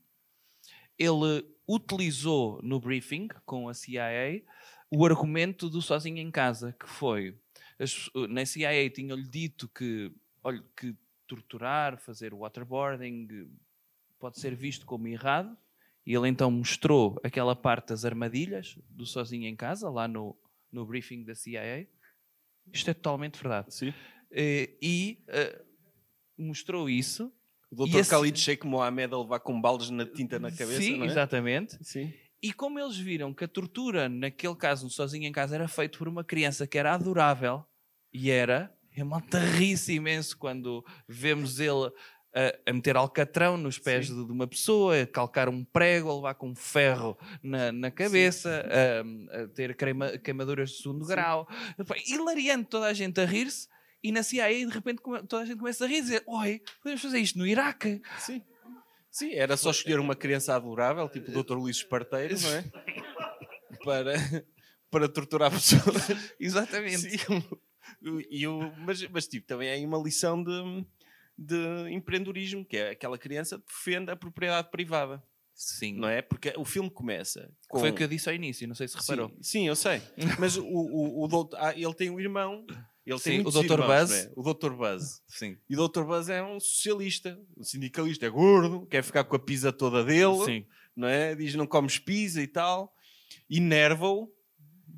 ele 0.99 1.45
utilizou 1.69 2.59
no 2.63 2.81
briefing 2.81 3.29
com 3.45 3.69
a 3.69 3.75
CIA 3.75 4.43
o 4.91 5.05
argumento 5.05 5.69
do 5.69 5.83
sozinho 5.83 6.17
em 6.17 6.31
casa, 6.31 6.73
que 6.73 6.89
foi 6.89 7.39
as- 7.79 8.09
na 8.31 8.47
CIA 8.47 8.89
tinham-lhe 8.89 9.29
dito 9.29 9.69
que, 9.69 10.11
olha, 10.43 10.65
que 10.75 10.97
torturar, 11.27 11.99
fazer 11.99 12.33
waterboarding 12.33 13.29
eh, 13.31 13.47
pode 14.19 14.41
ser 14.41 14.55
visto 14.55 14.87
como 14.87 15.07
errado. 15.07 15.55
E 16.07 16.15
ele 16.15 16.29
então 16.29 16.51
mostrou 16.51 17.19
aquela 17.25 17.57
parte 17.57 17.89
das 17.89 18.05
armadilhas 18.05 18.79
do 18.89 19.05
sozinho 19.05 19.47
em 19.47 19.57
casa, 19.57 19.91
lá 19.91 20.07
no, 20.07 20.39
no 20.71 20.87
briefing 20.87 21.25
da 21.25 21.35
CIA. 21.35 21.89
Isto 22.73 22.91
é 22.91 22.95
totalmente 22.95 23.35
verdade. 23.43 23.75
Sim. 23.75 23.93
Eh, 24.31 24.77
E 24.81 25.25
eh, 25.29 25.63
mostrou 26.39 26.89
isso. 26.89 27.33
O 27.71 27.85
Dr. 27.87 27.99
esse- 27.99 28.11
Khalid 28.11 28.39
Sheikh 28.39 28.65
Mohamed 28.67 29.13
a 29.13 29.19
levar 29.19 29.41
com 29.41 29.61
baldes 29.61 29.91
na 29.91 30.07
tinta 30.07 30.39
na 30.39 30.51
cabeça, 30.51 30.81
Sim, 30.81 30.99
não 30.99 31.05
é? 31.05 31.09
exatamente. 31.09 31.77
Sim. 31.85 32.13
E 32.43 32.53
como 32.53 32.79
eles 32.79 32.97
viram 32.97 33.35
que 33.35 33.45
a 33.45 33.49
tortura, 33.49 34.09
naquele 34.09 34.55
caso, 34.55 34.85
no 34.85 34.91
sozinho 34.91 35.25
em 35.27 35.33
casa, 35.33 35.55
era 35.57 35.67
feito 35.67 35.99
por 35.99 36.07
uma 36.07 36.23
criança 36.23 36.67
que 36.67 36.79
era 36.79 36.95
adorável, 36.95 37.65
e 38.13 38.31
era, 38.31 38.73
a 38.97 39.05
malta 39.05 39.39
ri-se 39.41 39.95
imenso 39.95 40.39
quando 40.39 40.85
vemos 41.09 41.59
ele 41.59 41.91
a, 42.37 42.71
a 42.71 42.73
meter 42.73 42.97
alcatrão 42.97 43.57
nos 43.57 43.79
pés 43.79 44.09
de, 44.09 44.15
de 44.27 44.31
uma 44.31 44.47
pessoa, 44.47 45.01
a 45.01 45.07
calcar 45.07 45.49
um 45.49 45.65
prego, 45.65 46.11
a 46.11 46.15
levar 46.17 46.35
com 46.35 46.51
um 46.51 46.55
ferro 46.55 47.17
na, 47.43 47.73
na 47.73 47.91
cabeça, 47.91 48.63
a, 49.33 49.43
a 49.43 49.49
ter 49.49 49.75
queima- 49.75 50.19
queimaduras 50.19 50.71
de 50.71 50.83
segundo 50.83 51.07
grau. 51.07 51.49
Epá, 51.79 51.95
Hilariante 52.07 52.69
toda 52.69 52.87
a 52.87 52.93
gente 52.93 53.19
a 53.21 53.25
rir-se, 53.25 53.69
e 54.03 54.13
na 54.13 54.23
CIA, 54.23 54.49
de 54.67 54.67
repente, 54.73 55.01
toda 55.27 55.43
a 55.43 55.47
gente 55.47 55.59
começa 55.59 55.85
a 55.85 55.89
rir 55.89 55.97
e 55.97 56.03
dizer: 56.03 56.23
Oi, 56.27 56.61
podemos 56.83 57.03
fazer 57.03 57.19
isto 57.19 57.39
no 57.39 57.47
Iraque. 57.47 58.01
Sim. 58.19 58.43
Sim, 59.11 59.33
era 59.33 59.57
só 59.57 59.71
escolher 59.71 59.99
uma 59.99 60.15
criança 60.15 60.55
adorável, 60.55 61.09
tipo 61.09 61.31
o 61.31 61.43
Dr. 61.43 61.55
Luís 61.55 61.79
Esparteiro, 61.79 62.39
não 62.39 62.51
é? 62.53 62.65
Para, 63.83 64.15
para 64.91 65.09
torturar 65.09 65.51
pessoas. 65.51 66.09
Exatamente. 66.39 66.99
Sim. 67.19 67.43
E 68.31 68.47
o, 68.47 68.71
mas, 68.85 69.03
mas 69.09 69.27
tipo, 69.27 69.47
também 69.47 69.69
é 69.69 69.73
aí 69.73 69.87
uma 69.87 69.99
lição 69.99 70.43
de, 70.45 70.85
de 71.39 71.91
empreendedorismo, 71.91 72.65
que 72.65 72.77
é 72.77 72.91
aquela 72.91 73.19
criança 73.19 73.59
defende 73.59 74.11
a 74.11 74.17
propriedade 74.17 74.71
privada, 74.71 75.23
Sim. 75.55 75.95
não 75.95 76.09
é? 76.09 76.23
Porque 76.23 76.53
o 76.57 76.65
filme 76.65 76.91
começa 76.91 77.51
com... 77.69 77.79
Foi 77.79 77.91
o 77.91 77.95
que 77.95 78.03
eu 78.03 78.09
disse 78.09 78.29
ao 78.29 78.35
início, 78.35 78.67
não 78.67 78.75
sei 78.75 78.89
se 78.89 78.97
reparou. 78.97 79.29
Sim, 79.29 79.43
sim, 79.43 79.69
eu 79.69 79.77
sei. 79.77 80.01
Mas 80.39 80.57
o, 80.57 80.65
o, 80.65 81.25
o 81.25 81.29
doutor, 81.29 81.59
ah, 81.61 81.75
ele 81.75 81.95
tem 81.95 82.11
um 82.11 82.19
irmão, 82.19 82.65
ele 83.05 83.19
Sim, 83.19 83.31
tem 83.31 83.41
o 83.41 83.51
Dr. 83.51 83.73
irmãos, 83.73 83.87
Buzz. 83.87 84.13
é? 84.13 84.33
O 84.35 84.43
Dr. 84.43 84.73
Buzz. 84.73 85.23
Sim. 85.29 85.57
E 85.71 85.77
o 85.77 85.89
Dr. 85.89 86.03
Buzz 86.03 86.29
é 86.29 86.43
um 86.43 86.59
socialista, 86.59 87.41
um 87.57 87.63
sindicalista, 87.63 88.27
é 88.27 88.31
gordo, 88.31 88.85
quer 88.87 89.03
ficar 89.05 89.23
com 89.25 89.37
a 89.37 89.39
pizza 89.39 89.73
toda 89.73 90.05
dele, 90.05 90.45
Sim. 90.45 90.67
não 90.95 91.07
é? 91.07 91.35
Diz 91.35 91.55
não 91.55 91.67
comes 91.67 91.99
pizza 91.99 92.43
e 92.43 92.47
tal, 92.47 92.93
enerva-o. 93.49 94.33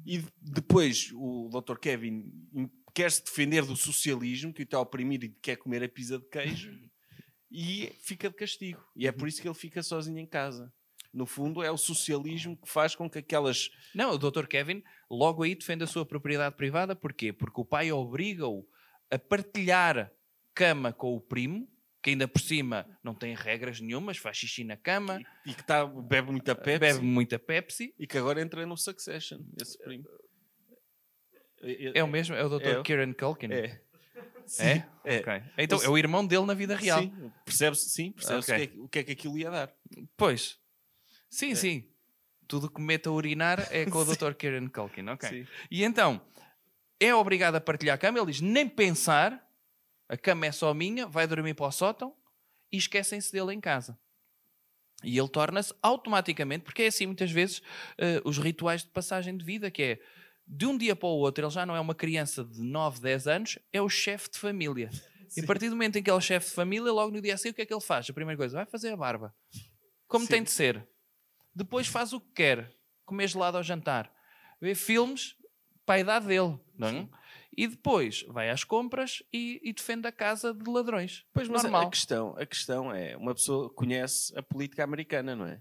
E 0.06 0.24
depois 0.40 1.10
o 1.15 1.51
Dr. 1.51 1.78
Kevin 1.78 2.32
quer 2.98 3.12
se 3.12 3.22
defender 3.22 3.64
do 3.64 3.76
socialismo, 3.76 4.52
que 4.52 4.62
o 4.62 4.64
está 4.64 4.76
a 4.76 4.80
oprimir 4.80 5.22
e 5.22 5.28
quer 5.28 5.56
comer 5.56 5.84
a 5.84 5.88
pizza 5.88 6.18
de 6.18 6.28
queijo, 6.28 6.76
e 7.48 7.92
fica 8.02 8.28
de 8.28 8.34
castigo. 8.34 8.84
E 8.96 9.06
é 9.06 9.12
por 9.12 9.28
isso 9.28 9.40
que 9.40 9.46
ele 9.46 9.54
fica 9.54 9.84
sozinho 9.84 10.18
em 10.18 10.26
casa. 10.26 10.72
No 11.14 11.24
fundo, 11.24 11.62
é 11.62 11.70
o 11.70 11.76
socialismo 11.76 12.56
que 12.56 12.68
faz 12.68 12.96
com 12.96 13.08
que 13.08 13.18
aquelas. 13.18 13.70
Não, 13.94 14.10
o 14.10 14.18
Dr. 14.18 14.46
Kevin 14.46 14.82
logo 15.08 15.44
aí 15.44 15.54
defende 15.54 15.84
a 15.84 15.86
sua 15.86 16.04
propriedade 16.04 16.56
privada. 16.56 16.96
Porquê? 16.96 17.32
Porque 17.32 17.60
o 17.60 17.64
pai 17.64 17.92
obriga-o 17.92 18.68
a 19.10 19.18
partilhar 19.18 20.12
cama 20.52 20.92
com 20.92 21.14
o 21.14 21.20
primo, 21.20 21.70
que 22.02 22.10
ainda 22.10 22.26
por 22.26 22.40
cima 22.40 22.84
não 23.02 23.14
tem 23.14 23.32
regras 23.32 23.80
nenhumas, 23.80 24.18
faz 24.18 24.38
xixi 24.38 24.64
na 24.64 24.76
cama, 24.76 25.20
e 25.46 25.54
que 25.54 25.64
tá, 25.64 25.86
bebe 25.86 26.32
muita 26.32 26.54
Pepsi. 26.54 26.78
bebe 26.80 27.00
muita 27.00 27.38
Pepsi. 27.38 27.94
E 27.96 28.08
que 28.08 28.18
agora 28.18 28.42
entra 28.42 28.66
no 28.66 28.76
Succession, 28.76 29.38
esse 29.62 29.78
primo. 29.78 30.04
É 31.94 32.02
o 32.05 32.09
mesmo? 32.09 32.35
É 32.35 32.44
o 32.44 32.48
Dr. 32.48 32.66
É 32.68 32.82
Kieran 32.82 33.12
Culkin? 33.12 33.52
É. 33.52 33.80
Sim, 34.47 34.62
É? 34.64 34.85
é. 35.05 35.18
Ok. 35.20 35.43
Então 35.59 35.82
é 35.82 35.89
o 35.89 35.98
irmão 35.98 36.26
dele 36.26 36.47
na 36.47 36.55
vida 36.55 36.74
real. 36.74 37.02
Sim, 37.02 37.32
percebe-se 37.44 37.90
sim, 37.90 38.12
percebe 38.12 38.39
Ok. 38.40 38.55
o, 38.55 38.56
que 38.56 38.62
é, 38.62 38.66
que- 38.66 38.78
o 38.80 38.89
que 38.89 38.98
é 38.98 39.05
que 39.05 39.12
aquilo 39.12 39.39
ia 39.39 39.51
dar. 39.51 39.72
Pois. 40.16 40.59
É. 40.60 41.14
Sim, 41.28 41.55
sim. 41.55 41.85
Tudo 42.47 42.70
que 42.70 42.80
meta 42.80 43.10
a 43.10 43.12
urinar 43.12 43.68
é 43.70 43.85
com 43.85 43.98
o 43.98 44.05
Dr. 44.16 44.32
Kieran 44.35 44.68
Culkin. 44.68 45.06
Ok. 45.09 45.28
Sim. 45.28 45.47
E 45.70 45.85
então, 45.85 46.20
é 46.98 47.14
obrigado 47.14 47.56
a 47.56 47.60
partilhar 47.60 47.97
a 47.97 47.98
cama. 47.98 48.18
Ele 48.18 48.32
diz: 48.32 48.40
nem 48.40 48.66
pensar, 48.66 49.47
a 50.09 50.16
cama 50.16 50.47
é 50.47 50.52
só 50.52 50.72
minha, 50.72 51.06
vai 51.06 51.26
dormir 51.26 51.52
para 51.55 51.66
o 51.66 51.70
sótão 51.72 52.14
e 52.72 52.78
esquecem-se 52.78 53.30
dele 53.30 53.52
em 53.52 53.60
casa. 53.60 53.98
E 55.05 55.16
ele 55.18 55.28
torna-se 55.28 55.72
automaticamente, 55.82 56.64
porque 56.64 56.82
é 56.82 56.86
assim 56.86 57.06
muitas 57.06 57.30
vezes 57.30 57.62
eh, 57.98 58.20
os 58.24 58.36
rituais 58.39 58.82
de 58.82 58.89
passagem 58.89 59.36
de 59.36 59.44
vida, 59.44 59.70
que 59.70 59.82
é 59.82 59.98
de 60.48 60.66
um 60.66 60.76
dia 60.78 60.96
para 60.96 61.08
o 61.08 61.18
outro, 61.18 61.44
ele 61.44 61.50
já 61.52 61.66
não 61.66 61.76
é 61.76 61.80
uma 61.80 61.94
criança 61.94 62.44
de 62.44 62.60
9, 62.60 63.00
10 63.00 63.26
anos, 63.28 63.58
é 63.72 63.82
o 63.82 63.88
chefe 63.88 64.30
de 64.30 64.38
família. 64.38 64.90
E 65.36 65.42
a 65.42 65.46
partir 65.46 65.68
do 65.68 65.72
momento 65.76 65.96
em 65.96 66.02
que 66.02 66.08
ele 66.08 66.14
é 66.14 66.18
o 66.18 66.22
chefe 66.22 66.48
de 66.48 66.54
família, 66.54 66.90
logo 66.90 67.12
no 67.12 67.20
dia 67.20 67.34
a 67.34 67.36
seguir, 67.36 67.50
o 67.50 67.54
que 67.54 67.60
é 67.60 67.66
que 67.66 67.74
ele 67.74 67.82
faz? 67.82 68.08
A 68.08 68.14
primeira 68.14 68.38
coisa, 68.38 68.56
vai 68.56 68.64
fazer 68.64 68.88
a 68.94 68.96
barba. 68.96 69.34
Como 70.06 70.24
Sim. 70.24 70.30
tem 70.32 70.42
de 70.42 70.50
ser. 70.50 70.88
Depois 71.54 71.86
faz 71.86 72.14
o 72.14 72.20
que 72.20 72.32
quer. 72.32 72.72
Comer 73.04 73.28
gelado 73.28 73.58
ao 73.58 73.62
jantar. 73.62 74.10
Vê 74.58 74.74
filmes 74.74 75.34
para 75.84 75.96
a 75.96 76.00
idade 76.00 76.26
dele. 76.28 76.58
Não 76.78 76.88
é? 76.88 77.08
e 77.54 77.66
depois 77.66 78.22
vai 78.28 78.48
às 78.48 78.64
compras 78.64 79.22
e, 79.30 79.60
e 79.62 79.72
defende 79.72 80.06
a 80.06 80.12
casa 80.12 80.54
de 80.54 80.70
ladrões. 80.70 81.26
Pois, 81.34 81.46
mas 81.46 81.60
a- 81.60 81.64
Normal. 81.64 81.88
a 81.88 81.90
questão, 81.90 82.34
a 82.38 82.46
questão 82.46 82.90
é, 82.94 83.14
uma 83.14 83.34
pessoa 83.34 83.68
conhece 83.68 84.32
a 84.38 84.42
política 84.42 84.82
americana, 84.82 85.36
não 85.36 85.44
é? 85.44 85.60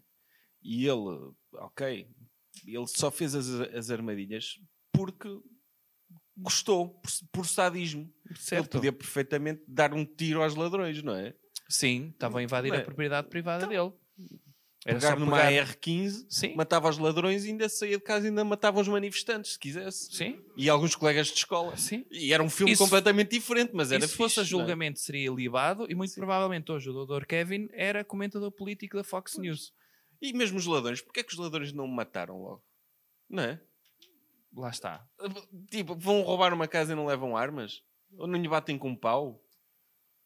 E 0.64 0.88
ele, 0.88 1.34
ok, 1.56 2.08
ele 2.66 2.88
só 2.88 3.12
fez 3.12 3.36
as, 3.36 3.48
as 3.50 3.90
armadilhas 3.92 4.60
porque 4.98 5.30
gostou, 6.36 6.90
por, 6.90 7.12
por 7.32 7.46
sadismo. 7.48 8.12
Ele 8.26 8.40
Certo. 8.40 8.70
podia 8.72 8.92
perfeitamente 8.92 9.64
dar 9.68 9.94
um 9.94 10.06
tiro 10.06 10.42
aos 10.44 10.56
ladrões, 10.56 11.02
não 11.04 11.16
é? 11.16 11.34
Sim, 11.70 12.10
estavam 12.10 12.40
a 12.40 12.44
invadir 12.44 12.70
Não 12.72 12.78
é? 12.78 12.82
a 12.82 12.86
propriedade 12.86 13.28
privada 13.30 13.68
dele. 13.68 13.92
Era 14.86 15.00
Pegar 15.00 15.14
só 15.14 15.20
numa 15.20 15.38
pegar- 15.38 15.64
AR-15, 15.64 16.26
Sim. 16.30 16.56
matava 16.56 16.88
os 16.88 16.98
ladrões 16.98 17.44
e 17.44 17.50
ainda 17.50 17.68
saía 17.68 17.98
de 17.98 18.04
casa 18.04 18.26
e 18.28 18.30
ainda 18.30 18.46
matava 18.46 18.80
os 18.80 18.88
manifestantes, 18.88 19.54
se 19.54 19.60
quisesse. 19.60 20.16
Sim, 20.16 20.40
E 20.56 20.70
alguns 20.70 20.96
colegas 20.96 21.28
de 21.28 21.34
escola. 21.34 21.76
sim. 21.76 22.06
E 22.10 22.32
era 22.32 22.42
um 22.42 22.50
filme 22.50 22.72
Isso- 22.72 22.84
completamente 22.84 23.32
diferente, 23.32 23.72
mas 23.74 23.92
E 23.92 23.96
era 23.96 24.08
se 24.08 24.16
fosse 24.16 24.40
a 24.40 24.44
fixe, 24.44 24.56
é? 24.56 24.58
julgamento 24.60 25.00
seria 25.00 25.30
libado 25.32 25.88
e 25.90 25.96
muito 25.96 26.14
provavelmente 26.14 26.72
hoje 26.72 26.90
o 26.90 27.06
Dr. 27.06 27.26
Kevin 27.26 27.68
era 27.74 28.06
comentador 28.06 28.50
político 28.52 28.96
da 28.96 29.04
Fox 29.04 29.38
News. 29.38 29.74
E 30.22 30.32
mesmo 30.32 30.58
os 30.58 30.66
ladrões, 30.66 31.02
porque 31.02 31.20
é 31.20 31.24
que 31.24 31.34
os 31.34 31.40
ladrões 31.40 31.74
não 31.74 31.86
me 31.88 31.94
mataram 31.96 32.40
logo? 32.42 32.64
Não 33.30 33.44
é? 33.44 33.62
Lá 34.58 34.70
está. 34.72 35.08
Tipo, 35.70 35.96
vão 35.96 36.24
roubar 36.24 36.52
uma 36.52 36.68
casa 36.68 36.94
e 36.94 36.96
não 36.96 37.06
levam 37.06 37.38
armas? 37.38 37.84
Ou 38.18 38.26
não 38.26 38.42
lhe 38.42 38.48
batem 38.50 38.76
com 38.76 38.90
um 38.90 38.96
pau? 38.96 39.40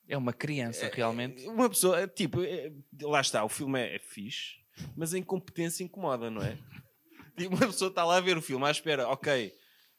É 0.07 0.17
uma 0.17 0.31
criança, 0.31 0.89
realmente. 0.93 1.45
Uma 1.47 1.69
pessoa, 1.69 2.07
tipo, 2.07 2.41
é- 2.41 2.71
lá 3.01 3.19
está, 3.19 3.43
o 3.43 3.49
filme 3.49 3.77
é, 3.79 3.95
é 3.95 3.99
fixe, 3.99 4.55
mas 4.95 5.13
a 5.13 5.17
incompetência 5.19 5.83
incomoda, 5.83 6.31
não 6.31 6.41
é? 6.41 6.57
Tipo, 7.37 7.55
uma 7.55 7.65
pessoa 7.67 7.89
está 7.89 8.03
lá 8.03 8.17
a 8.17 8.21
ver 8.21 8.37
o 8.37 8.41
filme 8.41 8.65
à 8.65 8.71
espera, 8.71 9.07
ok, 9.07 9.53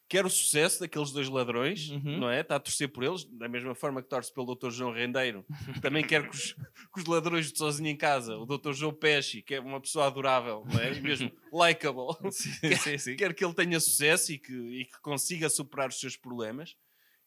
quer 0.08 0.26
o 0.26 0.30
sucesso 0.30 0.80
daqueles 0.80 1.10
dois 1.10 1.28
ladrões, 1.28 1.88
Uhum. 1.90 2.18
não 2.18 2.28
é? 2.30 2.40
Está 2.40 2.56
a 2.56 2.60
torcer 2.60 2.88
por 2.88 3.02
eles, 3.02 3.24
da 3.24 3.48
mesma 3.48 3.74
forma 3.74 4.02
que 4.02 4.08
torce 4.08 4.32
pelo 4.32 4.54
Dr. 4.54 4.70
João 4.70 4.92
Rendeiro. 4.92 5.44
Também 5.80 6.06
quer 6.06 6.28
que 6.28 6.34
os, 6.36 6.52
que 6.52 7.00
os 7.00 7.04
ladrões 7.06 7.50
de 7.50 7.56
sozinho 7.58 7.88
em 7.88 7.96
casa, 7.96 8.36
o 8.36 8.44
Dr. 8.44 8.72
João 8.72 8.92
Pesci, 8.92 9.40
que 9.42 9.54
é 9.54 9.60
uma 9.60 9.80
pessoa 9.80 10.06
adorável, 10.06 10.64
não 10.70 10.78
é? 10.80 10.92
E 10.92 11.00
mesmo 11.00 11.32
likable. 11.52 12.08
Sim, 12.30 12.50
sim, 12.76 12.98
sim. 12.98 13.16
quer 13.16 13.32
que 13.34 13.44
ele 13.44 13.54
tenha 13.54 13.80
sucesso 13.80 14.32
e 14.32 14.38
que, 14.38 14.52
e 14.52 14.84
que 14.84 15.00
consiga 15.00 15.48
superar 15.48 15.88
os 15.88 15.98
seus 15.98 16.16
problemas, 16.16 16.76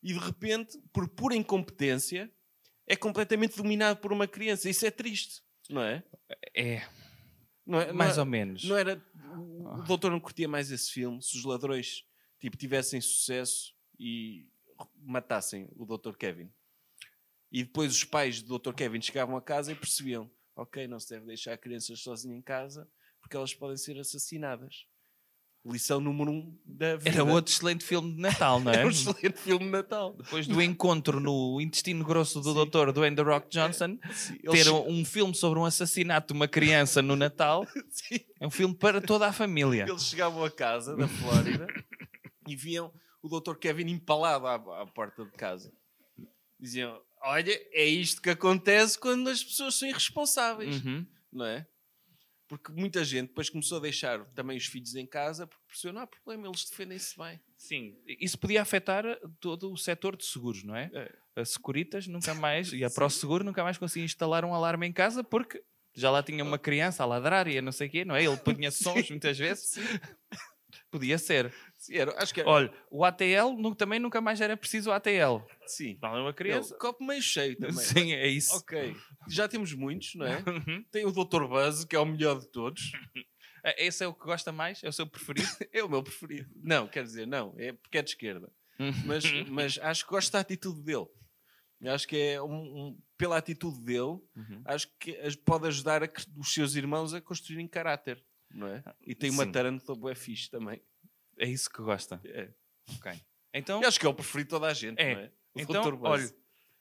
e 0.03 0.13
de 0.13 0.19
repente, 0.19 0.77
por 0.93 1.07
pura 1.09 1.35
incompetência, 1.35 2.31
é 2.87 2.95
completamente 2.95 3.57
dominado 3.57 3.99
por 3.99 4.13
uma 4.13 4.27
criança. 4.27 4.69
Isso 4.69 4.85
é 4.85 4.91
triste, 4.91 5.41
não 5.67 5.81
é? 5.81 6.03
É, 6.55 6.83
Não 7.65 7.81
é 7.81 7.91
mais 7.91 8.17
não, 8.17 8.23
ou 8.25 8.29
menos. 8.29 8.63
não 8.63 8.77
era. 8.77 9.03
O 9.79 9.81
doutor 9.87 10.11
não 10.11 10.19
curtia 10.19 10.47
mais 10.47 10.69
esse 10.69 10.91
filme 10.91 11.19
se 11.23 11.35
os 11.35 11.43
ladrões 11.43 12.03
tipo, 12.39 12.57
tivessem 12.57 12.99
sucesso 13.01 13.73
e 13.99 14.47
matassem 15.01 15.67
o 15.75 15.85
Dr. 15.85 16.15
Kevin. 16.17 16.49
E 17.51 17.63
depois 17.63 17.91
os 17.93 18.03
pais 18.03 18.41
do 18.41 18.59
Dr. 18.59 18.73
Kevin 18.73 19.01
chegavam 19.01 19.37
a 19.37 19.41
casa 19.41 19.71
e 19.71 19.75
percebiam: 19.75 20.29
ok, 20.55 20.87
não 20.87 20.99
se 20.99 21.09
deve 21.09 21.25
deixar 21.25 21.57
crianças 21.57 21.99
sozinhas 22.01 22.37
em 22.37 22.41
casa 22.41 22.87
porque 23.21 23.35
elas 23.37 23.53
podem 23.53 23.77
ser 23.77 23.97
assassinadas. 23.99 24.85
Lição 25.67 25.99
número 25.99 26.29
um 26.29 26.55
da 26.63 26.95
vida. 26.95 27.09
Era 27.09 27.23
outro 27.23 27.51
excelente 27.51 27.83
filme 27.83 28.13
de 28.13 28.19
Natal, 28.21 28.59
não 28.59 28.69
é? 28.71 28.75
Era 28.75 28.85
um 28.85 28.91
excelente 28.91 29.39
filme 29.39 29.65
de 29.65 29.71
Natal. 29.71 30.13
Depois 30.13 30.45
do 30.45 30.61
encontro 30.61 31.19
no 31.19 31.59
intestino 31.59 32.05
grosso 32.05 32.39
do 32.39 32.53
Dr. 32.65 32.91
Dwayne 32.91 33.15
The 33.15 33.23
Rock 33.23 33.49
Johnson, 33.49 33.97
Ele 34.43 34.51
ter 34.51 34.63
che- 34.65 34.69
um 34.69 35.03
filme 35.03 35.33
sobre 35.33 35.57
um 35.57 35.65
assassinato 35.65 36.33
de 36.33 36.37
uma 36.37 36.47
criança 36.47 37.01
no 37.01 37.15
Natal 37.15 37.65
Sim. 37.89 38.19
é 38.39 38.45
um 38.45 38.51
filme 38.51 38.75
para 38.75 39.01
toda 39.01 39.25
a 39.27 39.33
família. 39.33 39.87
Eles 39.89 40.03
chegavam 40.05 40.43
a 40.45 40.51
casa 40.51 40.95
da 40.95 41.07
Flórida 41.07 41.65
e 42.47 42.55
viam 42.55 42.93
o 43.21 43.27
Dr. 43.39 43.55
Kevin 43.55 43.89
empalado 43.89 44.47
à, 44.47 44.81
à 44.81 44.85
porta 44.85 45.25
de 45.25 45.31
casa. 45.31 45.71
Diziam: 46.59 47.01
Olha, 47.21 47.51
é 47.71 47.85
isto 47.85 48.21
que 48.21 48.29
acontece 48.29 48.97
quando 48.99 49.27
as 49.29 49.43
pessoas 49.43 49.75
são 49.75 49.87
irresponsáveis, 49.87 50.83
Uhum. 50.83 51.05
não 51.31 51.45
é? 51.45 51.67
Porque 52.47 52.71
muita 52.71 53.03
gente 53.03 53.29
depois 53.29 53.49
começou 53.49 53.79
a 53.79 53.81
deixar 53.81 54.23
também 54.35 54.55
os 54.55 54.67
filhos 54.67 54.93
em 54.95 55.05
casa 55.07 55.47
porque 55.47 55.65
percebeu: 55.67 55.93
não 55.93 56.01
há 56.01 56.07
problema, 56.07 56.47
eles 56.47 56.69
defendem-se 56.69 57.17
bem. 57.17 57.39
Sim, 57.57 57.97
isso 58.07 58.37
podia 58.37 58.61
afetar 58.61 59.03
todo 59.39 59.71
o 59.71 59.77
setor 59.77 60.15
de 60.15 60.25
seguros, 60.25 60.63
não 60.63 60.75
é? 60.75 60.91
A 61.35 61.43
Securitas 61.43 62.05
nunca 62.07 62.33
mais, 62.35 62.71
e 62.71 62.83
a 62.85 62.89
ProSeguro 62.91 63.43
nunca 63.43 63.63
mais 63.63 63.77
conseguia 63.79 64.05
instalar 64.05 64.45
um 64.45 64.53
alarme 64.53 64.85
em 64.87 64.93
casa 64.93 65.23
porque 65.23 65.61
já 65.95 66.11
lá 66.11 66.21
tinha 66.21 66.43
uma 66.43 66.59
criança 66.59 67.01
a 67.01 67.05
ladrar 67.07 67.47
e 67.47 67.57
a 67.57 67.61
não 67.63 67.71
sei 67.71 67.87
o 67.87 67.91
quê, 67.91 68.05
não 68.05 68.15
é? 68.15 68.23
Ele 68.23 68.37
punha 68.37 68.69
sons 68.71 69.09
muitas 69.09 69.37
vezes. 69.39 69.73
Podia 70.99 71.17
ser. 71.17 71.53
Sim, 71.77 71.95
era, 71.95 72.21
acho 72.21 72.33
que 72.33 72.39
era. 72.39 72.49
Olha, 72.49 72.73
o 72.89 73.03
ATL 73.03 73.53
nu- 73.57 73.75
também 73.75 73.99
nunca 73.99 74.21
mais 74.21 74.39
era 74.39 74.55
preciso 74.55 74.89
o 74.89 74.93
ATL. 74.93 75.43
sim. 75.67 75.97
Não 76.01 76.15
é 76.15 76.21
uma 76.21 76.33
criança. 76.33 76.73
copo 76.77 77.03
meio 77.03 77.21
cheio 77.21 77.57
também. 77.57 77.75
Sim, 77.75 78.13
é 78.13 78.27
isso. 78.27 78.55
Ok. 78.55 78.95
Já 79.29 79.47
temos 79.47 79.73
muitos, 79.73 80.15
não 80.15 80.25
é? 80.25 80.37
Uhum. 80.47 80.83
Tem 80.91 81.05
o 81.05 81.11
Dr. 81.11 81.45
Buzz, 81.47 81.83
que 81.83 81.95
é 81.95 81.99
o 81.99 82.05
melhor 82.05 82.39
de 82.39 82.47
todos. 82.47 82.81
É- 83.67 83.87
Esse 83.87 84.03
é 84.03 84.07
o 84.07 84.13
que 84.13 84.23
gosta 84.23 84.51
mais? 84.51 84.83
É 84.83 84.87
o 84.87 84.93
seu 84.93 85.07
preferido? 85.07 85.47
É 85.73 85.83
o 85.83 85.89
meu 85.89 86.03
preferido. 86.03 86.47
Não, 86.63 86.87
quer 86.87 87.03
dizer, 87.03 87.25
não, 87.25 87.53
é 87.57 87.73
porque 87.73 87.97
é 87.97 88.01
de 88.03 88.11
esquerda. 88.11 88.47
Uhum. 88.79 88.91
Mas, 89.05 89.23
mas 89.49 89.79
acho 89.81 90.05
que 90.05 90.11
gosto 90.11 90.31
da 90.31 90.39
atitude 90.39 90.81
dele. 90.83 91.07
Eu 91.81 91.91
Acho 91.93 92.07
que 92.07 92.15
é 92.15 92.41
um, 92.41 92.53
um- 92.53 92.99
pela 93.17 93.37
atitude 93.37 93.79
dele, 93.83 94.19
Uhum. 94.35 94.61
acho 94.65 94.87
que 94.99 95.15
as- 95.17 95.35
pode 95.35 95.67
ajudar 95.67 96.03
a 96.03 96.09
os 96.37 96.53
seus 96.53 96.75
irmãos 96.75 97.13
a 97.15 97.19
construírem 97.21 97.67
caráter, 97.67 98.23
não 98.55 98.67
é? 98.67 98.83
E 99.05 99.13
tem 99.13 99.29
uma 99.29 99.43
Sim. 99.45 99.51
tarântula 99.51 99.97
bué 99.97 100.15
fixe 100.15 100.49
também. 100.49 100.81
É 101.37 101.47
isso 101.47 101.69
que 101.69 101.81
gosta. 101.81 102.19
É. 102.25 102.49
Ok. 102.97 103.11
Então, 103.53 103.81
Eu 103.81 103.87
acho 103.87 103.99
que 103.99 104.05
é 104.05 104.09
o 104.09 104.13
preferido 104.13 104.47
de 104.47 104.49
toda 104.51 104.67
a 104.67 104.73
gente, 104.73 104.99
É. 104.99 105.13
não 105.13 105.21
é? 105.21 105.31
O 105.53 105.59
então. 105.59 105.97
Buzz. 105.97 106.01
olha, 106.11 106.35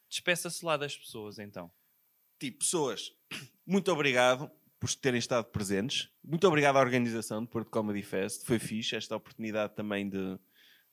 despeça-se 0.08 0.64
lá 0.64 0.76
das 0.76 0.96
pessoas, 0.96 1.38
então. 1.38 1.70
Tipo, 2.38 2.58
pessoas, 2.58 3.12
muito 3.66 3.90
obrigado 3.92 4.50
por 4.78 4.92
terem 4.94 5.18
estado 5.18 5.46
presentes. 5.46 6.10
Muito 6.22 6.46
obrigado 6.46 6.76
à 6.76 6.80
organização 6.80 7.42
do 7.42 7.48
Porto 7.48 7.70
Comedy 7.70 8.02
Fest. 8.02 8.44
Foi 8.44 8.58
fixe 8.58 8.96
esta 8.96 9.16
oportunidade 9.16 9.74
também 9.74 10.08
de, 10.08 10.38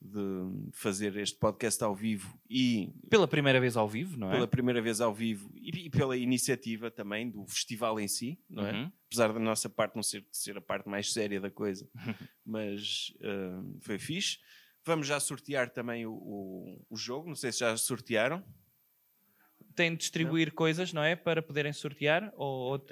de 0.02 0.72
fazer 0.72 1.15
este 1.18 1.38
podcast 1.38 1.84
ao 1.84 1.94
vivo 1.95 2.36
e 2.49 2.91
Pela 3.10 3.28
primeira 3.28 3.60
vez 3.60 3.78
ao 3.78 3.88
vivo, 3.88 4.18
não 4.18 4.30
é? 4.30 4.34
pela 4.34 4.48
primeira 4.48 4.82
vez 4.82 4.99
ao 4.99 5.14
vivo 5.14 5.52
e, 5.56 5.86
e 5.86 5.90
pela 5.91 6.18
iniciativa 6.18 6.90
também 6.90 7.30
do 7.30 7.45
festival 7.45 7.99
em 7.99 8.07
si, 8.07 8.40
não 8.49 8.65
é? 8.65 8.72
Uhum. 8.73 8.91
Apesar 9.06 9.32
da 9.32 9.40
nossa 9.40 9.69
parte 9.69 9.95
não 9.95 10.02
ser, 10.03 10.26
ser 10.32 10.57
a 10.57 10.61
parte 10.61 10.90
mais 10.90 11.14
séria 11.14 11.40
da 11.40 11.52
coisa, 11.52 11.88
mas 12.45 13.14
ah, 13.22 13.64
foi 13.82 13.99
fixe. 13.99 14.40
Vamos 14.84 15.06
já 15.06 15.19
sortear 15.19 15.69
também 15.69 16.07
o, 16.07 16.14
o, 16.14 16.86
o 16.90 16.98
jogo, 16.98 17.28
não 17.28 17.36
sei 17.36 17.52
se 17.52 17.60
já 17.60 17.78
sortearam. 17.78 18.44
Tem 19.76 19.91
de 19.91 19.98
distribuir 19.98 20.52
coisas, 20.53 20.91
não 20.91 21.03
é? 21.03 21.15
Para 21.15 21.41
poderem 21.44 21.72
sortear? 21.72 22.34
Ou, 22.36 22.72
ou- 22.72 22.86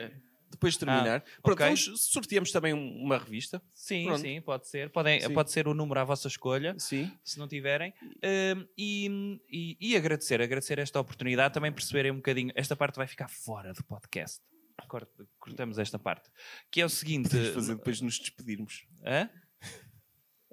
Depois 0.52 0.74
de 0.74 0.80
terminar, 0.80 1.22
Pronto, 1.44 1.54
ok. 1.56 1.66
vamos, 1.68 2.02
sorteamos 2.12 2.52
também 2.52 2.74
um- 2.74 3.04
uma 3.04 3.18
revista. 3.18 3.62
Sim, 3.74 4.06
Pronto. 4.06 4.22
sim, 4.22 4.42
pode 4.42 4.68
ser. 4.68 4.90
Podem, 4.90 5.22
Sim. 5.22 5.34
Pode 5.34 5.52
ser 5.52 5.68
o 5.68 5.74
número 5.74 6.00
à 6.00 6.04
vossa 6.04 6.28
escolha, 6.28 6.76
Sim. 6.80 7.12
se 7.24 7.38
não 7.38 7.48
tiverem. 7.48 7.94
Hum, 8.24 8.68
e, 8.78 9.40
e- 9.50 9.78
e 9.80 9.96
agradecer, 9.96 10.42
agradecer 10.42 10.80
esta 10.80 11.00
oportunidade, 11.00 11.54
também 11.54 11.72
perceberem 11.72 12.12
um 12.12 12.16
bocadinho. 12.18 12.52
Esta 12.56 12.76
parte 12.76 12.96
vai 12.96 13.08
ficar 13.08 13.28
fora 13.30 13.74
do 13.74 13.84
podcast. 13.84 14.42
Corta- 14.88 15.28
Cortamos 15.38 15.78
esta 15.78 16.00
parte. 16.00 16.30
Que 16.72 16.82
é 16.82 16.86
o 16.86 16.90
seguinte. 16.90 17.30
Podemos 17.30 17.54
fazer 17.54 17.76
depois 17.76 18.02
nos 18.02 18.18
despedirmos. 18.18 18.86
Hã? 19.06 19.30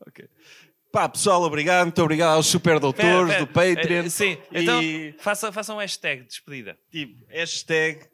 Ok. 0.07 0.29
Pá, 0.93 1.09
pessoal, 1.09 1.43
obrigado. 1.43 1.87
Muito 1.87 2.03
obrigado 2.03 2.37
aos 2.37 2.47
super 2.47 2.79
doutores 2.81 3.39
do 3.39 3.47
Patreon. 3.47 4.05
eh, 4.05 4.09
Sim, 4.11 4.37
E- 4.53 4.63
então 4.63 4.81
faça, 5.19 5.51
faça 5.53 5.75
um 5.75 5.79
hashtag 5.79 6.23
de 6.23 6.29
despedida. 6.29 6.79
Tipo, 6.91 7.25
hashtag 7.29 8.07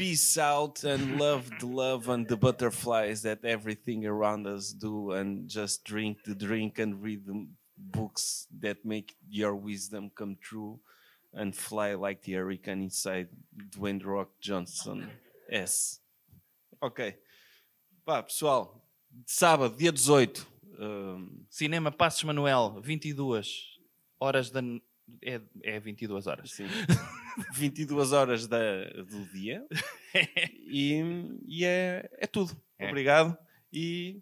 peace 0.00 0.38
out 0.38 0.82
and 0.82 1.20
love 1.20 1.50
the 1.60 1.66
love 1.66 2.08
and 2.08 2.26
the 2.26 2.36
butterflies 2.36 3.20
that 3.20 3.44
everything 3.44 4.06
around 4.06 4.46
us 4.46 4.72
do 4.72 5.12
and 5.12 5.46
just 5.46 5.84
drink 5.84 6.16
the 6.24 6.34
drink 6.34 6.78
and 6.78 7.02
read 7.02 7.26
the 7.26 7.46
books 7.76 8.46
that 8.60 8.82
make 8.82 9.14
your 9.28 9.54
wisdom 9.54 10.10
come 10.16 10.38
true 10.40 10.80
and 11.34 11.54
fly 11.54 11.92
like 11.92 12.22
the 12.22 12.32
hurricane 12.32 12.80
inside 12.80 13.28
Dwayne 13.68 14.02
Rock 14.02 14.30
Johnson 14.40 15.10
S. 15.50 16.00
Ok. 16.80 17.14
Pá, 18.02 18.22
pessoal, 18.22 18.82
sábado, 19.26 19.76
dia 19.76 19.92
18. 19.92 20.46
hum, 20.78 21.44
Cinema 21.50 21.92
Passos 21.92 22.24
Manuel, 22.24 22.80
22 22.80 23.78
horas 24.18 24.50
da. 24.50 24.62
É, 25.22 25.42
é 25.62 25.78
22 25.78 26.26
horas. 26.26 26.52
Sim. 26.52 26.64
22 27.52 28.12
horas 28.12 28.46
da, 28.46 28.58
do 29.08 29.24
dia. 29.32 29.64
E, 30.72 31.00
e 31.46 31.64
é, 31.64 32.08
é 32.18 32.26
tudo. 32.26 32.60
É. 32.78 32.88
Obrigado. 32.88 33.36
E. 33.72 34.20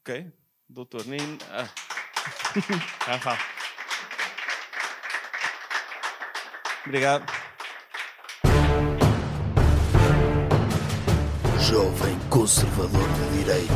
Ok. 0.00 0.32
Doutor, 0.68 1.04
nem. 1.06 1.20
Ah, 1.50 1.68
Ah, 3.06 3.16
vá. 3.18 3.38
obrigado. 6.86 7.30
Jovem 11.60 12.18
Conservador 12.30 13.08
de 13.08 13.38
Direita. 13.38 13.72